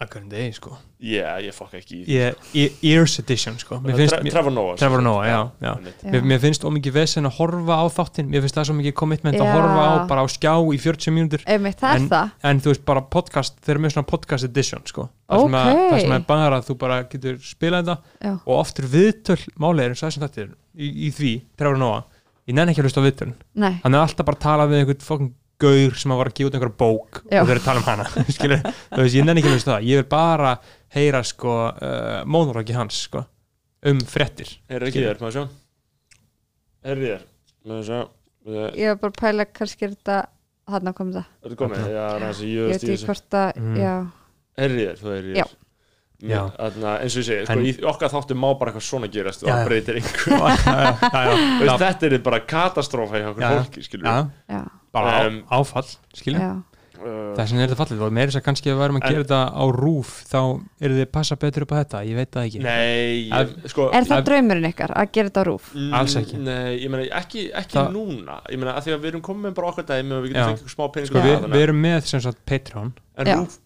[0.00, 0.70] að hverjum degi sko.
[1.00, 3.78] Yeah, ég fokk ekki ég, Ears Edition sko.
[3.84, 4.00] Mér,
[4.30, 5.72] Trevor Noah Trevor Noah, já, já.
[5.76, 6.10] Já.
[6.14, 8.30] mér, mér finnst ómikið vesen að horfa á þáttinn.
[8.32, 9.52] Mér finnst það svo mikið commitment að Já.
[9.56, 11.44] horfa á bara á skjá í 40 mínútur.
[11.46, 11.66] En-
[12.50, 15.74] en þú veist bara podcast, þeir eru með svona podcast edition sko, það sem, að,
[15.90, 17.98] það sem er bara að þú bara getur spilað þetta.
[18.20, 18.32] Já.
[18.46, 22.02] og oft er viðtöl málega eins og þessum þetta er í, í því, Trevor Noah
[22.48, 24.82] ég nenni ekki að hlusta á viðtöl Nei, hann er alltaf bara að tala við
[24.82, 25.30] einhvern fokkin
[25.64, 27.40] gaur sem að var að gefa út einhverja bók Já.
[27.42, 28.06] og þeir eru að tala um hana
[28.36, 29.86] skilur, þú veist, ég nenni ekki að hlusta það.
[29.90, 30.52] Ég vil bara
[30.96, 33.24] heyra sko uh, mónuraki hans sko
[33.90, 35.44] um frettir Er ekki þér, maður sjá?
[36.90, 37.24] Er þér,
[37.68, 38.00] maður sjá?
[38.50, 40.18] Er ég var bara að pæla kannski er þetta
[40.70, 41.86] hann kom það, þetta komið?
[41.92, 43.08] Já, næst ég ég veit í ekki þessu.
[43.10, 43.76] hvort að Mhm.
[43.80, 43.94] já,
[44.60, 45.44] Er þér, þú er Já.
[45.44, 45.56] þér
[46.20, 49.42] Þarna, eins og ég segi, sko, En- í okkar þáttum má bara eitthvað svona gerast
[49.44, 49.68] og það já.
[49.70, 51.22] breytir einhver já, já,
[51.60, 53.52] Veist, já, þetta er bara katastrófa hjá okkur Já.
[53.60, 54.18] fólki skilur já,
[54.50, 55.86] já, bara á, Um, áfall
[57.00, 59.14] uh, þess vegna er þetta fallið og meira þess að kannski við værum að En-
[59.14, 60.38] gera þetta á rúf þá
[60.84, 62.60] eru þið passa betur upp á þetta ég veit það ekki.
[62.66, 65.70] Nei, ég, sko er það Ef- draumurinn ykkar að gera þetta á rúf?
[66.00, 66.36] Alls ekki.
[66.44, 68.36] Nei, ég meina, ekki, ekki Það- núna.
[68.52, 70.74] Ég meina, að því að við erum komið bara okkar dæmi og við getum fengið
[70.76, 72.92] smá pening sko, við, það, við erum með sem sagt Patreon.
[73.16, 73.58] En rúf, Það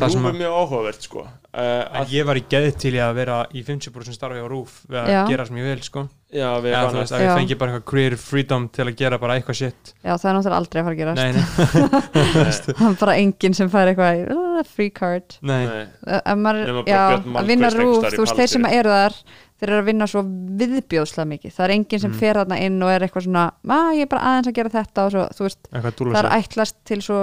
[0.00, 1.20] rúf er mjög áhugavert sko.
[1.20, 4.46] uh, að að, ég var í geði til í að vera í 50% starfi á
[4.48, 5.20] rúf við að Já.
[5.28, 6.06] gera sem ég vil sko.
[6.32, 7.34] Já, við erum annars að ég Já.
[7.36, 9.92] fengi bara eitthvað creative freedom til að gera bara eitthvað shit.
[10.00, 11.44] Já, það er náttúrulega aldrei að fara að gera nei, nei,
[12.72, 15.36] það bara enginn sem fær eitthvað uh, free card.
[15.44, 19.18] Nei, Nei, að, vinna rúf, þú veist, þeir sem eru þar
[19.62, 20.22] þeir eru að vinna svo
[20.58, 21.52] viðbjóðslega mikið.
[21.54, 22.18] Það er enginn sem Mm.
[22.18, 25.04] fer þarna inn og er eitthvað svona að ég er bara aðeins að gera þetta.
[25.06, 27.20] Og svo, þú veist, það er ætlast til svo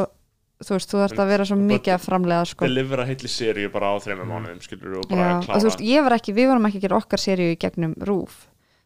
[0.59, 2.65] þú veist, þú þarfst að vera svo mikið að framlega sko.
[2.67, 5.79] delivera heitli seríu bara á þreymur mánuðum skilur og já, bara og þú klára veist,
[5.87, 8.35] ég var ekki, við vorum ekki að gera okkar seríu í gegnum rúf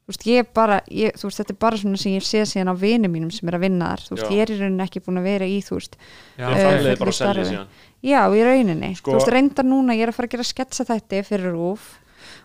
[0.04, 2.70] þú veist, ég bara, ég, þú veist, þetta er bara svona sem ég sé síðan
[2.70, 4.02] á vinum mínum sem er að vinna þar.
[4.04, 4.32] Þú veist, Já.
[4.36, 6.98] ég er í rauninni ekki búin að vera í, þú veist já, Eh, framleiðum bara
[6.98, 7.46] fullu að selja starfi.
[7.54, 7.68] síðan.
[8.04, 10.84] Já, í rauninni, Sko- þú veist, reyndar núna ég er að fara að gera sketsa
[10.92, 11.80] þætti fyrir rúf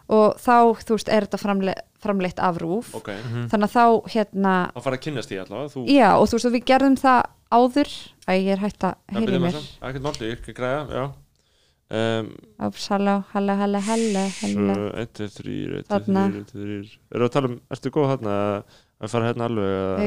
[0.08, 0.54] og þá,
[0.86, 3.48] þú veist, er þetta framle framleitt af rúf Ok, Mhm.
[3.50, 6.46] þannig að þá, hérna þá fara að kynnast því allavega Þú já, og þú veist,
[6.46, 7.22] og við gerðum það
[7.54, 7.92] áður.
[8.28, 9.58] Að ég er hægt að heyri mér.
[9.80, 10.86] Ekkert máli, ekki græða,
[13.32, 16.24] halló, halló, halló Svo, 1, 2, 3, 1, 2, Þarna.
[16.28, 18.76] 3, 1, 2, 3 Eru að tala um, ertu góð þarna að-
[19.14, 20.02] fara hérna alveg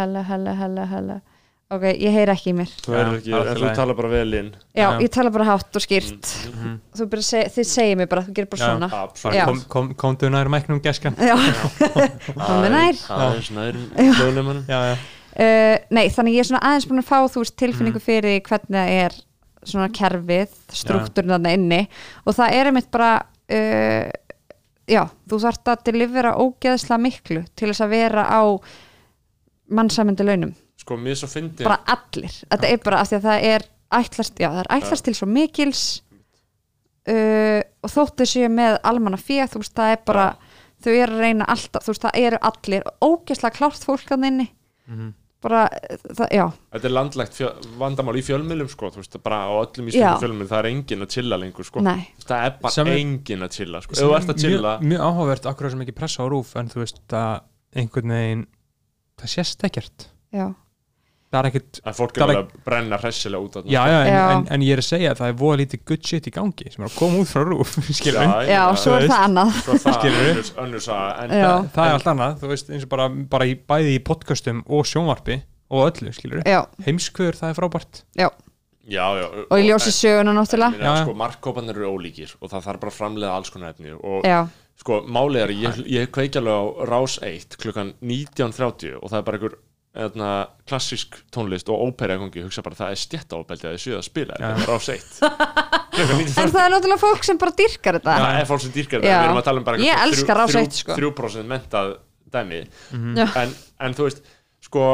[0.00, 1.20] halló, halló, halló, halló
[1.74, 2.68] Ok, ég heyri ekki í mér.
[2.84, 2.92] Þú
[3.78, 4.50] tala bara vel inn.
[4.76, 6.28] Já, ég tala bara hátt og skýrt.
[6.50, 6.74] Mhm.
[6.94, 8.68] Þú bara seg, þið segir mér bara, þú gerir bara Já.
[8.68, 8.88] svona.
[9.96, 11.34] komdu nær mæknum geskan Já,
[12.46, 13.00] Komdu nær.
[13.16, 14.96] Aðeins nær hljóðnumanum já, já,
[15.34, 17.60] Uh, nei, þannig ég er svona aðeins búin að fá þú veist Mm.
[17.64, 19.16] tilfinningu fyrir því hvernig það er
[19.64, 21.80] svona kerfið, struktúrin þarna inni.
[22.26, 23.12] Og það er einmitt bara
[23.50, 24.10] uh,
[24.86, 28.42] já, þú þarft að delivera ógeðslega miklu til þess að vera á
[29.74, 30.98] mannsamöndi launum, Sko,
[31.30, 32.32] fyndi bara allir.
[32.50, 35.28] Þetta er bara af því að það er ætlast, já, það er ætlast til svo
[35.30, 35.82] mikils
[37.08, 40.26] uh, og þóttu séu með almanna féð, þú veist, það er bara
[40.84, 44.48] þau eru að reyna alltaf, þú veist, það eru allir ógeðslega klárt fólk að inni.
[44.90, 45.12] Mhm.
[45.44, 45.62] Bara,
[46.16, 46.44] það, já
[46.74, 47.50] Þetta er landlægt fjö,
[47.80, 49.92] vandamál í fjölmiðlum sko, þú veist, bara á öllum Já.
[49.92, 51.84] íslenskum fjölmiðlum það er enginn að chilla lengur sko.
[51.84, 53.92] Nei, það er bara Sem er- enginn að chilla sko.
[53.98, 56.68] ef þú ert að chilla mjög, mjög áhugavert akkur sem ekki pressa á rúf en
[56.72, 57.40] þú veist að
[57.76, 58.46] einhvern veginn
[59.20, 60.46] það sést ekkert já,
[61.34, 64.14] það er ekkert að fólk er alveg að brenna hressilega út þarna, Já, já, en.
[64.38, 66.72] En, en ég er að segja að það er voða lítið good shit í gangi
[66.72, 67.74] sem er að koma út frá rúf
[68.04, 69.58] Já, já, ég svo er það annað.
[69.66, 70.30] Það Skilurðu?
[70.30, 71.44] önnur, önnur saga en Já.
[71.50, 74.64] það, það er allt annað, þú veist, eins og bara, bara í, bæði í podcastum
[74.70, 75.38] og sjónvarpi
[75.74, 78.02] og öllu, skilur Já, heimskvöður, það er frábært.
[78.20, 78.28] Já,
[78.84, 80.92] já, já, og í ljósi söguna náttúrulega.
[81.02, 84.42] sko, markkópanir eru ólíkir og það þarf bara að framleiða alls konar efni og Já,
[84.80, 89.26] sko, málið er, ég, ég kveiki alveg á Rás 1 klukkan 19.30 og það er
[89.30, 89.56] bara einhver
[89.94, 90.28] eðna,
[90.66, 94.06] klassísk tónlist og ópera í gangi, hugsa bara það er stjættaóbeldi að þið séu að
[94.08, 94.48] spila Já.
[94.58, 95.04] þetta, Rás 1
[95.94, 98.74] klukkan en 19.30 það er náttúrulega fólk sem bara dyrkar þetta það er fólk sem
[98.74, 99.04] dýrkar Já.
[99.04, 100.96] þetta, við erum að tala um bara Ég eitthvað elska þrjú- Rás þrjú- 1, sko.
[100.98, 101.92] 3% mentað
[102.34, 102.60] dæmi
[103.20, 103.26] Já.
[103.44, 103.54] en,
[103.86, 104.24] en þú veist,
[104.66, 104.84] sko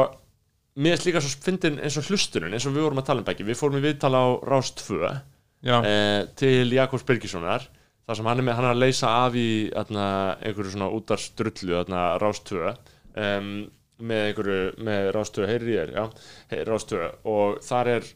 [0.85, 3.27] mér er líka svo fyndin eins og hlustunum eins og við vorum að tala um
[3.27, 5.01] Beggi, við fórum í viðtala á Rás 2
[5.61, 7.65] Já, eh, til Jakobs Birgissonar
[8.07, 10.05] þar sem hann er, með, hann er að leysa af í atna,
[10.41, 11.75] einhverju svona útarstrullu
[13.17, 13.51] um,
[14.01, 15.11] með einhverju, með
[15.75, 16.07] ég er, já,
[16.53, 18.09] hey, rástöða og þar er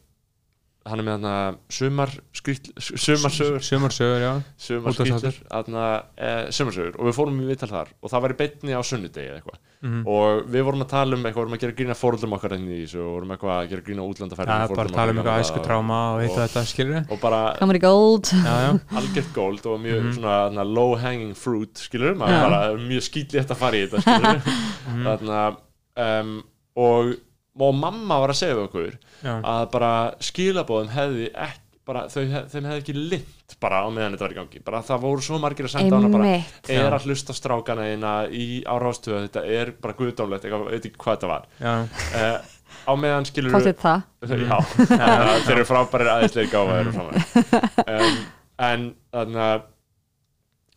[0.86, 1.36] hann er með þarna
[1.74, 4.32] sumar skrýtl, sumarsögur sumarsögur, já.
[4.62, 5.38] Sumarskýttur
[6.14, 7.90] e, sumarsögur og við fórum í viðtal þar.
[8.06, 9.62] Og það var í beinni á sunnudegi eða eitthvað.
[9.86, 10.06] Mhm.
[10.08, 12.78] og við vorum að tala um eitthvað, vorum að gera grína fóröldum okkar enn í
[12.80, 15.98] þessu og vorum eitthvað að gera grína Já, útlandaferðum bara tala um eitthvað æsku tráma
[16.14, 18.30] og hitt og þetta, skilur og bara Comedy Gold.
[18.96, 20.14] Algjört góld og mjög Mhm.
[20.16, 24.42] svona þarna, low hanging fruit skilur maður bara mjög skýtlegt að fara í þetta skilur
[24.86, 25.04] Mhm.
[25.10, 25.56] þarna
[25.96, 26.32] um,
[26.82, 27.12] og,
[27.60, 29.92] og mamma var að segja við okkur já, að bara
[30.24, 34.38] skilabóðum hefði ekki bara, þau, þeim hefði ekki lind bara á meðan þetta var í
[34.40, 34.62] gangi.
[34.66, 36.70] Bara það voru svo margir að senda hana bara Einmitt.
[36.74, 41.18] er að hlusta strákana eina í árástöðu, þetta er bara guðdómlegt eitthvað, veit ekki hvað
[41.20, 41.46] þetta var.
[41.62, 42.56] Uh,
[42.90, 44.02] á meðan skilur er það?
[44.26, 44.58] já,
[45.46, 46.90] þeir eru frábærir aðeinslega frábærir
[47.86, 48.20] um,
[48.66, 49.64] en þannig að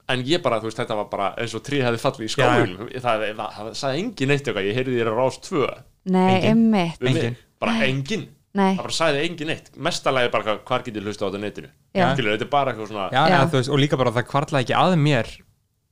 [0.09, 2.89] en ég bara, þú veist, þetta var bara eins og trí hefði fallið í skólinum
[2.89, 5.67] það, það, það, það sagði engin neitt eitthvað, ég heyrði þér að rás tvö.
[6.09, 7.01] Nei, einmitt.
[7.05, 8.27] Mig, bara engin
[8.57, 11.69] Nei, það bara sagði engin neitt, mestalagi bara hvað- getur hlusta á þetta á netinu?
[11.93, 13.35] Já, skilur, þetta er bara eitthvað svona já, Já.
[13.35, 13.45] já.
[13.53, 15.29] Veist, og líka bara það kvartlaði ekki að mér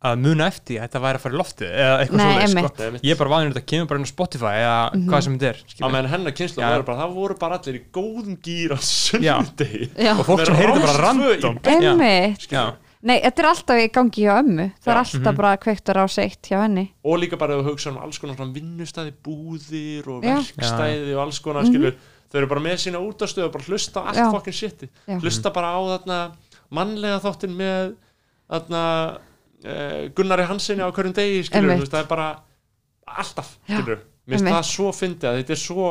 [0.08, 2.68] að muna eftir því að þetta væri að fara í loftið eða eitthvað einmitt.
[2.78, 3.00] sko.
[3.08, 5.62] Ég er bara vanur þetta kemur bara inn á Spotify eða hvað sem þetta er
[5.82, 6.68] á meðan hennar kynslu Já.
[6.74, 9.90] voru bara, það voru bara allir í góðum gýr á sunnudegi.
[9.98, 11.58] Já, og fólk sem heyrði bara random
[13.06, 14.68] Nei, þetta er alltaf í gangi hjá ömmu.
[14.82, 16.88] Það er alltaf bara kveiktur á seitt hjá henni.
[17.06, 21.68] Og líka bara að hugsa um alls konar vinnustæði, búðir og verkstæði og alls konar
[21.70, 21.94] skilur,
[22.32, 24.28] þau eru bara með sína útastöðu og bara hlusta allt Já.
[24.34, 24.90] fokkin shiti
[25.22, 26.18] hlusta bara á þarna
[26.76, 27.94] mannlega þáttin með
[28.52, 28.82] þarna
[29.64, 32.28] uh, Gunnari Hansinni á hverjum degi skilur, það er bara
[33.08, 35.88] alltaf, skilur, mér finnst það svo fyndið að þetta er svo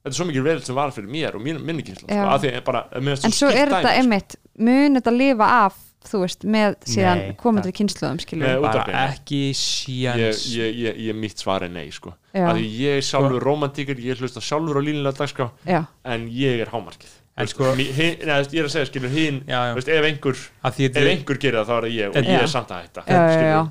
[0.00, 3.48] þetta er svo mikið verið sem var fyrir mér og minni kynsla, sko, En svo
[3.48, 3.96] er þetta sko.
[3.96, 5.76] einmitt Mun þetta lifa af,
[6.08, 10.44] þú veist, með síðan Nei, komandi kynsluðum, skilur bara ekki ég, síans.
[10.54, 12.14] Ég, ég, ég mitt svar er nei sko.
[12.34, 17.20] Ég er sjálfur romantíkur ég hlusta sjálfur á línulega dagskrá Já, en ég er hámarkið.
[17.48, 21.68] Sko- mi- hin, neða, ég er að segja skilur hinn ef einhver einhver gerir það
[21.70, 23.04] þá er það ég og ég er samt að hætta.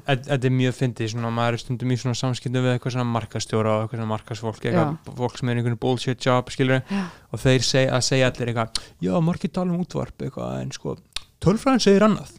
[0.08, 3.76] Þetta er mjög fyndið, svona maður er stundum í svona samskiptum við eitthvað svona markastjóra
[3.76, 7.04] og eitthvað svona markasfólk, eitthvað fólk sem er í einhvern bullshit job, skilur Já.
[7.30, 10.98] og þeir seg, að segja allir eitthvað já, margir tala um útvarp, eitthvað en sko,
[11.46, 12.36] tölfræðin segir annað.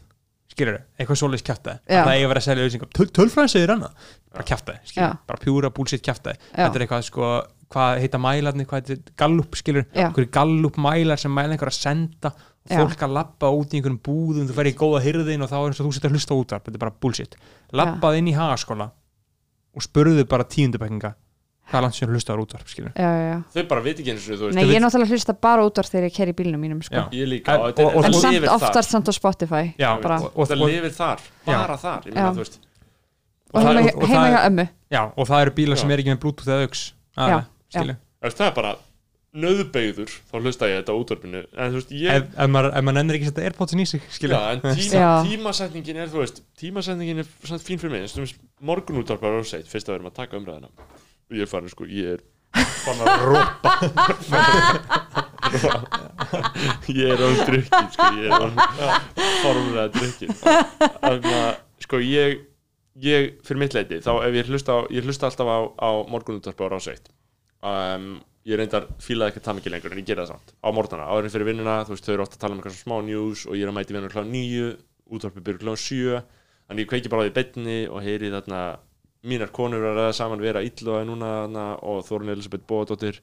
[0.51, 1.79] Skilur, eitthvað svoleiðis kjaftaði.
[1.87, 2.01] Já.
[2.03, 4.07] það eigi að vera að selja auðvitað, Töl, tölfræðin segir annað.
[4.35, 5.19] Bara kjaftaði, skilur, Já.
[5.31, 6.57] bara pjúra bullshit kjaftaði, Já.
[6.59, 7.29] þetta er eitthvað sko
[7.71, 12.33] hvað heita mælarnir, hvað heitir gallup skilur, einhverju gallup mælar sem mæla einhver að senda
[12.67, 15.69] fólk að labba út í einhverjum búðum þú ferð í góða hyrðin og þá er
[15.71, 16.65] eins og þú setur að hlusta útvarp.
[16.67, 17.37] Þetta er bara bullshit,
[17.79, 18.89] labbað inn í hagaskóla
[19.71, 21.13] og spurðu bara tíundabækinga
[21.71, 23.37] hvað er langt sem hlusta á útvarp skilur já, já, já.
[23.55, 24.57] Þau bara veit ekki eins og þú veist.
[24.59, 26.95] Nei, ég er náttúrulega hlusta bara út þegar ég keri bílnum mínum, sko.
[26.95, 27.05] Já.
[27.15, 30.19] ég líka En- og, er- og- En samt oftast samt á Spotify Já, bara.
[30.21, 32.03] og, og, lifir þar, bara þar
[33.53, 34.67] Og það- heima, og- og heima það hjá er- ömmu.
[34.91, 36.93] Já, og það eru bílar sem er ekki með bluetooth eða auks
[38.21, 38.75] það er bara
[39.31, 41.41] nöðbeigður þá hlusta ég þetta á útvarpinu.
[41.55, 43.85] En þú veist, ég ef, ef, maður, ef maður nennir ekki að setja airpodsin í
[43.87, 45.11] sig skilur Já, en tíma, Já.
[45.29, 49.45] tímasetningin er, þú veist, tímasetningin er samt fín fyrir mig, eins og morgun útvarpar og
[49.47, 50.67] seitt, fyrst að við erum að taka umræðina
[51.31, 52.21] ég er farin, sko, ég er
[52.83, 53.71] farin að rópa
[56.91, 58.53] ég er án drukkin, sko, ég er án
[59.41, 61.51] formlega drukkin þannig að,
[61.85, 62.41] sko, ég
[63.01, 66.41] ég, fyrir mitt leiti, þá ef ég hlusta á, ég hlusta alltaf á, á morgun
[66.41, 67.11] útvarpar og seitt
[67.63, 68.13] um,
[68.47, 71.27] ég reyndar fílaði ekki það mikið lengur en ég gera það samt á morgnana, áður
[71.27, 73.57] en fyrir vinnuna, þú veist, þau eru ofta að tala um eitthvað smá news og
[73.57, 74.69] ég er að mæti vinnuna kláð nýju
[75.11, 76.21] útvarpið byrju kláð sjö
[76.71, 78.61] þannig ég kveiki bara á því betni og heyri þarna
[79.27, 83.19] mínar konur að ræða saman vera illuða núna þarna, og Þórun Elisabeth Bóðadóttir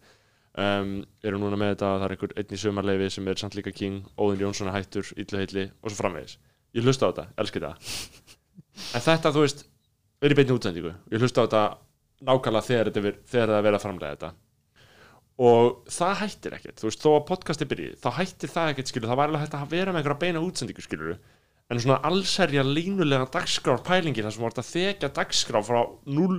[0.55, 0.93] um,
[1.27, 4.07] eru núna með þetta það er einhver einn í sömarleifi sem er samt líka king
[4.17, 6.39] Óðin Jónsson er hættur, illu heitli og svo framvegis.
[6.77, 7.75] Ég hlusta á þetta, elski þetta.
[8.95, 9.65] En þetta, þú veist,
[10.23, 10.93] er í beinni útsendingu.
[11.11, 11.63] Ég hlusta á þetta
[12.29, 14.31] nákvæmlega þegar, þetta er, þegar það er verið að framlega þetta.
[15.49, 16.79] Og það hættir ekkert.
[16.79, 19.59] Þú veist, þó að podcasti byrji, þá hættir það ekkert skilur, það var alveg hægt
[19.59, 21.19] að vera með einhverja beina útsendingu skilur
[21.71, 26.39] en svona allserja línulega dagskrár pælingi þar sem voru að þekja dagskrár frá 0,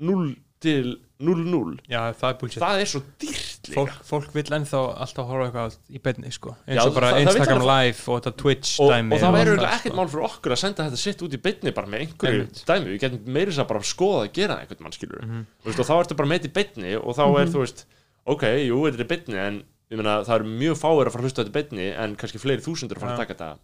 [0.00, 4.80] 0 til 0-0 já, það er það er svo dýrt líka fólk, fólk vill ennþá
[5.04, 6.52] alltaf horfa eitthvað í beinni sko.
[6.66, 9.92] eins og bara Instagram live og þetta Twitch og, dæmi og það auðvitað það, ekkert
[9.94, 9.98] sko.
[10.00, 12.62] mál fyrir okkur að senda þetta sitt út í beinni bara með einhverju Einmitt.
[12.70, 15.46] dæmi, við getum meiri þess að bara skoða að gera einhvern mann skilur Mhm.
[15.64, 17.84] veist, og þá ertu bara með í beinni og þá er þú veist
[18.26, 19.62] ok, jú, þetta er í beinni en
[19.94, 22.62] meina, það eru mjög fáir að fara að hlusta þetta í beinni en kannski fleiri
[22.66, 23.22] þúsundur að fara að Já.
[23.24, 23.58] taka þetta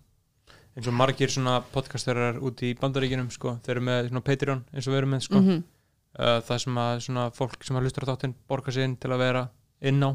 [0.74, 3.58] eins og margir svona podcasterar út í bandaríkinum sko.
[3.62, 5.40] þeir eru með svona Patreon eins og við erum með sko.
[5.40, 5.64] Mhm.
[6.18, 9.10] uh, það sem að svona fólk sem að hlustur á þáttinn borga sig inn til
[9.10, 9.48] að vera
[9.80, 10.10] inn á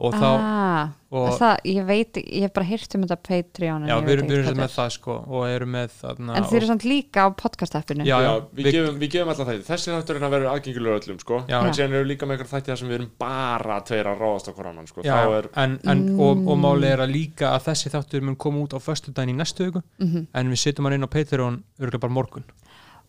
[0.00, 3.90] og þá ah, og, það, ég veit, ég hef bara hýrt um þetta Patreon en
[3.90, 6.86] já, við erum, hvað með það sko, og erum með þarna, En þeir eru samt
[6.88, 10.16] líka á podcast-appinu Já, Já, já, við, við- gefum, við gefum alltaf þætti þessi þáttur
[10.20, 11.40] er að vera aðgengilegur öllum sko.
[11.50, 11.58] Já.
[11.60, 14.48] en síðan eru líka með eitthvað þætti þar sem við erum bara tveir að ráðast
[14.48, 15.04] á hver annan sko.
[15.04, 16.64] já, þá er, en, en, og, og Mm.
[16.64, 19.82] máli er að líka að þessi þáttur mun koma út á föstudaginn í næstu viku
[20.00, 20.26] Mhm.
[20.32, 22.44] en við setjum hann inn á Patreon örgulega bara morgun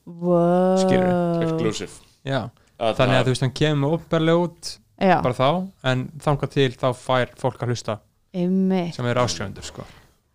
[0.05, 0.75] wow.
[0.81, 1.91] Skilurðu, exclusive
[2.25, 2.49] já.
[2.81, 5.47] að þannig að þú veist hann kemur opinberlega út Já, bara þá,
[5.91, 7.95] en þangað til þá fær fólk að hlusta
[8.37, 9.85] einmitt sem er áskrifendur sko.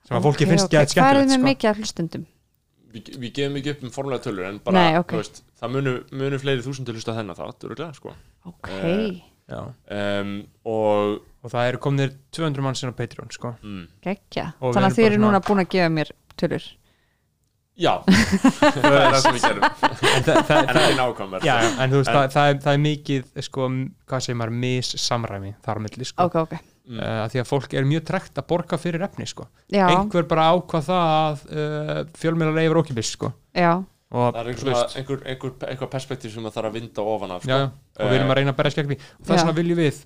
[0.09, 0.72] sem að fólki finnst ok.
[0.74, 1.51] gett Hvað er skemmtilegt þið með sko.
[1.51, 2.26] mikið af hlustundum?
[2.97, 5.12] við, við gefum ekki upp um formulega tölur en bara, Nei, ok.
[5.14, 8.14] þú veist, það munu, munu fleiri þúsundur hlusta á þennan þátt, örgulega, sko.
[8.47, 9.20] Ok, Eh,
[9.51, 9.60] já.
[9.62, 10.32] um,
[10.64, 13.55] og, og það eru komnir 200 mann sinna á Patreon sko.
[13.62, 13.84] mm.
[14.02, 16.66] geggja Og við þannig erum að þið eru bara núna búin að gefa mér tölur
[17.77, 21.90] Já, það er það sem við gerum en, það, það, En það, ekki já, en
[21.93, 23.66] þú veist, En- það, það, er, það er mikið sko,
[24.09, 26.27] hvað segir maður, missamræmi þar á milli sko.
[26.31, 27.01] ok, ok, Mm.
[27.03, 29.48] uh, því að fólk er mjög trekt að borga fyrir efni sko.
[29.74, 33.32] já, einhver bara ákvað það að uh, fjölmjöla leifur okkibis sko.
[33.59, 37.35] já og, Það er einhver, einhver, einhver, einhver perspektíf sem það þarf að vinda ofan
[37.35, 37.51] af sko.
[37.51, 37.65] já,
[37.98, 39.98] og við erum að reyna að berja skegn því og er svona viljum við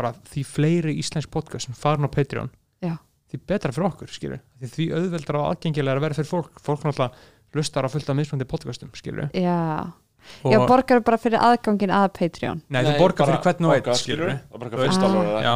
[0.00, 2.48] bara því fleiri íslensk podcast sem farin á Patreon
[2.80, 2.96] Já.
[3.34, 6.62] Því betra fyrir okkur skilur því, því auðveldar og aðgengilega að vera fyrir fólk.
[6.64, 9.58] Fólk náttúrulega hlustar á fullt af mismandi podcastum skilur já,
[10.48, 12.62] já borgar bara fyrir aðgangin að Patreon.
[12.72, 13.68] Nei, þú borgar fyrir hvern
[14.50, 15.54] og borgar fyrst dólar já,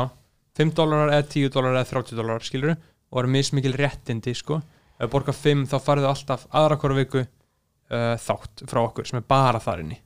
[0.59, 4.61] 5 dólarar eða 10 dólarar eða 30 dólarar skilur og eru mismikil réttindi sko.
[4.99, 9.21] Ef þú borgar 5 þá farið alltaf aðra hverju viku uh, þátt frá okkur sem
[9.21, 9.99] er bara þar inni.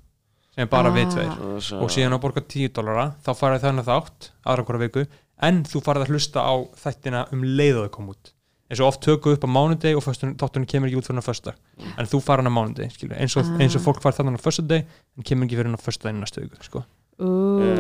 [0.53, 0.97] Sem er bara Ah.
[0.97, 1.78] við tveir.
[1.81, 5.05] Og síðan að borga 10 dólara þá farið þennan þátt aðra hverju viku
[5.43, 6.55] en þú farið að hlusta á
[6.85, 8.32] þættina um leið og þau kom út.
[8.73, 11.24] Eins og oft tökum við upp á mánudegi og þáttunum kemur ekki út fyrir hann
[11.24, 11.56] á föstudag.
[11.98, 13.59] En þú farið hann á mánudegi skilur eins og, Ah.
[13.60, 14.86] eins og fólk farið þannig á föstudegi
[15.19, 16.85] en kemur ekki fyrir hann á föstudaginn næstu viku sko.
[17.20, 17.28] Ú,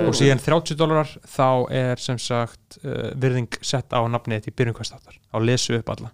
[0.06, 4.56] og síðan 30 dólarar þá er sem sagt uh, virðing sett á nafnið þitt í
[4.60, 5.16] byrjun hvers þáttar.
[5.32, 6.12] Á lesu upp alla.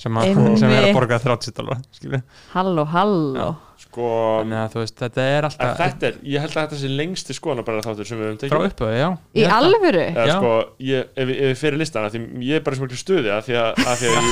[0.00, 2.24] Sem, að, sem er að borga 30 dólarar
[2.54, 3.48] halló, halló
[3.80, 4.06] Sko,
[4.42, 7.34] þannig að þú veist þetta er alltaf þetta er, ég held að þetta sé lengsti
[7.34, 8.52] skoðan bara þáttur sem við höfum tekið.
[8.52, 9.08] Frá upphauði, já.
[9.10, 10.02] Í Ég held að- alvöru?
[10.10, 10.34] Eða Já.
[10.36, 10.50] sko,
[10.90, 12.20] ég, ef, við- ef við fyrir listan að því
[12.50, 14.26] ég er bara sem miklu stuði að því að, að, því að ég,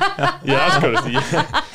[0.48, 1.24] ég er aðskarist ég,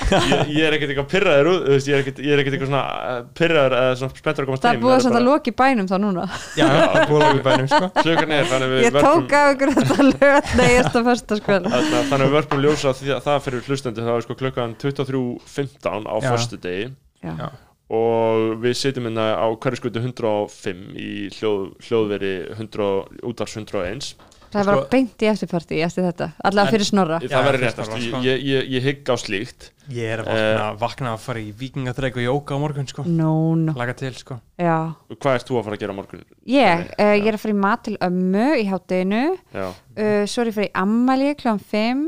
[0.09, 2.57] ég, ég er ekkert eitthvað pyrraður út, þú veist, ég er ekkert, ég er ekkert
[2.57, 2.83] eitthvað svona
[3.13, 5.49] eh, pyrraður eða svona spenntur að komast það er heim, búið það að samt að
[5.49, 6.25] í bænum þá núna.
[6.59, 7.91] Já, er búið að í bænum sko.
[8.03, 11.61] Klukkan er þannig að við ég tók af ykkur þetta lög negist á fyrsta skvel
[11.69, 14.75] Þarna- þannig að við vörpum ljósa því að það fyrir hlustendur það er sko klukkan
[14.81, 16.29] 23.15 á Já.
[16.33, 16.89] förstu degi
[17.23, 17.49] já,
[17.89, 24.13] og við setjum hérna á hverju skutu 105 í hljóð, hljóðveri 100, útars 101
[24.49, 27.19] það bara Sko- beint í eftirparti eftir þetta, allavega fyrir snorra.
[27.21, 28.21] það verður réttast, var, sko.
[28.25, 29.67] ég, ég, ég hygg á slíkt.
[29.89, 33.05] Ég er að vakna, vakna að fara í vikingatreik og jóka á morgun sko.
[33.05, 34.39] No, no, laga til sko.
[34.57, 34.93] Já.
[35.09, 36.25] Hvað ert þú að fara að gera á morgun?
[36.45, 40.51] ég, uh, ég er að fara í mat til ömmu í hátteginu uh, svo er
[40.51, 41.57] ég að fara í ammali kl.
[41.73, 42.05] 5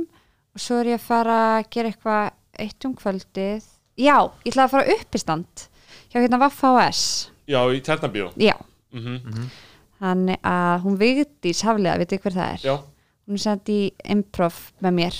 [0.52, 2.32] og svo er ég að fara að gera eitthvað
[2.62, 4.16] eitt um kvöldið já,
[4.46, 5.68] ég ætla að fara upp í stand
[6.12, 7.04] hjá hérna Vaffa OS
[7.52, 8.56] já í Ternabjó já,
[8.94, 9.50] mm
[10.02, 12.62] þannig að hún Vigdís Haflega, veitir hver það er?
[12.66, 12.72] Já,
[13.28, 13.76] hún er sett í
[14.10, 15.18] improv með mér.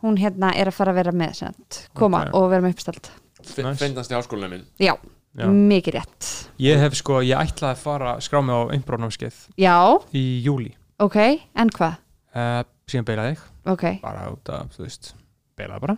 [0.00, 2.30] Hún hérna er að fara að vera með sent, koma Ok.
[2.38, 3.10] og vera með uppstald
[3.42, 3.76] Nice.
[3.84, 4.64] finnast í háskólanum minn.
[4.80, 4.94] Já,
[5.36, 5.46] Já.
[5.52, 6.30] mikið rétt.
[6.64, 9.76] Ég hef sko, ég ætlaði að fara að skrá mig á einbrónámskeið já,
[10.16, 11.18] í júli ok,
[11.54, 11.98] en hvað?
[12.34, 13.44] Uh, síðan beilaði ég.
[13.68, 15.12] Ok, bara út af, þú veist
[15.58, 15.96] beilaði bara,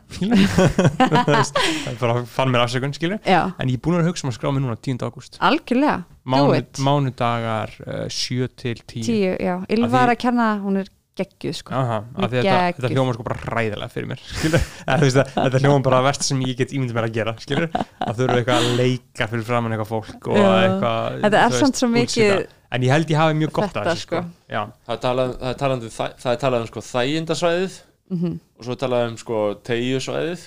[2.00, 4.36] bara fann mér afsökun, skilur já, en ég er búin að að hugsa um að
[4.38, 5.04] skrá mig núna 10.
[5.06, 10.20] ágúst algjörlega do Mánu, it, mánudagar uh, 7 til 10 tíu, já Ylva er að
[10.24, 12.80] kenna, hún er geggjuð sko Aha, af því þetta, Geggjuð.
[12.80, 16.00] þetta hljóma sko bara ræðilega fyrir mér skilur, eða, þú veist, að, þetta hljóma bara
[16.00, 19.28] að verst sem ég get ímyndið mér að gera skilur, að þurfa eitthvað að leika
[19.30, 20.48] fyrir framann eitthvað fólk og Já.
[20.64, 22.60] eitthvað Þetta er þú samt svo mikið útsita.
[22.74, 24.22] en ég held ég hafi mjög gott Þetta, að þessu sko.
[24.24, 24.54] sko.
[24.56, 27.78] Já, Það er talað, það er talað, um, það, það er talað um sko þægindasvæðið
[28.10, 28.34] Mhm.
[28.58, 30.42] og svo er talað um sko tegjusvæðið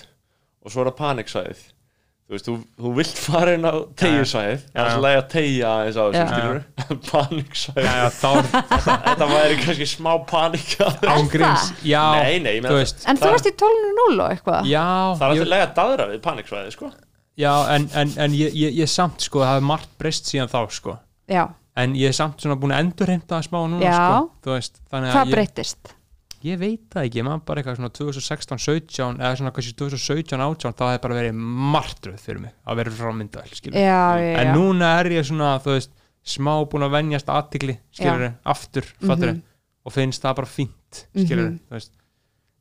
[0.64, 1.64] og svo er það paniksvæðið.
[2.28, 2.54] Þú veist, þú,
[2.84, 4.92] þú vilt fara inn á tegjusvæðið Já, það er já.
[4.92, 7.88] svo læg að tegja eins á þessu paniksvæðið.
[7.88, 8.30] Já, þá
[9.08, 13.04] Þetta væri kannski smá panika ángríns já, Nei, nei, þú veist.
[13.08, 14.68] En þú Það- varst í 12.0 og eitthvað?
[14.68, 14.84] Já,
[15.18, 16.90] Það er alltaf læg að daðra við paniksvæðið sko.
[17.38, 20.60] Já en, en, en ég, ég, ég samt sko, það hefur margt breyst síðan þá
[20.74, 20.98] sko.
[21.30, 21.44] Já,
[21.78, 23.94] en ég er samt svona búin að endurheimta að smá núna Já.
[23.96, 25.94] sko, veist, hvað að
[26.44, 30.72] ég, veit það ekki, maður bara eitthvað svona 2016, 17 eða svona kannski 2017, 18
[30.78, 31.34] það hefði bara verið
[31.74, 33.12] martröð fyrir mig að vera frá
[33.82, 34.00] já,
[34.42, 35.90] en núna er ég svona, þú veist
[36.28, 37.78] smá búin að venjast aðtikli,
[38.44, 39.42] aftur, fattur Mhm.
[39.84, 41.06] og finnst það bara fínt,
[41.68, 41.92] þú veist,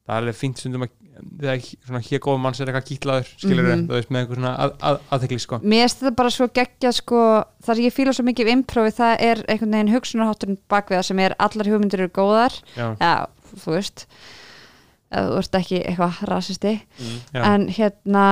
[0.07, 3.65] það er alveg fínt stundum að þegar svona hér góð manns er eitthvað kýtlaður skilur
[3.75, 3.87] Mhm.
[3.87, 5.57] þú veist, með eitthvað svona að, að, aðtikli sko.
[5.63, 7.21] Mér finnst þetta bara svo geggja sko,
[7.65, 11.19] þar sem ég fíla svo mikið improvi það er einhvern veginn hugsunarhátturinn bakvið það sem
[11.19, 12.53] er allar hugmyndir eru góðar.
[12.77, 13.25] Já, Já,
[13.55, 14.07] þú veist
[15.07, 16.73] eða þú ert ekki eitthvað rasisti.
[17.31, 18.25] Já, en hérna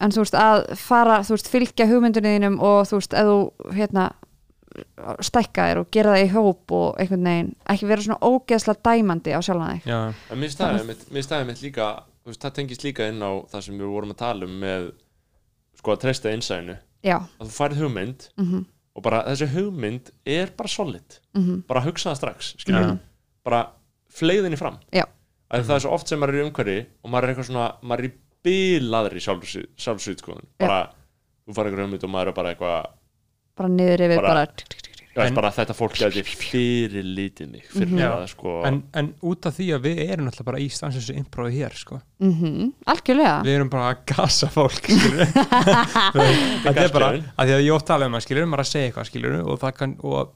[0.00, 3.74] en þú veist að fara, þú veist fylgja hugmyndunni þínum og þú veist að þú
[3.76, 4.06] hérna
[5.22, 9.34] stækka þér og gera það í hóp og einhvern veginn, ekki vera svona ógeðslega dæmandi
[9.36, 9.86] á sjálfan þig.
[9.92, 10.00] Já,
[10.32, 11.90] En mér staðið mitt, líka
[12.24, 14.88] þú veist, það tengist líka inn á það sem við vorum að tala um með
[15.78, 18.64] sko að treysta innsæðinu Já, að þú færið hugmynd mhm,
[18.94, 21.18] og bara þessi hugmynd er bara solid.
[21.36, 22.94] Mhm, bara hugsa það strax, skilur Já.
[23.46, 23.62] bara
[24.14, 25.04] fleiðinni fram Já.
[25.50, 27.68] að það er svo oft sem maður er í umhverfi og maður er eitthvað svona,
[27.82, 28.14] maður er í
[28.44, 30.66] bilaðri sjálfsvítskoðun Já.
[30.66, 30.80] bara,
[31.48, 32.90] þú farið einhver hugmynd og maður er bara eitthvað
[33.54, 34.46] bara niður yfir Bara-
[35.14, 38.08] bara, bara þetta fólk gæti fyrir lítið mig fyrir Já.
[38.16, 41.60] það sko en, en út af því að við erum náttúrulega bara í stansinsu imprófi
[41.60, 42.00] hér sko.
[42.18, 44.90] mm algjörlega við erum bara að gasa fólk
[46.64, 48.88] þetta er bara að því að ég ótt tala um það skilur maður að segja
[48.90, 50.34] eitthvað skilur og það kann og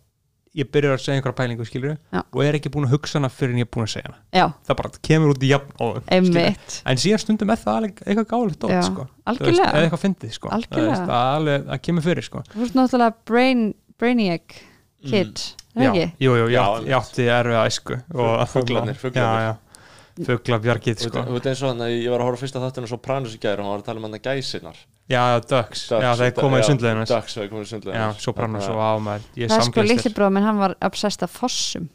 [0.58, 3.54] ég byrjar að segja einhverja pælingu skilur og er ekki búin að hugsa hana fyrir
[3.54, 6.00] en ég er búin að segja hana já, það bara kemur út í jafn og
[6.12, 9.06] en síðan stundum er það alveg eitthvað Já, sko.
[9.28, 10.48] Veist, eða eitthvað fyndið sko.
[10.48, 12.42] Það veist, það, kemur fyrir sko.
[12.54, 13.62] þú ert náttúrulega brain,
[14.00, 14.58] brainiac
[15.08, 16.06] kid, er það já, ekki?
[16.26, 19.58] jú, jú, ég Já, átti- ég átti erfið æsku og Fuglarnir, fuglarnir.
[20.26, 21.22] fuglabjargið sko.
[21.28, 23.36] Þú veit eins og þannig að ég var að horfa á fyrsta þáttinu svo Pranus
[23.36, 26.24] í gæður og hann var að tala um hann að gæsinar já, ducks, já, það
[26.26, 28.80] er komað í sundleginu Ducks, það er komið í sundleginu já, Sopranos og
[29.38, 29.88] ég það er sko samgleðstir.
[29.94, 31.86] litli bróð, menn hann var obsessed af fossum.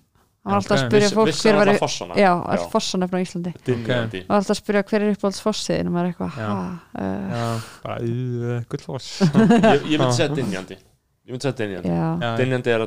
[0.44, 2.16] Hann var alltaf að spyrja fólk Vissi hann var alltaf fossana?
[2.20, 3.52] já, all fossanöfn á Íslandi.
[3.64, 6.48] Dynjandi og alltaf að spyrja hver er uppáhalds fossiðin og maður er eitthvað, Já.
[6.50, 6.58] ha,
[7.00, 7.46] uh, já,
[7.84, 10.76] bara, uh, gullfoss Ég, myndi segja dynjandi.
[11.24, 11.94] Ég myndi segja dynjandi.
[11.94, 12.34] Já.
[12.42, 12.84] Dynjandi er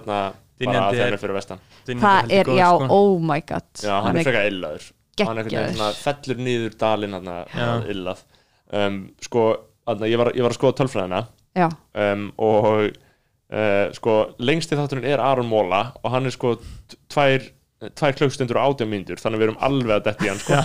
[0.66, 1.64] bara að er- þeirra fyrir vestan.
[1.86, 3.70] það er, já, oh my god.
[3.80, 4.90] Já, hann er frekar illaður.
[5.16, 5.48] Hann er
[5.96, 7.16] fellur niður dalinn
[9.86, 11.20] þarna, ég var, ég var að skoða tölfræðina
[11.56, 11.68] já,
[12.06, 16.56] um, og uh, sko, lengst í þátturinn er Aron Móla og hann er sko
[17.12, 17.46] tvær
[17.96, 20.56] tvær klökstundur og átján mínútur þannig að við erum alveg að detti hann sko.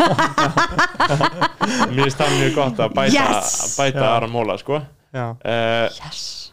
[1.91, 3.75] mér finnst það mjög gott að bæta, Yes!
[3.77, 4.11] bæta Já.
[4.15, 4.79] Aron Móla sko.
[5.11, 6.50] já, uh, yes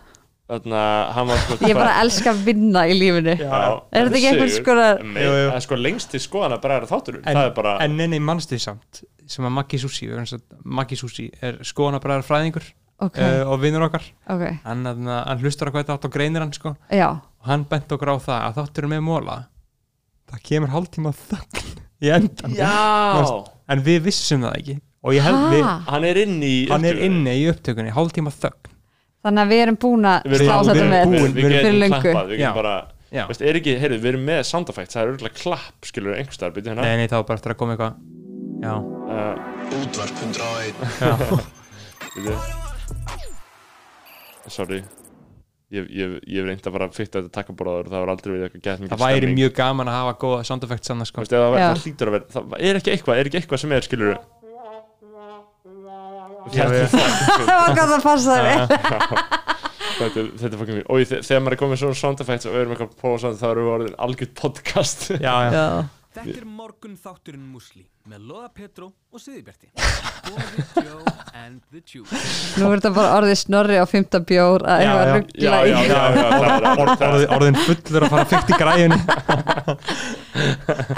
[0.49, 3.61] þannig að hann var sko ég bara elska að vinna í lífinu Já.
[3.93, 5.45] er þetta ekki einhvern Jú, jú.
[5.51, 8.21] það er sko lengst til skoðan að bara þátturinn en, það er bara en neini
[8.25, 12.65] mannstuð samt sem að Maggi Sushi vegna þess að Maggi Sushi er skoðanabræðar fræðingur
[13.05, 16.15] ok, uh, og vinnur okkar ok, hann, hann, hann hlustar á hvað þetta átt og
[16.17, 16.73] greinir hann sko.
[16.89, 19.37] já og hann bent okkur á það að þátturinn með móla
[20.33, 21.77] það kemur hálftíma þögn
[22.09, 22.73] í endan já,
[23.69, 25.77] en við vissum það ekki og ég held við, Ha?
[25.93, 27.21] hann er inn í hann er upptökunni.
[27.21, 28.73] inni í upptökunni hálftíma þögn
[29.29, 31.49] þannig að við erum búin að erum- slá við þetta erum með búin- við, við
[31.49, 32.77] við fyrir klappað við getum bara.
[33.09, 36.53] Veist, er ekki, heyrðu, við erum með sound effects það er örgulega klapp, skilur, einhverstaðar
[36.59, 36.83] byrju hérna.
[36.85, 37.95] Nei, nei, það var bara eftir að koma eitthvað.
[38.59, 38.75] Já,
[39.09, 39.35] uh,
[39.79, 41.13] Útvarp 101 já,
[42.19, 42.37] byrju
[44.49, 44.83] sorry.
[45.69, 48.45] Ég, ég, ég hef reynd að bara fyrta þetta takkaborðaður og það var aldrei við
[48.47, 49.37] eitthvað gett mikið það væri stemming.
[49.37, 51.21] mjög gaman að hafa góða sound effects annars sko.
[51.21, 53.75] Veist, ef það, það hlýtur að vera, það er ekki eitthvað er ekki eitthvað sem
[53.77, 54.15] er, skilur.
[57.49, 58.63] það var gott að passa það vel
[59.99, 62.47] þetta, er- þetta er fokkin mér og ég, þegar maður er komið svona sound effects
[62.49, 65.09] og við erum eitthvað að prófa svona þá erum við orðin algjörð podcast.
[65.29, 65.51] Já, já.
[65.55, 65.69] já,
[66.19, 69.21] Þetta er morgun þátturinn Musli með Loða Petro og
[71.89, 72.59] Juice.
[72.59, 75.43] Nú er þetta bara orðið snorri á fymta bjór að eitthvað ruggla í.
[75.45, 78.99] já, já, já, það Orð, það er- orðin, orðin fullur að fara fyrst í græjunni.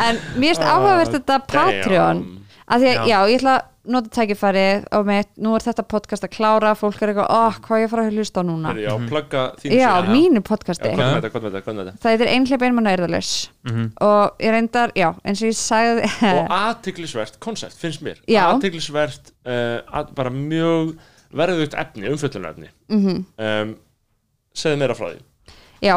[0.06, 2.22] En mér finnst áhugavert þetta Patreon.
[2.70, 6.24] Að því að, já, ég ætla að nota tækifærið og með, nú er þetta podcast
[6.26, 8.72] að klára fólk er eitthvað, oh, hvað á ég að fara að hlusta á núna
[8.74, 10.10] Heyrðu, Já, plugga þín já, síðu.
[10.12, 12.62] mínu Já, podcasti hvað með þetta, hvað með þetta, hvað með þetta það er einhleip
[12.68, 13.30] einmann erðalus
[13.70, 13.86] Mhm.
[14.00, 18.42] og ég reyndar, já, eins og ég sagði og aðtiklisvert koncept finnst mér Já.
[18.52, 20.94] aðtiklisvert uh, að, bara mjög
[21.32, 23.24] verðugt efni, umfjöllunarefni mm Mhm.
[23.38, 23.74] um,
[24.54, 25.20] segðu meira frá því
[25.80, 25.94] já,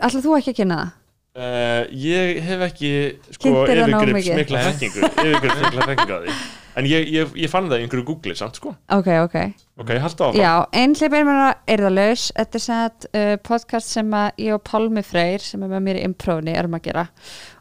[0.00, 0.92] ætla þú ekki að kynna það?
[1.38, 2.92] Uh, ég hef ekki
[3.36, 5.02] sko það yfirgrip smikla þekkingu.
[5.08, 6.38] Yfirgrip smikla þekkingu að því.
[6.78, 8.74] En ég, ég, ég fann það í einhverju Google samt sko.
[8.94, 9.36] Ok, ok,
[9.82, 10.38] ok, haltu áfram.
[10.38, 15.42] Já, einhleip einmann erðalus þetta er sett uh, podcast sem að ég og Pálmi Freyr
[15.42, 17.08] sem er með mér í imprófni erum að gera.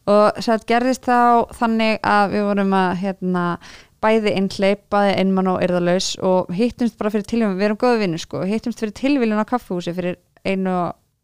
[0.08, 3.48] Og sett gerðist þá þannig að við vorum að hérna
[4.04, 8.22] bæði innhleip, bæði einmann og erðalaus og hittumst bara fyrir tilvílun, við erum góðu vinnu
[8.22, 10.76] sko, hittumst fyrir tilvílun á kaffehúsi fyrir einu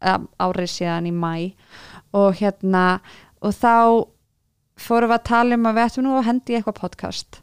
[0.04, 1.34] eða, árið síðan í mæ
[2.14, 2.84] og hérna
[3.44, 3.74] og þá
[4.80, 7.40] fórum við að tala um að við ættum nú að hendi eitthvað podcast.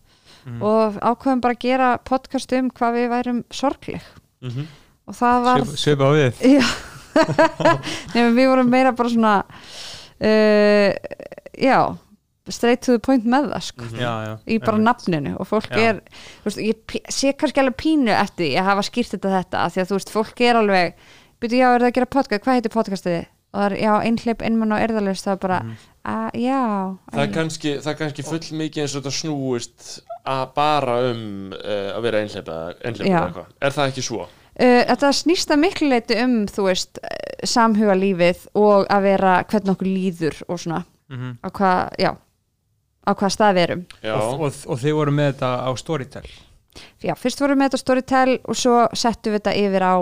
[0.57, 4.07] Og ákveðum bara að gera podcast um hvað við værum sorgleg.
[4.41, 4.65] Mhm.
[5.11, 6.41] og það var svipa á við.
[6.57, 6.65] Já.
[8.15, 9.33] Nefnum við vorum meira bara svona
[10.23, 10.93] uh,
[11.59, 11.97] já
[12.51, 13.87] straight to the point með það sko.
[13.95, 14.87] Já, já, í bara einmitt.
[14.89, 15.33] nafninu.
[15.39, 15.91] Og fólk Já.
[15.91, 15.99] er
[16.41, 19.83] þú veist, ég sé kannski alveg pínu eftir að hafa skýrt þetta þetta af því
[19.83, 21.05] að þú veist, fólk er alveg
[21.41, 23.19] byrju já, er það að gera podcast, hvað heitir podcastið?
[23.19, 23.29] þið?
[23.53, 25.77] Og það er, já, einhleip, innmann og erðalust það er bara, Mhm.
[26.05, 26.61] að, já
[27.11, 29.87] það er kannski, það er kannski full mikið eins og þetta snúist
[30.25, 34.27] að bara um uh, að vera einhleipa er það ekki svo?
[34.61, 39.43] Uh, þetta snýst að miklu leiti um þú veist, uh, samhuga lífið og að vera
[39.43, 41.37] hvernig okkur líður og svona, Mhm.
[41.43, 42.11] á hvað, já
[43.07, 46.27] á hvað stað við erum og, og, og þið voru með þetta á Storytel
[47.03, 49.95] já, fyrst vorum við með þetta á Storytel og svo settum við þetta yfir á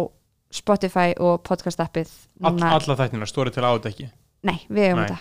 [0.54, 2.10] Spotify og podcast appið
[2.42, 4.10] All, alla þættina, Storytel á þetta ekki?
[4.48, 5.04] Nei, við Nei.
[5.04, 5.18] þetta.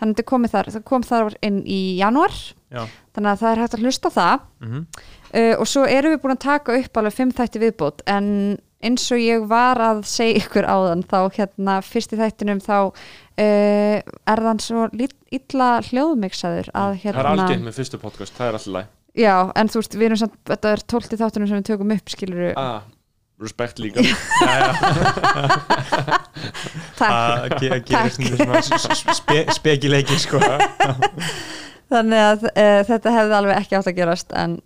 [0.00, 2.36] Þannig að komið þar, það kom þar inn í janúar.
[2.72, 4.46] Já, þannig að það er hægt að hlusta það.
[4.64, 4.84] Mhm,
[5.34, 8.30] uh, og svo erum við búin að taka upp alveg fimm þætti viðbót en
[8.82, 14.00] eins og ég var að segja ykkur áðan þá hérna fyrst í þættinum þá uh,
[14.02, 18.48] er þann svo lit- illa hljóðmiksaður að Það er hérna algengt með fyrstu podcast, það
[18.48, 18.90] er alltaf læg
[19.22, 22.12] já, en þú veist, við erum samt, þetta er tólti þáttunum sem við tökum upp,
[22.16, 22.80] skilur ah,
[23.42, 24.02] Respect líka.
[27.02, 27.62] Takk,
[29.18, 30.38] spe, spekileiki sko.
[31.92, 34.60] Þannig að uh, þetta hefði alveg ekki átt að gerast en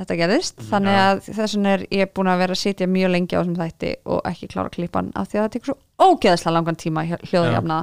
[0.00, 1.02] þetta gerðist, þannig Já.
[1.04, 3.90] að þess vegna er ég búin að vera að sitja mjög lengi á þessum þætti
[4.14, 5.76] og ekki klára klippan af því að það tekur svo
[6.06, 7.80] ógeðslega langan tíma að hljóðjafna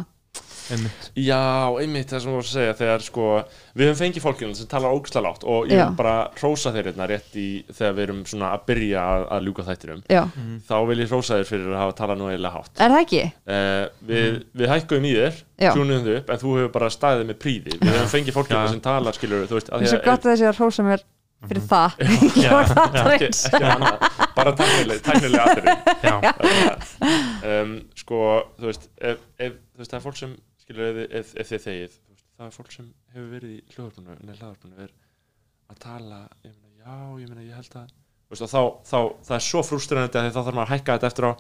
[0.73, 1.07] Einmitt.
[1.15, 1.39] Já,
[1.81, 3.27] einmitt það sem þú voru að segja þegar sko,
[3.77, 5.83] við höfum fengið fólkinu sem talar ógislega látt og ég Já.
[5.87, 9.47] vil bara hrósa þeir hérna rétt í þegar við erum svona að byrja að, að
[9.47, 10.01] ljúka þættinum.
[10.11, 10.23] Já,
[10.69, 12.73] þá vil ég hrósa þeir fyrir að hafa talað nú eiginlega hátt.
[12.77, 13.23] Er það ekki?
[13.47, 15.71] uh, við, við hækkuðum í þér Já.
[15.73, 18.71] tjúnum þau upp, en þú hefur bara staðið með príði við höfum fengið fólkinu Já.
[18.75, 21.05] sem talar skilur, þú veist, að Það er svo gott að þessi að hrósa mér
[21.47, 21.99] fyrir það.
[22.01, 22.07] Já,
[22.47, 24.05] Ég var það ekki, reyns ekki annað,
[24.37, 25.67] bara tæknilega, tæknilega aðrið
[26.07, 26.15] Já,
[27.61, 28.21] um, sko,
[28.57, 30.33] þú veist, ef, ef, þú veist það er fólk sem,
[30.67, 31.93] skilur, ef, ef, þið þegið
[32.37, 34.91] það er fólk sem hefur verið í hljóðarpunum nei, hlaðarpunum er
[35.71, 37.93] að tala ég meina, já, ég meina, ég held að
[38.27, 41.27] veist, þá, þá, það er svo frústrænandi að þá þarf maður að hækka þetta eftir
[41.27, 41.31] á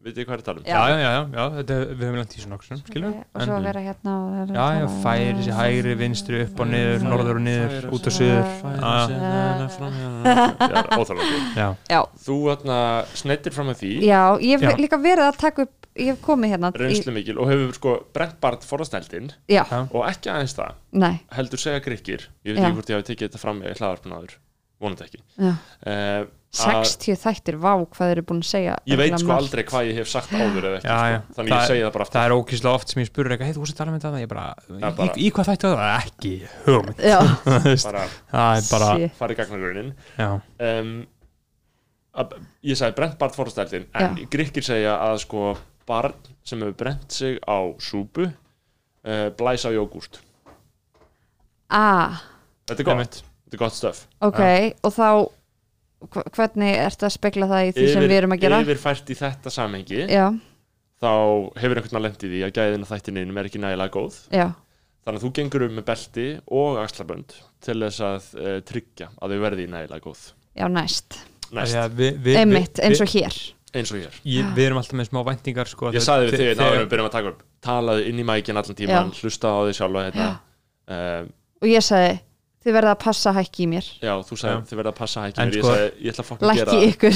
[0.00, 0.64] veit ég hvað er að tala um?
[0.64, 0.80] Já.
[0.88, 3.82] já, já, já, þetta, við höfum lent í svona okkur skilur og svo að vera
[3.84, 7.44] hérna og vera Já, já, tala- færi þessi hægri, vinstri, upp og niður, norður og
[7.44, 8.46] niður, út og suður.
[8.80, 8.92] Já,
[11.00, 12.78] óþálega já, Já, þú þarna
[13.20, 13.92] snettir fram með því.
[14.08, 14.80] Já, ég hef Já.
[14.80, 18.36] líka verið að taka upp ég hef komið hérna reynslu mikil og hefur sko brent
[18.40, 18.64] bart
[19.50, 19.64] Já.
[19.90, 20.76] og ekki aðeins það.
[21.02, 23.60] Nei, heldur segja grikkir ég veit ekki hvort ég hafi tekið þetta fram
[26.50, 28.74] í hlaðarpunaður vonandi ekki já uh, 60 þættir, vá, hvað þeir eru búin að segja
[28.90, 29.42] ég veit sko margt.
[29.44, 31.18] aldrei hvað ég hef sagt áður eða ekki Já, já.
[31.20, 31.34] sko.
[31.36, 32.16] þannig Það- ég segi það bara aftur.
[32.18, 34.30] Það er ókýrslega oft sem ég spurur eitthvað, hei, þú að tala með þetta, ég
[34.32, 34.46] bara,
[34.80, 35.84] Já, bara- í, í hvað þættu það?
[36.00, 36.32] Ekki,
[36.66, 36.98] hugmynd.
[37.86, 38.04] Bara
[38.34, 38.90] Það bara,
[39.30, 39.92] í gagnagrunin.
[40.18, 40.28] Já,
[40.66, 40.92] um,
[42.24, 42.34] að,
[42.66, 44.26] ég sagði brent barn forðastældin en Já.
[44.34, 45.44] grikkir segja að sko
[45.86, 50.18] barn sem hefur brent sig á súpu uh, blæs á jógúrt.
[51.70, 52.18] Ah,
[52.66, 54.40] þetta er gott, þetta er gott stöf ok
[54.82, 55.06] og þá,
[56.08, 58.60] hvernig ertu að spegla það í því sem við erum að gera?
[58.64, 60.26] Yfirfært í þetta samhengi Já,
[61.00, 61.10] þá
[61.60, 64.18] hefur einhvern veginn lendið í að gæðin á þættininum er ekki nægilega góð.
[64.34, 64.46] Já,
[65.04, 66.26] þannig að þú gengur um með belti
[66.60, 70.26] og axlabönd til þess að uh, tryggja að þau verði nægilega góð.
[70.56, 71.20] Já, næst.
[71.50, 73.38] Næst, Já, við, við, Einmitt, eins og hér.
[73.74, 74.16] Eins og hér.
[74.26, 77.08] Ég, Við erum alltaf með smá væntingar sko, ég sagði við þig þegar- við byrjum
[77.08, 80.28] að taka upp talaðu inn í mækin allan tíman, hlusta á þig sjálfa hérna.
[80.90, 81.28] um,
[81.62, 82.16] og ég sagði,
[82.60, 83.86] þið verða að passa hækki í mér.
[84.04, 84.64] Já, þú sagði Já.
[84.70, 86.74] þið verða að passa hækki En mér, ég sko- sagði ég ætla að fokkin gera
[86.74, 87.14] lækki ykkur.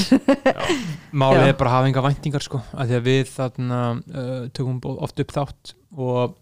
[1.24, 1.48] Málið Já.
[1.52, 5.20] er bara að hafa enga væntingar sko, að því að við þarna uh, tökum oft
[5.24, 6.38] upp þátt og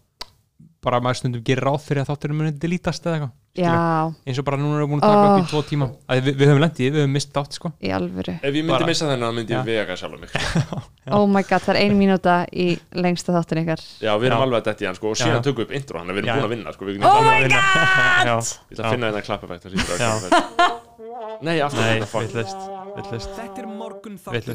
[0.83, 3.35] bara maður stundum gerir ráð fyrir að þátturinn munið delítast eða eitthvað
[4.25, 5.37] eins og bara núna erum við búin að taka upp Oh.
[5.37, 5.87] í tvo tíma.
[6.09, 7.69] Að við, við höfum lendið, við höfum mist þátt sko.
[7.83, 8.33] Í alvöru.
[8.41, 10.39] Ef ég myndi Bara- missa þennan myndi ég vega sjálf mig sko.
[11.13, 13.81] Oh my god, það er ein mínúta í lengsta þáttin ykkar.
[14.01, 14.43] Já, við erum Já.
[14.47, 16.33] alveg að detti hann sko, og síðan tökum við upp intro hann við erum Já,
[16.33, 17.51] búin að vinna sko, við Oh my god!
[18.23, 19.63] Já, ég ætla að finna þetta klappeffekt.
[21.43, 22.23] nei, aftur þetta fuck.
[22.31, 22.57] villist,
[22.95, 23.31] villist
[24.33, 24.53] Þetta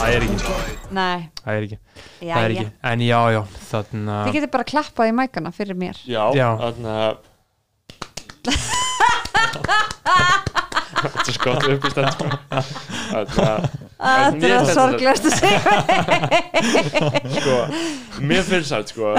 [0.00, 0.36] Það er ekki,
[0.96, 1.78] Nei, það er ekki,
[2.24, 2.68] já, það er já ekki.
[2.90, 3.40] En já, já,
[4.26, 6.00] Þið getur bara klappað í mækana fyrir mér.
[6.08, 6.48] Já, Já.
[6.62, 8.88] þannig að
[11.00, 12.26] þetta er skott upp í stend sko.
[13.10, 13.70] þannig að
[14.00, 15.60] Ah, Þetta mér er sorglegast að segja
[17.36, 17.56] sko,
[18.24, 19.10] mér finnst það sko,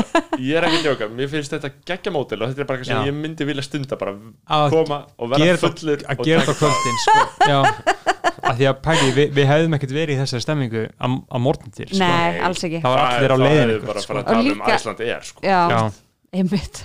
[0.42, 2.90] ég er ekki að djóka mér finnst þetta geggja mótil og þetta er bara eitthvað
[2.90, 4.16] sem ég myndi vilja stunda bara
[4.58, 7.18] Að koma og vera fullur að gera á kvöldin sko.
[7.52, 7.60] Já,
[8.42, 11.76] að því að pæli, við, við hefðum ekkert verið í þessari stemmingu að, að morgun
[11.78, 12.02] til sko.
[12.02, 14.32] Nei, alls ekki Það var Það allir á leiðin það bara að fara að Og
[14.32, 15.46] tala um líka- Æsland er sko.
[15.46, 15.82] Já, Já,
[16.42, 16.82] einmitt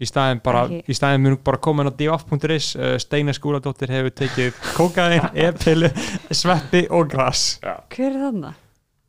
[0.00, 4.14] í staðin bara, í staðin munum bara koma inn á divaf.is uh, Steina skúladóttir hefur
[4.22, 5.90] tekið kókaðin, e-pilu,
[6.32, 7.58] sveppi og gras.
[7.62, 7.76] Já.
[7.92, 8.54] Hver er þarna?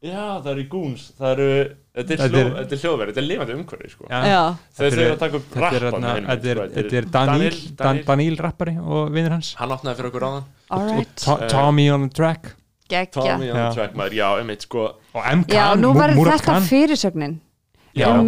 [0.02, 1.48] Já, það eru gúns Það eru,
[1.94, 4.08] þetta er, er- er hljóðverð, þetta er lifandi umhverfi sko.
[4.10, 4.40] Já, Já,
[4.80, 7.84] þau eru að taka upp Þetta er, rappan þetta er, sko, þetta er Daniel, Dan,
[7.84, 8.06] Daniel.
[8.08, 9.52] Daniel rappari og vinnur hans.
[9.60, 10.48] Hann opnaði fyrir okkur áðan.
[10.74, 12.50] Alright To- Tommy on the track.
[13.14, 13.68] Tommy on the Já.
[13.78, 14.88] track maður, já, einmitt sko.
[15.14, 15.46] Og M.
[15.48, 17.38] Já, Khan, nú Mu- verður Murat þetta fyrirsögnin.
[17.96, 18.26] Já, Um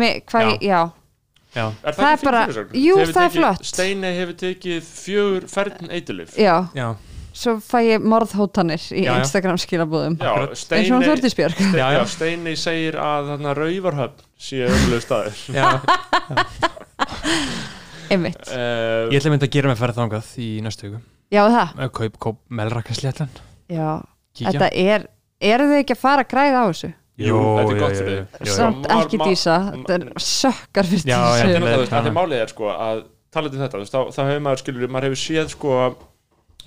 [1.53, 1.65] Já.
[1.85, 3.65] Er Það er bara- jú, Hefur það er flott.
[3.69, 6.55] Steinei hefur tekið fjögur færn eitulif já.
[6.73, 6.87] Já,
[7.33, 9.19] Svo fæ ég morðhótanir í Já, já.
[9.23, 12.01] Instagram skilabúðum Já, eins og Steinei hann Þórdísbjörg Já, já.
[12.05, 15.39] Steinei segir að þarna Rauvarhöfn sé umlega staður.
[15.57, 15.69] Já.
[18.13, 18.37] Einmitt.
[18.51, 20.99] Uh, Ég ætla að mynda að gera mig ferð þangað í næstu viku.
[21.33, 21.71] Já, það?
[21.79, 23.31] Með Kaup, kaup, melrakasléttan
[23.71, 23.87] Já,
[24.37, 24.51] Kíkja.
[24.53, 25.07] Þetta er
[25.43, 26.89] Eru þið ekki að fara að græða á þessu?
[27.21, 28.53] Jú, þetta er gott fyrir þig.
[28.55, 33.03] Samt ekki dísa Þetta er sökkar fyrir Já, já, Þetta er málið er sko að
[33.33, 35.75] talandi um þetta, þá, þá hefur maður skilur, maður hefur séð sko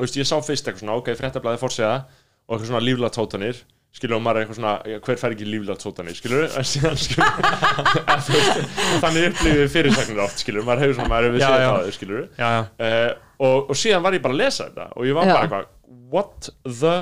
[0.06, 3.60] ég sá fyrst eitthvað svona, ok, fréttablaði fórsega og eitthvað svona líflega tótanir
[3.96, 4.72] skilur og maður er eitthvað svona,
[5.06, 7.30] hver fær ekki líflega tótanir skilur, en síðan skilur
[9.04, 11.70] þannig upplifið fyrirsagnir oft skilur, maður hefur svona, maður hefur séð já.
[11.70, 12.60] það skilur já, já,
[12.90, 13.08] uh,
[13.46, 15.70] og, og síðan var ég bara að lesa þetta og ég var bara eitthvað,
[16.12, 16.96] what the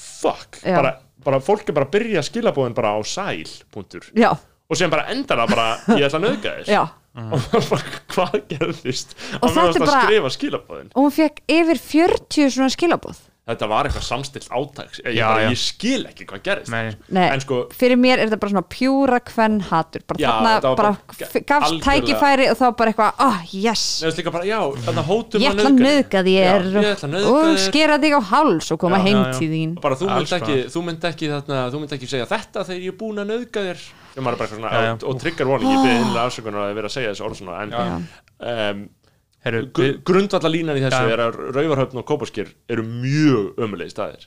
[0.00, 0.62] fuck?
[0.64, 4.06] Bara, bara, fólk er bara að byrja skilabóðin bara á sæl, punktur.
[4.16, 5.68] Já, og síðan bara endar það bara,
[5.98, 6.72] ég ætla að nauðga þér.
[6.76, 6.82] Já.
[7.20, 9.16] Og bara, hvað gerðist?
[9.40, 13.18] Og maður þetta er að bara- skrifa skilabóðin og hún fekk yfir 40 svona skilabóð
[13.48, 15.50] þetta var eitthvað samstilt átaks ég, Já, bara, já.
[15.50, 16.70] ég skil ekki hvað gerðist.
[16.70, 16.92] Nei.
[17.16, 20.04] Nei, en sko, fyrir mér er þetta bara svona pjúra kvenn hatur.
[20.06, 23.12] Bara Já, þarna þetta var bara bara f- gafst algjörlega- tækifæri og þá bara eitthvað,
[23.26, 23.82] ah, yes.
[24.04, 26.68] Nefnst líka bara, já, þannig hótum ég ætla að nauðga þér.
[26.70, 27.58] Já, ég ætla að nauðga og þér.
[27.66, 29.38] skera þig á háls og koma Já, heim já, já.
[29.40, 29.74] til þín.
[29.80, 32.80] Bara þú mynd Alls ekki, þú mynd ekki þarna, þú mynd ekki segja þetta þegar
[32.86, 33.82] ég er búin að nauðga þér.
[34.10, 34.92] Og maður bara eitthvað svona, Já, já.
[34.94, 37.60] og, og trigger warning ég byrði innlega afsökunar að vera að segja þessu orð svona
[37.62, 37.74] en
[38.40, 38.88] um,
[39.40, 41.12] Heru, gr grundvalla línan í þessu Já.
[41.14, 44.26] er að Rauvarhöfn og Kópaskir eru mjög ömulegi staðir.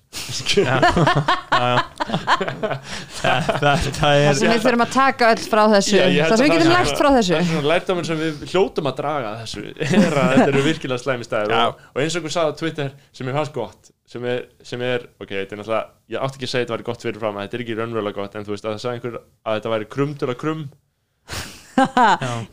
[3.21, 5.99] Þetta það er sem við þurfum að taka öll frá þessu.
[6.01, 7.35] Ég það sem við getum lært frá þessu.
[7.35, 11.03] það er svona lærdóminn sem við hljótum að draga þessu er að þetta eru virkilega
[11.05, 11.57] slæmi staðir.
[11.61, 14.81] Og, og eins og einhver sagði á Twitter sem er hans gott sem er, sem
[14.83, 15.83] er ok, þetta er náttúrulega
[16.13, 18.35] ég átti ekki að segja þetta væri gott fyrirfram að þetta er ekki raunverulega gott
[18.37, 20.65] en þú veist að það sagði einhver að þetta væri krumdur að krum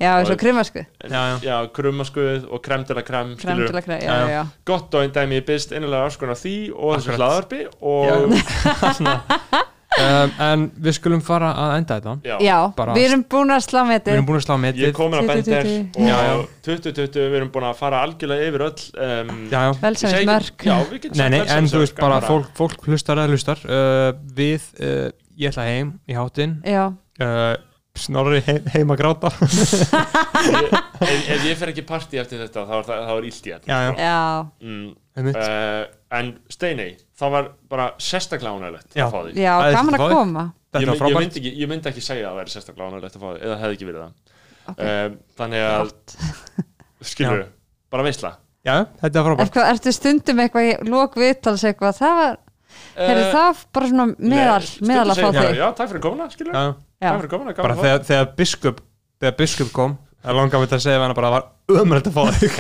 [0.01, 1.37] já, eins og krimasku En- Já, já.
[1.45, 3.67] já krummaskuð og kremdur að krem krem skilurðu.
[3.73, 6.97] til að krem, já, Já, gott og einn dæmi ég byrst einlega afskona því og
[6.99, 8.07] þessu hlaðarpi og
[10.01, 12.15] um, en við skulum fara að enda þetta.
[12.25, 14.63] Já, já, Bara- við erum búin að slá með við erum búin að slá ég
[14.65, 16.09] metið komin á bender 2020.
[16.09, 16.35] Já, já.
[16.37, 19.71] og 2020 við erum búin að fara algjörlega yfir öll um, já, já.
[19.71, 22.87] ég segi- velsæmismörk já, við getum Nei, nei, sagt en þú veist bara fólk, fólk
[22.89, 23.65] hlustar eða hlustar.
[23.67, 26.87] Uh, við, uh, ég ætla heim í hátinn já,
[27.21, 27.57] uh,
[27.99, 29.31] Snorri heim, heim að gráta.
[31.01, 33.47] Ef, ef ég fer ekki í partí eftir þetta þá er, það, þá er illt
[33.49, 34.19] í Já, já, já,
[34.63, 34.87] mm,
[35.19, 35.39] einmitt.
[35.41, 35.83] uh,
[36.21, 39.05] en Steinei það var bara sérstaklega ánægilegt Já.
[39.07, 40.17] að fá því já, Það er gaman þetta að fáið.
[40.21, 40.45] koma.
[40.51, 41.21] Ég, Þetta var ég, frábært.
[41.25, 43.57] myndi ekki, ég myndi ekki segja að það væri sérstaklega ánægilegt að fá því eða
[43.65, 44.13] hefði ekki verið það.
[44.71, 44.85] Ok.
[44.87, 45.93] um, þannig að
[47.11, 47.43] skilur,
[47.91, 49.43] bara veistla Já, þetta var frábært.
[49.49, 52.35] Eitthvað, ertu stundum eitthvað í lók viðtals eitthvað, það var,
[53.01, 55.59] heyrðu það bara svona meðal, meðal að fá þig.
[55.59, 56.65] Já, takk fyrir komuna, skilur Já,
[57.01, 58.81] Bara gaman að fá þegar, þegar biskup
[59.21, 61.45] þegar biskup kom það langar mér til að segja bara að það var
[61.81, 62.53] ömrætt að fá þig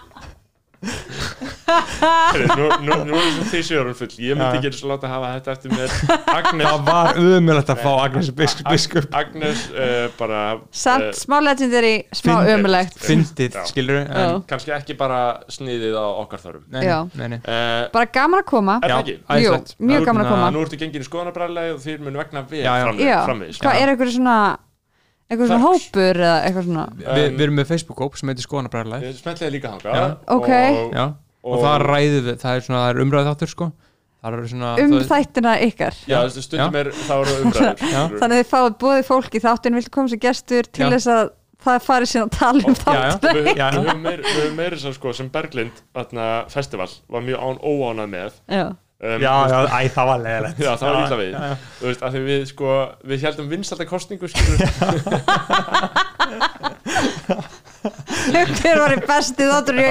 [2.56, 5.30] nú, nú, nú er þessi því sjörum full ég myndi ekki eins og láta hafa
[5.36, 5.94] þetta eftir mér.
[6.36, 9.08] Agnes það var ömrætt að fá Agnes biskup, biskup.
[9.20, 10.42] Agnes uh, bara
[10.76, 12.52] Samt eh, smá legendary, smá Fyndið.
[12.56, 15.20] ömulegt fyndið, skilur en, kannski ekki bara
[15.52, 16.66] sniðið á okkar þörfum.
[16.76, 16.98] Nei, Já.
[17.18, 17.38] nei, nei.
[17.42, 18.78] uh, Bara gaman að koma.
[18.82, 19.46] Er Já, það ekki?
[19.46, 20.52] Jú, mjög gaman að koma.
[20.54, 24.38] Nú ertu gengin í skoðanabræðilega og þér mun vegna við framvegis, hvað er eitthvað svona
[25.30, 26.84] eitthvað svona hópur eða eitthvað svona?
[27.00, 29.96] Vi, við erum með Facebook-hóp sem heitir Skoðanabræðarlæð smetliði líka hanga.
[29.96, 30.04] Já.
[30.36, 30.50] Ok.
[30.52, 31.06] og, Já,
[31.46, 33.68] og, það ræðið við, það er svona, það er umræðið þáttur sko.
[34.26, 35.98] Það er svona um það, þættina ykkar.
[36.10, 37.76] Já, þessi stundum er það eru umræður.
[37.82, 38.20] Skilurðu.
[38.22, 40.88] þannig að þið fáið bóðið fólk í þáttinu viltu koma sem gestur til Já.
[40.96, 41.28] þess að
[41.66, 43.12] það fari síðan að tala um Já, já.
[43.12, 47.24] þáttina við, við höfum meir- við höfum meiri sem sko sem Berglind þarna, festival var
[47.28, 48.36] mjög án, óánað með.
[48.50, 48.66] Já,
[48.96, 51.30] um, já, já, æ, það var leðilegt Já, það var illa við.
[51.32, 51.56] já, já.
[51.80, 52.70] Þú veist, að því við sko
[53.12, 54.60] við heldum vinstalda kostningu skilur
[58.56, 59.84] hver var í besti þáttur í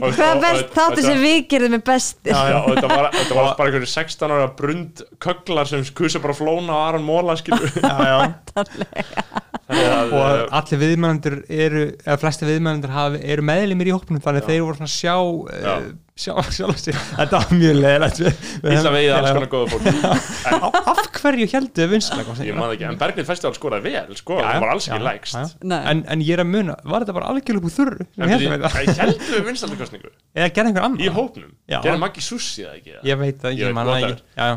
[0.00, 2.30] Og- hvað er best og- sem við gerðum með besti?
[2.32, 6.34] Já, og þetta var, þetta var bara einhverju 16 ára brund kögglar sem kusa bara
[6.34, 8.18] flóna á Aron Móla skilur já, já.
[9.70, 12.46] Að, og uh, allir viðmælendur eru eða flesti
[12.90, 15.14] hafi, eru meðlimir í hópnum þannig að þeir voru svona að sjá
[15.62, 15.74] Já.
[16.20, 19.84] Uh, sjá, sjá sig, þetta var mjög leðilegt illa vegið alls konar góða fólk.
[20.50, 24.38] En, af hverju heldur við vinslega ég man ekki, en Berglind festival skoraði vel sko,
[24.40, 25.56] það var alls ekki lægst.
[25.68, 25.80] Nei.
[25.92, 28.06] en, en ég er að muna, var þetta bara algjörlega búið þurru?
[28.16, 28.32] Ég
[29.00, 32.96] heldum við vinstalda kostningu eða gerði einhver annar í hópnum, gerði Maggi Sussi eða ekki
[33.10, 33.96] ég veit það, Ég ég veit, man það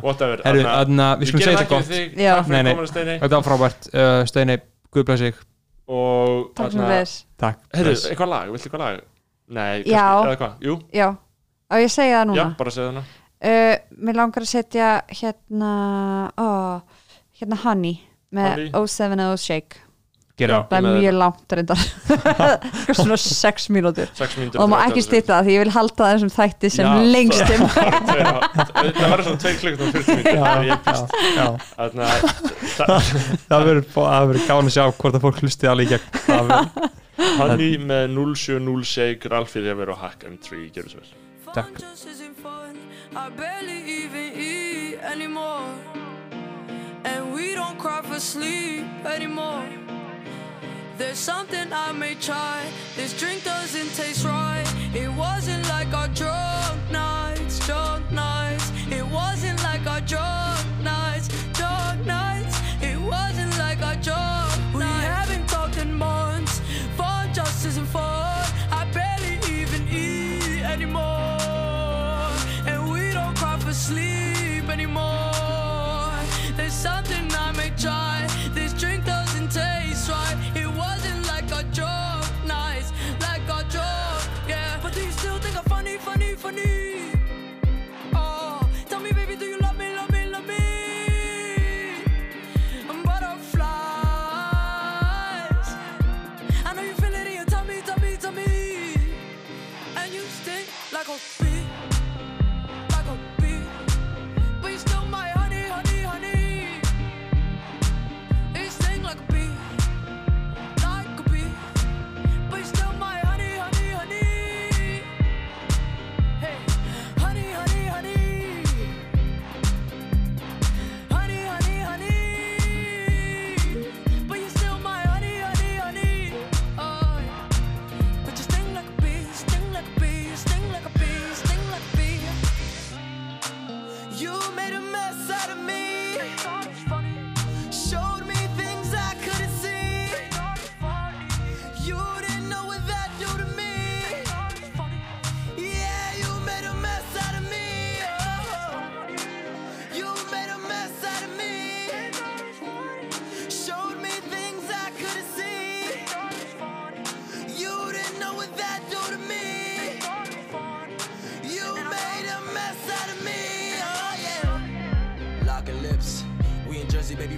[0.04, 0.40] whatever.
[0.44, 0.80] ekki.
[1.20, 2.10] Við skulum segja gerum þetta ekki þig,
[2.48, 4.56] fyrir þetta var frábært, uh, Steini,
[4.94, 5.36] guð bless sig
[5.94, 6.90] og takk þarna-
[7.76, 9.00] þess eitthvað lag, viltu eitthvað lag?
[11.70, 11.76] Já.
[11.76, 13.06] já, á ég að segja það já, núna bara segja hana
[13.44, 13.76] uh,
[14.08, 15.72] mér langar að setja hérna
[16.38, 16.48] ó,
[17.40, 17.98] hérna Honey
[18.34, 18.70] með Honey.
[18.74, 19.80] 070 Shake.
[20.42, 20.62] Gera Já.
[20.72, 21.82] það er mjög langt reyndar.
[22.98, 24.08] Svona 6 mínútur.
[24.18, 26.72] 6 mínútur og það má ekki stýta það því ég vil halda það þessum þætti
[26.74, 27.62] sem Já, lengstum
[28.34, 30.34] Það verður svona 2 klukkutum og 40 mínútur.
[30.34, 30.78] Já, já,
[31.38, 31.46] já.
[31.78, 31.90] Að
[32.80, 33.12] það-
[33.46, 36.08] það verður það verður gáðan að sjá hvort að fólk hlusti alveg í gegn.
[36.26, 36.90] Það verður-
[37.38, 41.14] Honey með 070 shake Ralphið ég verið á Hack M3 Gjörðu svo vel
[41.54, 41.68] Так.
[43.16, 45.70] I barely even eat anymore.
[47.04, 49.64] And we don't cry for sleep anymore.
[50.98, 52.64] There's something I may try.
[52.96, 54.66] This drink doesn't taste right.
[54.96, 56.63] It wasn't like our drug.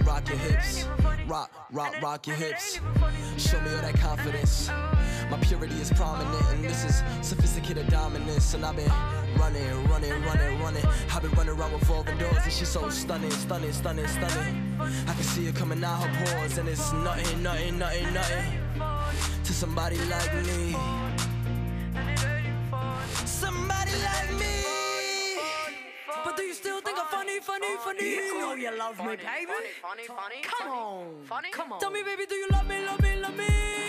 [0.06, 0.88] rock your hips.
[1.28, 2.80] Rock, rock, rock your hips.
[3.38, 4.70] Show me all that confidence.
[5.30, 8.54] My purity is prominent, and this is sophisticated dominance.
[8.54, 8.92] And I've been
[9.38, 10.86] running, running, running, running.
[11.12, 14.78] I've been running around with revolving doors, and she's so stunning, stunning, stunning, stunning.
[14.80, 18.60] I can see her coming out her pores, and it's nothing, nothing, nothing, nothing
[19.44, 21.05] to somebody like me.
[27.10, 28.10] funny, funny, funny.
[28.10, 29.26] You know you love me, baby.
[29.26, 30.42] Funny, funny, funny.
[30.44, 31.24] Come on.
[31.26, 31.50] Funny.
[31.52, 31.80] Come on.
[31.80, 33.85] Tell me, baby, do you love me, love me, love me?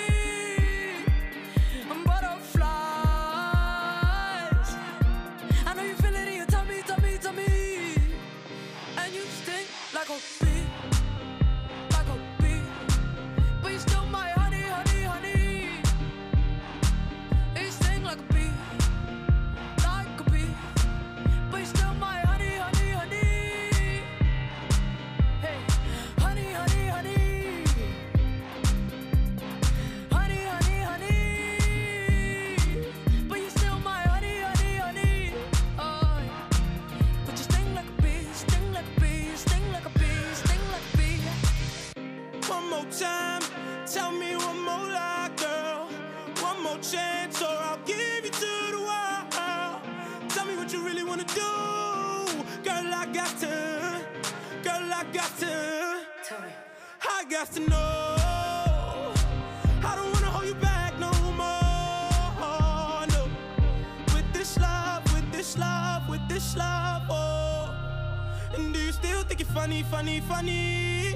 [57.30, 58.16] got to know.
[66.36, 67.74] this love, oh.
[68.54, 71.14] And do you still think you're funny, funny, funny?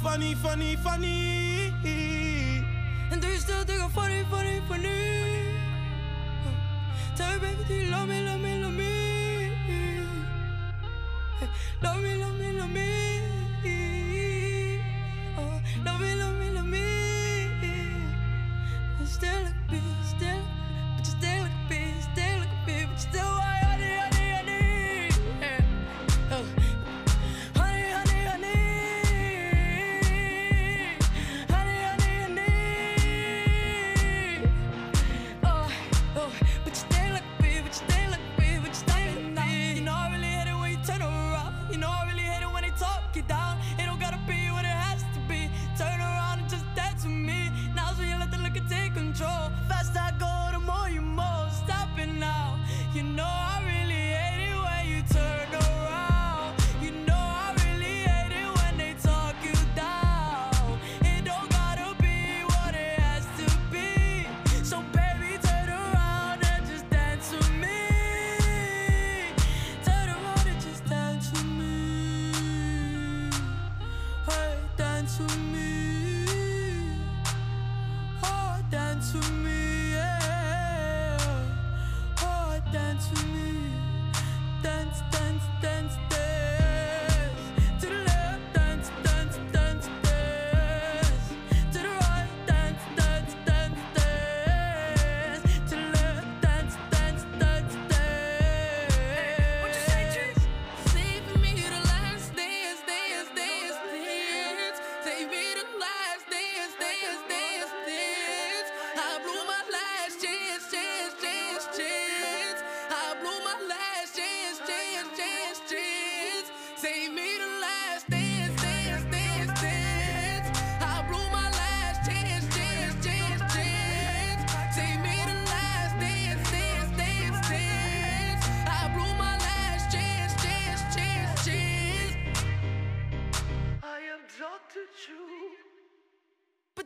[0.00, 1.74] Funny, funny, funny.
[3.10, 5.56] And do you still think I'm funny, funny, funny?
[7.16, 9.50] Tell me, baby, do you love me, love me, love me?
[11.82, 13.33] Love me, love me, love me.
[15.84, 16.23] Love me oh,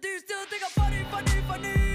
[0.01, 1.88] Do you still think I'm funny, funny, funny?